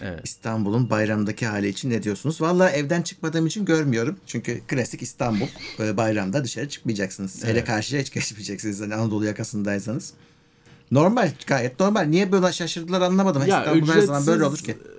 Evet. 0.00 0.20
İstanbul'un 0.24 0.90
bayramdaki 0.90 1.46
hali 1.46 1.68
için 1.68 1.90
ne 1.90 2.02
diyorsunuz? 2.02 2.40
Valla 2.40 2.70
evden 2.70 3.02
çıkmadığım 3.02 3.46
için 3.46 3.64
görmüyorum. 3.64 4.16
Çünkü 4.26 4.60
klasik 4.68 5.02
İstanbul. 5.02 5.46
Böyle 5.78 5.96
bayramda 5.96 6.44
dışarı 6.44 6.68
çıkmayacaksınız. 6.68 7.44
Hele 7.44 7.64
karşıya 7.64 8.02
hiç 8.02 8.12
geçmeyeceksiniz. 8.12 8.80
Hani 8.80 8.94
Anadolu 8.94 9.24
yakasındaysanız. 9.24 10.12
Normal 10.90 11.32
gayet 11.46 11.80
normal. 11.80 12.02
Niye 12.02 12.32
böyle 12.32 12.52
şaşırdılar 12.52 13.00
anlamadım. 13.00 13.46
Ya 13.46 13.60
İstanbul 13.60 13.88
her 13.88 14.00
zaman 14.00 14.26
böyle 14.26 14.44
olur 14.44 14.58
ücretsiz, 14.58 14.82
ki. 14.82 14.97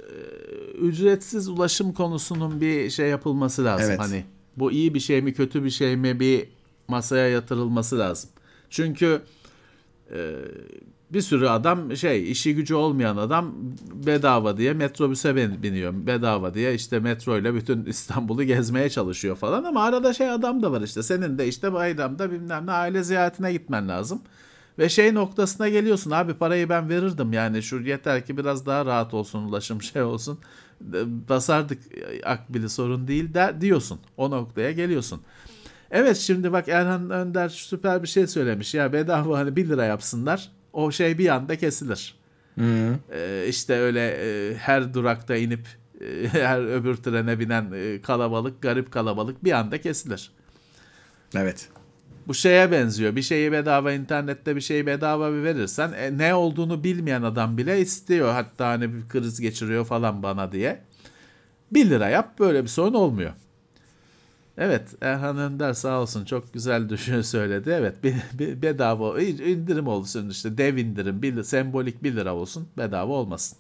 Ücretsiz 0.80 1.50
ulaşım 1.50 1.94
konusunun 1.94 2.62
bir 2.62 2.90
şey 2.90 3.10
yapılması 3.10 3.66
lazım. 3.66 3.86
Evet. 3.90 4.00
Hani 4.00 4.24
bu 4.58 4.72
iyi 4.72 4.94
bir 4.94 5.00
şey 5.00 5.22
mi 5.22 5.34
kötü 5.34 5.64
bir 5.64 5.70
şey 5.70 5.96
mi 5.98 6.20
bir 6.20 6.50
masaya 6.88 7.28
yatırılması 7.28 8.00
lazım. 8.00 8.30
Çünkü 8.70 9.22
e, 10.12 10.36
bir 11.10 11.22
sürü 11.22 11.48
adam 11.48 11.98
şey 11.98 12.32
işi 12.32 12.56
gücü 12.56 12.76
olmayan 12.76 13.18
adam 13.18 13.54
bedava 14.06 14.58
diye 14.58 14.74
metrobüse 14.74 15.36
bin- 15.36 15.64
biniyor. 15.64 15.94
Bedava 16.08 16.54
diye 16.54 16.74
işte 16.74 17.00
metroyla 17.00 17.56
bütün 17.56 17.86
İstanbul'u 17.86 18.44
gezmeye 18.44 18.90
çalışıyor 18.90 19.36
falan 19.36 19.64
ama 19.64 19.84
arada 19.84 20.14
şey 20.14 20.30
adam 20.30 20.64
da 20.64 20.72
var 20.72 20.82
işte 20.82 21.04
senin 21.04 21.38
de 21.38 21.48
işte 21.48 21.74
bayramda 21.74 22.32
bilmem 22.32 22.66
ne 22.66 22.72
aile 22.72 23.04
ziyaretine 23.04 23.54
gitmen 23.54 23.90
lazım. 23.90 24.22
Ve 24.80 24.90
şey 24.90 25.14
noktasına 25.14 25.70
geliyorsun 25.70 26.12
abi 26.12 26.34
parayı 26.34 26.70
ben 26.70 26.90
verirdim 26.90 27.34
yani 27.34 27.64
şu 27.64 27.80
yeter 27.80 28.26
ki 28.26 28.38
biraz 28.38 28.66
daha 28.66 28.86
rahat 28.86 29.14
olsun 29.14 29.44
ulaşım 29.44 29.82
şey 29.94 30.02
olsun 30.02 30.40
basardık 31.30 31.82
akbili 32.24 32.70
sorun 32.70 33.08
değil 33.08 33.34
der 33.34 33.62
diyorsun 33.62 34.00
o 34.18 34.32
noktaya 34.32 34.72
geliyorsun. 34.72 35.22
Evet 35.92 36.18
şimdi 36.18 36.52
bak 36.52 36.68
Erhan 36.68 37.10
Önder 37.10 37.50
süper 37.50 38.04
bir 38.04 38.08
şey 38.08 38.28
söylemiş 38.28 38.74
ya 38.74 38.94
bedava 38.94 39.38
hani 39.38 39.56
1 39.56 39.70
lira 39.70 39.86
yapsınlar 39.86 40.52
o 40.74 40.92
şey 40.92 41.18
bir 41.18 41.30
anda 41.30 41.58
kesilir. 41.58 42.16
Ee, 43.12 43.46
işte 43.48 43.74
öyle 43.74 44.08
e, 44.08 44.56
her 44.56 44.94
durakta 44.94 45.36
inip 45.36 45.68
e, 46.02 46.28
her 46.32 46.60
öbür 46.60 46.96
trene 46.96 47.40
binen 47.40 47.72
e, 47.74 48.02
kalabalık 48.02 48.62
garip 48.62 48.92
kalabalık 48.92 49.44
bir 49.44 49.52
anda 49.52 49.82
kesilir. 49.82 50.32
Evet. 51.36 51.70
Bu 52.30 52.34
şeye 52.34 52.72
benziyor. 52.72 53.16
Bir 53.16 53.22
şeyi 53.22 53.52
bedava 53.52 53.92
internette 53.92 54.56
bir 54.56 54.62
şeyi 54.62 54.86
bedava 54.86 55.34
bir 55.34 55.44
verirsen 55.44 55.92
e, 55.92 56.18
ne 56.18 56.36
olduğunu 56.36 56.84
bilmeyen 56.84 57.22
adam 57.22 57.58
bile 57.58 57.82
istiyor. 57.82 58.32
Hatta 58.32 58.68
hani 58.68 58.94
bir 58.94 59.10
kriz 59.10 59.42
geçiriyor 59.42 59.86
falan 59.86 60.24
bana 60.24 60.52
diye. 60.52 60.84
1 61.72 61.90
lira 61.90 62.10
yap 62.10 62.40
böyle 62.40 62.64
bir 62.64 62.68
sorun 62.68 62.94
olmuyor. 62.94 63.34
Evet 64.58 64.96
Erhan 65.02 65.38
Önder 65.38 65.74
sağ 65.74 66.02
olsun 66.02 66.26
çok 66.26 66.54
güzel 66.54 66.90
düşün 66.90 67.22
söyledi. 67.22 67.70
Evet 67.70 68.04
bir, 68.04 68.16
bir 68.34 68.62
bedava 68.62 69.22
indirim 69.22 69.88
olsun 69.88 70.30
işte 70.30 70.58
dev 70.58 70.78
indirim 70.78 71.22
bir, 71.22 71.44
sembolik 71.44 72.04
1 72.04 72.16
lira 72.16 72.36
olsun 72.36 72.68
bedava 72.78 73.14
olmasın. 73.14 73.58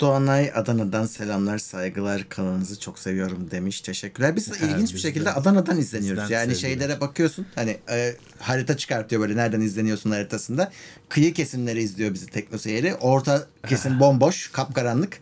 Doğanay 0.00 0.50
Adana'dan 0.54 1.06
selamlar, 1.06 1.58
saygılar. 1.58 2.28
Kanalınızı 2.28 2.80
çok 2.80 2.98
seviyorum 2.98 3.50
demiş. 3.50 3.80
Teşekkürler. 3.80 4.36
Biz 4.36 4.52
de 4.52 4.66
ilginç 4.66 4.94
bir 4.94 4.98
şekilde 4.98 5.24
de- 5.24 5.32
Adana'dan 5.32 5.78
izleniyoruz. 5.78 6.30
yani 6.30 6.54
sevgiler. 6.54 6.60
şeylere 6.60 7.00
bakıyorsun. 7.00 7.46
Hani 7.54 7.76
e, 7.90 8.16
harita 8.38 8.76
çıkartıyor 8.76 9.22
böyle 9.22 9.36
nereden 9.36 9.60
izleniyorsun 9.60 10.10
haritasında. 10.10 10.72
Kıyı 11.08 11.34
kesimleri 11.34 11.82
izliyor 11.82 12.14
bizi 12.14 12.26
Tekno 12.26 12.58
Seyri. 12.58 12.94
Orta 12.94 13.46
kesim 13.68 14.00
bomboş, 14.00 14.52
kapkaranlık. 14.52 15.20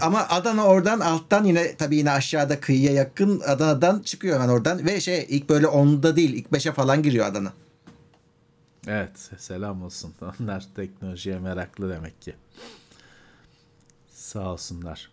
Ama 0.00 0.26
Adana 0.28 0.64
oradan 0.64 1.00
alttan 1.00 1.44
yine 1.44 1.76
tabii 1.76 1.96
yine 1.96 2.10
aşağıda 2.10 2.60
kıyıya 2.60 2.92
yakın 2.92 3.40
Adana'dan 3.40 4.00
çıkıyor 4.00 4.34
hemen 4.40 4.48
oradan. 4.48 4.86
Ve 4.86 5.00
şey 5.00 5.26
ilk 5.28 5.48
böyle 5.48 5.66
10'da 5.66 6.16
değil 6.16 6.32
ilk 6.34 6.46
5'e 6.46 6.72
falan 6.72 7.02
giriyor 7.02 7.26
Adana. 7.26 7.52
Evet 8.86 9.10
selam 9.38 9.82
olsun. 9.82 10.14
Onlar 10.40 10.66
teknolojiye 10.76 11.38
meraklı 11.38 11.90
demek 11.90 12.22
ki. 12.22 12.34
Sağ 14.30 14.52
olsunlar. 14.52 15.10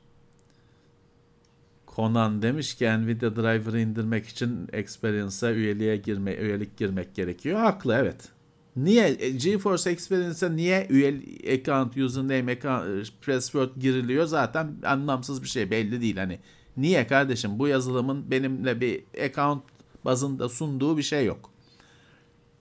Conan 1.96 2.42
demiş 2.42 2.76
ki 2.76 2.86
Nvidia 2.86 3.36
Driver'ı 3.36 3.80
indirmek 3.80 4.28
için 4.28 4.68
Experience'a 4.74 5.52
üyeliğe 5.52 5.98
girme, 5.98 6.34
üyelik 6.36 6.78
girmek 6.78 7.16
gerekiyor. 7.16 7.60
Haklı 7.60 7.94
evet. 7.94 8.30
Niye 8.76 9.18
e, 9.20 9.30
GeForce 9.30 9.90
Experience'a 9.90 10.50
niye 10.50 10.88
üye 10.90 11.22
account, 11.60 11.98
username, 11.98 12.52
account, 12.52 13.26
password 13.26 13.70
giriliyor 13.80 14.26
zaten 14.26 14.76
anlamsız 14.86 15.44
bir 15.44 15.48
şey 15.48 15.72
belli 15.72 16.02
değil 16.02 16.18
hani. 16.18 16.40
Niye 16.78 17.08
kardeşim 17.08 17.60
bu 17.60 17.68
yazılımın 17.68 18.32
benimle 18.32 18.82
bir 18.82 19.04
account 19.26 19.64
bazında 20.06 20.50
sunduğu 20.50 20.98
bir 20.98 21.04
şey 21.04 21.26
yok. 21.26 21.50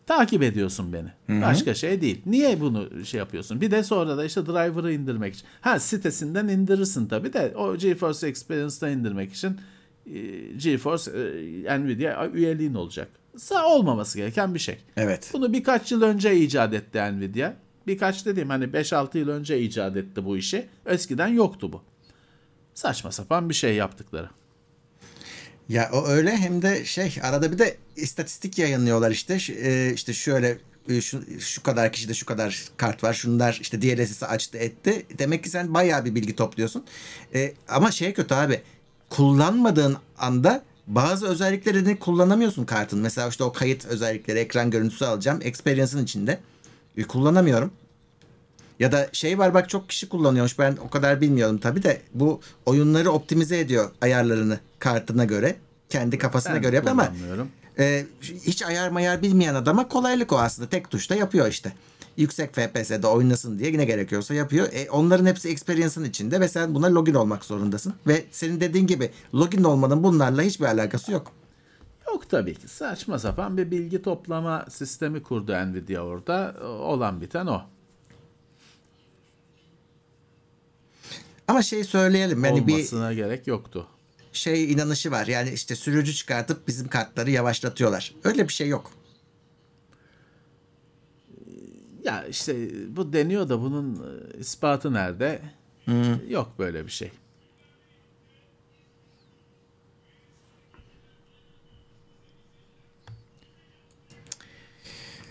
Takip 0.06 0.42
ediyorsun 0.42 0.92
beni. 0.92 1.42
Başka 1.42 1.74
şey 1.74 2.00
değil. 2.00 2.22
Niye 2.26 2.60
bunu 2.60 3.04
şey 3.04 3.18
yapıyorsun? 3.18 3.60
Bir 3.60 3.70
de 3.70 3.82
sonra 3.82 4.16
da 4.16 4.24
işte 4.24 4.46
driver'ı 4.46 4.92
indirmek 4.92 5.34
için. 5.34 5.46
Ha 5.60 5.78
sitesinden 5.80 6.48
indirirsin 6.48 7.06
tabii 7.06 7.32
de 7.32 7.52
o 7.56 7.76
GeForce 7.76 8.26
Experience'dan 8.26 8.90
indirmek 8.92 9.32
için 9.32 9.60
e, 10.06 10.18
GeForce 10.56 11.10
e, 11.66 11.80
Nvidia 11.80 12.28
üyeliğin 12.28 12.74
olacak. 12.74 13.08
Sa 13.36 13.66
olmaması 13.66 14.18
gereken 14.18 14.54
bir 14.54 14.58
şey. 14.58 14.78
Evet. 14.96 15.30
Bunu 15.32 15.52
birkaç 15.52 15.92
yıl 15.92 16.02
önce 16.02 16.36
icat 16.36 16.74
etti 16.74 16.98
Nvidia. 16.98 17.52
Birkaç 17.86 18.26
dediğim 18.26 18.48
hani 18.50 18.64
5-6 18.64 19.18
yıl 19.18 19.28
önce 19.28 19.60
icat 19.60 19.96
etti 19.96 20.24
bu 20.24 20.36
işi. 20.36 20.66
Eskiden 20.86 21.28
yoktu 21.28 21.72
bu. 21.72 21.82
Saçma 22.74 23.12
sapan 23.12 23.48
bir 23.48 23.54
şey 23.54 23.74
yaptıkları. 23.74 24.28
Ya 25.68 25.90
o 25.93 26.06
öyle 26.06 26.36
hem 26.36 26.62
de 26.62 26.84
şey 26.84 27.18
arada 27.22 27.52
bir 27.52 27.59
de 27.59 27.76
istatistik 27.97 28.59
yayınlıyorlar 28.59 29.10
işte. 29.10 29.38
E, 29.62 29.93
işte 29.94 30.12
şöyle 30.12 30.59
e, 30.88 31.01
şu, 31.01 31.40
şu 31.40 31.62
kadar 31.62 31.93
kişide 31.93 32.14
şu 32.14 32.26
kadar 32.26 32.64
kart 32.76 33.05
var 33.05 33.14
şunlar 33.14 33.59
işte 33.60 33.82
DLSS'i 33.82 34.26
açtı 34.26 34.59
etti. 34.59 35.06
Demek 35.18 35.44
ki 35.44 35.51
sen 35.51 35.74
bayağı 35.74 36.05
bir 36.05 36.14
bilgi 36.14 36.36
topluyorsun. 36.36 36.84
E, 37.34 37.55
ama 37.68 37.90
şey 37.90 38.12
kötü 38.12 38.34
abi 38.34 38.60
kullanmadığın 39.10 39.97
anda 40.18 40.64
bazı 40.86 41.26
özelliklerini 41.26 41.98
kullanamıyorsun 41.98 42.64
kartın. 42.64 42.98
Mesela 42.98 43.28
işte 43.28 43.44
o 43.44 43.52
kayıt 43.52 43.86
özellikleri 43.86 44.38
ekran 44.38 44.70
görüntüsü 44.70 45.05
alacağım 45.05 45.40
experience'ın 45.43 46.05
içinde. 46.05 46.40
Kullanamıyorum 47.09 47.72
ya 48.80 48.92
da 48.92 49.08
şey 49.12 49.38
var 49.38 49.54
bak 49.54 49.68
çok 49.68 49.88
kişi 49.88 50.08
kullanıyormuş 50.08 50.58
ben 50.58 50.76
o 50.84 50.90
kadar 50.90 51.20
bilmiyorum 51.20 51.58
tabi 51.58 51.82
de 51.82 52.02
bu 52.14 52.40
oyunları 52.66 53.10
optimize 53.10 53.58
ediyor 53.58 53.90
ayarlarını 54.00 54.60
kartına 54.78 55.24
göre. 55.24 55.56
Kendi 55.88 56.18
kafasına 56.18 56.54
Ben 56.54 56.62
göre 56.62 56.76
yapıyor 56.76 56.92
ama 56.92 57.12
e, 57.78 58.06
hiç 58.22 58.62
ayar 58.62 58.88
mayar 58.88 59.22
bilmeyen 59.22 59.54
adama 59.54 59.88
kolaylık 59.88 60.32
o 60.32 60.38
aslında. 60.38 60.68
Tek 60.68 60.90
tuşta 60.90 61.14
yapıyor 61.14 61.48
işte. 61.48 61.72
Yüksek 62.16 62.54
FPS'de 62.54 63.06
oynasın 63.06 63.58
diye 63.58 63.70
yine 63.70 63.84
gerekiyorsa 63.84 64.34
yapıyor. 64.34 64.68
E, 64.72 64.90
onların 64.90 65.26
hepsi 65.26 65.48
experience'ın 65.48 66.04
içinde 66.04 66.40
ve 66.40 66.48
sen 66.48 66.74
buna 66.74 66.94
login 66.94 67.14
olmak 67.14 67.44
zorundasın. 67.44 67.94
Ve 68.06 68.24
senin 68.30 68.60
dediğin 68.60 68.86
gibi 68.86 69.10
login 69.34 69.64
olmanın 69.64 70.02
bunlarla 70.02 70.42
hiçbir 70.42 70.64
alakası 70.64 71.12
yok. 71.12 71.32
Yok 72.06 72.30
tabii 72.30 72.54
ki. 72.54 72.68
Saçma 72.68 73.18
sapan 73.18 73.56
bir 73.56 73.70
bilgi 73.70 74.02
toplama 74.02 74.64
sistemi 74.68 75.22
kurdu 75.22 75.52
Nvidia 75.52 76.02
orada. 76.02 76.54
Olan 76.80 77.20
biten 77.20 77.46
o. 77.46 77.62
Ama 81.48 81.62
şey 81.62 81.85
söyleyelim 81.85 82.44
yani 82.44 82.66
bir 82.66 82.73
Olmasına 82.73 83.12
gerek 83.12 83.47
yoktu. 83.47 83.86
şey 84.32 84.73
inanışı 84.73 85.10
var. 85.10 85.27
Yani 85.27 85.51
işte 85.51 85.77
sürücü 85.77 86.14
çıkartıp 86.14 86.68
bizim 86.68 86.89
kartları 86.89 87.31
yavaşlatıyorlar. 87.31 88.14
Öyle 88.24 88.48
bir 88.48 88.52
şey 88.52 88.68
yok. 88.68 88.93
Ya 92.05 92.24
işte 92.27 92.70
bu 92.97 93.12
deniyor 93.12 93.48
da 93.48 93.60
bunun 93.60 93.94
e, 93.94 94.39
ispatı 94.39 94.93
nerede? 94.93 95.40
Yok 96.28 96.52
böyle 96.59 96.86
bir 96.86 96.90
şey. 96.90 97.12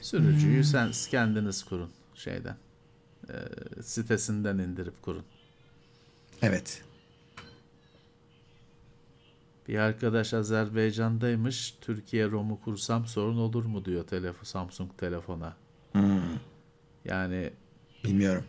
Sürücüyü 0.02 0.64
sen 0.64 0.92
kendiniz 1.12 1.64
kurun 1.64 1.90
şeyden. 2.16 2.58
E, 3.30 3.36
sitesinden 3.84 4.58
indirip 4.58 5.02
kurun. 5.02 5.26
Evet. 6.42 6.84
Bir 9.68 9.78
arkadaş 9.78 10.34
Azerbaycan'daymış. 10.34 11.76
Türkiye 11.82 12.28
ROM'u 12.32 12.62
kursam 12.62 13.06
sorun 13.06 13.38
olur 13.38 13.66
mu 13.66 13.86
diyor 13.86 14.08
telefon 14.08 14.44
Samsung 14.44 14.98
telefona. 14.98 15.56
Yani 17.06 17.50
Bilmiyorum. 18.04 18.44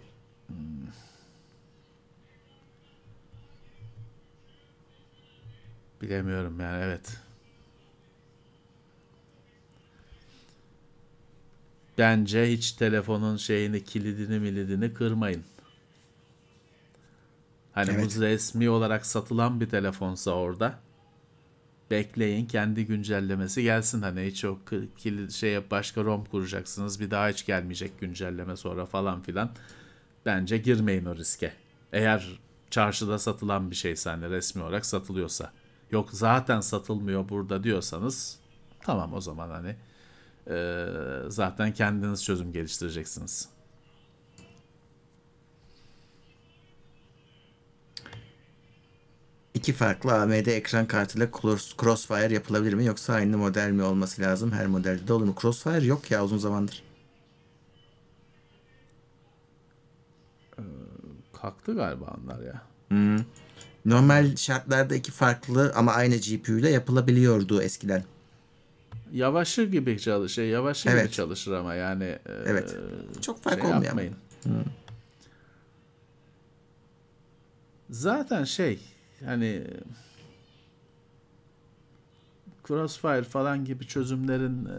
bilemiyorum 6.03 6.61
yani 6.61 6.85
evet. 6.85 7.17
Bence 11.99 12.51
hiç 12.53 12.73
telefonun 12.73 13.37
şeyini 13.37 13.85
kilidini 13.85 14.39
milidini 14.39 14.95
kırmayın. 14.95 15.45
Hani 17.77 17.91
Evet. 17.91 18.17
bu 18.17 18.21
resmi 18.21 18.71
olarak 18.71 19.07
satılan 19.07 19.61
bir 19.61 19.69
telefonsa 19.69 20.31
orada 20.31 20.79
bekleyin 21.91 22.47
kendi 22.47 22.87
güncellemesi 22.87 23.63
gelsin 23.63 24.03
hani 24.03 24.23
hiç 24.23 24.45
o 24.45 24.59
şey 25.31 25.71
başka 25.71 26.05
ROM 26.05 26.25
kuracaksınız 26.25 27.01
bir 27.01 27.11
daha 27.11 27.29
hiç 27.29 27.47
gelmeyecek 27.47 28.01
güncelleme 28.01 28.57
sonra 28.57 28.87
falan 28.87 29.23
filan. 29.23 29.51
Bence 30.27 30.59
girmeyin 30.59 31.05
o 31.05 31.17
riske. 31.17 31.53
Eğer 31.93 32.41
çarşıda 32.71 33.19
satılan 33.19 33.71
bir 33.71 33.77
şeyse 33.77 34.11
hani 34.11 34.31
resmi 34.31 34.63
olarak 34.63 34.87
satılıyorsa. 34.87 35.53
Yok 35.91 36.09
zaten 36.13 36.61
satılmıyor 36.61 37.29
burada 37.29 37.65
diyorsanız 37.65 38.39
tamam 38.81 39.15
o 39.15 39.21
zaman 39.21 39.51
hani 39.51 39.77
eee, 40.51 40.87
zaten 41.29 41.73
kendiniz 41.75 42.25
çözüm 42.25 42.53
geliştireceksiniz. 42.53 43.49
iki 49.67 49.73
farklı 49.73 50.15
AMD 50.15 50.47
ekran 50.47 50.87
kartıyla 50.87 51.29
Crossfire 51.81 52.35
yapılabilir 52.35 52.75
mi 52.75 52.85
yoksa 52.85 53.15
aynı 53.15 53.39
model 53.39 53.71
mi 53.71 53.83
olması 53.83 54.23
lazım? 54.23 54.53
Her 54.53 54.67
modelde 54.67 55.09
de 55.09 55.13
olur 55.13 55.25
mu? 55.25 55.35
Crossfire 55.41 55.85
yok 55.85 56.11
ya 56.11 56.25
uzun 56.25 56.39
zamandır. 56.39 56.83
Ee, 60.59 60.63
kalktı 61.33 61.75
galiba 61.75 62.17
onlar 62.25 62.43
ya. 62.43 62.63
Hmm. 62.89 63.25
Normal 63.85 64.37
şartlarda 64.37 64.95
iki 64.95 65.13
farklı 65.13 65.73
ama 65.77 65.93
aynı 65.93 66.17
GPU 66.17 66.53
ile 66.53 66.71
yapılabiliyordu 66.71 67.63
eskiden. 67.63 68.05
Yavaşır 69.13 69.73
gibi 69.73 69.99
çalışır. 69.99 70.35
Şey, 70.35 70.49
Yavaşır 70.49 70.91
evet. 70.91 71.03
gibi 71.05 71.13
çalışır 71.13 71.53
ama 71.53 71.75
yani. 71.75 72.05
E, 72.05 72.21
evet. 72.47 72.77
Çok 73.21 73.43
fark 73.43 73.61
şey 73.61 73.65
olmuyor. 73.65 73.85
Yapmayın. 73.85 74.15
Hmm. 74.43 74.65
Zaten 77.91 78.45
şey 78.45 78.96
hani 79.25 79.65
Crossfire 82.69 83.23
falan 83.23 83.65
gibi 83.65 83.87
çözümlerin 83.87 84.65
e, 84.65 84.79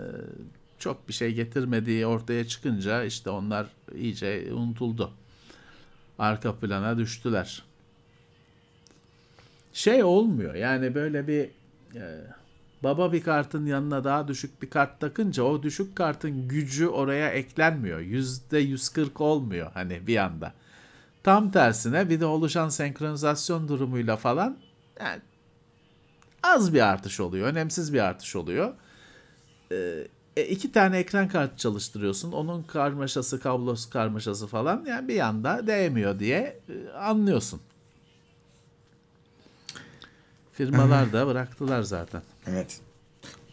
çok 0.80 1.08
bir 1.08 1.14
şey 1.14 1.34
getirmediği 1.34 2.06
ortaya 2.06 2.48
çıkınca 2.48 3.04
işte 3.04 3.30
onlar 3.30 3.68
iyice 3.96 4.54
unutuldu. 4.54 5.12
Arka 6.20 6.56
plana 6.56 6.98
düştüler. 6.98 7.64
Şey 9.74 10.04
olmuyor 10.04 10.56
yani 10.56 10.96
böyle 10.96 11.28
bir 11.28 11.50
e, 11.96 12.22
baba 12.84 13.14
bir 13.14 13.24
kartın 13.24 13.66
yanına 13.66 14.04
daha 14.04 14.28
düşük 14.28 14.62
bir 14.62 14.70
kart 14.70 15.00
takınca 15.00 15.44
o 15.44 15.64
düşük 15.64 15.96
kartın 15.96 16.48
gücü 16.48 16.88
oraya 16.88 17.30
eklenmiyor. 17.30 18.00
Yüzde 18.00 18.60
140 18.60 19.22
olmuyor 19.22 19.72
hani 19.74 20.08
bir 20.08 20.18
anda. 20.18 20.54
Tam 21.24 21.52
tersine 21.52 22.10
bir 22.10 22.20
de 22.20 22.26
oluşan 22.26 22.70
senkronizasyon 22.70 23.68
durumuyla 23.68 24.18
falan 24.18 24.58
yani 25.00 25.22
az 26.44 26.74
bir 26.74 26.82
artış 26.82 27.20
oluyor. 27.20 27.48
Önemsiz 27.48 27.94
bir 27.94 28.00
artış 28.00 28.36
oluyor. 28.36 28.74
Ee, 29.72 30.08
e, 30.38 30.46
iki 30.46 30.72
tane 30.72 30.98
ekran 30.98 31.28
kartı 31.28 31.58
çalıştırıyorsun. 31.58 32.32
Onun 32.32 32.64
karmaşası, 32.64 33.40
kablosu 33.40 33.90
karmaşası 33.90 34.48
falan 34.48 34.86
yani 34.88 35.08
bir 35.08 35.20
anda 35.20 35.68
değmiyor 35.68 36.20
diye 36.20 36.60
e, 36.70 36.92
anlıyorsun. 36.92 37.62
Firmalar 40.54 41.14
da 41.14 41.28
bıraktılar 41.28 41.82
zaten. 41.82 42.22
Evet. 42.48 42.82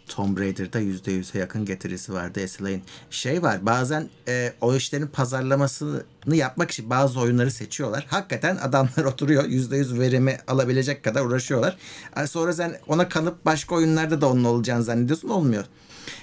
Tomb 0.08 0.38
Raider'da 0.38 0.80
%100'e 0.80 1.40
yakın 1.40 1.64
getirisi 1.64 2.12
vardı 2.12 2.48
SLA'in. 2.48 2.82
Şey 3.10 3.42
var 3.42 3.66
bazen 3.66 4.08
e, 4.28 4.52
o 4.60 4.74
işlerin 4.74 5.06
pazarlamasını 5.06 6.02
yapmak 6.32 6.70
için 6.70 6.90
bazı 6.90 7.20
oyunları 7.20 7.50
seçiyorlar. 7.50 8.06
Hakikaten 8.10 8.56
adamlar 8.56 9.04
oturuyor 9.12 9.44
%100 9.44 10.00
verimi 10.00 10.38
alabilecek 10.46 11.02
kadar 11.02 11.24
uğraşıyorlar. 11.24 11.76
Yani 12.16 12.28
sonra 12.28 12.52
sen 12.52 12.78
ona 12.86 13.08
kanıp 13.08 13.44
başka 13.44 13.74
oyunlarda 13.74 14.20
da 14.20 14.30
onun 14.30 14.44
olacağını 14.44 14.82
zannediyorsun 14.82 15.28
olmuyor. 15.28 15.64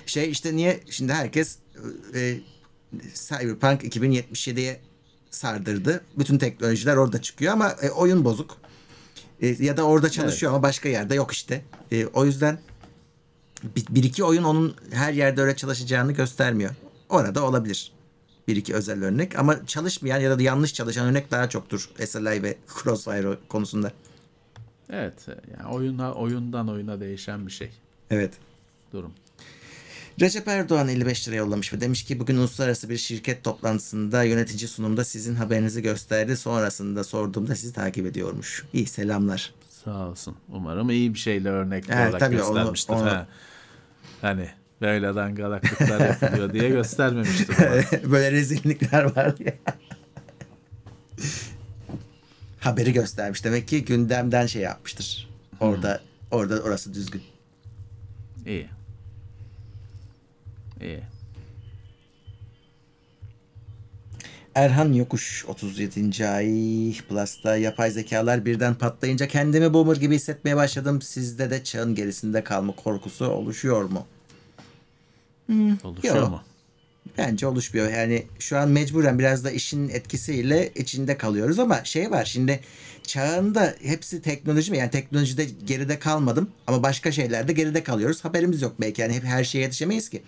Şey 0.05 0.31
işte 0.31 0.55
niye 0.55 0.79
şimdi 0.89 1.13
herkes 1.13 1.57
e, 2.15 2.37
Cyberpunk 3.13 3.83
2077'ye 3.83 4.81
sardırdı. 5.31 6.01
Bütün 6.17 6.37
teknolojiler 6.37 6.95
orada 6.95 7.21
çıkıyor 7.21 7.53
ama 7.53 7.75
e, 7.81 7.89
oyun 7.89 8.25
bozuk. 8.25 8.57
E, 9.41 9.47
ya 9.47 9.77
da 9.77 9.83
orada 9.83 10.09
çalışıyor 10.09 10.51
ama 10.51 10.63
başka 10.63 10.89
yerde 10.89 11.15
yok 11.15 11.31
işte. 11.31 11.61
E, 11.91 12.05
o 12.05 12.25
yüzden 12.25 12.59
bir, 13.75 13.85
bir 13.89 14.03
iki 14.03 14.23
oyun 14.23 14.43
onun 14.43 14.75
her 14.91 15.13
yerde 15.13 15.41
öyle 15.41 15.55
çalışacağını 15.55 16.11
göstermiyor. 16.11 16.71
Orada 17.09 17.45
olabilir. 17.45 17.91
Bir 18.47 18.55
iki 18.55 18.73
özel 18.75 19.03
örnek 19.03 19.39
ama 19.39 19.65
çalışmayan 19.65 20.19
ya 20.19 20.39
da 20.39 20.41
yanlış 20.43 20.73
çalışan 20.73 21.07
örnek 21.07 21.31
daha 21.31 21.49
çoktur 21.49 21.89
SLI 22.05 22.43
ve 22.43 22.57
Crossfire 22.83 23.37
konusunda. 23.49 23.91
Evet 24.89 25.13
yani 25.57 25.73
oyuna, 25.73 26.13
oyundan 26.13 26.69
oyuna 26.69 26.99
değişen 26.99 27.47
bir 27.47 27.51
şey 27.51 27.69
Evet. 28.09 28.33
durum. 28.93 29.11
Recep 30.21 30.47
Erdoğan 30.47 30.87
55 30.87 31.27
lira 31.27 31.35
yollamış 31.35 31.73
ve 31.73 31.81
demiş 31.81 32.03
ki 32.03 32.19
bugün 32.19 32.37
uluslararası 32.37 32.89
bir 32.89 32.97
şirket 32.97 33.43
toplantısında 33.43 34.23
yönetici 34.23 34.67
sunumda 34.67 35.03
sizin 35.05 35.35
haberinizi 35.35 35.81
gösterdi. 35.81 36.37
Sonrasında 36.37 37.03
sorduğumda 37.03 37.55
sizi 37.55 37.73
takip 37.73 38.05
ediyormuş. 38.05 38.65
İyi 38.73 38.85
selamlar. 38.87 39.53
Sağ 39.85 40.07
olsun. 40.07 40.35
Umarım 40.49 40.89
iyi 40.89 41.13
bir 41.13 41.19
şeyle 41.19 41.49
örnekli 41.49 41.93
Evet, 41.93 42.03
olarak 42.09 42.19
tabii 42.19 42.41
onu- 42.43 42.53
göstermiştir. 42.53 42.93
onu- 42.93 43.05
Ha. 43.05 43.27
Hani 44.21 44.49
böyle 44.81 45.15
dangalaklıklar 45.15 45.99
yapılıyor 46.07 46.53
diye 46.53 46.69
göstermemiştir. 46.69 47.55
umarım. 47.59 48.11
Böyle 48.11 48.31
rezillikler 48.31 49.03
var 49.03 49.33
ya. 49.39 49.53
Haberi 52.59 52.93
göstermiş. 52.93 53.43
Demek 53.45 53.67
ki 53.67 53.85
gündemden 53.85 54.45
şey 54.45 54.61
yapmıştır. 54.61 55.29
Orada 55.59 56.01
orada 56.31 56.59
orası 56.61 56.93
düzgün. 56.93 57.21
İyi. 58.45 58.67
İyi. 60.81 61.01
Erhan 64.55 64.93
Yokuş 64.93 65.45
37. 65.47 66.27
ay 66.27 66.93
Plus'ta 67.09 67.57
yapay 67.57 67.91
zekalar 67.91 68.45
birden 68.45 68.75
patlayınca 68.75 69.27
kendimi 69.27 69.73
boomer 69.73 69.95
gibi 69.95 70.15
hissetmeye 70.15 70.55
başladım. 70.55 71.01
Sizde 71.01 71.49
de 71.49 71.63
çağın 71.63 71.95
gerisinde 71.95 72.43
kalma 72.43 72.75
korkusu 72.75 73.25
oluşuyor 73.25 73.83
mu? 73.83 74.07
Oluşuyor 75.83 76.15
Yok. 76.15 76.29
mu? 76.29 76.41
Bence 77.17 77.47
oluşmuyor. 77.47 77.89
Yani 77.89 78.25
şu 78.39 78.57
an 78.57 78.69
mecburen 78.69 79.19
biraz 79.19 79.43
da 79.43 79.51
işin 79.51 79.89
etkisiyle 79.89 80.71
içinde 80.75 81.17
kalıyoruz 81.17 81.59
ama 81.59 81.83
şey 81.83 82.11
var 82.11 82.25
şimdi 82.25 82.59
çağında 83.03 83.75
hepsi 83.81 84.21
teknoloji 84.21 84.71
mi? 84.71 84.77
Yani 84.77 84.91
teknolojide 84.91 85.45
geride 85.65 85.99
kalmadım 85.99 86.49
ama 86.67 86.83
başka 86.83 87.11
şeylerde 87.11 87.53
geride 87.53 87.83
kalıyoruz. 87.83 88.25
Haberimiz 88.25 88.61
yok 88.61 88.75
belki. 88.79 89.01
Yani 89.01 89.13
hep 89.13 89.23
her 89.23 89.43
şeye 89.43 89.59
yetişemeyiz 89.59 90.09
ki. 90.09 90.21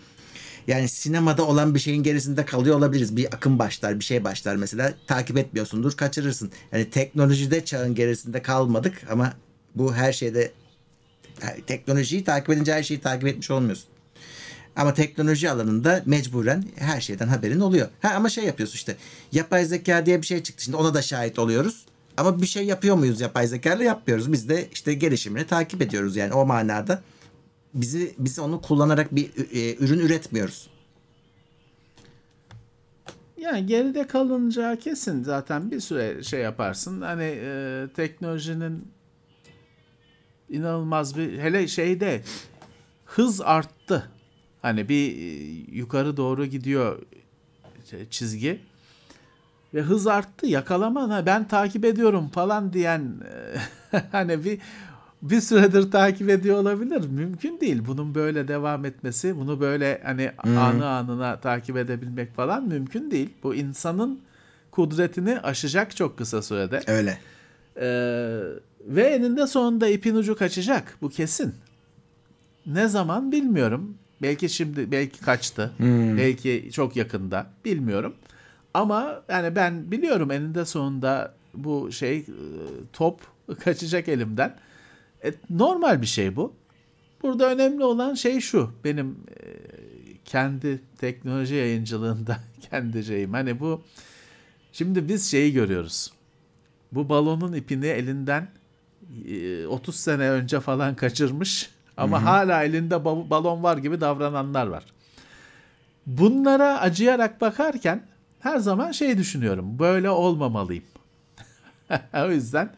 Yani 0.67 0.89
sinemada 0.89 1.47
olan 1.47 1.75
bir 1.75 1.79
şeyin 1.79 2.03
gerisinde 2.03 2.45
kalıyor 2.45 2.77
olabiliriz. 2.77 3.15
Bir 3.15 3.25
akım 3.25 3.59
başlar, 3.59 3.99
bir 3.99 4.03
şey 4.03 4.23
başlar 4.23 4.55
mesela. 4.55 4.93
Takip 5.07 5.37
etmiyorsundur, 5.37 5.91
kaçırırsın. 5.91 6.51
Yani 6.71 6.89
teknolojide 6.89 7.65
çağın 7.65 7.95
gerisinde 7.95 8.41
kalmadık 8.41 9.01
ama 9.11 9.33
bu 9.75 9.93
her 9.93 10.13
şeyde 10.13 10.51
yani 11.43 11.61
teknolojiyi 11.67 12.23
takip 12.23 12.49
edince 12.49 12.73
her 12.73 12.83
şeyi 12.83 13.01
takip 13.01 13.27
etmiş 13.27 13.51
olmuyorsun. 13.51 13.87
Ama 14.75 14.93
teknoloji 14.93 15.49
alanında 15.49 16.03
mecburen 16.05 16.63
her 16.75 17.01
şeyden 17.01 17.27
haberin 17.27 17.59
oluyor. 17.59 17.87
Ha 18.01 18.13
ama 18.15 18.29
şey 18.29 18.43
yapıyorsun 18.43 18.75
işte. 18.75 18.95
Yapay 19.31 19.65
zeka 19.65 20.05
diye 20.05 20.21
bir 20.21 20.27
şey 20.27 20.43
çıktı. 20.43 20.63
Şimdi 20.63 20.77
ona 20.77 20.93
da 20.93 21.01
şahit 21.01 21.39
oluyoruz. 21.39 21.85
Ama 22.17 22.41
bir 22.41 22.47
şey 22.47 22.65
yapıyor 22.65 22.95
muyuz 22.95 23.21
yapay 23.21 23.47
zeka 23.47 23.73
ile 23.73 23.83
yapmıyoruz. 23.83 24.31
Biz 24.31 24.49
de 24.49 24.67
işte 24.73 24.93
gelişimini 24.93 25.47
takip 25.47 25.81
ediyoruz 25.81 26.15
yani 26.15 26.33
o 26.33 26.45
manada. 26.45 27.01
Bizi 27.73 28.15
biz 28.17 28.39
onu 28.39 28.61
kullanarak 28.61 29.15
bir 29.15 29.29
e, 29.51 29.75
ürün 29.75 29.99
üretmiyoruz. 29.99 30.69
Yani 33.37 33.65
geride 33.65 34.07
kalınca 34.07 34.79
kesin 34.79 35.23
zaten 35.23 35.71
bir 35.71 35.79
süre 35.79 36.23
şey 36.23 36.41
yaparsın. 36.41 37.01
Hani 37.01 37.39
e, 37.43 37.87
teknolojinin 37.95 38.87
inanılmaz 40.49 41.17
bir 41.17 41.39
hele 41.39 41.67
şeyde 41.67 42.23
hız 43.05 43.41
arttı. 43.41 44.09
Hani 44.61 44.89
bir 44.89 45.17
e, 45.17 45.21
yukarı 45.71 46.17
doğru 46.17 46.45
gidiyor 46.45 47.01
çizgi 48.09 48.59
ve 49.73 49.81
hız 49.81 50.07
arttı. 50.07 50.47
Yakalama 50.47 51.25
ben 51.25 51.47
takip 51.47 51.85
ediyorum 51.85 52.29
falan 52.29 52.73
diyen 52.73 53.13
e, 53.91 53.97
hani 54.11 54.45
bir 54.45 54.59
bir 55.23 55.41
süredir 55.41 55.91
takip 55.91 56.29
ediyor 56.29 56.57
olabilir. 56.57 57.07
Mümkün 57.07 57.59
değil. 57.59 57.81
Bunun 57.87 58.15
böyle 58.15 58.47
devam 58.47 58.85
etmesi, 58.85 59.37
bunu 59.37 59.59
böyle 59.59 60.01
hani 60.03 60.31
anı 60.37 60.87
anına 60.87 61.39
takip 61.39 61.77
edebilmek 61.77 62.35
falan 62.35 62.67
mümkün 62.67 63.11
değil. 63.11 63.29
Bu 63.43 63.55
insanın 63.55 64.19
kudretini 64.71 65.39
aşacak 65.39 65.95
çok 65.95 66.17
kısa 66.17 66.41
sürede. 66.41 66.81
Öyle. 66.87 67.17
Ee, 67.77 68.41
ve 68.85 69.03
eninde 69.03 69.47
sonunda 69.47 69.87
ipin 69.87 70.15
ucu 70.15 70.35
kaçacak. 70.35 70.97
Bu 71.01 71.09
kesin. 71.09 71.55
Ne 72.65 72.87
zaman 72.87 73.31
bilmiyorum. 73.31 73.97
Belki 74.21 74.49
şimdi, 74.49 74.91
belki 74.91 75.21
kaçtı. 75.21 75.71
Belki 76.17 76.69
çok 76.73 76.95
yakında. 76.95 77.47
Bilmiyorum. 77.65 78.13
Ama 78.73 79.21
yani 79.29 79.55
ben 79.55 79.91
biliyorum 79.91 80.31
eninde 80.31 80.65
sonunda 80.65 81.33
bu 81.53 81.91
şey 81.91 82.17
e, 82.17 82.25
top 82.93 83.19
kaçacak 83.63 84.07
elimden. 84.07 84.55
E, 85.23 85.33
normal 85.49 86.01
bir 86.01 86.07
şey 86.07 86.35
bu. 86.35 86.53
Burada 87.21 87.51
önemli 87.51 87.83
olan 87.83 88.13
şey 88.13 88.39
şu. 88.39 88.71
Benim 88.83 89.17
e, 89.29 89.43
kendi 90.25 90.81
teknoloji 90.97 91.55
yayıncılığında 91.55 92.39
kendi 92.71 93.03
şeyim. 93.03 93.33
Hani 93.33 93.59
bu 93.59 93.81
şimdi 94.71 95.09
biz 95.09 95.31
şeyi 95.31 95.53
görüyoruz. 95.53 96.13
Bu 96.91 97.09
balonun 97.09 97.53
ipini 97.53 97.85
elinden 97.87 98.47
e, 99.27 99.67
30 99.67 99.95
sene 99.95 100.29
önce 100.29 100.59
falan 100.59 100.95
kaçırmış 100.95 101.69
ama 101.97 102.23
hala 102.23 102.63
elinde 102.63 102.95
ba- 102.95 103.29
balon 103.29 103.63
var 103.63 103.77
gibi 103.77 104.01
davrananlar 104.01 104.67
var. 104.67 104.83
Bunlara 106.05 106.79
acıyarak 106.79 107.41
bakarken 107.41 108.03
her 108.39 108.57
zaman 108.57 108.91
şey 108.91 109.17
düşünüyorum. 109.17 109.79
Böyle 109.79 110.09
olmamalıyım. 110.09 110.83
o 112.13 112.31
yüzden 112.31 112.69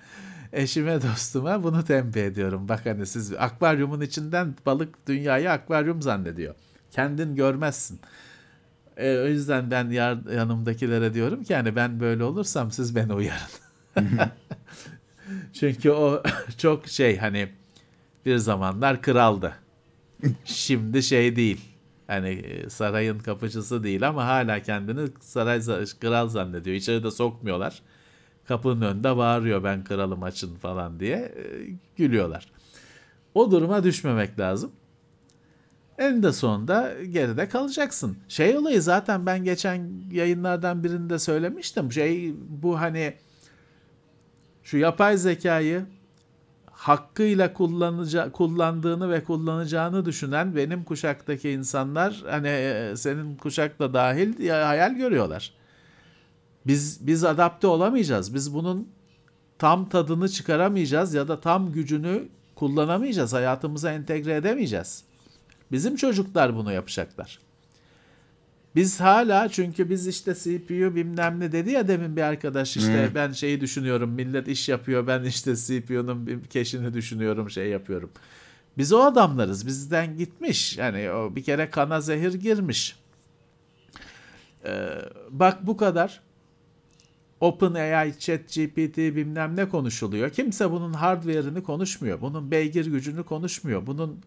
eşime 0.55 1.01
dostuma 1.01 1.63
bunu 1.63 1.83
tembih 1.83 2.21
ediyorum. 2.25 2.69
Bak 2.69 2.85
hani 2.85 3.05
siz 3.05 3.33
akvaryumun 3.33 4.01
içinden 4.01 4.55
balık 4.65 5.07
dünyayı 5.07 5.51
akvaryum 5.51 6.01
zannediyor. 6.01 6.55
Kendin 6.91 7.35
görmezsin. 7.35 7.99
E, 8.97 9.17
o 9.19 9.25
yüzden 9.25 9.71
ben 9.71 9.89
yar- 9.89 10.31
yanımdakilere 10.33 11.13
diyorum 11.13 11.43
ki 11.43 11.55
hani 11.55 11.75
ben 11.75 11.99
böyle 11.99 12.23
olursam 12.23 12.71
siz 12.71 12.95
beni 12.95 13.13
uyarın. 13.13 13.49
Çünkü 15.53 15.91
o 15.91 16.23
çok 16.57 16.87
şey 16.87 17.17
hani 17.17 17.49
bir 18.25 18.37
zamanlar 18.37 19.01
kraldı. 19.01 19.53
Şimdi 20.45 21.03
şey 21.03 21.35
değil. 21.35 21.61
Hani 22.07 22.29
e, 22.29 22.69
sarayın 22.69 23.19
kapıcısı 23.19 23.83
değil 23.83 24.07
ama 24.07 24.25
hala 24.27 24.59
kendini 24.61 25.09
saray 25.21 25.61
kral 26.01 26.27
zannediyor. 26.27 26.75
İçeri 26.75 27.03
de 27.03 27.11
sokmuyorlar. 27.11 27.81
Kapının 28.47 28.81
önünde 28.81 29.17
bağırıyor 29.17 29.63
ben 29.63 29.83
kralım 29.83 30.23
açın 30.23 30.55
falan 30.55 30.99
diye 30.99 31.17
e, 31.17 31.43
gülüyorlar. 31.97 32.51
O 33.33 33.51
duruma 33.51 33.83
düşmemek 33.83 34.39
lazım. 34.39 34.71
Eninde 35.97 36.33
sonunda 36.33 36.93
geride 37.11 37.49
kalacaksın. 37.49 38.17
Şey 38.27 38.57
olayı 38.57 38.81
zaten 38.81 39.25
ben 39.25 39.43
geçen 39.43 39.91
yayınlardan 40.11 40.83
birinde 40.83 41.19
söylemiştim. 41.19 41.91
Şey 41.91 42.33
bu 42.49 42.79
hani 42.79 43.13
şu 44.63 44.77
yapay 44.77 45.17
zekayı 45.17 45.85
hakkıyla 46.71 47.53
kullanaca- 47.53 48.31
kullandığını 48.31 49.09
ve 49.11 49.23
kullanacağını 49.23 50.05
düşünen 50.05 50.55
benim 50.55 50.83
kuşaktaki 50.83 51.49
insanlar 51.49 52.23
hani 52.29 52.47
e, 52.47 52.93
senin 52.95 53.35
kuşakla 53.35 53.93
dahil 53.93 54.39
ya, 54.39 54.67
hayal 54.67 54.95
görüyorlar. 54.95 55.53
Biz 56.67 57.07
biz 57.07 57.23
adapte 57.23 57.67
olamayacağız. 57.67 58.33
Biz 58.33 58.53
bunun 58.53 58.89
tam 59.59 59.89
tadını 59.89 60.29
çıkaramayacağız 60.29 61.13
ya 61.13 61.27
da 61.27 61.41
tam 61.41 61.71
gücünü 61.71 62.27
kullanamayacağız. 62.55 63.33
Hayatımıza 63.33 63.91
entegre 63.91 64.35
edemeyeceğiz. 64.35 65.03
Bizim 65.71 65.95
çocuklar 65.95 66.55
bunu 66.55 66.71
yapacaklar. 66.71 67.39
Biz 68.75 68.99
hala 69.01 69.49
çünkü 69.49 69.89
biz 69.89 70.07
işte 70.07 70.33
CPU 70.33 70.95
bilmem 70.95 71.39
ne 71.39 71.51
dedi 71.51 71.71
ya 71.71 71.87
demin 71.87 72.15
bir 72.15 72.21
arkadaş 72.21 72.77
işte 72.77 73.11
ben 73.15 73.31
şeyi 73.31 73.61
düşünüyorum 73.61 74.09
millet 74.09 74.47
iş 74.47 74.69
yapıyor 74.69 75.07
ben 75.07 75.23
işte 75.23 75.55
CPU'nun 75.55 76.27
bir 76.27 76.43
keşini 76.43 76.93
düşünüyorum 76.93 77.49
şey 77.49 77.69
yapıyorum. 77.69 78.11
Biz 78.77 78.93
o 78.93 78.99
adamlarız 78.99 79.67
bizden 79.67 80.17
gitmiş 80.17 80.77
yani 80.77 81.11
o 81.11 81.35
bir 81.35 81.43
kere 81.43 81.69
kana 81.69 82.01
zehir 82.01 82.33
girmiş. 82.33 82.95
Ee, 84.65 84.89
bak 85.29 85.67
bu 85.67 85.77
kadar 85.77 86.21
OpenAI, 87.39 88.19
ChatGPT 88.19 88.97
bilmem 88.97 89.55
ne 89.55 89.69
konuşuluyor. 89.69 90.29
Kimse 90.29 90.71
bunun 90.71 90.93
hardware'ını 90.93 91.63
konuşmuyor. 91.63 92.21
Bunun 92.21 92.51
beygir 92.51 92.85
gücünü 92.85 93.23
konuşmuyor. 93.23 93.87
Bunun 93.87 94.19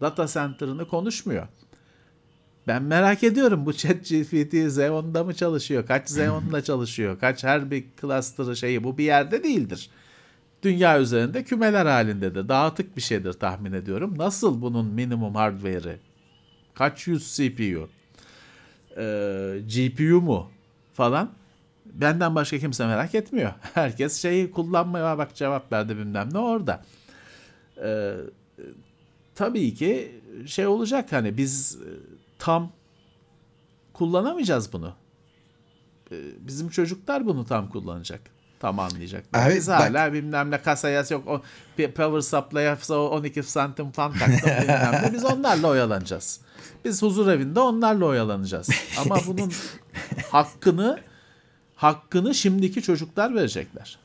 data 0.00 0.26
center'ını 0.26 0.88
konuşmuyor. 0.88 1.48
Ben 2.66 2.82
merak 2.82 3.24
ediyorum 3.24 3.66
bu 3.66 3.72
ChatGPT 3.72 4.54
Xeon'da 4.54 5.24
mı 5.24 5.34
çalışıyor? 5.34 5.86
Kaç 5.86 6.02
Xeon'la 6.02 6.60
çalışıyor? 6.64 7.20
Kaç 7.20 7.44
her 7.44 7.70
bir 7.70 7.84
cluster'ı 8.00 8.56
şeyi 8.56 8.84
bu 8.84 8.98
bir 8.98 9.04
yerde 9.04 9.44
değildir. 9.44 9.90
Dünya 10.62 11.00
üzerinde 11.00 11.44
kümeler 11.44 11.86
halindedir. 11.86 12.48
Dağıtık 12.48 12.96
bir 12.96 13.02
şeydir 13.02 13.32
tahmin 13.32 13.72
ediyorum. 13.72 14.18
Nasıl 14.18 14.62
bunun 14.62 14.86
minimum 14.86 15.34
hardware'i? 15.34 15.96
Kaç 16.74 17.06
yüz 17.06 17.36
CPU? 17.36 17.88
Ee, 18.96 19.60
GPU 19.68 20.20
mu? 20.20 20.50
Falan. 20.94 21.30
Benden 21.92 22.34
başka 22.34 22.58
kimse 22.58 22.86
merak 22.86 23.14
etmiyor. 23.14 23.52
Herkes 23.74 24.22
şeyi 24.22 24.50
kullanmaya 24.50 25.18
bak 25.18 25.34
cevap 25.34 25.72
verdi 25.72 25.96
bilmem 25.98 26.28
ne 26.32 26.38
orada. 26.38 26.84
Ee, 27.84 28.14
tabii 29.34 29.74
ki 29.74 30.20
şey 30.46 30.66
olacak 30.66 31.12
hani 31.12 31.36
biz 31.36 31.76
e, 31.76 31.88
tam 32.38 32.72
kullanamayacağız 33.92 34.72
bunu. 34.72 34.92
Ee, 36.12 36.16
Bizim 36.40 36.68
çocuklar 36.68 37.26
bunu 37.26 37.44
tam 37.46 37.68
kullanacak. 37.70 38.20
Tam 38.60 38.78
anlayacaklar. 38.78 39.46
Abi 39.46 39.54
Biz 39.54 39.68
bak- 39.68 39.80
hala 39.80 40.12
bilmem 40.12 40.50
ne 40.50 40.62
kasaya 40.62 41.04
yok 41.10 41.28
o 41.28 41.42
power 41.78 42.20
supply 42.20 42.60
yapsa 42.62 42.94
o 42.94 43.04
12 43.08 43.42
santim 43.42 43.90
fan 43.92 44.12
taktım 44.12 44.50
bilmem 44.62 45.00
ne. 45.02 45.12
Biz 45.12 45.24
onlarla 45.24 45.68
oyalanacağız. 45.68 46.40
Biz 46.84 47.02
huzur 47.02 47.28
evinde 47.28 47.60
onlarla 47.60 48.04
oyalanacağız. 48.04 48.68
Ama 49.00 49.16
bunun 49.26 49.52
hakkını 50.30 51.00
hakkını 51.76 52.34
şimdiki 52.34 52.82
çocuklar 52.82 53.34
verecekler. 53.34 53.98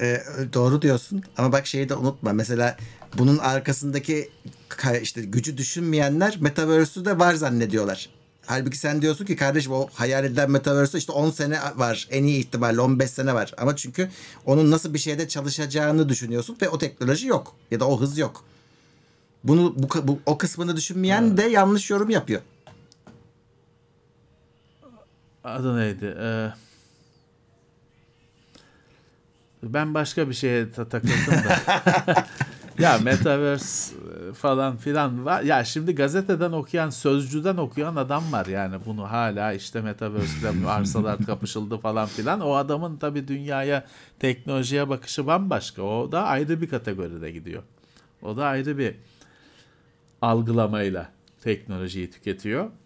Ee, 0.00 0.22
doğru 0.52 0.82
diyorsun 0.82 1.22
ama 1.38 1.52
bak 1.52 1.66
şeyi 1.66 1.88
de 1.88 1.94
unutma. 1.94 2.32
Mesela 2.32 2.76
bunun 3.18 3.38
arkasındaki 3.38 4.30
ka- 4.68 5.00
işte 5.00 5.22
gücü 5.22 5.56
düşünmeyenler 5.58 6.36
Metaverse'ü 6.40 7.04
de 7.04 7.18
var 7.18 7.34
zannediyorlar. 7.34 8.08
Halbuki 8.46 8.78
sen 8.78 9.02
diyorsun 9.02 9.24
ki 9.24 9.36
kardeşim 9.36 9.72
o 9.72 9.88
hayal 9.94 10.24
edilen 10.24 10.50
Metaverse'de 10.50 10.98
işte 10.98 11.12
10 11.12 11.30
sene 11.30 11.60
var. 11.76 12.08
En 12.10 12.24
iyi 12.24 12.38
ihtimalle 12.38 12.80
15 12.80 13.10
sene 13.10 13.34
var. 13.34 13.52
Ama 13.58 13.76
çünkü 13.76 14.10
onun 14.44 14.70
nasıl 14.70 14.94
bir 14.94 14.98
şeyde 14.98 15.28
çalışacağını 15.28 16.08
düşünüyorsun 16.08 16.56
ve 16.62 16.68
o 16.68 16.78
teknoloji 16.78 17.26
yok. 17.26 17.54
Ya 17.70 17.80
da 17.80 17.88
o 17.88 18.00
hız 18.00 18.18
yok. 18.18 18.44
Bunu 19.44 19.74
bu, 19.76 20.08
bu 20.08 20.18
o 20.26 20.38
kısmını 20.38 20.76
düşünmeyen 20.76 21.36
de 21.36 21.42
yanlış 21.42 21.90
yorum 21.90 22.10
yapıyor. 22.10 22.40
Adı 25.44 25.76
neydi? 25.78 26.16
Ee, 26.20 26.48
ben 29.74 29.94
başka 29.94 30.28
bir 30.28 30.34
şeye 30.34 30.70
ta- 30.72 30.88
takıldım 30.88 31.34
da. 31.34 31.56
ya 32.78 32.98
Metaverse 32.98 33.94
e, 34.30 34.32
falan 34.32 34.76
filan 34.76 35.24
var. 35.24 35.42
Ya 35.42 35.64
şimdi 35.64 35.94
gazeteden 35.94 36.52
okuyan, 36.52 36.90
sözcüden 36.90 37.56
okuyan 37.56 37.96
adam 37.96 38.32
var 38.32 38.46
yani 38.46 38.76
bunu 38.86 39.10
hala 39.10 39.52
işte 39.52 39.80
Metaverse'de 39.80 40.68
arsalar 40.68 41.18
kapışıldı 41.26 41.78
falan 41.78 42.06
filan. 42.06 42.40
O 42.40 42.54
adamın 42.54 42.96
tabii 42.96 43.28
dünyaya, 43.28 43.86
teknolojiye 44.18 44.88
bakışı 44.88 45.26
bambaşka. 45.26 45.82
O 45.82 46.12
da 46.12 46.22
ayrı 46.22 46.60
bir 46.60 46.68
kategoride 46.68 47.30
gidiyor. 47.30 47.62
O 48.22 48.36
da 48.36 48.46
ayrı 48.46 48.78
bir 48.78 48.94
algılamayla 50.22 51.08
teknolojiyi 51.42 52.10
tüketiyor. 52.10 52.70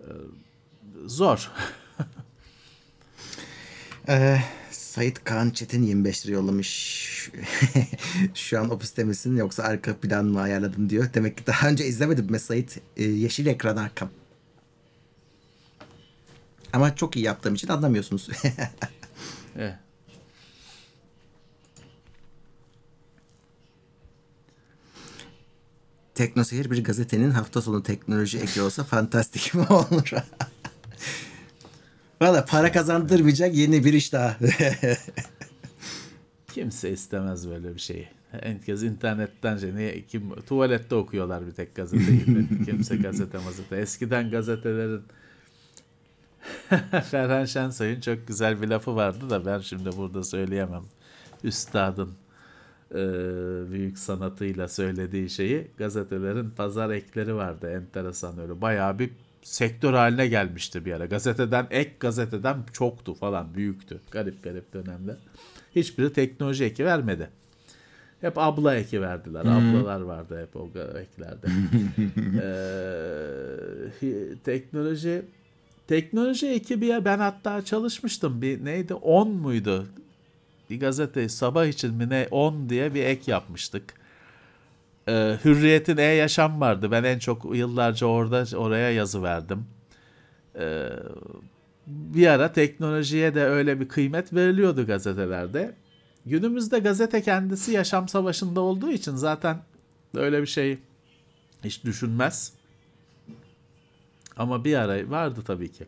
Ee, 0.00 0.12
Zor. 1.06 1.50
Ee, 4.08 4.38
Sait 4.96 5.24
Kaan 5.24 5.50
Çetin 5.50 5.82
25 5.82 6.26
lira 6.26 6.34
yollamış. 6.34 7.30
Şu 8.34 8.60
an 8.60 8.70
ofiste 8.70 9.04
misin 9.04 9.36
yoksa 9.36 9.62
arka 9.62 9.96
plan 9.96 10.24
mı 10.24 10.40
ayarladın 10.40 10.90
diyor. 10.90 11.08
Demek 11.14 11.36
ki 11.38 11.46
daha 11.46 11.68
önce 11.68 11.86
izlemedim 11.86 12.28
ben 12.32 12.38
Sait. 12.38 12.80
Ee, 12.96 13.04
yeşil 13.04 13.46
ekran 13.46 13.76
arkam. 13.76 14.10
Ama 16.72 16.96
çok 16.96 17.16
iyi 17.16 17.24
yaptığım 17.24 17.54
için 17.54 17.68
anlamıyorsunuz. 17.68 18.28
Eh. 19.58 19.72
Teknoseyir 26.14 26.70
bir 26.70 26.84
gazetenin 26.84 27.30
hafta 27.30 27.62
sonu 27.62 27.82
teknoloji 27.82 28.38
eki 28.38 28.62
olsa 28.62 28.84
fantastik 28.84 29.54
mi 29.54 29.66
olur? 29.66 30.10
Valla 32.20 32.44
para 32.44 32.72
kazandırmayacak 32.72 33.54
yeni 33.54 33.84
bir 33.84 33.92
iş 33.92 34.12
daha. 34.12 34.36
Kimse 36.54 36.90
istemez 36.90 37.48
böyle 37.48 37.74
bir 37.74 37.80
şeyi. 37.80 38.08
Herkes 38.30 38.82
internetten 38.82 39.58
şey, 39.58 39.76
niye, 39.76 40.06
kim, 40.06 40.40
tuvalette 40.40 40.94
okuyorlar 40.94 41.46
bir 41.46 41.52
tek 41.52 41.74
gazeteyi. 41.74 42.24
Kimse 42.64 42.96
gazete 42.96 43.38
mazete. 43.38 43.76
Eskiden 43.76 44.30
gazetelerin 44.30 45.02
Ferhan 47.10 47.44
Şensoy'un 47.44 48.00
çok 48.00 48.28
güzel 48.28 48.62
bir 48.62 48.68
lafı 48.68 48.96
vardı 48.96 49.30
da 49.30 49.46
ben 49.46 49.60
şimdi 49.60 49.96
burada 49.96 50.24
söyleyemem. 50.24 50.82
Üstadın 51.44 52.10
e, 52.90 52.96
büyük 53.70 53.98
sanatıyla 53.98 54.68
söylediği 54.68 55.30
şeyi 55.30 55.66
gazetelerin 55.78 56.50
pazar 56.50 56.90
ekleri 56.90 57.34
vardı 57.34 57.70
enteresan 57.70 58.38
öyle 58.38 58.60
bayağı 58.60 58.98
bir 58.98 59.10
sektör 59.46 59.94
haline 59.94 60.26
gelmişti 60.26 60.84
bir 60.84 60.92
ara. 60.92 61.06
Gazeteden 61.06 61.66
ek 61.70 61.90
gazeteden 62.00 62.56
çoktu 62.72 63.14
falan 63.14 63.54
büyüktü. 63.54 64.00
Garip 64.10 64.42
garip 64.42 64.72
dönemler. 64.74 65.16
Hiçbiri 65.76 66.12
teknoloji 66.12 66.64
eki 66.64 66.84
vermedi. 66.84 67.30
Hep 68.20 68.38
abla 68.38 68.76
eki 68.76 69.00
verdiler. 69.00 69.40
Ablalar 69.40 70.00
vardı 70.00 70.42
hep 70.42 70.56
o 70.56 70.68
eklerde. 70.98 71.46
Ee, 74.02 74.34
teknoloji 74.44 75.22
teknoloji 75.88 76.46
ekibi 76.46 76.86
ya 76.86 77.04
ben 77.04 77.18
hatta 77.18 77.64
çalışmıştım. 77.64 78.42
Bir 78.42 78.64
neydi? 78.64 78.94
10 78.94 79.28
muydu? 79.28 79.86
Bir 80.70 80.80
gazete 80.80 81.28
sabah 81.28 81.66
için 81.66 81.94
mi 81.94 82.08
ne 82.08 82.28
10 82.30 82.68
diye 82.68 82.94
bir 82.94 83.04
ek 83.04 83.30
yapmıştık. 83.30 83.94
Ee, 85.08 85.38
Hürriyet'in 85.44 85.96
e-yaşam 85.96 86.60
vardı. 86.60 86.90
Ben 86.90 87.04
en 87.04 87.18
çok 87.18 87.56
yıllarca 87.56 88.06
orada 88.06 88.58
oraya 88.58 88.90
yazı 88.90 89.22
verdim. 89.22 89.66
Ee, 90.58 90.88
bir 91.86 92.26
ara 92.26 92.52
teknolojiye 92.52 93.34
de 93.34 93.44
öyle 93.44 93.80
bir 93.80 93.88
kıymet 93.88 94.32
veriliyordu 94.32 94.86
gazetelerde. 94.86 95.74
Günümüzde 96.26 96.78
gazete 96.78 97.22
kendisi 97.22 97.72
yaşam 97.72 98.08
savaşında 98.08 98.60
olduğu 98.60 98.90
için 98.90 99.16
zaten 99.16 99.62
öyle 100.14 100.42
bir 100.42 100.46
şey 100.46 100.78
hiç 101.64 101.84
düşünmez. 101.84 102.52
Ama 104.36 104.64
bir 104.64 104.74
ara 104.76 105.10
vardı 105.10 105.40
tabii 105.46 105.72
ki. 105.72 105.86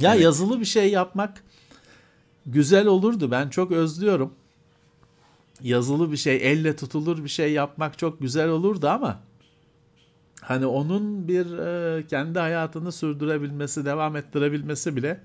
Ya 0.00 0.14
yazılı 0.14 0.60
bir 0.60 0.64
şey 0.64 0.90
yapmak 0.90 1.44
güzel 2.46 2.86
olurdu. 2.86 3.30
Ben 3.30 3.48
çok 3.48 3.72
özlüyorum. 3.72 4.34
Yazılı 5.62 6.12
bir 6.12 6.16
şey, 6.16 6.36
elle 6.52 6.76
tutulur 6.76 7.24
bir 7.24 7.28
şey 7.28 7.52
yapmak 7.52 7.98
çok 7.98 8.20
güzel 8.20 8.48
olurdu 8.48 8.88
ama 8.88 9.20
hani 10.40 10.66
onun 10.66 11.28
bir 11.28 11.58
e, 11.58 12.06
kendi 12.06 12.38
hayatını 12.38 12.92
sürdürebilmesi, 12.92 13.84
devam 13.84 14.16
ettirebilmesi 14.16 14.96
bile 14.96 15.20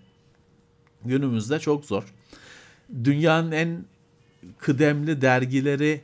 günümüzde 1.06 1.60
çok 1.60 1.85
zor. 1.85 2.14
Dünyanın 3.03 3.51
en 3.51 3.85
kıdemli 4.57 5.22
dergileri 5.22 6.01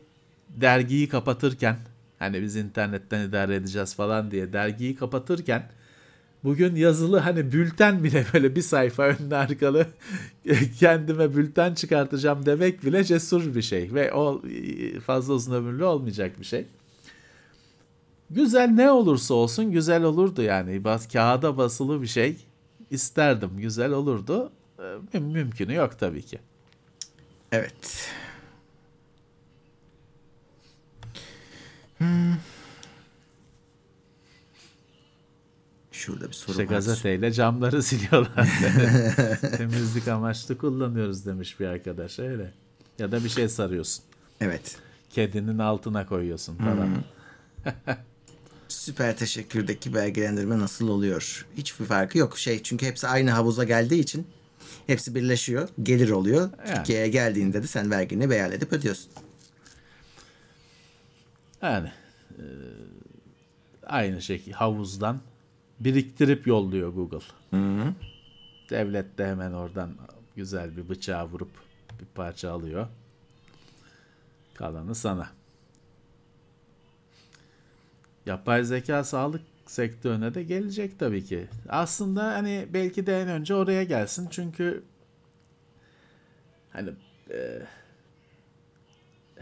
dergiyi 0.49 1.09
kapatırken 1.09 1.77
hani 2.19 2.41
biz 2.41 2.55
internetten 2.55 3.27
idare 3.27 3.55
edeceğiz 3.55 3.95
falan 3.95 4.31
diye 4.31 4.53
dergiyi 4.53 4.95
kapatırken 4.95 5.69
bugün 6.45 6.75
yazılı 6.75 7.19
hani 7.19 7.51
bülten 7.51 8.03
bile 8.03 8.25
böyle 8.33 8.55
bir 8.55 8.61
sayfa 8.61 9.03
önüne 9.03 9.35
arkalı 9.35 9.87
kendime 10.79 11.35
bülten 11.35 11.73
çıkartacağım 11.73 12.45
demek 12.45 12.83
bile 12.85 13.03
cesur 13.03 13.55
bir 13.55 13.61
şey 13.61 13.93
ve 13.93 14.13
o 14.13 14.41
fazla 15.05 15.33
uzun 15.33 15.53
ömürlü 15.53 15.83
olmayacak 15.83 16.39
bir 16.39 16.45
şey. 16.45 16.65
Güzel 18.29 18.67
ne 18.67 18.91
olursa 18.91 19.33
olsun 19.33 19.71
güzel 19.71 20.03
olurdu 20.03 20.41
yani. 20.41 20.83
Bas, 20.83 21.07
kağıda 21.07 21.57
basılı 21.57 22.01
bir 22.01 22.07
şey 22.07 22.37
isterdim. 22.91 23.51
Güzel 23.57 23.91
olurdu. 23.91 24.51
Müm- 25.13 25.31
mümkünü 25.31 25.73
yok 25.73 25.99
tabii 25.99 26.21
ki. 26.21 26.39
Evet. 27.51 28.09
Hmm. 31.97 32.33
Şurada 35.95 36.27
bir 36.27 36.33
soru 36.33 36.51
İşte 36.51 36.63
var. 36.63 36.69
gazeteyle 36.69 37.31
camları 37.31 37.83
siliyorlar. 37.89 38.49
Temizlik 39.57 40.07
amaçlı 40.07 40.57
kullanıyoruz 40.57 41.25
demiş 41.25 41.59
bir 41.59 41.65
arkadaş 41.65 42.19
öyle. 42.19 42.53
Ya 42.99 43.11
da 43.11 43.23
bir 43.23 43.29
şey 43.29 43.49
sarıyorsun. 43.49 44.03
Evet. 44.41 44.75
Kedinin 45.09 45.59
altına 45.59 46.05
koyuyorsun 46.05 46.55
falan. 46.57 46.89
Süper 48.67 49.17
teşekkürdeki 49.17 49.93
belgelendirme 49.93 50.59
nasıl 50.59 50.87
oluyor? 50.87 51.45
Hiçbir 51.57 51.85
farkı 51.85 52.17
yok. 52.17 52.37
Şey 52.37 52.63
çünkü 52.63 52.85
hepsi 52.85 53.07
aynı 53.07 53.31
havuza 53.31 53.63
geldiği 53.63 53.99
için 53.99 54.27
hepsi 54.87 55.15
birleşiyor. 55.15 55.69
Gelir 55.83 56.09
oluyor. 56.09 56.49
Yani. 56.67 56.75
Türkiye'ye 56.75 57.07
geldiğinde 57.07 57.63
de 57.63 57.67
sen 57.67 57.91
vergini 57.91 58.29
beyan 58.29 58.51
edip 58.51 58.73
ödüyorsun. 58.73 59.11
Yani 61.61 61.91
e, 62.31 62.43
aynı 63.85 64.21
şekilde 64.21 64.55
havuzdan 64.55 65.19
biriktirip 65.79 66.47
yolluyor 66.47 66.89
Google. 66.89 67.25
Devlet 68.69 69.17
de 69.17 69.27
hemen 69.27 69.51
oradan 69.51 69.95
güzel 70.35 70.77
bir 70.77 70.89
bıçağı 70.89 71.25
vurup 71.25 71.51
bir 71.99 72.05
parça 72.05 72.51
alıyor. 72.51 72.87
Kalanı 74.53 74.95
sana. 74.95 75.29
Yapay 78.25 78.63
zeka 78.63 79.03
sağlık 79.03 79.41
sektörüne 79.65 80.33
de 80.33 80.43
gelecek 80.43 80.99
tabii 80.99 81.25
ki. 81.25 81.47
Aslında 81.69 82.23
hani 82.23 82.67
belki 82.73 83.07
de 83.07 83.21
en 83.21 83.27
önce 83.27 83.55
oraya 83.55 83.83
gelsin 83.83 84.27
çünkü 84.31 84.83
hani 86.71 86.89
e, 87.29 87.61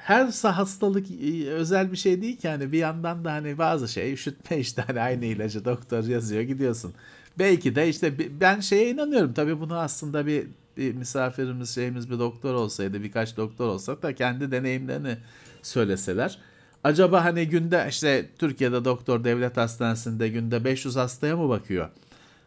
her 0.04 0.28
hastalık 0.44 1.06
özel 1.48 1.92
bir 1.92 1.98
şey 1.98 2.22
değil 2.22 2.38
ki 2.38 2.50
hani 2.50 2.72
bir 2.72 2.78
yandan 2.78 3.26
da 3.26 3.32
hani 3.32 3.58
bazı 3.58 3.88
şey 3.88 4.14
üşütme 4.14 4.58
işte 4.58 4.82
hani 4.88 5.00
aynı 5.00 5.26
ilacı 5.26 5.66
doktor 5.66 6.04
yazıyor 6.04 6.42
gidiyorsun. 6.42 6.94
Belki 7.40 7.76
de 7.76 7.90
işte 7.90 8.40
ben 8.42 8.60
şeye 8.60 8.90
inanıyorum 8.90 9.34
tabii 9.34 9.60
bunu 9.60 9.78
aslında 9.78 10.26
bir, 10.26 10.48
bir 10.78 10.94
misafirimiz 10.94 11.76
şeyimiz 11.76 12.10
bir 12.10 12.20
doktor 12.20 12.54
olsaydı 12.54 13.04
birkaç 13.04 13.38
doktor 13.38 13.68
olsa 13.68 14.02
da 14.02 14.16
kendi 14.16 14.52
deneyimlerini 14.52 15.18
söyleseler. 15.62 16.40
Acaba 16.84 17.26
hani 17.26 17.50
günde 17.50 17.86
işte 17.90 18.30
Türkiye'de 18.40 18.86
doktor 18.86 19.24
devlet 19.24 19.58
hastanesinde 19.58 20.30
günde 20.30 20.64
500 20.64 20.96
hastaya 20.96 21.38
mı 21.38 21.50
bakıyor? 21.50 21.90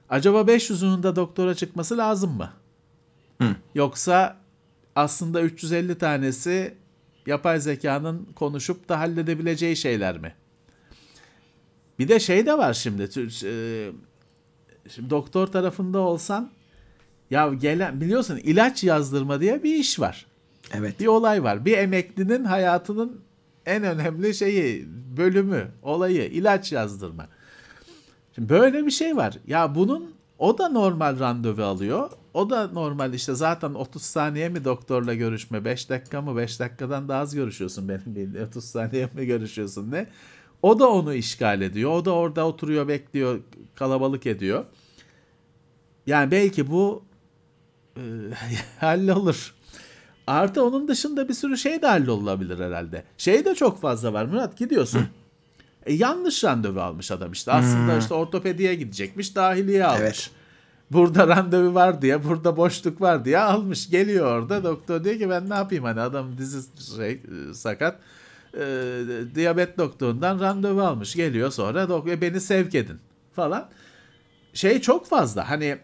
Acaba 0.08 0.40
500'ünün 0.40 1.02
de 1.02 1.16
doktora 1.16 1.54
çıkması 1.54 1.98
lazım 1.98 2.30
mı? 2.36 2.50
Yoksa 3.74 4.36
aslında 4.96 5.42
350 5.42 5.98
tanesi 5.98 6.74
yapay 7.26 7.60
zekanın 7.60 8.24
konuşup 8.34 8.88
da 8.88 9.00
halledebileceği 9.00 9.76
şeyler 9.76 10.18
mi? 10.18 10.34
Bir 11.98 12.08
de 12.08 12.20
şey 12.20 12.46
de 12.46 12.58
var 12.58 12.74
şimdi. 12.74 13.02
E, 13.02 13.90
Şimdi 14.88 15.10
doktor 15.10 15.46
tarafında 15.46 15.98
olsan 15.98 16.50
ya 17.30 17.48
gelen 17.54 18.00
biliyorsun 18.00 18.36
ilaç 18.36 18.84
yazdırma 18.84 19.40
diye 19.40 19.62
bir 19.62 19.74
iş 19.74 20.00
var. 20.00 20.26
Evet. 20.74 21.00
Bir 21.00 21.06
olay 21.06 21.42
var. 21.42 21.64
Bir 21.64 21.78
emeklinin 21.78 22.44
hayatının 22.44 23.20
en 23.66 23.82
önemli 23.84 24.34
şeyi, 24.34 24.86
bölümü, 25.16 25.68
olayı 25.82 26.24
ilaç 26.24 26.72
yazdırma. 26.72 27.28
Şimdi 28.34 28.48
böyle 28.48 28.86
bir 28.86 28.90
şey 28.90 29.16
var. 29.16 29.38
Ya 29.46 29.74
bunun 29.74 30.14
o 30.38 30.58
da 30.58 30.68
normal 30.68 31.18
randevu 31.20 31.62
alıyor. 31.62 32.10
O 32.36 32.50
da 32.50 32.68
normal 32.68 33.14
işte 33.14 33.34
zaten 33.34 33.74
30 33.74 34.02
saniye 34.02 34.48
mi 34.48 34.64
doktorla 34.64 35.14
görüşme, 35.14 35.64
5 35.64 35.90
dakika 35.90 36.22
mı 36.22 36.36
5 36.36 36.60
dakikadan 36.60 37.08
daha 37.08 37.20
az 37.20 37.34
görüşüyorsun 37.34 37.88
benim 37.88 38.02
bildiğim 38.06 38.46
30 38.48 38.64
saniye 38.64 39.08
mi 39.14 39.26
görüşüyorsun 39.26 39.90
ne? 39.90 40.06
O 40.62 40.78
da 40.78 40.90
onu 40.90 41.14
işgal 41.14 41.60
ediyor. 41.60 41.90
O 41.90 42.04
da 42.04 42.10
orada 42.10 42.46
oturuyor, 42.46 42.88
bekliyor, 42.88 43.40
kalabalık 43.74 44.26
ediyor. 44.26 44.64
Yani 46.06 46.30
belki 46.30 46.70
bu 46.70 47.04
e, 47.96 48.02
hallolur. 48.80 49.54
Artı 50.26 50.64
onun 50.64 50.88
dışında 50.88 51.28
bir 51.28 51.34
sürü 51.34 51.58
şey 51.58 51.82
de 51.82 51.86
hallolabilir 51.86 52.58
herhalde. 52.58 53.04
Şey 53.18 53.44
de 53.44 53.54
çok 53.54 53.80
fazla 53.80 54.12
var 54.12 54.24
Murat 54.24 54.58
gidiyorsun. 54.58 55.08
E, 55.86 55.92
yanlış 55.94 56.44
randevu 56.44 56.80
almış 56.80 57.10
adam 57.10 57.32
işte. 57.32 57.52
Aslında 57.52 57.98
işte 57.98 58.14
ortopediye 58.14 58.74
gidecekmiş, 58.74 59.36
dahiliye 59.36 59.86
almış. 59.86 60.00
Evet. 60.02 60.30
Burada 60.90 61.28
randevu 61.28 61.74
var 61.74 62.02
diye, 62.02 62.24
burada 62.24 62.56
boşluk 62.56 63.00
var 63.00 63.24
diye 63.24 63.38
almış. 63.38 63.90
Geliyor 63.90 64.26
orada 64.26 64.64
doktor 64.64 65.04
diyor 65.04 65.18
ki 65.18 65.30
ben 65.30 65.50
ne 65.50 65.54
yapayım 65.54 65.84
hani 65.84 66.00
adam 66.00 66.38
dizi 66.38 66.68
şey, 66.96 67.10
e, 67.10 67.54
sakat. 67.54 67.98
E, 68.54 68.64
diyabet 69.34 69.78
doktorundan 69.78 70.40
randevu 70.40 70.80
almış. 70.80 71.14
Geliyor 71.14 71.50
sonra 71.50 71.88
doktor 71.88 72.20
beni 72.20 72.40
sevk 72.40 72.74
edin 72.74 72.98
falan. 73.32 73.68
Şey 74.54 74.80
çok 74.80 75.06
fazla 75.06 75.50
hani 75.50 75.78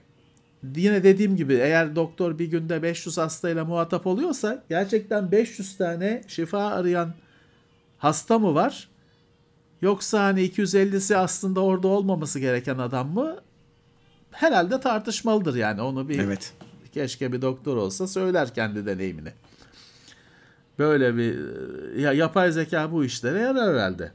yine 0.77 1.03
dediğim 1.05 1.37
gibi 1.37 1.55
eğer 1.55 1.97
doktor 1.97 2.39
bir 2.39 2.47
günde 2.47 2.83
500 2.83 3.19
hastayla 3.19 3.65
muhatap 3.65 4.07
oluyorsa 4.07 4.65
gerçekten 4.69 5.33
500 5.33 5.77
tane 5.77 6.23
şifa 6.29 6.67
arayan 6.67 7.15
hasta 7.99 8.39
mı 8.39 8.55
var? 8.55 8.89
Yoksa 9.83 10.25
hani 10.25 10.41
250'si 10.41 11.17
aslında 11.17 11.61
orada 11.61 11.89
olmaması 11.89 12.39
gereken 12.41 12.79
adam 12.79 13.09
mı? 13.15 13.37
Herhalde 14.33 14.81
tartışmalıdır 14.81 15.55
yani 15.55 15.83
onu 15.83 16.09
bir 16.09 16.19
Evet. 16.19 16.53
keşke 16.93 17.33
bir 17.33 17.43
doktor 17.43 17.77
olsa 17.77 18.07
söyler 18.07 18.55
kendi 18.55 18.87
deneyimini. 18.87 19.33
Böyle 20.79 21.17
bir 21.17 21.39
ya 21.99 22.13
yapay 22.13 22.53
zeka 22.53 22.93
bu 22.93 23.05
işlere 23.05 23.39
yarar 23.41 23.75
herhalde. 23.75 24.13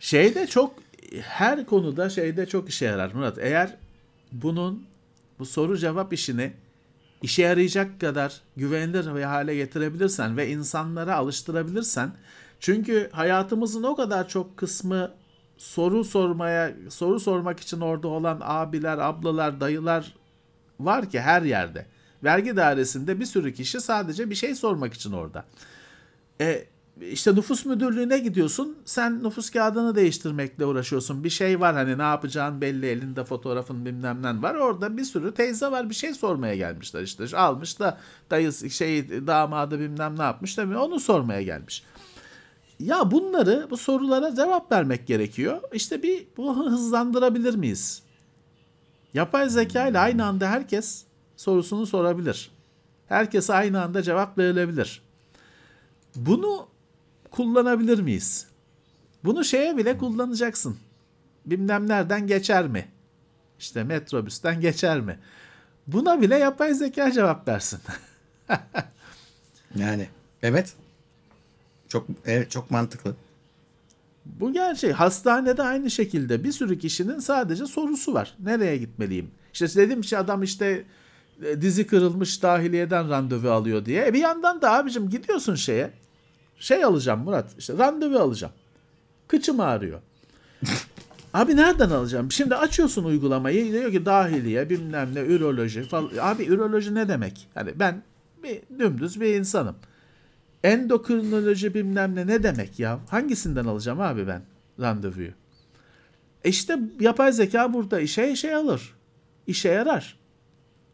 Şeyde 0.00 0.46
çok 0.46 0.74
her 1.20 1.66
konuda 1.66 2.10
şeyde 2.10 2.46
çok 2.46 2.68
işe 2.68 2.84
yarar 2.84 3.12
Murat. 3.12 3.38
Eğer 3.38 3.76
bunun 4.32 4.86
bu 5.38 5.46
soru 5.46 5.78
cevap 5.78 6.12
işini 6.12 6.52
işe 7.22 7.42
yarayacak 7.42 8.00
kadar 8.00 8.40
güvenilir 8.56 9.14
bir 9.14 9.22
hale 9.22 9.54
getirebilirsen 9.56 10.36
ve 10.36 10.48
insanlara 10.48 11.16
alıştırabilirsen 11.16 12.12
çünkü 12.60 13.10
hayatımızın 13.12 13.82
o 13.82 13.96
kadar 13.96 14.28
çok 14.28 14.56
kısmı 14.56 15.12
soru 15.58 16.04
sormaya 16.04 16.74
soru 16.90 17.20
sormak 17.20 17.60
için 17.60 17.80
orada 17.80 18.08
olan 18.08 18.40
abiler, 18.44 18.98
ablalar, 18.98 19.60
dayılar 19.60 20.14
var 20.80 21.10
ki 21.10 21.20
her 21.20 21.42
yerde. 21.42 21.86
Vergi 22.24 22.56
dairesinde 22.56 23.20
bir 23.20 23.26
sürü 23.26 23.54
kişi 23.54 23.80
sadece 23.80 24.30
bir 24.30 24.34
şey 24.34 24.54
sormak 24.54 24.94
için 24.94 25.12
orada. 25.12 25.44
E, 26.40 26.66
işte 27.00 27.34
nüfus 27.34 27.66
müdürlüğüne 27.66 28.18
gidiyorsun. 28.18 28.78
Sen 28.84 29.24
nüfus 29.24 29.50
kağıdını 29.50 29.94
değiştirmekle 29.94 30.64
uğraşıyorsun. 30.64 31.24
Bir 31.24 31.30
şey 31.30 31.60
var 31.60 31.74
hani 31.74 31.98
ne 31.98 32.02
yapacağın 32.02 32.60
belli 32.60 32.86
elinde 32.86 33.24
fotoğrafın 33.24 33.86
bilmem 33.86 34.22
ne 34.22 34.42
var. 34.42 34.54
Orada 34.54 34.96
bir 34.96 35.04
sürü 35.04 35.34
teyze 35.34 35.70
var 35.70 35.90
bir 35.90 35.94
şey 35.94 36.14
sormaya 36.14 36.56
gelmişler 36.56 37.02
işte. 37.02 37.36
Almış 37.36 37.80
da 37.80 37.98
dayısı 38.30 38.70
şey 38.70 39.26
damadı 39.26 39.80
bilmem 39.80 40.18
ne 40.18 40.22
yapmış 40.22 40.58
da 40.58 40.82
onu 40.82 41.00
sormaya 41.00 41.42
gelmiş. 41.42 41.84
Ya 42.80 43.10
bunları 43.10 43.66
bu 43.70 43.76
sorulara 43.76 44.34
cevap 44.34 44.72
vermek 44.72 45.06
gerekiyor. 45.06 45.60
İşte 45.72 46.02
bir 46.02 46.26
bu 46.36 46.56
hızlandırabilir 46.66 47.54
miyiz? 47.54 48.02
Yapay 49.14 49.48
zeka 49.48 49.88
ile 49.88 49.98
aynı 49.98 50.26
anda 50.26 50.48
herkes 50.50 51.04
sorusunu 51.36 51.86
sorabilir. 51.86 52.50
Herkese 53.08 53.54
aynı 53.54 53.82
anda 53.82 54.02
cevap 54.02 54.38
verilebilir. 54.38 55.02
Bunu 56.16 56.68
kullanabilir 57.30 57.98
miyiz? 57.98 58.46
Bunu 59.24 59.44
şeye 59.44 59.76
bile 59.76 59.98
kullanacaksın. 59.98 60.76
Bilmem 61.46 61.88
nereden 61.88 62.26
geçer 62.26 62.68
mi? 62.68 62.88
İşte 63.58 63.84
metrobüsten 63.84 64.60
geçer 64.60 65.00
mi? 65.00 65.18
Buna 65.86 66.20
bile 66.20 66.38
yapay 66.38 66.74
zeka 66.74 67.12
cevap 67.12 67.48
versin. 67.48 67.80
Yani 69.76 70.08
evet. 70.42 70.74
Çok 71.88 72.06
evet 72.26 72.50
çok 72.50 72.70
mantıklı. 72.70 73.14
Bu 74.24 74.52
gerçek. 74.52 74.92
Hastanede 74.92 75.62
aynı 75.62 75.90
şekilde 75.90 76.44
bir 76.44 76.52
sürü 76.52 76.78
kişinin 76.78 77.18
sadece 77.18 77.66
sorusu 77.66 78.14
var. 78.14 78.34
Nereye 78.44 78.76
gitmeliyim? 78.76 79.30
İşte 79.52 79.68
dedim 79.76 80.00
ki 80.00 80.18
adam 80.18 80.42
işte 80.42 80.84
e, 81.44 81.60
dizi 81.60 81.86
kırılmış 81.86 82.42
dahiliyeden 82.42 83.10
randevu 83.10 83.50
alıyor 83.50 83.84
diye. 83.84 84.06
E 84.06 84.14
bir 84.14 84.18
yandan 84.18 84.62
da 84.62 84.72
abicim 84.72 85.10
gidiyorsun 85.10 85.54
şeye. 85.54 85.90
Şey 86.58 86.84
alacağım 86.84 87.20
Murat. 87.20 87.50
işte 87.58 87.78
randevu 87.78 88.18
alacağım. 88.18 88.52
Kıçım 89.28 89.60
ağrıyor. 89.60 90.00
Abi 91.34 91.56
nereden 91.56 91.90
alacağım? 91.90 92.32
Şimdi 92.32 92.54
açıyorsun 92.54 93.04
uygulamayı 93.04 93.72
diyor 93.72 93.92
ki 93.92 94.06
dahiliye 94.06 94.70
bilmem 94.70 95.14
ne 95.14 95.20
üroloji 95.20 95.82
falan. 95.82 96.10
Abi 96.20 96.44
üroloji 96.44 96.94
ne 96.94 97.08
demek? 97.08 97.48
Hani 97.54 97.80
ben 97.80 98.02
bir 98.42 98.60
dümdüz 98.78 99.20
bir 99.20 99.34
insanım. 99.34 99.76
Endokrinoloji 100.64 101.74
bilmem 101.74 102.14
ne 102.14 102.26
ne 102.26 102.42
demek 102.42 102.78
ya? 102.78 103.00
Hangisinden 103.08 103.64
alacağım 103.64 104.00
abi 104.00 104.26
ben 104.26 104.42
randevuyu? 104.80 105.30
E 106.44 106.48
işte 106.48 106.78
yapay 107.00 107.32
zeka 107.32 107.72
burada 107.72 108.00
işe 108.00 108.32
işe 108.32 108.56
alır. 108.56 108.94
İşe 109.46 109.68
yarar. 109.68 110.16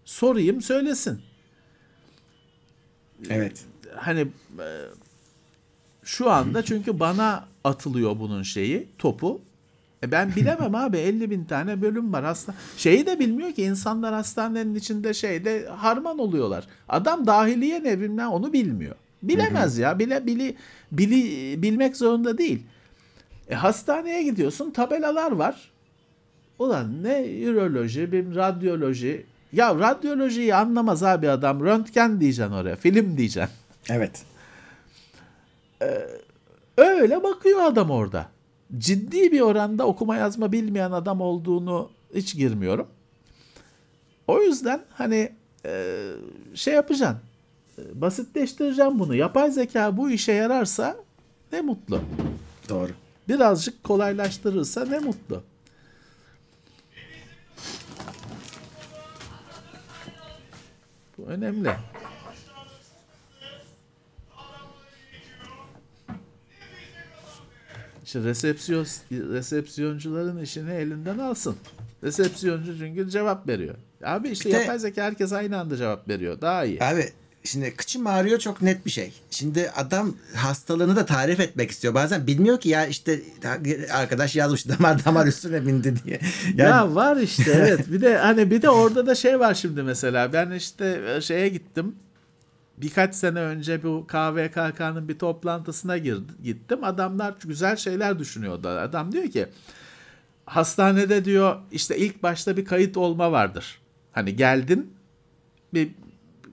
Sorayım 0.05 0.61
söylesin. 0.63 1.21
Evet. 3.31 3.65
Hani 3.97 4.21
e, 4.59 4.67
şu 6.03 6.31
anda 6.31 6.63
çünkü 6.65 7.01
bana 7.01 7.45
atılıyor 7.65 8.19
bunun 8.19 8.43
şeyi 8.43 8.89
topu. 8.99 9.41
E 10.03 10.13
ben 10.13 10.37
bilemem 10.37 10.75
abi 10.75 10.97
50 10.97 11.31
bin 11.31 11.45
tane 11.45 11.83
bölüm 11.83 12.13
var 12.13 12.25
hasta. 12.25 12.55
Şeyi 12.77 13.07
de 13.07 13.19
bilmiyor 13.19 13.53
ki 13.53 13.63
insanlar 13.63 14.15
hastanenin 14.15 14.75
içinde 14.75 15.15
şeyde 15.15 15.67
harman 15.67 16.19
oluyorlar. 16.19 16.67
Adam 16.89 17.27
dahiliye 17.27 17.85
ne 17.85 18.01
bilmem 18.01 18.29
onu 18.29 18.53
bilmiyor. 18.53 18.97
Bilemez 19.23 19.79
ya 19.79 19.99
bile 19.99 20.27
bili, 20.27 20.57
bili 20.93 21.63
bilmek 21.63 21.97
zorunda 21.97 22.39
değil. 22.39 22.63
E 23.49 23.55
hastaneye 23.55 24.23
gidiyorsun 24.23 24.71
tabelalar 24.71 25.33
var. 25.33 25.71
Ulan 26.59 27.03
ne 27.03 27.41
üroloji, 27.41 28.13
bir 28.13 28.35
radyoloji. 28.37 29.27
Ya 29.53 29.75
radyolojiyi 29.75 30.55
anlamaz 30.55 31.03
abi 31.03 31.31
adam. 31.31 31.65
Röntgen 31.65 32.21
diyeceksin 32.21 32.53
oraya, 32.53 32.77
film 32.77 33.17
diyeceksin. 33.17 33.55
Evet. 33.91 34.23
Öyle 36.77 37.23
bakıyor 37.23 37.63
adam 37.63 37.91
orada. 37.91 38.27
Ciddi 38.79 39.33
bir 39.33 39.41
oranda 39.41 39.87
okuma 39.87 40.17
yazma 40.17 40.53
bilmeyen 40.53 40.91
adam 40.91 41.21
olduğunu 41.21 41.91
hiç 42.15 42.35
girmiyorum. 42.37 42.87
O 44.27 44.43
yüzden 44.43 44.81
hani 44.91 45.33
e, 45.67 46.03
şey 46.55 46.75
yapacaksın. 46.75 47.19
Basitleştireceğim 47.95 48.99
bunu. 48.99 49.15
Yapay 49.15 49.51
zeka 49.51 49.97
bu 49.97 50.11
işe 50.11 50.33
yararsa 50.33 50.97
ne 51.53 51.61
mutlu. 51.61 52.01
Doğru. 52.69 52.91
Birazcık 53.29 53.85
kolaylaştırırsa 53.85 54.85
ne 54.85 54.99
mutlu. 54.99 55.43
Bu 61.19 61.23
önemli. 61.27 61.71
İşte 68.05 68.21
resepsiyon, 68.23 68.87
resepsiyoncuların 69.11 70.39
işini 70.43 70.71
elinden 70.71 71.19
alsın. 71.19 71.57
Resepsiyoncu 72.05 72.79
çünkü 72.79 73.11
cevap 73.11 73.49
veriyor. 73.49 73.75
Abi 74.05 74.29
işte 74.29 74.53
de- 74.53 74.57
yapay 74.57 74.79
zeka 74.79 75.03
herkes 75.03 75.33
aynı 75.33 75.61
anda 75.61 75.77
cevap 75.77 76.09
veriyor. 76.09 76.41
Daha 76.41 76.65
iyi. 76.65 76.85
Abi 76.85 77.09
şimdi 77.45 77.77
kıçım 77.77 78.07
ağrıyor 78.07 78.39
çok 78.39 78.63
net 78.63 78.87
bir 78.87 78.91
şey. 78.91 79.13
Şimdi 79.31 79.71
adam 79.77 80.15
hastalığını 80.35 80.97
da 80.97 81.07
tarif 81.07 81.41
etmek 81.41 81.71
istiyor. 81.71 81.95
Bazen 81.95 82.27
bilmiyor 82.27 82.61
ki 82.61 82.69
ya 82.69 82.87
işte 82.87 83.21
arkadaş 83.93 84.37
yazmış 84.37 84.69
damar 84.69 85.05
damar 85.05 85.27
üstüne 85.27 85.67
bindi 85.67 85.95
diye. 86.05 86.21
Yani 86.55 86.71
Ya 86.71 86.95
var 86.95 87.17
işte 87.17 87.53
evet. 87.55 87.93
Bir 87.93 88.01
de 88.01 88.19
hani 88.19 88.51
bir 88.51 88.63
de 88.63 88.71
orada 88.71 89.07
da 89.07 89.15
şey 89.15 89.41
var 89.41 89.55
şimdi 89.55 89.83
mesela. 89.83 90.33
Ben 90.33 90.51
işte 90.51 91.01
şeye 91.23 91.49
gittim. 91.49 91.97
Birkaç 92.77 93.15
sene 93.15 93.39
önce 93.39 93.83
bu 93.83 94.07
KVKK'nın 94.07 95.09
bir 95.09 95.19
toplantısına 95.19 95.99
girdi, 95.99 96.33
gittim. 96.43 96.85
Adamlar 96.85 97.35
güzel 97.45 97.77
şeyler 97.77 98.19
düşünüyordu. 98.19 98.69
Adam 98.69 99.13
diyor 99.13 99.31
ki 99.31 99.47
hastanede 100.47 101.25
diyor 101.25 101.57
işte 101.73 101.97
ilk 101.97 102.23
başta 102.23 102.57
bir 102.57 102.65
kayıt 102.65 102.97
olma 102.97 103.33
vardır. 103.33 103.81
Hani 104.13 104.37
geldin 104.37 104.95
bir 105.75 105.91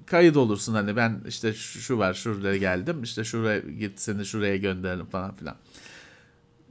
kayıt 0.09 0.37
olursun 0.37 0.73
hani 0.73 0.95
ben 0.95 1.21
işte 1.27 1.53
şu 1.53 1.79
şu 1.79 1.97
var 1.97 2.13
şuraya 2.13 2.57
geldim 2.57 3.03
işte 3.03 3.23
şuraya 3.23 3.59
git 3.59 3.99
seni 3.99 4.25
şuraya 4.25 4.57
gönderelim 4.57 5.05
falan 5.05 5.35
filan. 5.35 5.55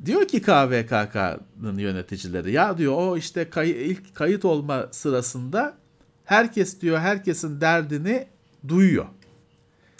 Diyor 0.05 0.29
ki 0.29 0.43
KVKK'nın 0.43 1.79
yöneticileri 1.79 2.53
ya 2.53 2.79
diyor 2.79 2.93
o 2.97 3.17
işte 3.17 3.51
kay- 3.51 3.91
ilk 3.91 4.15
kayıt 4.15 4.45
olma 4.45 4.87
sırasında 4.91 5.75
herkes 6.25 6.81
diyor 6.81 6.99
herkesin 6.99 7.61
derdini 7.61 8.27
duyuyor. 8.69 9.07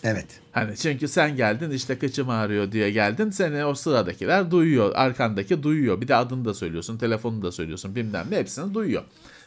evet. 0.05 0.27
Hani 0.53 0.77
çünkü 0.77 1.09
sen 1.09 1.37
geldin 1.37 1.71
işte 1.71 1.99
kıçım 1.99 2.31
ağrıyor 2.31 2.73
diye 2.73 2.91
geldin 2.91 3.31
seni 3.31 3.65
o 3.65 3.75
sıradakiler 3.75 4.51
duyuyor 4.51 4.93
arkandaki 4.95 5.63
duyuyor 5.63 6.01
bir 6.01 6.09
de 6.09 6.15
adını 6.17 6.45
da 6.45 6.55
söylüyorsun 6.55 6.99
telefonunu 6.99 7.43
da 7.43 7.53
söylüyorsun 7.53 7.95
bilmem 7.97 8.27
ne 8.31 8.37
hepsini 8.37 8.75
duyuyor. 8.75 9.03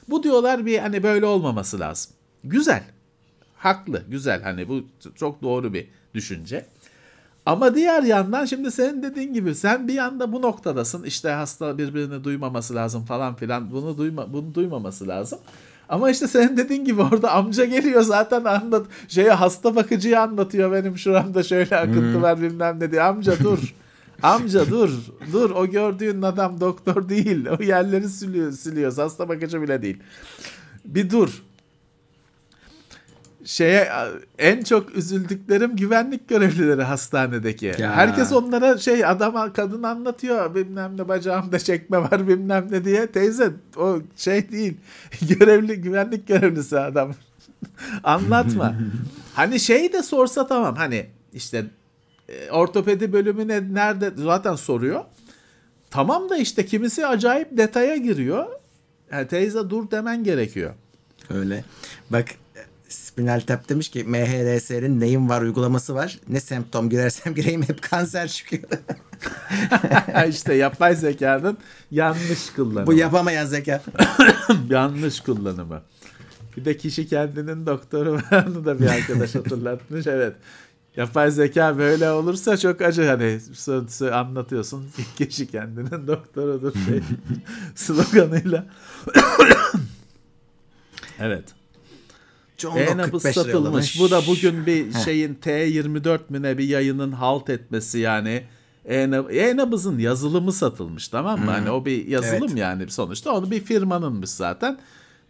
Bu 0.09 0.23
diyorlar 0.23 0.65
bir 0.65 0.79
hani 0.79 1.03
böyle 1.03 1.25
olmaması 1.25 1.79
lazım. 1.79 2.13
Güzel 2.43 2.83
haklı 3.61 4.03
güzel 4.09 4.43
hani 4.43 4.69
bu 4.69 4.83
çok 5.15 5.41
doğru 5.41 5.73
bir 5.73 5.87
düşünce. 6.13 6.65
Ama 7.45 7.75
diğer 7.75 8.03
yandan 8.03 8.45
şimdi 8.45 8.71
senin 8.71 9.03
dediğin 9.03 9.33
gibi 9.33 9.55
sen 9.55 9.87
bir 9.87 9.93
yanda 9.93 10.33
bu 10.33 10.41
noktadasın. 10.41 11.03
İşte 11.03 11.29
hasta 11.29 11.77
birbirini 11.77 12.23
duymaması 12.23 12.75
lazım 12.75 13.05
falan 13.05 13.35
filan. 13.35 13.71
Bunu 13.71 13.97
duyma 13.97 14.33
bunu 14.33 14.55
duymaması 14.55 15.07
lazım. 15.07 15.39
Ama 15.89 16.09
işte 16.09 16.27
senin 16.27 16.57
dediğin 16.57 16.85
gibi 16.85 17.01
orada 17.01 17.31
amca 17.31 17.65
geliyor 17.65 18.01
zaten 18.01 18.43
anlat 18.43 18.85
şeye 19.07 19.31
hasta 19.31 19.75
bakıcıyı 19.75 20.21
anlatıyor 20.21 20.71
benim 20.71 20.97
şuramda 20.97 21.43
şöyle 21.43 21.77
akıntı 21.77 22.21
var 22.21 22.41
bilmem 22.41 22.79
ne 22.79 22.91
diye. 22.91 23.01
Amca 23.01 23.39
dur. 23.43 23.75
Amca 24.23 24.69
dur. 24.69 24.89
Dur 25.33 25.49
o 25.49 25.67
gördüğün 25.67 26.21
adam 26.21 26.59
doktor 26.59 27.09
değil. 27.09 27.47
O 27.59 27.63
yerleri 27.63 28.09
siliyor, 28.09 28.51
siliyor. 28.51 28.97
Hasta 28.97 29.29
bakıcı 29.29 29.61
bile 29.61 29.81
değil. 29.81 29.97
Bir 30.85 31.09
dur 31.09 31.43
şeye 33.45 33.89
en 34.37 34.63
çok 34.63 34.95
üzüldüklerim 34.95 35.75
güvenlik 35.75 36.29
görevlileri 36.29 36.83
hastanedeki. 36.83 37.71
Ya. 37.79 37.95
Herkes 37.95 38.31
onlara 38.31 38.77
şey 38.77 39.05
adam 39.05 39.53
kadın 39.53 39.83
anlatıyor 39.83 40.55
bilmem 40.55 40.97
ne 40.97 41.07
bacağımda 41.07 41.59
çekme 41.59 41.97
var 41.97 42.27
bilmem 42.27 42.67
ne 42.71 42.85
diye. 42.85 43.07
Teyze 43.07 43.51
o 43.77 43.99
şey 44.15 44.51
değil. 44.51 44.77
Görevli 45.29 45.81
güvenlik 45.81 46.27
görevlisi 46.27 46.79
adam. 46.79 47.13
Anlatma. 48.03 48.75
hani 49.33 49.59
şey 49.59 49.93
de 49.93 50.03
sorsa 50.03 50.47
tamam 50.47 50.75
hani 50.75 51.05
işte 51.33 51.65
e, 52.29 52.51
ortopedi 52.51 53.13
bölümüne 53.13 53.73
nerede 53.73 54.11
zaten 54.15 54.55
soruyor. 54.55 55.03
Tamam 55.91 56.29
da 56.29 56.37
işte 56.37 56.65
kimisi 56.65 57.07
acayip 57.07 57.57
detaya 57.57 57.95
giriyor. 57.95 58.45
Yani 59.11 59.27
teyze 59.27 59.69
dur 59.69 59.91
demen 59.91 60.23
gerekiyor. 60.23 60.73
Öyle. 61.29 61.63
Bak 62.09 62.25
Spinal 63.21 63.41
Tap 63.41 63.69
demiş 63.69 63.89
ki 63.89 64.03
MHRS'nin 64.03 64.99
neyim 64.99 65.29
var 65.29 65.41
uygulaması 65.41 65.95
var. 65.95 66.19
Ne 66.29 66.39
semptom 66.39 66.89
girersem 66.89 67.33
gireyim 67.35 67.61
hep 67.61 67.81
kanser 67.81 68.27
çıkıyor. 68.27 68.63
işte 70.29 70.53
yapay 70.53 70.95
zekanın 70.95 71.57
yanlış 71.91 72.49
kullanımı. 72.55 72.87
Bu 72.87 72.93
yapamayan 72.93 73.45
zeka. 73.45 73.81
yanlış 74.69 75.19
kullanımı. 75.19 75.81
Bir 76.57 76.65
de 76.65 76.77
kişi 76.77 77.07
kendinin 77.07 77.65
doktoru 77.65 78.13
var. 78.13 78.45
Onu 78.47 78.65
da 78.65 78.79
bir 78.79 78.87
arkadaş 78.87 79.35
hatırlatmış. 79.35 80.07
Evet. 80.07 80.33
Yapay 80.97 81.31
zeka 81.31 81.77
böyle 81.77 82.11
olursa 82.11 82.57
çok 82.57 82.81
acı 82.81 83.07
hani 83.07 83.39
anlatıyorsun 84.13 84.85
kişi 85.17 85.47
kendinin 85.47 86.07
doktorudur 86.07 86.73
şey 86.73 87.01
sloganıyla. 87.75 88.65
evet. 91.19 91.60
John 92.61 92.69
Locke 92.71 92.83
E-nabız 92.83 93.23
45 93.23 93.37
liraya 93.37 93.43
satılmış. 93.43 93.99
Bu 93.99 94.11
da 94.11 94.21
bugün 94.27 94.65
bir 94.65 94.93
şeyin 94.93 95.35
T24 95.35 96.19
mü 96.29 96.41
ne 96.41 96.57
bir 96.57 96.63
yayının 96.63 97.11
halt 97.11 97.49
etmesi 97.49 97.99
yani. 97.99 98.43
E-nab- 98.85 99.31
E-nabızın 99.33 99.99
yazılımı 99.99 100.53
satılmış 100.53 101.07
tamam 101.07 101.39
mı? 101.39 101.51
Hani 101.51 101.71
o 101.71 101.85
bir 101.85 102.07
yazılım 102.07 102.47
Evet. 102.47 102.57
yani 102.57 102.91
sonuçta. 102.91 103.31
Onu 103.31 103.51
bir 103.51 103.59
firmanınmış 103.59 104.29
zaten. 104.29 104.79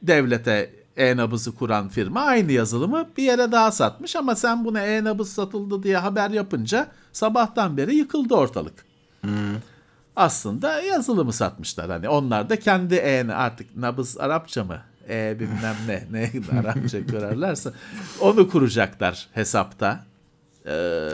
Devlete 0.02 0.74
e-nabızı 0.98 1.56
kuran 1.56 1.90
firma 1.90 2.22
aynı 2.22 2.52
yazılımı 2.52 3.10
bir 3.18 3.24
yere 3.24 3.52
daha 3.52 3.72
satmış 3.72 4.16
ama 4.16 4.36
sen 4.36 4.66
buna 4.66 4.82
e-nabız 4.82 5.34
satıldı 5.34 5.84
diye 5.84 5.98
haber 5.98 6.30
yapınca 6.30 6.88
sabahtan 7.14 7.78
beri 7.78 7.96
yıkıldı 7.96 8.36
ortalık. 8.36 8.86
Aslında 10.16 10.82
yazılımı 10.82 11.34
satmışlar 11.34 11.90
hani 11.92 12.10
onlar 12.10 12.50
da 12.50 12.60
kendi 12.60 12.96
e 12.96 13.32
artık 13.32 13.78
nabız 13.78 14.18
Arapça 14.20 14.64
mı 14.64 14.78
E 15.10 15.36
bilmem 15.40 15.76
ne 15.88 16.08
ne 16.12 16.32
Arapça 16.60 17.06
kurarlarsa 17.08 17.74
onu 18.20 18.50
kuracaklar 18.50 19.28
hesapta. 19.34 20.06
Ee, 20.66 20.72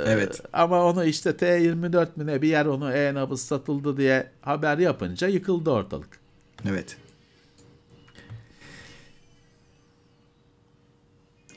Evet. 0.08 0.42
Ama 0.54 0.84
onu 0.86 1.06
işte 1.06 1.30
T24 1.30 2.08
mi 2.16 2.26
ne 2.26 2.42
bir 2.42 2.48
yer 2.48 2.66
onu 2.66 2.94
e-nabız 2.94 3.42
satıldı 3.42 3.98
diye 3.98 4.32
haber 4.42 4.78
yapınca 4.78 5.28
yıkıldı 5.28 5.70
ortalık. 5.70 6.20
Evet. 6.70 6.98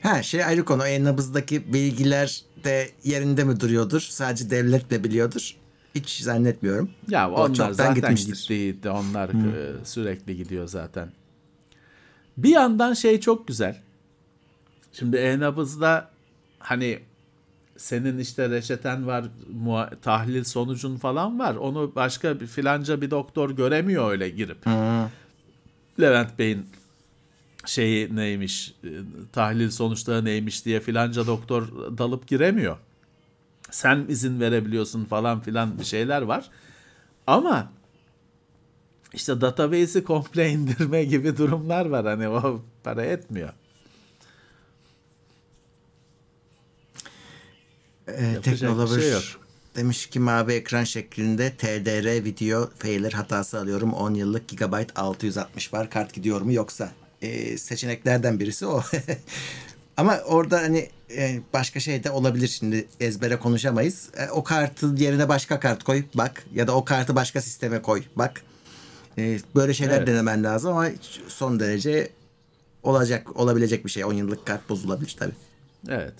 Ha 0.01 0.23
şey 0.23 0.43
ayrı 0.43 0.65
konu. 0.65 0.81
O 0.81 0.85
e-nabızdaki 0.85 1.73
bilgiler 1.73 2.41
de 2.63 2.89
yerinde 3.03 3.43
mi 3.43 3.59
duruyordur? 3.59 3.99
Sadece 4.01 4.49
devlet 4.49 4.91
mi 4.91 5.03
biliyordur? 5.03 5.55
Hiç 5.95 6.19
zannetmiyorum. 6.21 6.91
Ya 7.09 7.29
O 7.31 7.33
onlar 7.33 7.53
çoktan 7.55 7.73
zaten 7.73 7.95
gitmiştir. 7.95 8.33
gittiydi. 8.33 8.89
Onlar 8.89 9.29
e, 9.29 9.85
sürekli 9.85 10.37
gidiyor 10.37 10.67
zaten. 10.67 11.11
Bir 12.43 12.49
yandan 12.49 12.93
şey 12.93 13.19
çok 13.19 13.47
güzel. 13.47 13.77
Şimdi 14.93 15.17
e-nabızda 15.17 16.09
hani 16.59 16.99
senin 17.77 18.17
işte 18.17 18.49
reçeten 18.49 19.07
var, 19.07 19.25
tahlil 20.01 20.43
sonucun 20.43 20.97
falan 20.97 21.39
var. 21.39 21.55
Onu 21.55 21.91
başka 21.95 22.39
bir 22.39 22.47
filanca 22.47 23.01
bir 23.01 23.11
doktor 23.11 23.51
göremiyor 23.51 24.11
öyle 24.11 24.29
girip. 24.29 24.67
Levent 25.99 26.39
Bey'in 26.39 26.65
şeyi 27.65 28.15
neymiş, 28.15 28.73
e, 28.83 28.89
tahlil 29.33 29.69
sonuçları 29.69 30.25
neymiş 30.25 30.65
diye 30.65 30.79
filanca 30.79 31.27
doktor 31.27 31.67
dalıp 31.97 32.27
giremiyor. 32.27 32.77
Sen 33.71 34.05
izin 34.09 34.39
verebiliyorsun 34.39 35.05
falan 35.05 35.39
filan 35.39 35.79
bir 35.79 35.83
şeyler 35.83 36.21
var. 36.21 36.49
Ama 37.27 37.71
işte 39.13 39.41
database'i 39.41 40.03
komple 40.03 40.49
indirme 40.49 41.03
gibi 41.03 41.37
durumlar 41.37 41.85
var. 41.85 42.05
Hani 42.05 42.29
o 42.29 42.61
para 42.83 43.05
etmiyor. 43.05 43.49
Ee, 48.07 48.41
Teknolover 48.43 49.01
şey 49.01 49.11
yok. 49.11 49.23
demiş 49.75 50.07
ki 50.07 50.19
mavi 50.19 50.53
ekran 50.53 50.83
şeklinde 50.83 51.51
TDR 51.51 52.25
video 52.25 52.69
failure 52.79 53.15
hatası 53.15 53.59
alıyorum. 53.59 53.93
10 53.93 54.13
yıllık 54.13 54.47
gigabyte 54.47 54.93
660 54.95 55.73
var. 55.73 55.89
Kart 55.89 56.13
gidiyor 56.13 56.41
mu 56.41 56.53
yoksa? 56.53 56.91
Ee, 57.21 57.57
seçeneklerden 57.57 58.39
birisi 58.39 58.65
o. 58.65 58.83
Ama 59.97 60.19
orada 60.25 60.59
hani 60.61 60.89
e, 61.17 61.39
başka 61.53 61.79
şey 61.79 62.03
de 62.03 62.11
olabilir 62.11 62.47
şimdi 62.47 62.87
ezbere 62.99 63.35
konuşamayız. 63.35 64.09
E, 64.17 64.29
o 64.29 64.43
kartın 64.43 64.95
yerine 64.95 65.29
başka 65.29 65.59
kart 65.59 65.83
koy 65.83 66.03
bak 66.13 66.43
ya 66.53 66.67
da 66.67 66.75
o 66.75 66.85
kartı 66.85 67.15
başka 67.15 67.41
sisteme 67.41 67.81
koy 67.81 68.03
bak. 68.15 68.41
E, 69.17 69.39
böyle 69.55 69.73
şeyler 69.73 69.97
Evet. 69.97 70.07
denemen 70.07 70.43
lazım 70.43 70.71
ama 70.77 70.89
son 71.27 71.59
derece 71.59 72.09
olacak 72.83 73.39
olabilecek 73.39 73.85
bir 73.85 73.89
şey. 73.91 74.05
10 74.05 74.13
yıllık 74.13 74.45
kart 74.47 74.69
bozulabilir 74.69 75.15
tabii. 75.19 75.33
Evet. 75.89 76.13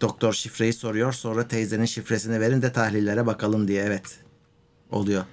Doktor 0.00 0.32
şifreyi 0.32 0.72
soruyor. 0.72 1.12
Sonra 1.12 1.48
teyzenin 1.48 1.84
şifresini 1.84 2.40
verin 2.40 2.62
de 2.62 2.72
tahlillere 2.72 3.26
bakalım 3.26 3.68
diye. 3.68 3.82
Evet. 3.84 4.18
Oluyor. 4.90 5.24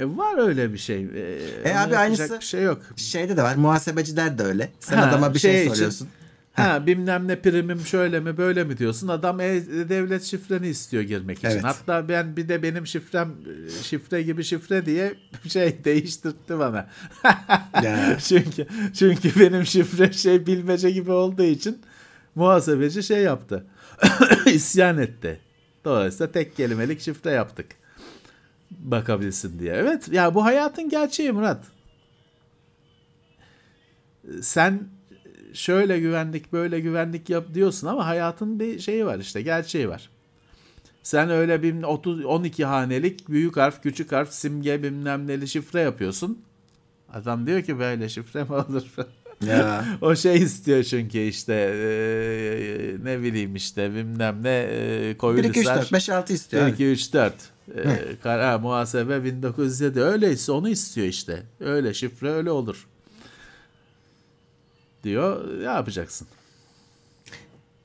E 0.00 0.04
var 0.06 0.38
öyle 0.48 0.72
bir 0.72 0.78
şey. 0.78 1.02
E, 1.02 1.72
ona 1.72 1.82
abi 1.82 1.96
aynısı- 1.96 2.40
bir 2.40 2.44
şey 2.44 2.62
yok. 2.62 2.82
Şeyde 2.96 3.36
de 3.36 3.42
var. 3.42 3.54
Muhasebeciler 3.54 4.38
de 4.38 4.42
öyle. 4.42 4.70
Sen 4.80 4.96
Ha, 4.96 5.06
adama 5.06 5.34
bir 5.34 5.38
şey, 5.38 5.52
şey 5.52 5.62
için- 5.62 5.74
soruyorsun. 5.74 6.08
Ha 6.58 6.86
bilmem 6.86 7.28
ne 7.28 7.40
primim 7.40 7.80
şöyle 7.80 8.20
mi 8.20 8.36
böyle 8.36 8.64
mi 8.64 8.78
diyorsun. 8.78 9.08
Adam 9.08 9.40
e, 9.40 9.62
devlet 9.88 10.22
şifreni 10.22 10.68
istiyor 10.68 11.02
girmek 11.02 11.38
için. 11.38 11.48
Evet. 11.48 11.64
Hatta 11.64 12.08
ben 12.08 12.36
bir 12.36 12.48
de 12.48 12.62
benim 12.62 12.86
şifrem 12.86 13.34
şifre 13.82 14.22
gibi 14.22 14.44
şifre 14.44 14.86
diye 14.86 15.14
şey 15.48 15.84
değiştirtti 15.84 16.58
bana. 16.58 16.88
Çünkü 18.18 18.66
çünkü 18.94 19.40
benim 19.40 19.66
şifre 19.66 20.12
şey 20.12 20.46
bilmece 20.46 20.90
gibi 20.90 21.12
olduğu 21.12 21.42
için 21.42 21.78
muhasebeci 22.34 23.02
şey 23.02 23.22
yaptı. 23.22 23.66
İsyan 24.46 24.98
etti. 24.98 25.40
Dolayısıyla 25.84 26.32
tek 26.32 26.56
kelimelik 26.56 27.00
şifre 27.00 27.30
yaptık. 27.30 27.66
Bakabilsin 28.70 29.58
diye. 29.58 29.74
Evet 29.74 30.08
ya 30.12 30.34
bu 30.34 30.44
hayatın 30.44 30.88
gerçeği 30.88 31.32
Murat. 31.32 31.64
Sen 34.42 34.88
şöyle 35.58 36.00
güvenlik 36.00 36.52
böyle 36.52 36.80
güvenlik 36.80 37.30
yap 37.30 37.46
diyorsun 37.54 37.86
ama 37.86 38.06
hayatın 38.06 38.60
bir 38.60 38.78
şeyi 38.78 39.06
var 39.06 39.18
işte 39.18 39.42
gerçeği 39.42 39.88
var. 39.88 40.10
Sen 41.02 41.30
öyle 41.30 41.62
bir 41.62 41.82
30 41.82 42.24
12 42.24 42.64
hanelik 42.64 43.28
büyük 43.28 43.56
harf 43.56 43.82
küçük 43.82 44.12
harf 44.12 44.32
simge 44.32 44.82
bilmem 44.82 45.26
neli 45.26 45.48
şifre 45.48 45.80
yapıyorsun. 45.80 46.38
Adam 47.12 47.46
diyor 47.46 47.62
ki 47.62 47.78
böyle 47.78 48.08
şifre 48.08 48.44
mi 48.44 48.52
olur? 48.52 48.82
Ya. 49.46 49.84
o 50.00 50.16
şey 50.16 50.36
istiyor 50.36 50.82
çünkü 50.82 51.18
işte 51.18 51.54
eee, 51.54 52.96
ne 53.04 53.22
bileyim 53.22 53.56
işte 53.56 53.94
bilmem 53.94 54.42
ne 54.42 54.68
eee 54.72 55.10
1, 55.10 55.18
Koyunhisar. 55.18 55.50
2, 55.50 55.60
3, 55.60 55.66
4, 55.66 55.92
5, 55.92 56.08
6 56.08 56.32
istiyor. 56.32 56.62
1, 56.62 56.68
abi. 56.68 56.74
2, 56.74 56.86
3, 56.86 57.12
4. 57.12 57.34
Ee, 57.76 57.82
kara 58.22 58.58
muhasebe 58.58 59.24
1907. 59.24 60.00
Öyleyse 60.00 60.52
onu 60.52 60.68
istiyor 60.68 61.06
işte. 61.06 61.42
Öyle 61.60 61.94
şifre 61.94 62.30
öyle 62.30 62.50
olur. 62.50 62.86
Diyor. 65.08 65.58
Ne 65.58 65.64
yapacaksın? 65.64 66.28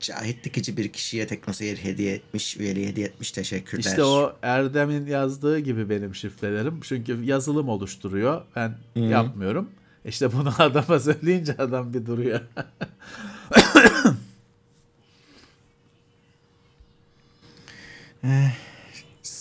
Cahit 0.00 0.44
dikici 0.44 0.76
bir 0.76 0.92
kişiye 0.92 1.26
teknoseyir 1.26 1.76
hediye 1.76 2.14
etmiş. 2.14 2.56
Üyeliği 2.56 2.88
hediye 2.88 3.06
etmiş. 3.06 3.32
Teşekkürler. 3.32 3.84
İşte 3.84 4.04
o 4.04 4.36
Erdem'in 4.42 5.06
yazdığı 5.06 5.58
gibi 5.58 5.90
benim 5.90 6.14
şifrelerim. 6.14 6.80
Çünkü 6.80 7.24
yazılım 7.24 7.68
oluşturuyor. 7.68 8.42
Ben 8.56 8.76
yapmıyorum. 8.94 9.70
İşte 10.04 10.32
bunu 10.32 10.52
adama 10.58 11.00
söyleyince 11.00 11.56
adam 11.56 11.94
bir 11.94 12.06
duruyor. 12.06 12.40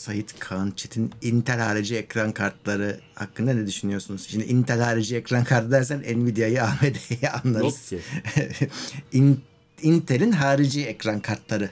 Sait 0.04 0.40
Kaan 0.40 0.72
Çetin 0.76 1.12
Intel 1.22 1.60
harici 1.60 1.96
ekran 1.96 2.32
kartları 2.32 3.00
hakkında 3.16 3.54
ne 3.54 3.68
düşünüyorsunuz? 3.68 4.28
Şimdi 4.30 4.46
Intel 4.46 4.80
harici 4.80 5.16
ekran 5.16 5.44
kartı 5.44 5.72
dersen 5.72 6.00
Nvidia'yı 6.00 6.64
AMD'yi 6.64 7.30
anlarız. 7.30 7.92
Yok 7.92 8.02
In- 9.12 9.42
Intel'in 9.82 10.32
harici 10.32 10.86
ekran 10.86 11.20
kartları 11.20 11.70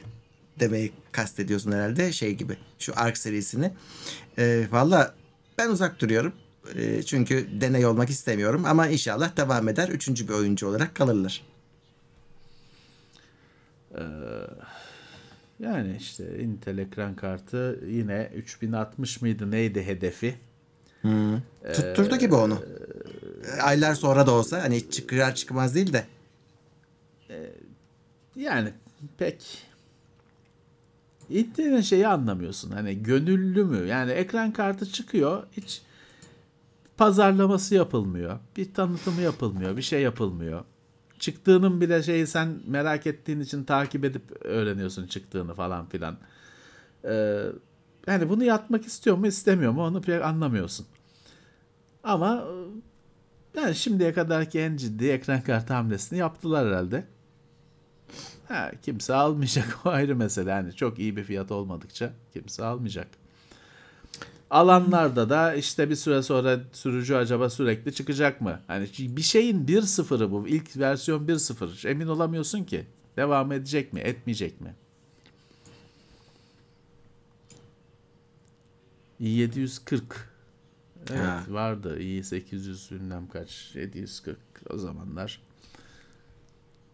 demeyi 0.59 0.91
kastediyorsun 1.11 1.71
herhalde 1.71 2.11
şey 2.11 2.35
gibi. 2.35 2.57
Şu 2.79 2.93
Arc 2.95 3.19
serisini. 3.19 3.71
Ee, 4.37 4.67
Valla 4.71 5.15
ben 5.57 5.69
uzak 5.69 5.99
duruyorum. 6.01 6.33
Ee, 6.75 7.03
çünkü 7.03 7.47
deney 7.61 7.85
olmak 7.85 8.09
istemiyorum 8.09 8.65
ama 8.65 8.87
inşallah 8.87 9.37
devam 9.37 9.69
eder. 9.69 9.89
Üçüncü 9.89 10.27
bir 10.27 10.33
oyuncu 10.33 10.67
olarak 10.67 10.95
kalırlar. 10.95 11.41
Yani 15.61 15.97
işte 15.99 16.39
Intel 16.39 16.77
ekran 16.77 17.15
kartı 17.15 17.79
yine 17.87 18.31
3060 18.35 19.21
mıydı 19.21 19.51
neydi 19.51 19.85
hedefi? 19.85 20.35
Tutturdu 21.73 22.15
gibi 22.15 22.35
onu. 22.35 22.59
Aylar 23.61 23.95
sonra 23.95 24.27
da 24.27 24.31
olsa 24.31 24.63
hani 24.63 24.89
çıkar 24.89 25.35
çıkmaz 25.35 25.75
değil 25.75 25.93
de. 25.93 26.05
Yani 28.35 28.69
pek 29.17 29.67
Intel'in 31.29 31.81
şeyi 31.81 32.07
anlamıyorsun. 32.07 32.71
Hani 32.71 33.03
gönüllü 33.03 33.63
mü? 33.63 33.87
Yani 33.87 34.11
ekran 34.11 34.53
kartı 34.53 34.91
çıkıyor. 34.91 35.43
Hiç 35.51 35.81
pazarlaması 36.97 37.75
yapılmıyor. 37.75 38.39
Bir 38.57 38.73
tanıtımı 38.73 39.21
yapılmıyor. 39.21 39.77
Bir 39.77 39.81
şey 39.81 40.01
yapılmıyor. 40.01 40.63
Çıktığının 41.21 41.81
bile 41.81 42.03
şeyi 42.03 42.27
sen 42.27 42.59
merak 42.67 43.07
ettiğin 43.07 43.39
için 43.39 43.63
takip 43.63 44.05
edip 44.05 44.45
öğreniyorsun 44.45 45.07
çıktığını 45.07 45.55
falan 45.55 45.85
filan. 45.89 46.17
Ee, 47.05 47.43
yani 48.07 48.29
bunu 48.29 48.43
yapmak 48.43 48.85
istiyor 48.85 49.17
mu 49.17 49.27
istemiyor 49.27 49.71
mu 49.71 49.83
onu 49.83 50.01
pek 50.01 50.23
anlamıyorsun. 50.23 50.85
Ama 52.03 52.47
yani 53.55 53.75
şimdiye 53.75 54.13
kadarki 54.13 54.59
en 54.59 54.77
ciddi 54.77 55.09
ekran 55.09 55.41
kartı 55.41 55.73
hamlesini 55.73 56.19
yaptılar 56.19 56.67
herhalde. 56.67 57.05
Ha, 58.47 58.71
kimse 58.81 59.13
almayacak 59.13 59.79
o 59.85 59.89
ayrı 59.89 60.15
mesele. 60.15 60.49
Yani 60.49 60.75
çok 60.75 60.99
iyi 60.99 61.17
bir 61.17 61.23
fiyat 61.23 61.51
olmadıkça 61.51 62.13
kimse 62.33 62.65
almayacak. 62.65 63.07
Alanlarda 64.51 65.29
da 65.29 65.53
işte 65.55 65.89
bir 65.89 65.95
süre 65.95 66.21
sonra 66.23 66.59
sürücü 66.73 67.15
acaba 67.15 67.49
sürekli 67.49 67.93
çıkacak 67.93 68.41
mı? 68.41 68.59
Hani 68.67 68.87
bir 68.99 69.21
şeyin 69.21 69.65
1.0'ı 69.65 70.31
bu. 70.31 70.47
İlk 70.47 70.77
versiyon 70.77 71.27
1.0. 71.27 71.87
Emin 71.87 72.07
olamıyorsun 72.07 72.63
ki. 72.63 72.85
Devam 73.17 73.51
edecek 73.51 73.93
mi, 73.93 73.99
etmeyecek 73.99 74.61
mi? 74.61 74.75
740. 79.19 80.29
Evet 81.09 81.19
Ha. 81.19 81.43
vardı. 81.49 81.99
i 81.99 82.23
800 82.23 82.91
bilmem 82.91 83.27
kaç. 83.27 83.71
740 83.75 84.37
o 84.69 84.77
zamanlar. 84.77 85.41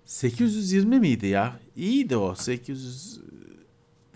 820 0.06 1.00
miydi 1.00 1.28
ya? 1.28 1.60
İyiydi 1.76 2.18
o. 2.18 2.36
800 2.36 3.20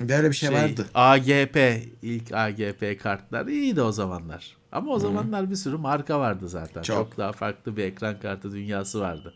Böyle 0.09 0.29
bir 0.29 0.35
şey, 0.35 0.49
şey, 0.49 0.57
vardı. 0.57 0.85
AGP 0.93 1.57
ilk 2.01 2.31
AGP 2.31 2.99
kartlar 3.03 3.47
iyiydi 3.47 3.81
o 3.81 3.91
zamanlar. 3.91 4.57
Ama 4.71 4.91
o 4.91 4.99
zamanlar 4.99 5.49
bir 5.49 5.55
sürü 5.55 5.77
marka 5.77 6.19
vardı 6.19 6.49
zaten. 6.49 6.81
Çok. 6.81 6.97
Çok. 6.97 7.17
daha 7.17 7.31
farklı 7.31 7.77
bir 7.77 7.83
ekran 7.83 8.19
kartı 8.19 8.51
dünyası 8.51 8.99
vardı. 8.99 9.33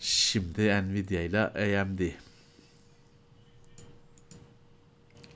Şimdi 0.00 0.68
Nvidia 0.68 1.20
ile 1.20 1.40
AMD. 1.40 2.00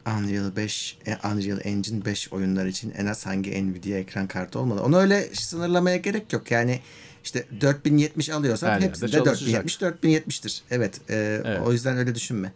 Unreal 0.06 0.56
5, 0.56 0.98
e, 1.06 1.28
Unreal 1.28 1.60
Engine 1.64 2.04
5 2.04 2.32
oyunlar 2.32 2.66
için 2.66 2.94
en 2.96 3.06
az 3.06 3.26
hangi 3.26 3.64
Nvidia 3.64 3.98
ekran 3.98 4.26
kartı 4.26 4.58
olmalı? 4.58 4.82
Onu 4.82 4.98
öyle 4.98 5.28
sınırlamaya 5.34 5.96
gerek 5.96 6.32
yok. 6.32 6.50
Yani 6.50 6.80
işte 7.24 7.44
4070 7.60 8.30
alıyorsan 8.30 8.70
Her 8.70 8.80
hepsinde 8.80 9.10
çalışacak. 9.10 9.64
4070 9.64 9.76
4070'tir. 9.76 10.60
Evet, 10.70 11.00
e, 11.10 11.42
Evet. 11.44 11.60
O 11.64 11.72
yüzden 11.72 11.96
öyle 11.96 12.14
düşünme. 12.14 12.52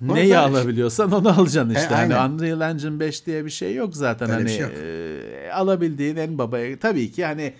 Neyi 0.00 0.38
arada- 0.38 0.50
alabiliyorsan 0.58 1.12
onu 1.12 1.28
alacaksın 1.40 1.74
işte. 1.74 1.94
E, 1.94 1.96
hani. 1.96 2.34
Unreal 2.34 2.60
Engine 2.70 3.00
5 3.00 3.26
diye 3.26 3.44
bir 3.44 3.50
şey 3.50 3.74
yok 3.74 3.96
zaten. 3.96 4.30
Öyle 4.30 4.38
hani 4.38 4.50
şey 4.50 4.60
yok. 4.60 4.72
e, 4.76 5.52
alabildiğin 5.52 6.16
en 6.16 6.38
babaya 6.38 6.78
tabii 6.78 7.12
ki 7.12 7.24
hani 7.24 7.54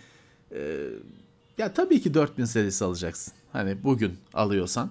e, 0.54 0.76
ya 1.58 1.72
tabii 1.72 2.00
ki 2.02 2.14
4000 2.14 2.44
serisi 2.44 2.84
alacaksın. 2.84 3.32
Hani 3.52 3.76
bugün 3.84 4.14
alıyorsan. 4.34 4.90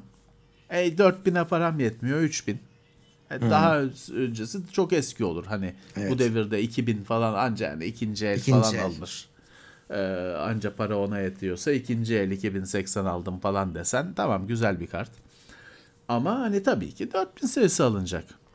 E 0.70 0.88
4000'e 0.98 1.48
param 1.48 1.80
yetmiyor 1.80 2.20
3000. 2.22 2.60
E, 3.32 3.42
daha 3.42 3.80
öncesi 4.16 4.60
çok 4.72 4.94
eski 4.94 5.26
olur. 5.26 5.46
Hani 5.46 5.74
bu 5.96 6.00
Evet. 6.00 6.20
devirde 6.20 6.62
2000 6.62 7.04
falan 7.04 7.34
anca 7.34 7.68
yani 7.68 7.86
ikinci 7.86 8.26
el 8.28 8.38
İkinci 8.38 8.52
falan 8.62 8.76
el. 8.76 8.82
alınır. 8.84 9.28
E, 9.90 10.00
anca 10.40 10.76
para 10.76 10.98
ona 10.98 11.20
yetiyorsa 11.20 11.72
ikinci 11.72 12.16
el 12.16 12.32
2080 12.32 13.06
aldım 13.06 13.40
falan 13.40 13.76
desen 13.76 14.14
tamam 14.14 14.48
güzel 14.48 14.80
bir 14.80 14.88
kart. 14.88 15.12
Ama 16.07 16.40
hani 16.40 16.64
tabii 16.64 16.91
ki 16.91 17.14
4000 17.14 17.48
serisi 17.48 17.84
alınacak.— 17.84 18.26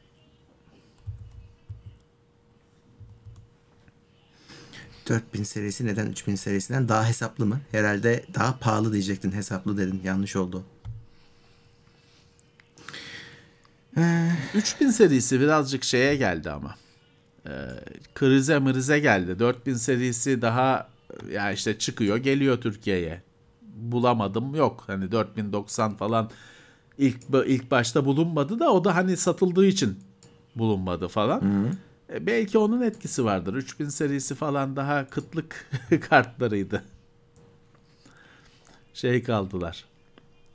4000 5.10 5.42
serisi 5.42 5.86
neden 5.86 6.06
3000 6.06 6.34
serisinden 6.34 6.88
daha 6.88 7.08
hesaplı 7.08 7.46
mı? 7.46 7.60
Herhalde 7.70 8.24
daha 8.34 8.58
pahalı 8.58 8.92
diyecektin. 8.92 9.32
Hesaplı 9.32 9.76
dedin. 9.76 10.00
Yanlış 10.04 10.36
oldu. 10.36 10.64
3000 14.54 14.90
serisi 14.90 15.40
birazcık 15.40 15.84
şeye 15.84 16.16
geldi 16.16 16.50
ama. 16.50 16.74
Ee, 17.46 17.50
krize 18.14 18.58
mrize 18.58 18.98
geldi. 18.98 19.38
4000 19.38 19.74
serisi 19.74 20.42
daha 20.42 20.88
ya 21.32 21.52
işte 21.52 21.78
çıkıyor 21.78 22.16
geliyor 22.16 22.60
Türkiye'ye. 22.60 23.22
Bulamadım 23.62 24.54
yok. 24.54 24.84
Hani 24.86 25.12
4090 25.12 25.94
falan 25.96 26.30
ilk 27.00 27.16
ilk 27.46 27.70
başta 27.70 28.04
bulunmadı 28.04 28.58
da 28.58 28.72
o 28.72 28.84
da 28.84 28.94
hani 28.96 29.16
satıldığı 29.16 29.66
için 29.66 29.98
bulunmadı 30.56 31.08
falan. 31.08 31.66
E, 32.12 32.26
belki 32.26 32.58
onun 32.58 32.82
etkisi 32.82 33.24
vardır. 33.24 33.54
3000 33.54 33.88
serisi 33.88 34.34
falan 34.34 34.76
daha 34.76 35.06
kıtlık 35.10 35.70
kartlarıydı. 36.10 36.84
Şey 38.94 39.22
kaldılar. 39.22 39.84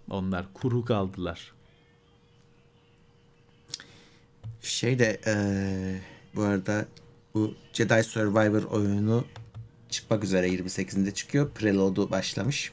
Onlar 0.10 0.46
kuru 0.54 0.86
kaldılar. 0.86 1.52
Şey 4.62 5.00
de 5.00 5.20
eee, 5.28 6.02
bu 6.36 6.42
arada 6.42 6.86
bu 7.34 7.54
Jedi 7.74 8.04
Survivor 8.04 8.64
oyunu 8.64 9.26
çıkmak 9.90 10.24
üzere 10.24 10.48
28'inde 10.50 11.14
çıkıyor. 11.14 11.50
Preload'u 11.50 12.12
başlamış. 12.12 12.72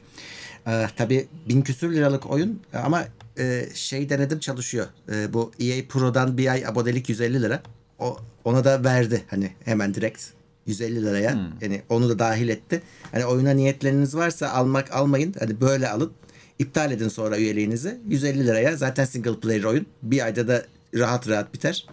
Eee 0.67 0.89
Tabi 0.95 1.27
bin 1.49 1.61
küsür 1.61 1.93
liralık 1.93 2.29
oyun 2.31 2.61
ama 2.73 3.03
eee, 3.37 3.69
şey 3.73 4.09
denedim 4.09 4.39
çalışıyor. 4.39 4.87
Eee, 5.09 5.33
bu 5.33 5.51
EA 5.59 5.83
Pro'dan 5.89 6.37
bir 6.37 6.51
ay 6.51 6.65
abonelik 6.67 7.09
150 7.09 7.41
lira. 7.41 7.63
O, 7.99 8.17
ona 8.43 8.63
da 8.63 8.83
verdi 8.83 9.23
hani 9.27 9.51
hemen 9.65 9.93
direkt 9.93 10.23
150 10.65 11.05
liraya. 11.05 11.49
Yani 11.61 11.81
onu 11.89 12.09
da 12.09 12.19
dahil 12.19 12.49
etti. 12.49 12.81
Hani 13.11 13.25
oyuna 13.25 13.51
niyetleriniz 13.51 14.15
varsa 14.15 14.49
almak 14.49 14.91
almayın. 14.93 15.35
Hani 15.39 15.61
böyle 15.61 15.89
alın. 15.89 16.11
İptal 16.59 16.91
edin 16.91 17.07
sonra 17.07 17.37
üyeliğinizi. 17.37 18.01
150 18.07 18.47
liraya 18.47 18.75
zaten 18.77 19.05
single 19.05 19.39
player 19.39 19.63
oyun. 19.63 19.85
Bir 20.03 20.25
ayda 20.25 20.47
da 20.47 20.65
rahat 20.95 21.29
rahat 21.29 21.53
biter. 21.53 21.87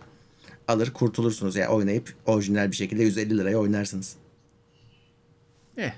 Alır 0.69 0.91
kurtulursunuz. 0.93 1.57
Yani 1.57 1.69
oynayıp 1.69 2.15
orijinal 2.27 2.71
bir 2.71 2.77
şekilde 2.77 3.03
150 3.03 3.39
liraya 3.39 3.57
oynarsınız. 3.59 4.17
Eh. 5.77 5.93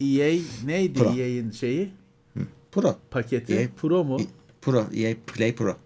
EA 0.00 0.38
neydi 0.64 0.98
Pro. 0.98 1.10
EA'in 1.10 1.50
şeyi? 1.50 1.90
Pro. 2.72 2.96
Paketi 3.10 3.54
EA 3.54 3.68
Pro 3.80 4.04
mu? 4.04 4.18
Pro. 4.60 4.86
EA 4.94 5.14
Play 5.26 5.54
Pro. 5.54 5.76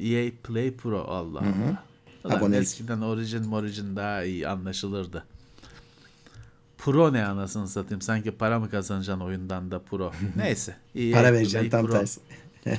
EA 0.00 0.30
Play 0.42 0.70
Pro 0.76 1.04
Allah 1.04 1.40
Allah. 1.40 1.82
Ulan 2.24 2.36
Abonelik. 2.36 2.62
eskiden 2.62 3.00
Origin 3.00 3.52
Origin 3.52 3.96
daha 3.96 4.24
iyi 4.24 4.48
anlaşılırdı. 4.48 5.24
Pro 6.78 7.12
ne 7.12 7.24
anasını 7.26 7.68
satayım? 7.68 8.02
Sanki 8.02 8.30
para 8.30 8.58
mı 8.58 8.70
kazanacaksın 8.70 9.24
oyundan 9.24 9.70
da 9.70 9.78
Pro? 9.78 10.12
Neyse. 10.36 10.76
EA 10.94 11.12
Para 11.12 11.32
vereceksin 11.32 11.70
tam 11.70 11.86
tersi. 11.86 12.20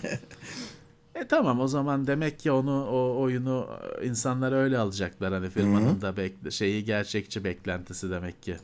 E 1.16 1.28
tamam 1.28 1.60
o 1.60 1.68
zaman 1.68 2.08
demek 2.08 2.40
ki 2.40 2.52
onu 2.52 2.86
o 2.86 3.22
oyunu 3.22 3.68
e, 4.02 4.08
insanlar 4.08 4.52
öyle 4.52 4.78
alacaklar 4.78 5.34
hani 5.34 5.50
firmanın 5.50 6.02
da 6.02 6.18
bekle, 6.18 6.52
şeyi 6.52 6.86
gerçekçi 6.86 7.44
beklentisi 7.44 8.12
demek 8.12 8.44
ki. 8.44 8.58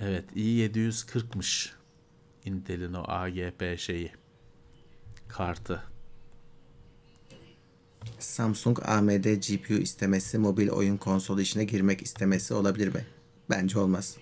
Evet 0.00 0.24
i740'mış 0.36 1.70
Intel'in 2.44 2.94
o 2.94 3.04
AGP 3.08 3.78
şeyi 3.78 4.12
kartı. 5.28 5.82
Samsung 8.18 8.78
AMD 8.84 9.24
GPU 9.24 9.74
istemesi 9.74 10.38
mobil 10.38 10.68
oyun 10.68 10.96
konsolu 10.96 11.40
işine 11.40 11.64
girmek 11.64 12.02
istemesi 12.02 12.54
olabilir 12.54 12.94
mi? 12.94 13.06
Bence 13.50 13.78
olmaz. 13.78 14.16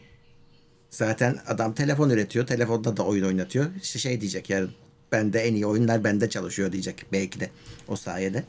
Zaten 0.90 1.38
adam 1.46 1.74
telefon 1.74 2.10
üretiyor. 2.10 2.46
Telefonda 2.46 2.96
da 2.96 3.02
oyun 3.02 3.24
oynatıyor. 3.24 3.70
İşte 3.82 3.98
şey 3.98 4.20
diyecek 4.20 4.50
yarın. 4.50 4.70
Bende 5.12 5.40
en 5.40 5.54
iyi 5.54 5.66
oyunlar 5.66 6.04
bende 6.04 6.30
çalışıyor 6.30 6.72
diyecek. 6.72 7.06
Belki 7.12 7.40
de 7.40 7.50
o 7.88 7.96
sayede. 7.96 8.44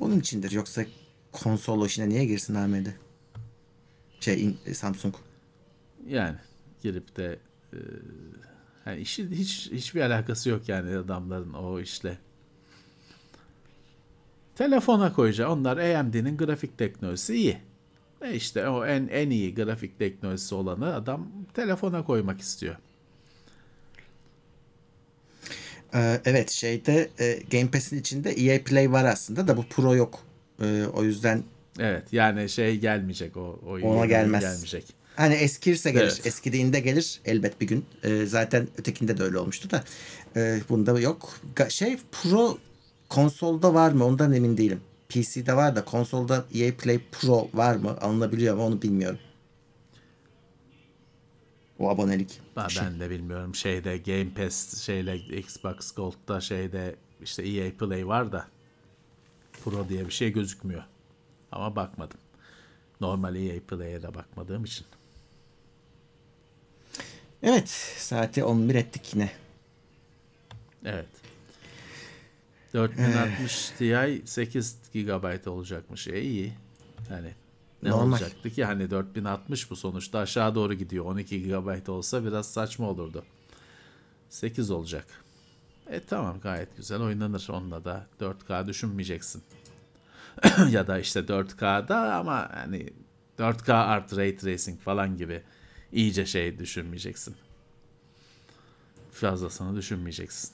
Onun 0.00 0.20
içindir. 0.20 0.50
Yoksa 0.50 0.84
konsol 1.32 1.86
işine 1.86 2.08
niye 2.08 2.24
girsin 2.24 2.54
AMD? 2.54 2.86
Şey 4.20 4.54
Samsung. 4.74 5.14
Yani 6.08 6.36
girip 6.82 7.16
de 7.16 7.38
e, 7.72 7.78
yani 8.86 9.00
işi 9.00 9.30
hiç 9.30 9.70
hiçbir 9.72 10.00
alakası 10.00 10.50
yok 10.50 10.68
yani 10.68 10.96
adamların 10.96 11.52
o 11.52 11.80
işle. 11.80 12.18
Telefona 14.54 15.12
koyacak. 15.12 15.50
Onlar 15.50 15.76
AMD'nin 15.76 16.36
grafik 16.36 16.78
teknolojisi 16.78 17.34
iyi. 17.34 17.58
E 18.22 18.34
işte 18.34 18.68
o 18.68 18.86
en 18.86 19.08
en 19.08 19.30
iyi 19.30 19.54
grafik 19.54 19.98
teknolojisi 19.98 20.54
olanı 20.54 20.94
adam 20.94 21.28
telefona 21.54 22.04
koymak 22.04 22.40
istiyor. 22.40 22.76
Ee, 25.94 26.20
evet 26.24 26.50
şeyde 26.50 27.10
e, 27.18 27.38
Game 27.50 27.70
Pass'in 27.70 27.98
içinde 28.00 28.30
EA 28.30 28.64
Play 28.64 28.92
var 28.92 29.04
aslında 29.04 29.48
da 29.48 29.56
bu 29.56 29.64
Pro 29.66 29.94
yok. 29.94 30.18
Ee, 30.62 30.84
o 30.94 31.02
yüzden 31.04 31.42
Evet 31.78 32.12
yani 32.12 32.48
şey 32.48 32.78
gelmeyecek 32.78 33.36
o 33.36 33.60
o 33.66 33.78
Ona 33.78 34.06
gelmez. 34.06 34.40
gelmeyecek. 34.40 35.03
Hani 35.16 35.34
eskirse 35.34 35.90
gelir. 35.90 36.02
Evet. 36.04 36.26
Eskidiğinde 36.26 36.80
gelir 36.80 37.20
elbet 37.24 37.60
bir 37.60 37.66
gün. 37.66 37.84
Ee, 38.04 38.26
zaten 38.26 38.68
ötekinde 38.78 39.18
de 39.18 39.22
öyle 39.22 39.38
olmuştu 39.38 39.70
da. 39.70 39.84
Ee, 40.36 40.60
bunda 40.68 41.00
yok. 41.00 41.36
Ga- 41.56 41.70
Şey 41.70 41.98
Pro 42.12 42.58
konsolda 43.08 43.74
var 43.74 43.92
mı? 43.92 44.04
Ondan 44.04 44.32
emin 44.32 44.56
değilim. 44.56 44.80
PC'de 45.08 45.56
var 45.56 45.76
da 45.76 45.84
konsolda 45.84 46.44
EA 46.54 46.72
Play 46.76 47.00
Pro 47.12 47.48
var 47.54 47.76
mı? 47.76 47.98
Alınabiliyor 48.00 48.56
mu? 48.56 48.62
Onu 48.66 48.82
bilmiyorum. 48.82 49.18
O 51.78 51.90
abonelik. 51.90 52.40
Ben, 52.56 52.68
Şey. 52.68 52.82
ben 52.84 53.00
de 53.00 53.10
bilmiyorum 53.10 53.54
şeyde 53.54 53.98
Game 53.98 54.30
Pass 54.34 54.78
şeyle 54.82 55.16
Xbox 55.16 55.92
Gold'da 55.92 56.40
şeyde 56.40 56.96
işte 57.22 57.42
EA 57.42 57.70
Play 57.78 58.06
var 58.06 58.32
da 58.32 58.46
Pro 59.64 59.88
diye 59.88 60.06
bir 60.06 60.12
şey 60.12 60.32
gözükmüyor. 60.32 60.82
Ama 61.52 61.76
bakmadım. 61.76 62.18
Normal 63.00 63.36
EA 63.36 63.60
Play'e 63.68 64.02
de 64.02 64.14
bakmadığım 64.14 64.64
için. 64.64 64.86
Evet. 67.44 67.68
Saati 67.98 68.44
11 68.44 68.74
ettik 68.74 69.14
yine. 69.14 69.30
Evet. 70.84 71.08
4060 72.74 73.70
Ti 73.78 74.22
8 74.24 74.76
GB 74.94 75.46
olacakmış. 75.46 76.08
E 76.08 76.22
iyi. 76.22 76.52
Yani 77.10 77.32
ne 77.82 77.90
Normal. 77.90 78.08
olacaktı 78.08 78.50
ki? 78.50 78.64
Hani 78.64 78.90
4060 78.90 79.70
bu 79.70 79.76
sonuçta 79.76 80.18
aşağı 80.18 80.54
doğru 80.54 80.74
gidiyor. 80.74 81.04
12 81.04 81.42
GB 81.42 81.88
olsa 81.88 82.24
biraz 82.24 82.52
saçma 82.52 82.90
olurdu. 82.90 83.24
8 84.28 84.70
olacak. 84.70 85.06
E 85.90 86.00
tamam 86.00 86.40
gayet 86.40 86.76
güzel 86.76 87.00
oynanır. 87.00 87.46
Onunla 87.50 87.84
da 87.84 88.06
4K 88.20 88.66
düşünmeyeceksin. 88.66 89.42
ya 90.70 90.86
da 90.86 90.98
işte 90.98 91.20
4K'da 91.20 92.14
ama 92.14 92.50
hani 92.54 92.90
4K 93.38 93.72
artı 93.72 94.16
Ray 94.16 94.36
Tracing 94.36 94.80
falan 94.80 95.16
gibi 95.16 95.42
iyice 95.94 96.26
şey 96.26 96.58
düşünmeyeceksin. 96.58 97.34
Fazlasını 99.12 99.76
düşünmeyeceksin. 99.76 100.50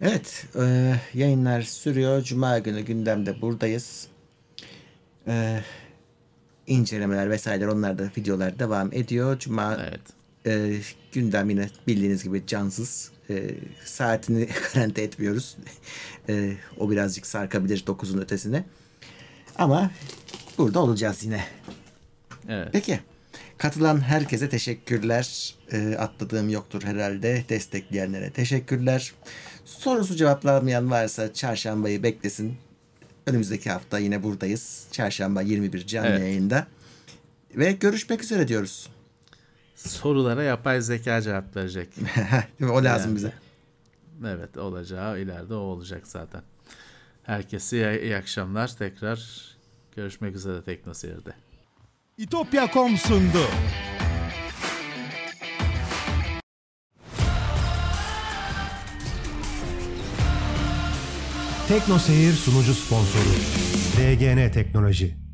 Evet, 0.00 0.46
e, 0.60 0.94
yayınlar 1.14 1.62
sürüyor. 1.62 2.22
Cuma 2.22 2.58
günü 2.58 2.80
gündemde 2.80 3.40
buradayız. 3.40 4.06
E, 5.26 5.60
incelemeler 6.66 7.30
vesaire 7.30 7.70
onlar 7.70 7.98
da 7.98 8.10
videolar 8.16 8.58
devam 8.58 8.92
ediyor. 8.92 9.38
Cuma 9.38 9.74
Evet. 9.74 10.00
e, 10.46 10.80
gündem 11.12 11.50
yine 11.50 11.70
bildiğiniz 11.86 12.24
gibi 12.24 12.46
cansız. 12.46 13.12
E, 13.30 13.50
saatini 13.84 14.48
garanti 14.74 15.00
etmiyoruz. 15.00 15.56
E, 16.28 16.56
o 16.78 16.90
birazcık 16.90 17.26
sarkabilir 17.26 17.84
9'un 17.86 18.18
ötesine. 18.18 18.64
Ama 19.58 19.90
burada 20.62 20.80
olacağız 20.80 21.24
yine. 21.24 21.44
Evet. 22.48 22.68
Peki. 22.72 23.00
Katılan 23.58 24.00
herkese 24.00 24.48
teşekkürler. 24.48 25.54
E, 25.72 25.96
atladığım 25.96 26.48
yoktur 26.48 26.82
herhalde. 26.82 27.44
Destekleyenlere 27.48 28.30
teşekkürler. 28.30 29.12
Sorusu 29.64 30.16
cevaplanmayan 30.16 30.90
varsa 30.90 31.32
çarşambayı 31.32 32.02
beklesin. 32.02 32.56
Önümüzdeki 33.26 33.70
hafta 33.70 33.98
yine 33.98 34.22
buradayız. 34.22 34.86
Çarşamba 34.92 35.42
21 35.42 35.86
canlı 35.86 36.08
Evet. 36.08 36.20
yayında. 36.20 36.66
Ve 37.54 37.72
görüşmek 37.72 38.22
üzere 38.22 38.48
diyoruz. 38.48 38.88
Sorulara 39.76 40.42
yapay 40.42 40.80
zeka 40.80 41.22
cevap 41.22 41.56
verecek. 41.56 41.88
O 42.62 42.84
lazım 42.84 43.10
Yani. 43.10 43.16
bize. 43.16 43.32
Evet 44.26 44.56
olacağı 44.56 45.20
ileride 45.20 45.54
o 45.54 45.58
olacak 45.58 46.06
zaten. 46.06 46.42
Herkese 47.22 47.76
iyi, 47.76 48.02
iyi 48.02 48.16
akşamlar. 48.16 48.76
Tekrar 48.76 49.51
görüşmek 49.96 50.36
üzere 50.36 50.62
Teknoseyir'de. 50.62 51.34
İtopya.com 52.18 52.96
sundu. 52.96 53.46
Tekno 61.68 61.98
Seyir 61.98 62.32
sunucu 62.32 62.74
sponsoru 62.74 63.34
DGN 63.96 64.52
Teknoloji. 64.52 65.31